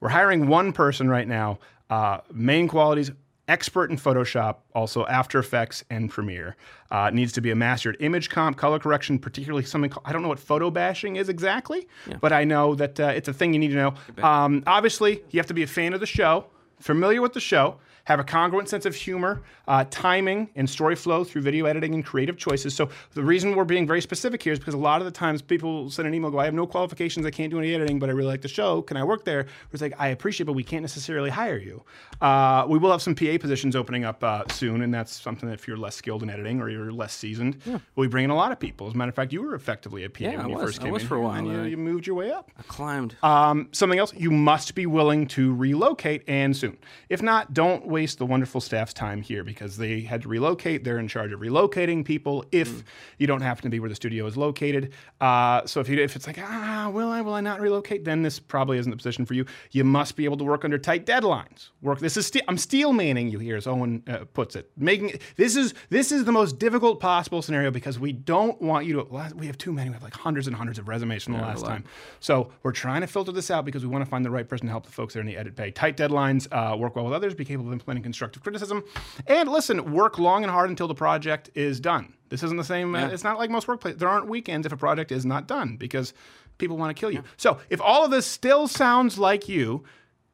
We're 0.01 0.09
hiring 0.09 0.47
one 0.47 0.73
person 0.73 1.09
right 1.09 1.27
now. 1.27 1.59
Uh, 1.89 2.19
main 2.31 2.67
qualities 2.67 3.11
expert 3.49 3.89
in 3.89 3.97
Photoshop, 3.97 4.57
also 4.73 5.05
After 5.07 5.39
Effects 5.39 5.83
and 5.89 6.09
Premiere. 6.09 6.55
Uh, 6.91 7.09
needs 7.09 7.31
to 7.33 7.41
be 7.41 7.51
a 7.51 7.55
master 7.55 7.89
at 7.89 8.01
image 8.01 8.29
comp, 8.29 8.57
color 8.57 8.79
correction, 8.79 9.19
particularly 9.19 9.65
something 9.65 9.89
called, 9.89 10.05
I 10.07 10.13
don't 10.13 10.21
know 10.21 10.29
what 10.29 10.39
photo 10.39 10.71
bashing 10.71 11.17
is 11.17 11.29
exactly, 11.29 11.87
but 12.21 12.31
I 12.31 12.43
know 12.45 12.75
that 12.75 12.99
uh, 12.99 13.07
it's 13.07 13.27
a 13.27 13.33
thing 13.33 13.53
you 13.53 13.59
need 13.59 13.69
to 13.69 13.75
know. 13.75 13.93
Um, 14.23 14.63
obviously, 14.67 15.23
you 15.31 15.39
have 15.39 15.47
to 15.47 15.53
be 15.53 15.63
a 15.63 15.67
fan 15.67 15.93
of 15.93 15.99
the 15.99 16.05
show, 16.05 16.45
familiar 16.79 17.21
with 17.21 17.33
the 17.33 17.39
show, 17.39 17.77
have 18.09 18.19
a 18.19 18.23
congruent 18.23 18.67
sense 18.67 18.87
of 18.87 18.95
humor, 18.95 19.43
uh, 19.67 19.85
timing, 19.91 20.49
and 20.55 20.67
story 20.67 20.95
flow 20.95 21.23
through 21.23 21.43
video 21.43 21.67
editing 21.67 21.93
and 21.93 22.03
creative 22.03 22.37
choices. 22.37 22.73
So 22.73 22.89
the 23.13 23.21
reason 23.23 23.55
we're 23.55 23.65
being 23.65 23.85
very 23.85 24.01
specific 24.01 24.41
here 24.41 24.51
is 24.51 24.57
because 24.57 24.73
a 24.73 24.77
lot 24.79 24.99
of 24.99 25.05
the 25.05 25.11
times 25.11 25.43
people 25.43 25.91
send 25.91 26.07
an 26.07 26.15
email, 26.15 26.31
go, 26.31 26.39
I 26.39 26.45
have 26.45 26.55
no 26.55 26.65
qualifications, 26.65 27.23
I 27.27 27.29
can't 27.29 27.51
do 27.51 27.59
any 27.59 27.75
editing, 27.75 27.99
but 27.99 28.09
I 28.09 28.13
really 28.13 28.29
like 28.29 28.41
the 28.41 28.47
show. 28.47 28.81
Can 28.81 28.97
I 28.97 29.03
work 29.03 29.25
there? 29.25 29.45
It's 29.71 29.81
like, 29.83 29.93
I 29.99 30.07
appreciate, 30.07 30.45
but 30.47 30.53
we 30.53 30.63
can't 30.63 30.81
necessarily 30.81 31.29
hire 31.29 31.59
you. 31.59 31.83
Uh, 32.19 32.65
we 32.67 32.79
will 32.79 32.89
have 32.91 33.03
some 33.03 33.13
PA 33.13 33.37
positions 33.39 33.75
opening 33.75 34.05
up 34.05 34.23
uh, 34.23 34.43
soon, 34.49 34.81
and 34.81 34.91
that's 34.91 35.13
something 35.21 35.47
that 35.47 35.53
if 35.53 35.67
you're 35.67 35.77
less 35.77 35.95
skilled 35.95 36.23
in 36.23 36.31
editing 36.31 36.61
or 36.61 36.69
you're 36.71 36.91
less 36.91 37.13
seasoned, 37.13 37.61
we 37.95 38.07
bring 38.07 38.23
in 38.25 38.31
a 38.31 38.35
lot 38.35 38.51
of 38.51 38.59
people. 38.59 38.87
As 38.87 38.95
a 38.95 38.97
matter 38.97 39.09
of 39.09 39.15
fact, 39.15 39.31
you 39.31 39.43
were 39.43 39.53
effectively 39.53 40.03
a 40.03 40.09
PA 40.09 40.23
Yeah, 40.23 40.29
when 40.37 40.39
I 40.39 40.47
you 40.49 40.55
was. 40.55 40.63
first 40.63 40.79
I 40.79 40.85
came 40.85 40.93
was 40.93 41.03
in 41.03 41.07
for 41.07 41.15
a 41.17 41.21
while. 41.21 41.35
and 41.37 41.47
you, 41.47 41.61
you 41.71 41.77
moved 41.77 42.07
your 42.07 42.15
way 42.15 42.31
up. 42.31 42.49
I 42.57 42.63
climbed. 42.63 43.15
Um, 43.21 43.69
something 43.71 43.99
else, 43.99 44.15
you 44.15 44.31
must 44.31 44.73
be 44.73 44.87
willing 44.87 45.27
to 45.27 45.53
relocate 45.53 46.23
and 46.27 46.57
soon. 46.57 46.75
If 47.07 47.21
not, 47.21 47.53
don't 47.53 47.85
waste 47.99 48.17
the 48.17 48.25
wonderful 48.25 48.61
staff's 48.61 48.93
time 48.93 49.21
here 49.21 49.43
because 49.43 49.75
they 49.75 49.99
had 49.99 50.21
to 50.21 50.29
relocate. 50.29 50.85
They're 50.85 50.99
in 50.99 51.09
charge 51.09 51.33
of 51.33 51.41
relocating 51.41 52.05
people 52.05 52.45
if 52.53 52.81
you 53.17 53.27
don't 53.27 53.41
happen 53.41 53.63
to 53.63 53.69
be 53.69 53.81
where 53.81 53.89
the 53.89 53.95
studio 53.95 54.25
is 54.25 54.37
located. 54.37 54.93
Uh, 55.19 55.65
so 55.65 55.81
if, 55.81 55.89
you, 55.89 56.01
if 56.01 56.15
it's 56.15 56.25
like, 56.25 56.39
ah, 56.41 56.89
will 56.93 57.09
I, 57.09 57.19
will 57.19 57.33
I 57.33 57.41
not 57.41 57.59
relocate? 57.59 58.05
Then 58.05 58.21
this 58.21 58.39
probably 58.39 58.77
isn't 58.77 58.89
the 58.89 58.95
position 58.95 59.25
for 59.25 59.33
you. 59.33 59.45
You 59.71 59.83
must 59.83 60.15
be 60.15 60.23
able 60.23 60.37
to 60.37 60.45
work 60.45 60.63
under 60.63 60.77
tight 60.77 61.05
deadlines. 61.05 61.71
Work. 61.81 61.99
This 61.99 62.15
is 62.15 62.25
ste- 62.27 62.45
I'm 62.47 62.57
steel 62.57 62.93
manning 62.93 63.27
you 63.27 63.39
here, 63.39 63.57
as 63.57 63.67
Owen 63.67 64.01
uh, 64.07 64.19
puts 64.33 64.55
it. 64.55 64.71
Making 64.77 65.19
this 65.35 65.57
is 65.57 65.73
this 65.89 66.13
is 66.13 66.23
the 66.23 66.31
most 66.31 66.57
difficult 66.57 67.01
possible 67.01 67.41
scenario 67.41 67.69
because 67.69 67.99
we 67.99 68.13
don't 68.13 68.61
want 68.61 68.85
you 68.85 68.93
to. 68.93 69.33
We 69.35 69.47
have 69.47 69.57
too 69.57 69.73
many. 69.73 69.89
We 69.89 69.95
have 69.95 70.03
like 70.03 70.13
hundreds 70.13 70.47
and 70.47 70.55
hundreds 70.55 70.79
of 70.79 70.87
resumes 70.87 71.23
from 71.25 71.33
the 71.33 71.39
Yeah, 71.39 71.47
last 71.47 71.65
time. 71.65 71.83
So 72.21 72.51
we're 72.63 72.71
trying 72.71 73.01
to 73.01 73.07
filter 73.07 73.33
this 73.33 73.51
out 73.51 73.65
because 73.65 73.83
we 73.83 73.89
want 73.89 74.05
to 74.05 74.09
find 74.09 74.23
the 74.23 74.29
right 74.31 74.47
person 74.47 74.67
to 74.67 74.71
help 74.71 74.85
the 74.85 74.91
folks 74.91 75.13
there 75.15 75.21
in 75.21 75.27
the 75.27 75.35
edit 75.35 75.55
bay. 75.55 75.71
Tight 75.71 75.97
deadlines, 75.97 76.47
uh, 76.51 76.77
work 76.77 76.95
well 76.95 77.05
with 77.05 77.13
others, 77.13 77.33
be 77.33 77.43
capable 77.45 77.67
of 77.69 77.73
implementing 77.73 77.88
constructive 77.97 78.43
criticism, 78.43 78.83
and 79.27 79.49
listen, 79.49 79.91
work 79.91 80.19
long 80.19 80.43
and 80.43 80.51
hard 80.51 80.69
until 80.69 80.87
the 80.87 80.95
project 80.95 81.49
is 81.55 81.79
done. 81.79 82.13
This 82.29 82.43
isn't 82.43 82.57
the 82.57 82.63
same. 82.63 82.93
Uh, 82.93 82.99
Yeah. 82.99 83.07
it's 83.09 83.23
not 83.23 83.37
like 83.39 83.49
most 83.49 83.67
workplaces. 83.67 83.97
There 83.97 84.07
aren't 84.09 84.27
weekends 84.27 84.65
if 84.67 84.71
a 84.71 84.77
project 84.77 85.11
is 85.11 85.25
not 85.25 85.47
done 85.47 85.77
because 85.77 86.13
people 86.59 86.77
want 86.77 86.95
to 86.95 86.99
kill 86.99 87.11
you. 87.11 87.23
So 87.37 87.59
if 87.69 87.81
all 87.81 88.05
of 88.05 88.11
this 88.11 88.25
still 88.27 88.67
sounds 88.67 89.17
like 89.17 89.49
you, 89.49 89.83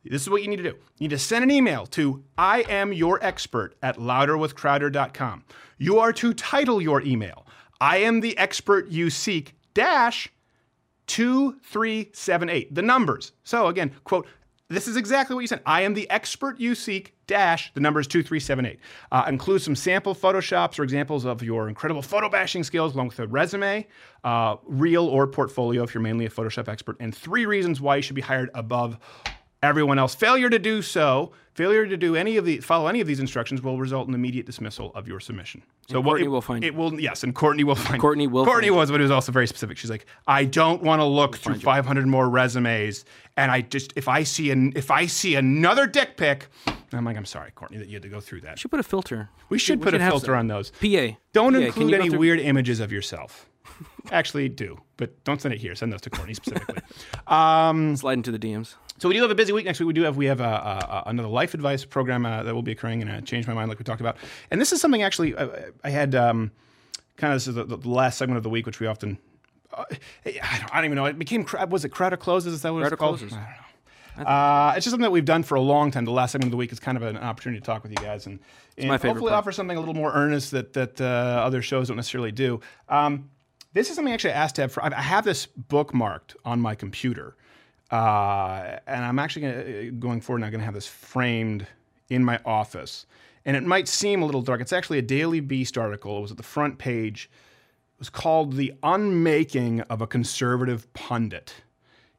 this 0.03 0.22
is 0.22 0.30
what 0.30 0.41
you 0.43 0.49
need 0.49 0.58
to 0.58 0.64
do. 0.64 0.70
You 0.99 1.08
need 1.08 1.12
to 1.12 1.18
send 1.18 1.43
an 1.43 1.51
email 1.51 1.86
to 1.88 2.24
I 2.38 2.62
am 2.70 2.91
your 2.93 3.24
expert 3.24 3.76
at 3.82 3.97
louderwithcrowder.com. 3.97 5.45
You 5.78 5.97
are 5.99 6.14
to 6.14 6.34
title 6.34 6.82
your 6.82 7.01
email 7.01 7.45
I 7.82 7.97
am 7.97 8.22
the 8.22 8.38
expert 8.38 8.88
you 8.89 9.10
seek 9.10 9.53
dash 9.74 10.30
2378. 11.08 12.74
The 12.76 12.82
numbers. 12.82 13.32
So 13.43 13.68
again, 13.68 13.91
quote, 14.03 14.28
this 14.70 14.88
is 14.88 14.97
exactly 14.97 15.34
what 15.36 15.41
you 15.41 15.47
said. 15.47 15.62
I 15.66 15.82
am 15.82 15.93
the 15.93 16.10
expert 16.10 16.60
you 16.60 16.74
seek, 16.76 17.14
dash, 17.28 17.72
the 17.74 17.80
number 17.80 18.00
is 18.00 18.08
2378. 18.08 18.80
Uh, 19.12 19.26
include 19.28 19.62
some 19.62 19.76
sample 19.76 20.16
photoshops 20.16 20.80
or 20.80 20.84
examples 20.84 21.26
of 21.26 21.42
your 21.44 21.70
incredible 21.70 22.02
photo 22.02 22.30
bashing 22.30 22.64
skills, 22.64 22.94
along 22.94 23.08
with 23.08 23.20
a 23.20 23.28
resume, 23.28 23.86
uh, 24.24 24.58
reel 24.66 25.06
or 25.08 25.28
portfolio 25.28 25.84
if 25.84 25.94
you're 25.94 26.02
mainly 26.02 26.26
a 26.26 26.30
Photoshop 26.30 26.68
expert, 26.68 26.98
and 27.00 27.16
three 27.16 27.46
reasons 27.46 27.82
why 27.82 27.98
you 27.98 28.02
should 28.02 28.16
be 28.16 28.22
hired 28.22 28.50
above 28.54 28.98
everyone 29.66 30.00
else. 30.00 30.16
Failure 30.16 30.50
to 30.50 30.60
do 30.60 30.82
so, 30.82 31.32
failure 31.54 31.88
to 31.88 31.98
do 31.98 32.16
any 32.16 32.38
of 32.38 32.46
the 32.46 32.60
follow 32.60 32.88
any 32.88 33.02
of 33.02 33.08
these 33.08 33.20
instructions 33.20 33.62
will 33.62 33.80
result 33.80 34.08
in 34.08 34.14
immediate 34.14 34.46
dismissal 34.46 34.92
of 34.94 35.08
your 35.08 35.20
submission. 35.20 35.64
So 35.90 35.98
And 35.98 36.06
what 36.06 36.12
Courtney 36.12 36.26
it, 36.26 36.30
will 36.30 36.42
find 36.42 36.64
it 36.64 36.76
will 36.76 37.00
yes, 37.00 37.24
and 37.24 37.34
Courtney 37.34 37.64
will 37.64 37.76
find 37.76 38.00
Courtney 38.00 38.28
will 38.28 38.46
Courtney 38.46 38.72
was, 38.72 38.92
but 38.92 39.00
it 39.00 39.04
was 39.04 39.12
also 39.12 39.32
very 39.32 39.48
specific. 39.48 39.78
She's 39.78 39.90
like, 39.90 40.06
I 40.28 40.46
don't 40.46 40.82
want 40.84 41.02
to 41.02 41.06
look 41.06 41.38
through 41.38 41.60
500 41.60 42.08
more 42.08 42.30
resumes, 42.30 43.06
and 43.38 43.52
I 43.52 43.62
just 43.62 43.94
if 43.96 44.08
I 44.08 44.24
see 44.24 44.52
an 44.52 44.74
if 44.76 44.92
I 44.92 45.08
see 45.08 45.36
another 45.36 45.88
dick 45.88 46.18
pic, 46.18 46.48
I'm 46.98 47.06
like, 47.06 47.18
I'm 47.18 47.26
sorry, 47.26 47.52
Courtney, 47.52 47.78
that 47.78 47.88
you 47.88 47.96
had 47.96 48.04
to 48.04 48.10
go 48.10 48.20
through 48.20 48.41
that. 48.41 48.60
should 48.60 48.72
put 48.72 48.80
a 48.80 48.84
filter. 48.84 49.30
We 49.50 49.58
should 49.60 49.80
We 49.80 49.84
put 49.86 49.93
should 49.93 50.02
a 50.02 50.10
filter 50.10 50.36
on 50.36 50.48
those. 50.48 50.72
PA. 50.72 51.18
Don't 51.34 51.54
PA, 51.54 51.60
include 51.60 51.93
any 51.93 52.10
through- 52.10 52.20
weird 52.20 52.39
images 52.39 52.80
of 52.80 52.91
yourself. 52.91 53.50
Actually, 54.12 54.48
do, 54.48 54.80
but 54.98 55.22
don't 55.24 55.41
send 55.41 55.54
it 55.54 55.60
here. 55.60 55.74
Send 55.76 55.91
those 55.91 56.02
to 56.02 56.10
Courtney 56.10 56.34
specifically. 56.36 56.82
Um, 57.28 57.96
Slide 57.96 58.14
into 58.14 58.32
the 58.32 58.38
DMs. 58.39 58.76
So 59.00 59.10
we 59.10 59.16
do 59.16 59.22
have 59.24 59.32
a 59.32 59.36
busy 59.36 59.52
week 59.52 59.66
next 59.66 59.80
week. 59.80 59.88
We 59.88 59.93
do 59.93 60.04
have 60.04 60.16
we 60.16 60.28
have 60.28 60.39
uh, 60.39 60.43
uh, 60.43 61.04
another 61.08 61.28
life 61.28 61.54
advice 61.56 61.84
program 61.84 62.26
uh, 62.26 62.43
that 62.43 62.54
will 62.54 62.62
be 62.62 62.72
occurring 62.72 63.02
and 63.02 63.10
uh, 63.12 63.22
change 63.22 63.48
my 63.48 63.54
mind 63.54 63.68
like 63.70 63.80
we 63.80 63.84
talked 63.84 64.00
about. 64.02 64.18
And 64.52 64.62
this 64.62 64.72
is 64.72 64.80
something 64.80 65.02
actually 65.02 65.36
I, 65.36 65.50
I 65.84 65.89
had 65.89 66.14
um, 66.16 66.52
kind 67.18 67.34
of 67.34 67.38
this 67.38 67.48
is 67.48 67.56
the, 67.56 67.64
the 67.66 67.89
last 67.89 68.18
segment 68.18 68.38
of 68.38 68.43
the 68.43 68.50
week, 68.50 68.66
which 68.68 68.80
we 68.80 68.86
often. 68.88 69.18
Uh, 69.74 69.84
I, 70.26 70.32
don't, 70.60 70.74
I 70.74 70.76
don't 70.78 70.86
even 70.86 70.96
know. 70.96 71.06
It 71.06 71.18
became 71.20 71.46
was 71.70 71.84
it 71.84 71.89
Crowder 71.89 72.16
closes? 72.18 72.54
Is 72.54 72.62
that 72.62 72.72
what 72.72 72.82
Crowder 72.82 72.93
it's 72.93 73.00
called? 73.00 73.18
Closes. 73.20 73.34
I 73.36 73.39
don't 73.41 73.50
know. 73.50 73.64
Uh, 74.18 74.74
it's 74.76 74.86
just 74.86 74.91
something 74.91 75.03
that 75.03 75.11
we've 75.11 75.26
done 75.26 75.43
for 75.43 75.55
a 75.55 75.61
long 75.61 75.91
time. 75.91 76.05
The 76.05 76.11
last 76.11 76.32
segment 76.32 76.47
of 76.47 76.51
the 76.51 76.57
week 76.57 76.72
is 76.72 76.80
kind 76.80 76.97
of 76.97 77.03
an 77.03 77.18
opportunity 77.18 77.59
to 77.59 77.66
talk 77.66 77.84
with 77.84 77.91
you 77.91 77.97
guys 77.97 78.26
and, 78.26 78.39
and 78.78 78.89
hopefully 78.89 79.30
part. 79.30 79.34
offer 79.34 79.51
something 79.51 79.78
a 79.78 79.80
little 79.80 79.93
more 79.93 80.13
earnest 80.13 80.51
that 80.51 80.74
that 80.74 81.01
uh, 81.01 81.03
other 81.03 81.61
shows 81.61 81.88
don't 81.88 81.97
necessarily 81.97 82.32
do. 82.32 82.59
Um, 82.89 83.30
this 83.74 83.89
is 83.89 83.95
something 83.95 84.11
I 84.11 84.13
actually 84.13 84.34
asked 84.34 84.55
to 84.55 84.61
have. 84.61 84.72
For, 84.72 84.84
I 84.84 85.01
have 85.01 85.26
this 85.26 85.47
bookmarked 85.47 86.36
on 86.45 86.61
my 86.61 86.76
computer, 86.76 87.36
uh, 87.91 88.78
and 88.88 89.03
I'm 89.03 89.20
actually 89.20 89.41
gonna, 89.41 89.91
going 89.91 90.22
forward 90.22 90.39
now 90.39 90.49
going 90.49 90.61
to 90.61 90.66
have 90.66 90.74
this 90.74 90.88
framed 90.88 91.68
in 92.09 92.24
my 92.24 92.39
office. 92.45 93.05
And 93.43 93.55
it 93.57 93.63
might 93.63 93.88
seem 93.88 94.22
a 94.22 94.26
little 94.26 94.41
dark. 94.41 94.61
It's 94.61 94.74
actually 94.74 94.97
a 94.97 95.03
Daily 95.03 95.39
Beast 95.39 95.78
article. 95.78 96.18
It 96.18 96.22
was 96.22 96.32
at 96.32 96.38
the 96.38 96.43
front 96.43 96.78
page. 96.78 97.30
It 97.95 97.99
was 97.99 98.09
called 98.09 98.53
"The 98.53 98.74
Unmaking 98.82 99.82
of 99.82 100.01
a 100.01 100.07
Conservative 100.07 100.91
Pundit." 100.93 101.53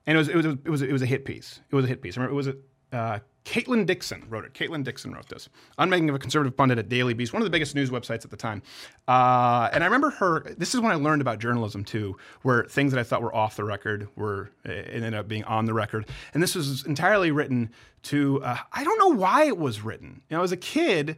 And 0.07 0.17
it 0.17 0.19
was 0.19 0.29
it 0.29 0.37
was 0.37 0.47
it 0.47 0.69
was 0.69 0.83
it 0.83 0.93
was 0.93 1.03
a 1.03 1.07
hit 1.07 1.25
piece. 1.25 1.61
It 1.71 1.77
was 1.77 1.85
a 1.85 1.89
hit 1.89 2.03
piece. 2.03 2.17
I 2.17 2.21
remember 2.21 2.33
it 2.33 2.37
was 2.37 2.49
a 2.49 2.57
uh, 2.93 3.19
Caitlin 3.47 3.87
Dixon 3.87 4.25
wrote 4.29 4.45
it. 4.45 4.55
Caitlin 4.55 4.83
Dixon 4.83 5.13
wrote 5.13 5.29
this. 5.29 5.49
Unmaking 5.79 6.09
of 6.09 6.17
a 6.17 6.19
conservative 6.19 6.57
pundit 6.57 6.79
at 6.79 6.89
Daily 6.89 7.15
Beast, 7.15 7.33
one 7.33 7.41
of 7.41 7.47
the 7.47 7.51
biggest 7.51 7.77
news 7.77 7.91
websites 7.91 8.25
at 8.25 8.31
the 8.31 8.37
time. 8.37 8.61
Uh, 9.07 9.69
and 9.73 9.85
I 9.85 9.87
remember 9.87 10.11
her. 10.11 10.41
This 10.59 10.75
is 10.75 10.81
when 10.81 10.91
I 10.91 10.97
learned 10.97 11.23
about 11.23 11.39
journalism 11.39 11.85
too, 11.85 12.17
where 12.43 12.65
things 12.65 12.93
that 12.93 12.99
I 12.99 13.05
thought 13.05 13.23
were 13.23 13.35
off 13.35 13.57
the 13.57 13.63
record 13.63 14.09
were 14.17 14.51
uh, 14.69 14.73
ended 14.73 15.15
up 15.15 15.29
being 15.29 15.45
on 15.45 15.65
the 15.65 15.75
record. 15.75 16.07
And 16.35 16.43
this 16.43 16.57
was 16.57 16.85
entirely 16.87 17.31
written 17.31 17.71
to. 18.05 18.43
Uh, 18.43 18.57
I 18.73 18.83
don't 18.83 18.99
know 18.99 19.17
why 19.17 19.45
it 19.45 19.59
was 19.59 19.81
written. 19.81 20.23
You 20.29 20.37
know, 20.37 20.43
as 20.43 20.53
a 20.53 20.57
kid 20.57 21.17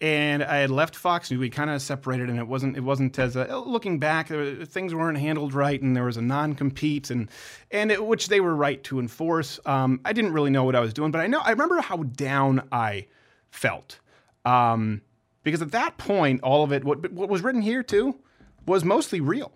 and 0.00 0.42
I 0.42 0.58
had 0.58 0.70
left 0.70 0.96
Fox 0.96 1.30
News. 1.30 1.40
We 1.40 1.50
kind 1.50 1.70
of 1.70 1.82
separated, 1.82 2.30
and 2.30 2.38
it 2.38 2.46
wasn't 2.46 2.76
it 2.76 2.80
wasn't 2.80 3.18
as 3.18 3.36
a, 3.36 3.58
looking 3.58 3.98
back. 3.98 4.28
Things 4.28 4.94
weren't 4.94 5.18
handled 5.18 5.52
right, 5.54 5.80
and 5.80 5.94
there 5.94 6.04
was 6.04 6.16
a 6.16 6.22
non 6.22 6.54
compete, 6.54 7.10
and 7.10 7.30
and 7.70 7.90
it, 7.90 8.04
which 8.04 8.28
they 8.28 8.40
were 8.40 8.54
right 8.54 8.82
to 8.84 8.98
enforce. 8.98 9.60
Um, 9.66 10.00
I 10.04 10.12
didn't 10.12 10.32
really 10.32 10.50
know 10.50 10.64
what 10.64 10.74
I 10.74 10.80
was 10.80 10.94
doing, 10.94 11.10
but 11.10 11.20
I 11.20 11.26
know 11.26 11.40
I 11.40 11.50
remember 11.50 11.80
how 11.80 11.98
down 11.98 12.66
I 12.72 13.06
felt 13.50 14.00
um, 14.44 15.02
because 15.42 15.62
at 15.62 15.72
that 15.72 15.98
point, 15.98 16.42
all 16.42 16.64
of 16.64 16.72
it 16.72 16.84
what 16.84 17.10
what 17.12 17.28
was 17.28 17.42
written 17.42 17.62
here 17.62 17.82
too 17.82 18.16
was 18.66 18.84
mostly 18.84 19.20
real. 19.20 19.52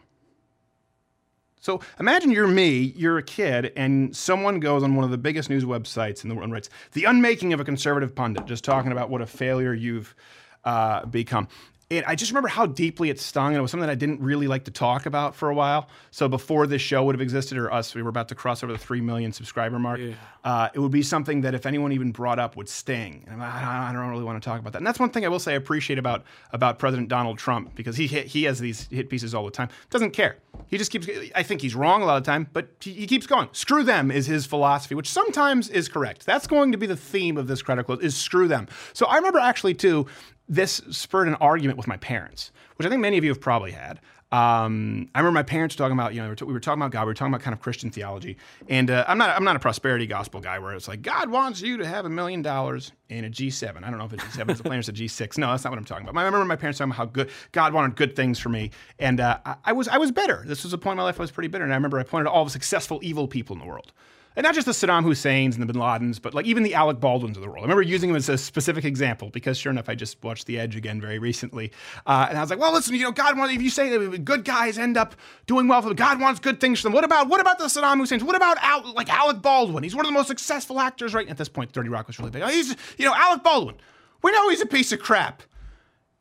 So 1.64 1.80
imagine 1.98 2.30
you're 2.30 2.46
me, 2.46 2.92
you're 2.94 3.16
a 3.16 3.22
kid, 3.22 3.72
and 3.74 4.14
someone 4.14 4.60
goes 4.60 4.82
on 4.82 4.96
one 4.96 5.04
of 5.06 5.10
the 5.10 5.16
biggest 5.16 5.48
news 5.48 5.64
websites 5.64 6.22
in 6.22 6.28
the 6.28 6.34
world 6.34 6.44
and 6.44 6.52
writes, 6.52 6.68
The 6.92 7.04
Unmaking 7.04 7.54
of 7.54 7.60
a 7.60 7.64
Conservative 7.64 8.14
Pundit, 8.14 8.44
just 8.44 8.64
talking 8.64 8.92
about 8.92 9.08
what 9.08 9.22
a 9.22 9.26
failure 9.26 9.72
you've 9.72 10.14
uh, 10.64 11.06
become. 11.06 11.48
And 11.91 12.05
I 12.07 12.14
just 12.14 12.30
remember 12.30 12.49
how 12.49 12.66
deeply 12.66 13.11
it 13.11 13.20
stung, 13.20 13.49
and 13.49 13.57
it 13.57 13.61
was 13.61 13.70
something 13.70 13.87
that 13.87 13.93
I 13.93 13.97
didn't 13.97 14.20
really 14.20 14.49
like 14.49 14.64
to 14.64 14.70
talk 14.70 15.07
about 15.07 15.35
for 15.35 15.51
a 15.51 15.55
while. 15.55 15.89
So 16.11 16.28
before 16.28 16.66
this 16.66 16.80
show 16.80 17.05
would 17.05 17.14
have 17.14 17.20
existed, 17.20 17.59
or 17.59 17.72
us, 17.72 17.95
we 17.95 18.03
were 18.03 18.09
about 18.09 18.28
to 18.28 18.35
cross 18.35 18.62
over 18.62 18.72
the 18.72 18.78
three 18.78 19.01
million 19.01 19.32
subscriber 19.32 19.78
mark. 19.78 20.01
Uh, 20.43 20.68
it 20.72 20.78
would 20.78 20.93
be 20.93 21.03
something 21.03 21.43
that 21.43 21.55
if 21.55 21.66
anyone 21.66 21.93
even 21.93 22.12
brought 22.12 22.39
up 22.39 22.57
would 22.57 22.68
sting. 22.68 23.24
And 23.28 23.43
I, 23.43 23.91
I 23.91 23.93
don't 23.93 24.09
really 24.09 24.24
want 24.24 24.43
to 24.43 24.47
talk 24.47 24.61
about 24.61 24.72
that. 24.72 24.78
And 24.78 24.87
that's 24.87 24.99
one 24.99 25.11
thing 25.11 25.24
I 25.24 25.28
will 25.28 25.39
say 25.39 25.53
I 25.53 25.57
appreciate 25.57 25.99
about 25.99 26.24
about 26.53 26.78
President 26.78 27.09
Donald 27.09 27.39
Trump 27.39 27.74
because 27.74 27.97
he 27.97 28.07
hit, 28.07 28.26
he 28.26 28.45
has 28.45 28.59
these 28.61 28.89
hit 28.91 29.09
pieces 29.11 29.35
all 29.35 29.45
the 29.45 29.51
time. 29.51 29.68
Doesn't 29.91 30.12
care. 30.12 30.37
He 30.68 30.78
just 30.78 30.91
keeps. 30.91 31.09
I 31.35 31.43
think 31.43 31.61
he's 31.61 31.74
wrong 31.74 32.03
a 32.03 32.07
lot 32.07 32.16
of 32.16 32.24
the 32.24 32.30
time, 32.30 32.49
but 32.53 32.68
he, 32.80 32.93
he 32.93 33.07
keeps 33.07 33.26
going. 33.26 33.49
Screw 33.53 33.82
them 33.82 34.11
is 34.11 34.26
his 34.26 34.47
philosophy, 34.47 34.95
which 34.95 35.11
sometimes 35.11 35.68
is 35.68 35.89
correct. 35.89 36.24
That's 36.26 36.47
going 36.47 36.72
to 36.72 36.78
be 36.78 36.87
the 36.87 36.97
theme 36.97 37.37
of 37.37 37.47
this 37.47 37.62
Crowder 37.62 37.82
close 37.82 38.01
is 38.01 38.16
screw 38.16 38.49
them. 38.49 38.68
So 38.93 39.07
I 39.07 39.16
remember 39.16 39.39
actually 39.39 39.74
too. 39.74 40.07
This 40.49 40.82
spurred 40.90 41.28
an 41.28 41.36
argument 41.36 41.78
with 41.78 41.86
my 41.86 41.97
parents, 41.97 42.53
which 42.76 42.86
I 42.86 42.90
think 42.90 43.01
many 43.01 43.16
of 43.16 43.24
you 43.24 43.30
have 43.30 43.40
probably 43.40 43.72
had. 43.72 44.01
Um, 44.34 45.09
I 45.14 45.20
remember 45.20 45.36
my 45.36 45.45
parents 45.45 45.76
talking 45.76 45.97
about, 45.97 46.12
you 46.12 46.20
know, 46.20 46.34
we 46.45 46.53
were, 46.53 46.59
talking 46.59 46.82
about 46.82 46.90
God, 46.90 47.03
we 47.03 47.07
were 47.07 47.14
talking 47.14 47.32
about 47.32 47.42
kind 47.42 47.55
of 47.55 47.61
Christian 47.61 47.90
theology, 47.90 48.36
and 48.68 48.90
uh, 48.90 49.05
I'm 49.07 49.16
not, 49.16 49.36
I'm 49.36 49.45
not 49.45 49.55
a 49.55 49.61
prosperity 49.61 50.09
gospel 50.09 50.40
guy 50.40 50.59
where 50.59 50.74
it's 50.74 50.88
like 50.88 51.03
God 51.03 51.30
wants 51.30 51.61
you 51.61 51.76
to 51.76 51.86
have 51.86 52.05
a 52.05 52.09
million 52.09 52.42
dollars 52.42 52.90
in 53.09 53.24
a 53.24 53.30
G7. 53.30 53.84
I 53.84 53.90
don't 53.90 53.99
know 53.99 54.07
if 54.07 54.12
it's 54.12 54.24
G7, 54.24 54.51
it's 54.51 54.59
a 54.59 54.64
plane, 54.64 54.78
or 54.78 54.80
a 54.80 54.82
G6. 54.82 55.38
No, 55.38 55.51
that's 55.51 55.62
not 55.62 55.70
what 55.70 55.78
I'm 55.78 55.84
talking 55.84 56.09
about. 56.09 56.20
I 56.20 56.24
remember 56.24 56.47
my 56.47 56.57
parents 56.57 56.78
talking 56.78 56.90
about 56.90 56.97
how 56.97 57.05
good 57.05 57.30
God 57.53 57.72
wanted 57.72 57.95
good 57.95 58.16
things 58.16 58.40
for 58.40 58.49
me, 58.49 58.72
and 58.99 59.20
uh, 59.20 59.38
I, 59.47 59.55
I 59.66 59.72
was, 59.72 59.86
I 59.86 59.99
was 59.99 60.11
bitter. 60.11 60.42
This 60.45 60.64
was 60.64 60.72
a 60.72 60.78
point 60.78 60.95
in 60.95 60.97
my 60.97 61.05
life 61.05 61.20
I 61.20 61.22
was 61.22 61.30
pretty 61.30 61.49
bitter, 61.49 61.62
and 61.62 61.72
I 61.72 61.76
remember 61.76 62.01
I 62.01 62.03
pointed 62.03 62.24
to 62.24 62.30
all 62.30 62.45
the 62.45 62.51
successful 62.51 62.99
evil 63.03 63.28
people 63.28 63.55
in 63.55 63.61
the 63.61 63.68
world. 63.68 63.92
And 64.37 64.43
not 64.43 64.55
just 64.55 64.66
the 64.66 64.72
Saddam 64.72 65.05
Husseins 65.05 65.55
and 65.55 65.62
the 65.62 65.72
Bin 65.72 65.80
Ladens, 65.80 66.20
but 66.20 66.35
like 66.35 66.45
even 66.47 66.64
the 66.64 66.74
Alec 66.74 66.99
Baldwins 66.99 67.37
of 67.37 67.43
the 67.43 67.49
world. 67.49 67.61
I 67.61 67.62
remember 67.62 67.82
using 67.82 68.11
him 68.11 68.16
as 68.16 68.28
a 68.28 68.37
specific 68.37 68.85
example 68.85 69.30
because, 69.30 69.57
sure 69.57 69.70
enough, 69.70 69.89
I 69.89 69.95
just 69.95 70.22
watched 70.24 70.47
The 70.47 70.59
Edge 70.59 70.74
again 70.74 71.01
very 71.01 71.20
recently, 71.20 71.70
uh, 72.07 72.26
and 72.28 72.37
I 72.37 72.41
was 72.41 72.51
like, 72.51 72.59
"Well, 72.59 72.72
listen, 72.72 72.95
you 72.95 73.03
know, 73.03 73.12
God 73.12 73.39
wants 73.39 73.55
if 73.55 73.62
you 73.62 73.70
say 73.70 73.97
that 73.97 74.24
good 74.24 74.45
guys 74.45 74.76
end 74.76 74.97
up 74.97 75.14
doing 75.47 75.68
well 75.68 75.82
for 75.82 75.89
them, 75.89 75.97
God 75.97 76.20
wants 76.20 76.41
good 76.41 76.61
things 76.61 76.80
for 76.80 76.85
them. 76.85 76.95
What 76.95 77.05
about 77.05 77.28
what 77.28 77.41
about 77.41 77.59
the 77.59 77.66
Saddam 77.66 77.99
Husseins? 77.99 78.24
What 78.24 78.35
about 78.35 78.57
Al- 78.61 78.93
like 78.95 79.09
Alec 79.09 79.41
Baldwin? 79.41 79.85
He's 79.85 79.95
one 79.95 80.05
of 80.05 80.11
the 80.11 80.18
most 80.18 80.28
successful 80.28 80.80
actors 80.80 81.14
right 81.14 81.28
at 81.28 81.37
this 81.37 81.49
point. 81.49 81.72
Thirty 81.72 81.89
Rock 81.89 82.09
was 82.09 82.18
really 82.18 82.32
big. 82.32 82.43
He's 82.45 82.74
you 82.99 83.05
know 83.05 83.14
Alec 83.14 83.45
Baldwin. 83.45 83.76
We 84.22 84.32
know 84.32 84.49
he's 84.49 84.62
a 84.62 84.66
piece 84.66 84.91
of 84.91 84.99
crap. 85.01 85.43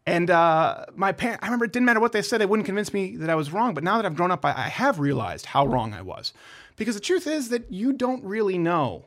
And 0.06 0.30
uh, 0.30 0.86
my 0.96 1.14
parents, 1.14 1.42
I 1.42 1.48
remember 1.48 1.66
it 1.66 1.72
didn't 1.72 1.86
matter 1.86 2.02
what 2.02 2.12
they 2.12 2.22
said, 2.22 2.42
they 2.42 2.46
wouldn't 2.46 2.66
convince 2.66 2.94
me 2.94 3.16
that 3.18 3.30
I 3.30 3.36
was 3.36 3.52
wrong. 3.54 3.74
But 3.74 3.86
now 3.86 3.96
that 3.96 4.06
I've 4.06 4.16
grown 4.18 4.32
up, 4.32 4.44
I, 4.44 4.50
I 4.50 4.68
have 4.68 5.00
realized 5.00 5.46
how 5.46 5.66
wrong 5.66 5.94
I 5.94 6.02
was. 6.02 6.34
Because 6.76 6.96
the 6.96 7.02
truth 7.02 7.28
is 7.28 7.50
that 7.50 7.72
you 7.72 7.94
don't 7.94 8.24
really 8.24 8.58
know 8.58 9.06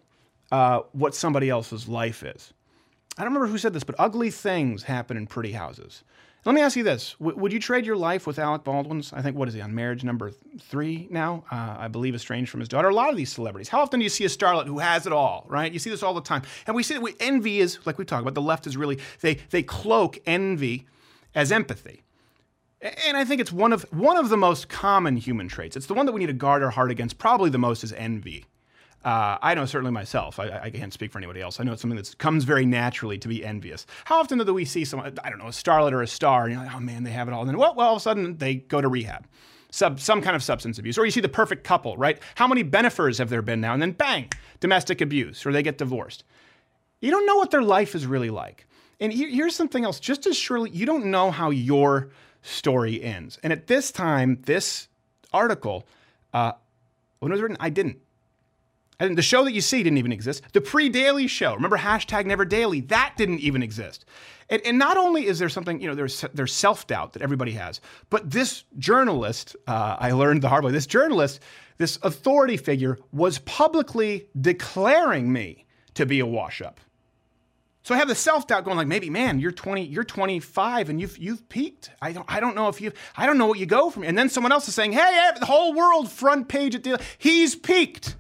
uh, 0.53 0.81
what 0.93 1.15
somebody 1.15 1.51
else's 1.51 1.89
life 1.89 2.23
is. 2.23 2.53
I 3.19 3.23
don't 3.23 3.33
remember 3.33 3.51
who 3.51 3.59
said 3.59 3.73
this, 3.73 3.85
but 3.85 3.97
ugly 3.99 4.31
things 4.31 4.83
happen 4.85 5.17
in 5.17 5.27
pretty 5.27 5.53
houses. 5.53 6.05
Let 6.45 6.55
me 6.55 6.61
ask 6.61 6.77
you 6.77 6.85
this: 6.85 7.17
w- 7.19 7.37
Would 7.39 7.53
you 7.53 7.59
trade 7.59 7.85
your 7.85 7.97
life 7.97 8.25
with 8.25 8.39
Alec 8.39 8.63
Baldwin's? 8.63 9.13
I 9.13 9.21
think 9.21 9.37
what 9.37 9.49
is 9.49 9.55
he 9.55 9.61
on 9.61 9.75
marriage 9.75 10.05
number 10.05 10.31
th- 10.31 10.63
three 10.63 11.09
now? 11.11 11.43
Uh, 11.51 11.75
I 11.77 11.89
believe 11.89 12.15
estranged 12.15 12.51
from 12.53 12.61
his 12.61 12.69
daughter. 12.69 12.89
A 12.89 12.95
lot 12.95 13.11
of 13.11 13.17
these 13.17 13.33
celebrities. 13.33 13.69
How 13.69 13.81
often 13.81 13.99
do 13.99 14.05
you 14.05 14.11
see 14.11 14.25
a 14.25 14.29
starlet 14.29 14.67
who 14.67 14.79
has 14.79 15.07
it 15.07 15.13
all? 15.13 15.45
Right? 15.49 15.73
You 15.73 15.81
see 15.81 15.91
this 15.91 16.05
all 16.05 16.15
the 16.15 16.21
time, 16.21 16.43
and 16.69 16.77
we 16.77 16.85
see 16.85 16.95
that 16.95 17.01
we, 17.01 17.15
envy 17.19 17.59
is 17.59 17.81
like 17.85 17.99
we 17.99 18.05
talk 18.05 18.23
about. 18.23 18.35
The 18.35 18.43
left 18.43 18.69
is 18.69 18.77
really 18.77 19.01
they 19.23 19.35
they 19.51 19.65
cloak 19.65 20.19
envy 20.25 20.87
as 21.35 21.51
empathy. 21.51 22.05
And 22.87 23.17
I 23.17 23.25
think 23.25 23.41
it's 23.41 23.53
one 23.53 23.73
of 23.73 23.83
one 23.91 24.17
of 24.17 24.29
the 24.29 24.37
most 24.37 24.69
common 24.69 25.17
human 25.17 25.49
traits. 25.49 25.77
It's 25.77 25.87
the 25.87 25.95
one 25.95 26.07
that 26.07 26.13
we 26.13 26.21
need 26.21 26.27
to 26.27 26.33
guard 26.33 26.63
our 26.63 26.71
heart 26.71 26.91
against. 26.91 27.19
Probably 27.19 27.51
the 27.51 27.59
most 27.59 27.83
is 27.85 27.93
envy. 27.93 28.45
Uh, 29.05 29.39
I 29.41 29.55
know 29.55 29.67
certainly 29.67 29.93
myself. 29.93 30.41
I, 30.41 30.63
I 30.65 30.71
can't 30.71 30.93
speak 30.93 31.13
for 31.13 31.19
anybody 31.19 31.41
else. 31.41 31.61
I 31.61 31.65
know 31.65 31.73
it's 31.73 31.81
something 31.81 31.97
that 31.97 32.19
comes 32.19 32.43
very 32.43 32.67
naturally 32.67 33.19
to 33.19 33.29
be 33.29 33.45
envious. 33.45 33.87
How 34.05 34.19
often 34.19 34.39
do 34.39 34.53
we 34.53 34.65
see 34.65 34.85
someone, 34.85 35.17
I 35.23 35.31
don't 35.31 35.39
know, 35.39 35.47
a 35.47 35.51
starlet 35.51 35.93
or 35.93 36.03
a 36.03 36.09
star, 36.09 36.45
and 36.45 36.55
you're 36.55 36.65
like, 36.65 36.75
oh 36.75 36.81
man, 36.81 37.05
they 37.05 37.13
have 37.13 37.29
it 37.29 37.35
all. 37.35 37.43
And 37.43 37.49
then, 37.49 37.57
well, 37.57 37.75
well 37.77 37.89
all 37.89 37.95
of 37.95 38.01
a 38.01 38.03
sudden 38.03 38.37
they 38.39 38.57
go 38.57 38.81
to 38.81 38.89
rehab, 38.89 39.27
Sub, 39.71 40.01
some 40.01 40.23
kind 40.23 40.35
of 40.35 40.43
substance 40.43 40.79
abuse. 40.79 40.99
Or 40.99 41.05
you 41.05 41.13
see 41.13 41.21
the 41.21 41.29
perfect 41.29 41.63
couple, 41.63 41.97
right? 41.97 42.19
How 42.35 42.49
many 42.49 42.65
Bennifers 42.65 43.19
have 43.19 43.29
there 43.29 43.43
been 43.43 43.61
now? 43.61 43.75
And 43.75 43.83
then 43.83 43.93
bang, 43.93 44.29
domestic 44.59 45.01
abuse, 45.01 45.47
or 45.47 45.53
they 45.53 45.63
get 45.63 45.79
divorced. 45.79 46.25
You 47.01 47.13
don't 47.13 47.27
know 47.27 47.37
what 47.37 47.53
their 47.53 47.63
life 47.63 47.95
is 47.95 48.07
really 48.07 48.31
like. 48.31 48.67
And 48.99 49.13
here's 49.13 49.55
something 49.55 49.85
else. 49.85 50.01
Just 50.01 50.27
as 50.27 50.37
surely, 50.37 50.71
you 50.71 50.87
don't 50.87 51.07
know 51.07 51.31
how 51.31 51.51
your 51.51 52.09
story 52.47 53.03
ends. 53.03 53.39
And 53.43 53.53
at 53.53 53.67
this 53.67 53.91
time, 53.91 54.39
this 54.47 54.89
article, 55.33 55.87
uh, 56.33 56.53
when 57.19 57.33
it 57.33 57.35
was 57.35 57.43
written, 57.43 57.57
I 57.61 57.71
didn't. 57.71 57.99
And 58.99 59.17
the 59.17 59.23
show 59.23 59.45
that 59.45 59.53
you 59.53 59.61
see 59.61 59.83
didn't 59.83 59.99
even 59.99 60.13
exist. 60.13 60.43
The 60.53 60.61
pre 60.61 60.89
Daily 60.89 61.27
Show, 61.27 61.55
remember 61.55 61.77
hashtag 61.77 62.25
Never 62.25 62.45
Daily, 62.47 62.81
that 62.83 63.15
didn't 63.17 63.41
even 63.41 63.63
exist. 63.63 64.07
And, 64.49 64.63
and 64.65 64.79
not 64.79 64.97
only 64.97 65.27
is 65.27 65.39
there 65.39 65.49
something, 65.49 65.81
you 65.81 65.89
know, 65.89 65.95
there's 65.95 66.25
there's 66.33 66.53
self 66.53 66.87
doubt 66.87 67.13
that 67.13 67.23
everybody 67.23 67.53
has, 67.53 67.81
but 68.09 68.31
this 68.31 68.65
journalist, 68.79 69.55
uh, 69.67 69.97
I 69.99 70.13
learned 70.13 70.41
the 70.41 70.49
hard 70.49 70.65
way. 70.65 70.73
This 70.73 70.87
journalist, 70.87 71.41
this 71.77 71.99
authority 72.03 72.57
figure, 72.57 72.99
was 73.13 73.39
publicly 73.41 74.29
declaring 74.41 75.31
me 75.31 75.67
to 75.95 76.07
be 76.07 76.21
a 76.21 76.27
wash 76.27 76.63
up. 76.63 76.81
So 77.87 77.95
I 77.95 77.99
have 77.99 78.09
the 78.09 78.17
self 78.17 78.49
doubt 78.49 78.65
going 78.65 78.77
like 78.77 78.89
maybe 78.89 79.11
man 79.11 79.39
you're 79.39 79.53
20 79.53 79.85
you're 79.85 80.03
25 80.03 80.89
and 80.89 81.01
you've 81.01 81.17
you've 81.19 81.49
peaked. 81.49 81.91
I 82.03 82.11
don't 82.11 82.27
I 82.29 82.41
don't 82.41 82.57
know 82.57 82.67
if 82.67 82.81
you 82.81 82.91
I 83.17 83.27
don't 83.27 83.39
know 83.39 83.47
what 83.47 83.61
you 83.61 83.67
go 83.67 83.91
from. 83.91 84.03
And 84.03 84.19
then 84.19 84.29
someone 84.29 84.51
else 84.51 84.67
is 84.67 84.75
saying 84.75 84.91
hey 84.91 85.31
the 85.39 85.47
whole 85.47 85.73
world 85.73 86.11
front 86.11 86.49
page 86.49 86.75
at 86.75 86.83
the 86.83 87.01
he's 87.17 87.55
peaked. 87.55 88.17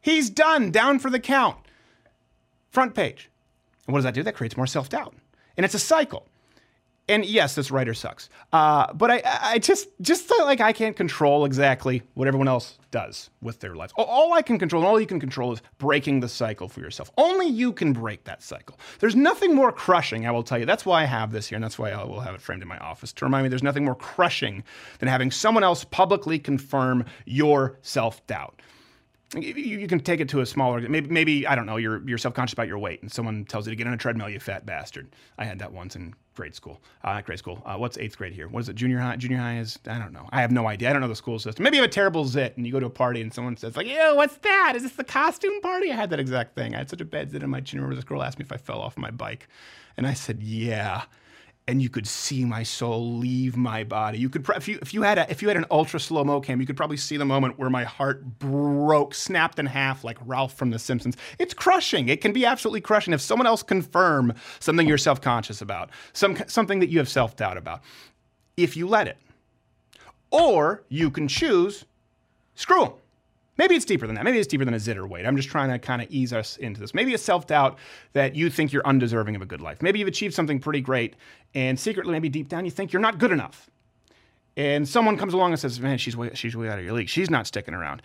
He's 0.00 0.30
done 0.30 0.72
down 0.72 0.98
for 0.98 1.10
the 1.10 1.20
count. 1.20 1.58
Front 2.70 2.96
page. 2.96 3.30
And 3.86 3.92
what 3.92 3.98
does 3.98 4.04
that 4.04 4.14
do? 4.14 4.24
That 4.24 4.34
creates 4.34 4.56
more 4.56 4.66
self 4.66 4.88
doubt. 4.88 5.14
And 5.56 5.64
it's 5.64 5.74
a 5.74 5.78
cycle. 5.78 6.26
And 7.06 7.24
yes, 7.26 7.54
this 7.54 7.70
writer 7.70 7.92
sucks. 7.92 8.30
Uh, 8.52 8.90
but 8.94 9.10
I, 9.10 9.22
I 9.24 9.58
just, 9.58 9.88
just 10.00 10.32
like 10.40 10.60
I 10.62 10.72
can't 10.72 10.96
control 10.96 11.44
exactly 11.44 12.02
what 12.14 12.26
everyone 12.28 12.48
else 12.48 12.78
does 12.90 13.28
with 13.42 13.60
their 13.60 13.74
lives. 13.76 13.92
All- 13.96 14.06
All 14.06 14.32
I 14.32 14.40
can 14.40 14.58
control, 14.58 14.82
and 14.82 14.88
all 14.88 14.98
you 14.98 15.06
can 15.06 15.20
control, 15.20 15.52
is 15.52 15.60
breaking 15.76 16.20
the 16.20 16.28
cycle 16.30 16.66
for 16.66 16.80
yourself. 16.80 17.10
Only 17.18 17.46
you 17.46 17.72
can 17.72 17.92
break 17.92 18.24
that 18.24 18.42
cycle. 18.42 18.78
There's 19.00 19.14
nothing 19.16 19.54
more 19.54 19.70
crushing, 19.70 20.26
I 20.26 20.30
will 20.30 20.42
tell 20.42 20.58
you. 20.58 20.64
That's 20.64 20.86
why 20.86 21.02
I 21.02 21.04
have 21.04 21.30
this 21.30 21.48
here, 21.48 21.56
and 21.56 21.64
that's 21.64 21.78
why 21.78 21.90
I 21.90 22.02
will 22.04 22.20
have 22.20 22.34
it 22.34 22.40
framed 22.40 22.62
in 22.62 22.68
my 22.68 22.78
office 22.78 23.12
to 23.14 23.26
remind 23.26 23.42
me 23.42 23.48
there's 23.50 23.62
nothing 23.62 23.84
more 23.84 23.94
crushing 23.96 24.64
than 24.98 25.08
having 25.10 25.30
someone 25.30 25.62
else 25.64 25.84
publicly 25.84 26.38
confirm 26.38 27.04
your 27.26 27.78
self 27.82 28.26
doubt 28.26 28.62
you, 29.42 29.88
can 29.88 30.00
take 30.00 30.20
it 30.20 30.28
to 30.30 30.40
a 30.40 30.46
smaller 30.46 30.80
maybe 30.88 31.08
maybe 31.08 31.46
I 31.46 31.54
don't 31.54 31.66
know 31.66 31.76
you're 31.76 32.06
you're 32.08 32.18
self 32.18 32.34
conscious 32.34 32.52
about 32.52 32.68
your 32.68 32.78
weight 32.78 33.02
and 33.02 33.10
someone 33.10 33.44
tells 33.44 33.66
you 33.66 33.70
to 33.70 33.76
get 33.76 33.86
on 33.86 33.92
a 33.92 33.96
treadmill 33.96 34.28
you 34.28 34.40
fat 34.40 34.66
bastard. 34.66 35.08
I 35.38 35.44
had 35.44 35.58
that 35.58 35.72
once 35.72 35.96
in 35.96 36.14
grade 36.34 36.54
school 36.54 36.80
uh, 37.02 37.20
grade 37.20 37.38
school 37.38 37.62
uh, 37.64 37.76
what's 37.76 37.98
eighth 37.98 38.16
grade 38.16 38.32
here? 38.32 38.48
What 38.48 38.60
is 38.60 38.68
it 38.68 38.76
junior 38.76 38.98
high 38.98 39.16
junior 39.16 39.38
high 39.38 39.58
is 39.58 39.78
I 39.86 39.98
don't 39.98 40.12
know. 40.12 40.28
I 40.30 40.40
have 40.40 40.52
no 40.52 40.66
idea. 40.66 40.90
I 40.90 40.92
don't 40.92 41.02
know 41.02 41.08
the 41.08 41.16
school 41.16 41.38
system. 41.38 41.62
Maybe 41.62 41.76
you 41.76 41.82
have 41.82 41.90
a 41.90 41.92
terrible 41.92 42.24
zit 42.26 42.56
and 42.56 42.66
you 42.66 42.72
go 42.72 42.80
to 42.80 42.86
a 42.86 42.90
party 42.90 43.20
and 43.20 43.32
someone 43.32 43.56
says 43.56 43.76
like 43.76 43.86
yo 43.86 44.14
what's 44.14 44.36
that? 44.38 44.74
Is 44.76 44.82
this 44.82 44.92
the 44.92 45.04
costume 45.04 45.60
party? 45.60 45.90
I 45.90 45.96
had 45.96 46.10
that 46.10 46.20
exact 46.20 46.54
thing. 46.54 46.74
I 46.74 46.78
had 46.78 46.90
such 46.90 47.00
a 47.00 47.04
bad 47.04 47.30
zit 47.30 47.42
in 47.42 47.50
my 47.50 47.60
chin 47.60 47.80
remember 47.80 47.96
this 47.96 48.04
girl 48.04 48.22
asked 48.22 48.38
me 48.38 48.44
if 48.44 48.52
I 48.52 48.56
fell 48.56 48.80
off 48.80 48.96
my 48.96 49.10
bike. 49.10 49.48
And 49.96 50.06
I 50.06 50.14
said 50.14 50.42
yeah 50.42 51.04
and 51.66 51.80
you 51.80 51.88
could 51.88 52.06
see 52.06 52.44
my 52.44 52.62
soul 52.62 53.16
leave 53.16 53.56
my 53.56 53.84
body. 53.84 54.18
You 54.18 54.28
could, 54.28 54.46
if 54.50 54.68
you 54.68 54.78
if 54.82 54.92
you 54.92 55.02
had 55.02 55.18
a 55.18 55.30
if 55.30 55.40
you 55.40 55.48
had 55.48 55.56
an 55.56 55.64
ultra 55.70 55.98
slow 55.98 56.22
mo 56.22 56.40
cam, 56.40 56.60
you 56.60 56.66
could 56.66 56.76
probably 56.76 56.98
see 56.98 57.16
the 57.16 57.24
moment 57.24 57.58
where 57.58 57.70
my 57.70 57.84
heart 57.84 58.38
broke, 58.38 59.14
snapped 59.14 59.58
in 59.58 59.66
half, 59.66 60.04
like 60.04 60.18
Ralph 60.26 60.54
from 60.54 60.70
The 60.70 60.78
Simpsons. 60.78 61.16
It's 61.38 61.54
crushing. 61.54 62.08
It 62.08 62.20
can 62.20 62.32
be 62.32 62.44
absolutely 62.44 62.82
crushing 62.82 63.14
if 63.14 63.20
someone 63.20 63.46
else 63.46 63.62
confirm 63.62 64.34
something 64.60 64.86
you're 64.86 64.98
self 64.98 65.20
conscious 65.20 65.62
about, 65.62 65.90
some 66.12 66.36
something 66.46 66.80
that 66.80 66.90
you 66.90 66.98
have 66.98 67.08
self 67.08 67.34
doubt 67.36 67.56
about, 67.56 67.80
if 68.56 68.76
you 68.76 68.86
let 68.86 69.08
it. 69.08 69.16
Or 70.30 70.82
you 70.88 71.10
can 71.10 71.28
choose, 71.28 71.86
screw 72.56 72.84
them. 72.84 72.92
Maybe 73.56 73.76
it's 73.76 73.84
deeper 73.84 74.06
than 74.06 74.16
that. 74.16 74.24
Maybe 74.24 74.38
it's 74.38 74.48
deeper 74.48 74.64
than 74.64 74.74
a 74.74 74.80
zit 74.80 74.98
or 74.98 75.06
weight. 75.06 75.26
I'm 75.26 75.36
just 75.36 75.48
trying 75.48 75.70
to 75.70 75.78
kind 75.78 76.02
of 76.02 76.10
ease 76.10 76.32
us 76.32 76.56
into 76.56 76.80
this. 76.80 76.92
Maybe 76.92 77.14
a 77.14 77.18
self 77.18 77.46
doubt 77.46 77.78
that 78.12 78.34
you 78.34 78.50
think 78.50 78.72
you're 78.72 78.86
undeserving 78.86 79.36
of 79.36 79.42
a 79.42 79.46
good 79.46 79.60
life. 79.60 79.80
Maybe 79.80 79.98
you've 80.00 80.08
achieved 80.08 80.34
something 80.34 80.58
pretty 80.58 80.80
great, 80.80 81.14
and 81.54 81.78
secretly, 81.78 82.12
maybe 82.12 82.28
deep 82.28 82.48
down, 82.48 82.64
you 82.64 82.70
think 82.70 82.92
you're 82.92 83.02
not 83.02 83.18
good 83.18 83.30
enough. 83.30 83.70
And 84.56 84.88
someone 84.88 85.16
comes 85.16 85.34
along 85.34 85.52
and 85.52 85.60
says, 85.60 85.78
"Man, 85.80 85.98
she's 85.98 86.16
way, 86.16 86.30
she's 86.34 86.56
way 86.56 86.68
out 86.68 86.78
of 86.78 86.84
your 86.84 86.94
league. 86.94 87.08
She's 87.08 87.30
not 87.30 87.46
sticking 87.46 87.74
around." 87.74 88.02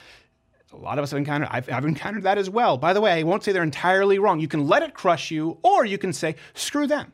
A 0.71 0.77
lot 0.77 0.99
of 0.99 1.03
us 1.03 1.11
have 1.11 1.17
encountered. 1.17 1.49
I've, 1.51 1.71
I've 1.71 1.85
encountered 1.85 2.23
that 2.23 2.37
as 2.37 2.47
well. 2.47 2.77
By 2.77 2.93
the 2.93 3.01
way, 3.01 3.13
I 3.13 3.23
won't 3.23 3.43
say 3.43 3.51
they're 3.51 3.63
entirely 3.63 4.19
wrong. 4.19 4.39
You 4.39 4.47
can 4.47 4.67
let 4.67 4.83
it 4.83 4.93
crush 4.93 5.31
you, 5.31 5.57
or 5.63 5.83
you 5.83 5.97
can 5.97 6.13
say, 6.13 6.35
"Screw 6.53 6.85
them." 6.85 7.13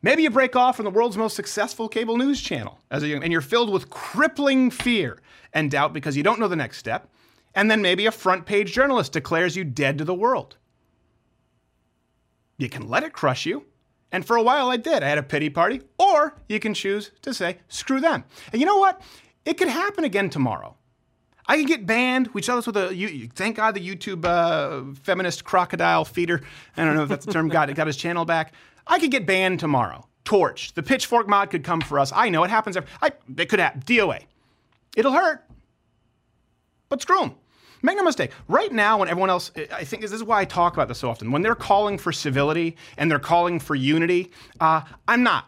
Maybe 0.00 0.22
you 0.22 0.30
break 0.30 0.54
off 0.54 0.76
from 0.76 0.84
the 0.84 0.90
world's 0.90 1.16
most 1.16 1.34
successful 1.34 1.88
cable 1.88 2.16
news 2.16 2.40
channel 2.40 2.78
as 2.90 3.02
a 3.02 3.08
young, 3.08 3.22
and 3.22 3.32
you're 3.32 3.42
filled 3.42 3.70
with 3.70 3.90
crippling 3.90 4.70
fear 4.70 5.18
and 5.52 5.70
doubt 5.70 5.92
because 5.92 6.16
you 6.16 6.22
don't 6.22 6.38
know 6.38 6.48
the 6.48 6.56
next 6.56 6.78
step. 6.78 7.10
And 7.54 7.70
then 7.70 7.82
maybe 7.82 8.06
a 8.06 8.12
front 8.12 8.46
page 8.46 8.72
journalist 8.72 9.12
declares 9.12 9.56
you 9.56 9.64
dead 9.64 9.98
to 9.98 10.04
the 10.04 10.14
world. 10.14 10.56
You 12.58 12.68
can 12.68 12.88
let 12.88 13.04
it 13.04 13.12
crush 13.12 13.46
you. 13.46 13.64
And 14.10 14.24
for 14.24 14.36
a 14.36 14.42
while 14.42 14.68
I 14.68 14.76
did. 14.76 15.02
I 15.02 15.08
had 15.08 15.18
a 15.18 15.22
pity 15.22 15.50
party. 15.50 15.82
Or 15.98 16.34
you 16.48 16.60
can 16.60 16.74
choose 16.74 17.10
to 17.22 17.34
say, 17.34 17.58
screw 17.68 18.00
them. 18.00 18.24
And 18.52 18.60
you 18.60 18.66
know 18.66 18.78
what? 18.78 19.00
It 19.44 19.54
could 19.58 19.68
happen 19.68 20.04
again 20.04 20.30
tomorrow. 20.30 20.76
I 21.46 21.56
could 21.56 21.66
get 21.66 21.86
banned. 21.86 22.28
We 22.34 22.42
saw 22.42 22.56
this 22.56 22.66
with 22.66 22.76
a, 22.76 22.94
you, 22.94 23.28
thank 23.34 23.56
God 23.56 23.74
the 23.74 23.80
YouTube 23.80 24.24
uh, 24.24 24.94
feminist 25.02 25.44
crocodile 25.44 26.04
feeder, 26.04 26.42
I 26.76 26.84
don't 26.84 26.94
know 26.94 27.04
if 27.04 27.08
that's 27.08 27.24
the 27.24 27.32
term, 27.32 27.48
got, 27.48 27.74
got 27.74 27.86
his 27.86 27.96
channel 27.96 28.26
back. 28.26 28.52
I 28.86 28.98
could 28.98 29.10
get 29.10 29.26
banned 29.26 29.58
tomorrow. 29.58 30.06
Torched. 30.26 30.74
The 30.74 30.82
pitchfork 30.82 31.26
mod 31.26 31.48
could 31.50 31.64
come 31.64 31.80
for 31.80 31.98
us. 31.98 32.12
I 32.14 32.28
know 32.28 32.44
it 32.44 32.50
happens. 32.50 32.76
Every, 32.76 32.90
I, 33.00 33.12
it 33.38 33.48
could 33.48 33.60
happen. 33.60 33.80
DOA. 33.82 34.24
It'll 34.94 35.12
hurt. 35.12 35.42
But 36.88 37.02
screw 37.02 37.20
them. 37.20 37.34
Make 37.82 37.96
no 37.96 38.02
mistake. 38.02 38.32
Right 38.48 38.72
now, 38.72 38.98
when 38.98 39.08
everyone 39.08 39.30
else, 39.30 39.52
I 39.72 39.84
think 39.84 40.02
this 40.02 40.10
is 40.12 40.24
why 40.24 40.40
I 40.40 40.44
talk 40.44 40.74
about 40.74 40.88
this 40.88 40.98
so 40.98 41.08
often. 41.10 41.30
When 41.30 41.42
they're 41.42 41.54
calling 41.54 41.96
for 41.96 42.10
civility 42.12 42.76
and 42.96 43.10
they're 43.10 43.20
calling 43.20 43.60
for 43.60 43.74
unity, 43.74 44.32
uh, 44.60 44.82
I'm 45.06 45.22
not. 45.22 45.46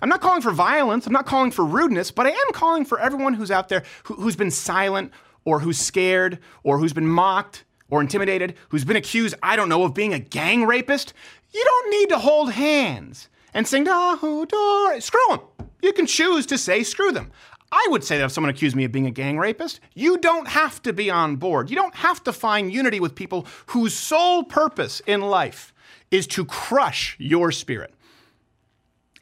I'm 0.00 0.08
not 0.08 0.20
calling 0.20 0.40
for 0.40 0.52
violence. 0.52 1.06
I'm 1.06 1.12
not 1.12 1.26
calling 1.26 1.50
for 1.50 1.64
rudeness, 1.64 2.10
but 2.10 2.26
I 2.26 2.30
am 2.30 2.52
calling 2.52 2.84
for 2.84 2.98
everyone 2.98 3.34
who's 3.34 3.50
out 3.50 3.68
there 3.68 3.82
who, 4.04 4.14
who's 4.14 4.36
been 4.36 4.50
silent 4.50 5.12
or 5.44 5.60
who's 5.60 5.78
scared 5.78 6.38
or 6.62 6.78
who's 6.78 6.92
been 6.92 7.08
mocked 7.08 7.64
or 7.90 8.00
intimidated, 8.00 8.54
who's 8.68 8.84
been 8.84 8.96
accused, 8.96 9.34
I 9.42 9.56
don't 9.56 9.68
know, 9.68 9.82
of 9.82 9.92
being 9.92 10.14
a 10.14 10.18
gang 10.18 10.64
rapist. 10.64 11.12
You 11.52 11.62
don't 11.64 11.90
need 11.90 12.08
to 12.10 12.18
hold 12.18 12.52
hands 12.52 13.28
and 13.52 13.66
sing, 13.66 13.84
"Dahu 13.84 14.48
Dor." 14.48 15.00
Screw 15.00 15.20
them. 15.28 15.40
You 15.82 15.92
can 15.92 16.06
choose 16.06 16.46
to 16.46 16.56
say 16.56 16.84
screw 16.84 17.10
them. 17.10 17.32
I 17.72 17.86
would 17.90 18.02
say 18.02 18.18
that 18.18 18.24
if 18.24 18.32
someone 18.32 18.50
accused 18.50 18.74
me 18.74 18.84
of 18.84 18.92
being 18.92 19.06
a 19.06 19.12
gang 19.12 19.38
rapist, 19.38 19.80
you 19.94 20.18
don't 20.18 20.48
have 20.48 20.82
to 20.82 20.92
be 20.92 21.10
on 21.10 21.36
board. 21.36 21.70
You 21.70 21.76
don't 21.76 21.94
have 21.94 22.22
to 22.24 22.32
find 22.32 22.72
unity 22.72 22.98
with 22.98 23.14
people 23.14 23.46
whose 23.66 23.94
sole 23.94 24.42
purpose 24.42 25.00
in 25.06 25.20
life 25.20 25.72
is 26.10 26.26
to 26.28 26.44
crush 26.44 27.16
your 27.18 27.52
spirit. 27.52 27.94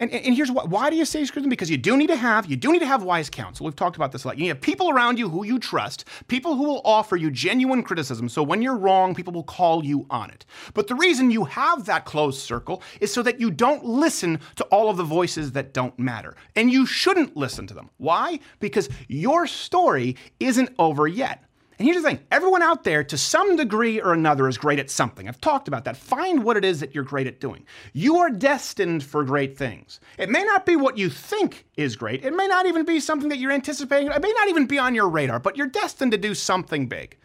And, 0.00 0.12
and 0.12 0.34
here's 0.36 0.50
why. 0.50 0.64
Why 0.64 0.90
do 0.90 0.96
you 0.96 1.04
say 1.04 1.24
screw 1.24 1.42
them? 1.42 1.50
Because 1.50 1.70
you 1.70 1.76
do 1.76 1.96
need 1.96 2.06
to 2.06 2.16
have, 2.16 2.46
you 2.46 2.56
do 2.56 2.72
need 2.72 2.78
to 2.80 2.86
have 2.86 3.02
wise 3.02 3.28
counsel. 3.28 3.64
We've 3.66 3.74
talked 3.74 3.96
about 3.96 4.12
this 4.12 4.24
a 4.24 4.28
lot. 4.28 4.38
You 4.38 4.46
need 4.46 4.60
people 4.60 4.90
around 4.90 5.18
you 5.18 5.28
who 5.28 5.44
you 5.44 5.58
trust, 5.58 6.04
people 6.28 6.54
who 6.56 6.64
will 6.64 6.82
offer 6.84 7.16
you 7.16 7.30
genuine 7.30 7.82
criticism. 7.82 8.28
So 8.28 8.42
when 8.42 8.62
you're 8.62 8.76
wrong, 8.76 9.14
people 9.14 9.32
will 9.32 9.42
call 9.42 9.84
you 9.84 10.06
on 10.10 10.30
it. 10.30 10.44
But 10.74 10.86
the 10.86 10.94
reason 10.94 11.30
you 11.30 11.44
have 11.46 11.84
that 11.86 12.04
closed 12.04 12.40
circle 12.40 12.82
is 13.00 13.12
so 13.12 13.22
that 13.22 13.40
you 13.40 13.50
don't 13.50 13.84
listen 13.84 14.38
to 14.56 14.64
all 14.66 14.88
of 14.88 14.96
the 14.96 15.04
voices 15.04 15.52
that 15.52 15.74
don't 15.74 15.98
matter. 15.98 16.36
And 16.54 16.70
you 16.70 16.86
shouldn't 16.86 17.36
listen 17.36 17.66
to 17.66 17.74
them. 17.74 17.90
Why? 17.96 18.38
Because 18.60 18.88
your 19.08 19.46
story 19.46 20.16
isn't 20.38 20.70
over 20.78 21.08
yet. 21.08 21.42
And 21.78 21.86
here's 21.86 22.02
the 22.02 22.08
thing 22.08 22.20
everyone 22.32 22.62
out 22.62 22.82
there, 22.82 23.04
to 23.04 23.16
some 23.16 23.56
degree 23.56 24.00
or 24.00 24.12
another, 24.12 24.48
is 24.48 24.58
great 24.58 24.80
at 24.80 24.90
something. 24.90 25.28
I've 25.28 25.40
talked 25.40 25.68
about 25.68 25.84
that. 25.84 25.96
Find 25.96 26.42
what 26.42 26.56
it 26.56 26.64
is 26.64 26.80
that 26.80 26.94
you're 26.94 27.04
great 27.04 27.26
at 27.26 27.40
doing. 27.40 27.64
You 27.92 28.16
are 28.18 28.30
destined 28.30 29.04
for 29.04 29.24
great 29.24 29.56
things. 29.56 30.00
It 30.18 30.28
may 30.28 30.42
not 30.42 30.66
be 30.66 30.74
what 30.76 30.98
you 30.98 31.08
think 31.08 31.66
is 31.76 31.94
great, 31.94 32.24
it 32.24 32.34
may 32.34 32.46
not 32.46 32.66
even 32.66 32.84
be 32.84 32.98
something 32.98 33.28
that 33.28 33.38
you're 33.38 33.52
anticipating, 33.52 34.10
it 34.10 34.22
may 34.22 34.32
not 34.32 34.48
even 34.48 34.66
be 34.66 34.78
on 34.78 34.94
your 34.94 35.08
radar, 35.08 35.38
but 35.38 35.56
you're 35.56 35.68
destined 35.68 36.12
to 36.12 36.18
do 36.18 36.34
something 36.34 36.88
big. 36.88 37.16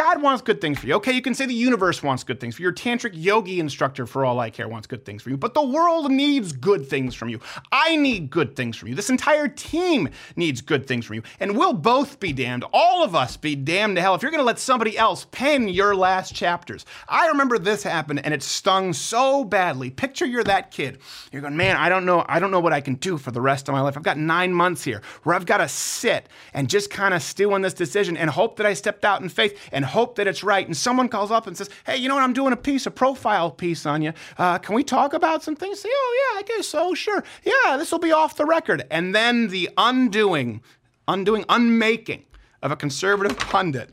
God 0.00 0.22
wants 0.22 0.40
good 0.40 0.62
things 0.62 0.78
for 0.78 0.86
you. 0.86 0.94
Okay, 0.94 1.12
you 1.12 1.20
can 1.20 1.34
say 1.34 1.44
the 1.44 1.52
universe 1.52 2.02
wants 2.02 2.24
good 2.24 2.40
things 2.40 2.54
for 2.54 2.62
you. 2.62 2.68
Your 2.68 2.72
tantric 2.72 3.10
yogi 3.12 3.60
instructor, 3.60 4.06
for 4.06 4.24
all 4.24 4.40
I 4.40 4.48
care, 4.48 4.66
wants 4.66 4.86
good 4.86 5.04
things 5.04 5.20
for 5.20 5.28
you. 5.28 5.36
But 5.36 5.52
the 5.52 5.62
world 5.62 6.10
needs 6.10 6.52
good 6.52 6.88
things 6.88 7.14
from 7.14 7.28
you. 7.28 7.38
I 7.70 7.96
need 7.96 8.30
good 8.30 8.56
things 8.56 8.78
from 8.78 8.88
you. 8.88 8.94
This 8.94 9.10
entire 9.10 9.46
team 9.46 10.08
needs 10.36 10.62
good 10.62 10.86
things 10.86 11.04
from 11.04 11.16
you. 11.16 11.22
And 11.38 11.54
we'll 11.54 11.74
both 11.74 12.18
be 12.18 12.32
damned. 12.32 12.64
All 12.72 13.04
of 13.04 13.14
us 13.14 13.36
be 13.36 13.54
damned 13.54 13.96
to 13.96 14.00
hell 14.00 14.14
if 14.14 14.22
you're 14.22 14.30
going 14.30 14.40
to 14.40 14.46
let 14.46 14.58
somebody 14.58 14.96
else 14.96 15.26
pen 15.32 15.68
your 15.68 15.94
last 15.94 16.34
chapters. 16.34 16.86
I 17.06 17.26
remember 17.28 17.58
this 17.58 17.82
happened 17.82 18.24
and 18.24 18.32
it 18.32 18.42
stung 18.42 18.94
so 18.94 19.44
badly. 19.44 19.90
Picture 19.90 20.24
you're 20.24 20.44
that 20.44 20.70
kid. 20.70 21.00
You're 21.30 21.42
going, 21.42 21.58
man, 21.58 21.76
I 21.76 21.90
don't 21.90 22.06
know. 22.06 22.24
I 22.26 22.38
don't 22.38 22.50
know 22.50 22.60
what 22.60 22.72
I 22.72 22.80
can 22.80 22.94
do 22.94 23.18
for 23.18 23.32
the 23.32 23.42
rest 23.42 23.68
of 23.68 23.74
my 23.74 23.82
life. 23.82 23.98
I've 23.98 24.02
got 24.02 24.16
nine 24.16 24.54
months 24.54 24.82
here 24.82 25.02
where 25.24 25.36
I've 25.36 25.44
got 25.44 25.58
to 25.58 25.68
sit 25.68 26.26
and 26.54 26.70
just 26.70 26.88
kind 26.88 27.12
of 27.12 27.22
stew 27.22 27.52
on 27.52 27.60
this 27.60 27.74
decision 27.74 28.16
and 28.16 28.30
hope 28.30 28.56
that 28.56 28.64
I 28.64 28.72
stepped 28.72 29.04
out 29.04 29.20
in 29.20 29.28
faith 29.28 29.60
and 29.70 29.89
hope 29.90 30.16
that 30.16 30.26
it's 30.26 30.42
right. 30.42 30.66
And 30.66 30.76
someone 30.76 31.08
calls 31.08 31.30
up 31.30 31.46
and 31.46 31.56
says, 31.56 31.68
Hey, 31.84 31.96
you 31.96 32.08
know 32.08 32.14
what? 32.14 32.24
I'm 32.24 32.32
doing 32.32 32.52
a 32.52 32.56
piece, 32.56 32.86
a 32.86 32.90
profile 32.90 33.50
piece 33.50 33.86
on 33.86 34.02
you. 34.02 34.12
Uh, 34.38 34.58
can 34.58 34.74
we 34.74 34.82
talk 34.82 35.12
about 35.12 35.42
some 35.42 35.56
things? 35.56 35.80
Say, 35.80 35.88
Oh, 35.92 36.32
yeah, 36.32 36.40
I 36.40 36.42
guess 36.42 36.66
so. 36.66 36.94
Sure. 36.94 37.22
Yeah, 37.44 37.76
this 37.76 37.92
will 37.92 37.98
be 37.98 38.12
off 38.12 38.36
the 38.36 38.46
record. 38.46 38.84
And 38.90 39.14
then 39.14 39.48
the 39.48 39.68
undoing, 39.76 40.62
undoing, 41.06 41.44
unmaking 41.48 42.24
of 42.62 42.70
a 42.70 42.76
conservative 42.76 43.38
pundit 43.38 43.90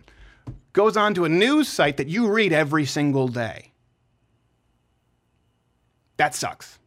goes 0.74 0.96
on 0.96 1.14
to 1.16 1.26
a 1.26 1.30
news 1.30 1.68
site 1.68 1.98
that 1.98 2.08
you 2.08 2.30
read 2.30 2.54
every 2.54 2.86
single 2.86 3.28
day. 3.28 3.72
That 6.18 6.36
sucks. 6.36 6.80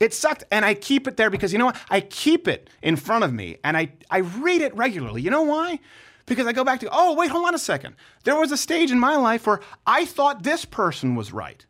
It 0.00 0.14
sucked, 0.14 0.44
and 0.52 0.64
I 0.64 0.74
keep 0.74 1.08
it 1.08 1.16
there 1.16 1.30
because 1.30 1.52
you 1.52 1.58
know 1.58 1.66
what? 1.66 1.76
I 1.90 2.00
keep 2.00 2.46
it 2.46 2.70
in 2.82 2.94
front 2.96 3.24
of 3.24 3.32
me 3.32 3.56
and 3.64 3.76
I, 3.76 3.92
I 4.10 4.18
read 4.18 4.60
it 4.60 4.74
regularly. 4.76 5.22
You 5.22 5.30
know 5.30 5.42
why? 5.42 5.80
Because 6.28 6.46
I 6.46 6.52
go 6.52 6.64
back 6.64 6.80
to, 6.80 6.88
oh, 6.92 7.14
wait, 7.14 7.30
hold 7.30 7.46
on 7.46 7.54
a 7.54 7.58
second. 7.58 7.94
There 8.24 8.36
was 8.36 8.52
a 8.52 8.56
stage 8.56 8.90
in 8.90 8.98
my 8.98 9.16
life 9.16 9.46
where 9.46 9.60
I 9.86 10.04
thought 10.04 10.42
this 10.42 10.64
person 10.64 11.14
was 11.14 11.32
right, 11.32 11.64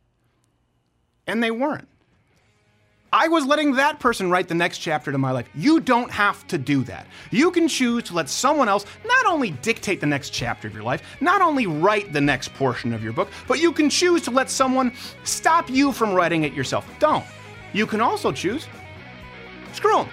and 1.26 1.43
they 1.43 1.51
weren't. 1.51 1.89
I 3.10 3.28
was 3.28 3.47
letting 3.47 3.74
that 3.74 4.01
person 4.01 4.30
write 4.30 4.48
the 4.48 4.55
next 4.55 4.78
chapter 4.78 5.10
to 5.10 5.16
my 5.16 5.30
life. 5.30 5.48
You 5.55 5.80
don't 5.80 6.10
have 6.10 6.47
to 6.48 6.59
do 6.59 6.85
that. 6.85 7.06
You 7.30 7.51
can 7.51 7.66
choose 7.66 8.02
to 8.05 8.14
let 8.14 8.28
someone 8.28 8.68
else 8.68 8.85
not 9.06 9.24
only 9.24 9.51
dictate 9.51 10.01
the 10.01 10.06
next 10.06 10.30
chapter 10.30 10.68
of 10.68 10.74
your 10.74 10.82
life, 10.82 11.02
not 11.22 11.40
only 11.40 11.66
write 11.66 12.12
the 12.12 12.20
next 12.20 12.52
portion 12.55 12.93
of 12.93 13.02
your 13.02 13.14
book, 13.14 13.30
but 13.47 13.60
you 13.60 13.72
can 13.72 13.89
choose 13.89 14.20
to 14.22 14.30
let 14.30 14.51
someone 14.51 14.93
stop 15.24 15.70
you 15.70 15.90
from 15.90 16.12
writing 16.12 16.44
it 16.44 16.52
yourself. 16.52 16.86
Don't. 16.98 17.24
You 17.72 17.86
can 17.86 18.02
also 18.02 18.30
choose 18.30 18.66
screw 19.72 19.97
them. 19.97 20.09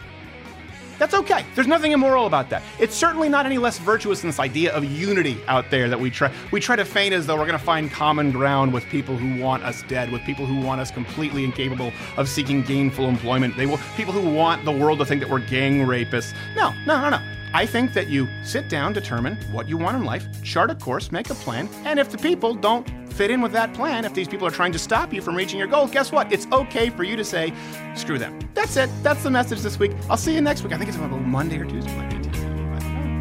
That's 0.98 1.14
okay. 1.14 1.46
There's 1.56 1.68
nothing 1.68 1.92
immoral 1.92 2.26
about 2.26 2.50
that. 2.50 2.64
It's 2.80 2.96
certainly 2.96 3.30
not 3.30 3.46
any 3.46 3.58
less 3.58 3.78
virtuous 3.80 4.22
than 4.22 4.30
this 4.30 4.40
idea 4.40 4.74
of 4.74 4.84
unity 4.84 5.38
out 5.48 5.70
there 5.70 5.90
that 5.90 6.00
we 6.00 6.10
try 6.10 6.32
we 6.52 6.60
try 6.60 6.76
to 6.76 6.86
feign 6.86 7.14
as 7.14 7.28
though 7.28 7.36
we're 7.36 7.48
going 7.48 7.60
to 7.60 7.66
find 7.66 7.92
common 7.92 8.32
ground 8.32 8.74
with 8.74 8.84
people 8.86 9.18
who 9.18 9.42
want 9.42 9.64
us 9.64 9.84
dead, 9.84 10.12
with 10.12 10.22
people 10.24 10.46
who 10.46 10.62
want 10.62 10.82
us 10.82 10.92
completely 10.92 11.44
incapable 11.44 11.92
of 12.18 12.30
seeking 12.30 12.62
gainful 12.62 13.08
employment. 13.08 13.58
They 13.58 13.66
will 13.66 13.80
people 13.98 14.14
who 14.14 14.34
want 14.34 14.66
the 14.66 14.72
world 14.72 15.00
to 15.00 15.06
think 15.06 15.22
that 15.22 15.30
we're 15.30 15.40
gang 15.40 15.80
rapists. 15.86 16.34
No, 16.56 16.74
no, 16.86 17.02
no, 17.02 17.10
no. 17.10 17.22
I 17.54 17.66
think 17.66 17.94
that 17.94 18.10
you 18.10 18.28
sit 18.44 18.68
down, 18.68 18.92
determine 18.92 19.38
what 19.54 19.70
you 19.70 19.78
want 19.78 19.96
in 19.96 20.04
life, 20.04 20.28
chart 20.44 20.70
a 20.72 20.76
course, 20.76 21.12
make 21.12 21.30
a 21.30 21.36
plan, 21.36 21.70
and 21.86 22.00
if 22.00 22.12
the 22.12 22.18
people 22.18 22.54
don't 22.54 22.86
fit 23.16 23.32
in 23.32 23.42
with 23.42 23.54
that 23.54 23.74
plan, 23.74 24.04
if 24.04 24.14
these 24.14 24.28
people 24.28 24.46
are 24.46 24.52
trying 24.52 24.74
to 24.74 24.80
stop 24.80 25.14
you 25.14 25.22
from 25.22 25.36
reaching 25.36 25.58
your 25.58 25.70
goals, 25.70 25.90
guess 25.90 26.12
what? 26.12 26.32
It's 26.34 26.48
okay 26.52 26.90
for 26.90 27.04
you 27.04 27.16
to 27.16 27.24
say, 27.24 27.54
screw 27.96 28.20
them. 28.20 28.38
That's 28.54 28.76
it. 28.76 28.90
That's 29.04 29.24
the 29.24 29.32
message 29.32 29.62
this 29.62 29.80
week. 29.80 29.94
I'll 30.10 30.18
see 30.18 30.34
you 30.34 30.42
next 30.42 30.64
week. 30.64 30.74
I 30.74 30.78
think 30.78 30.90
it's 30.90 30.98
about 30.98 31.12
Monday 31.22 31.58
or 31.58 31.66
Tuesday. 31.66 31.92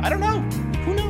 I 0.02 0.08
don't 0.08 0.20
know. 0.20 0.40
Who 0.84 0.94
knows? 0.94 1.03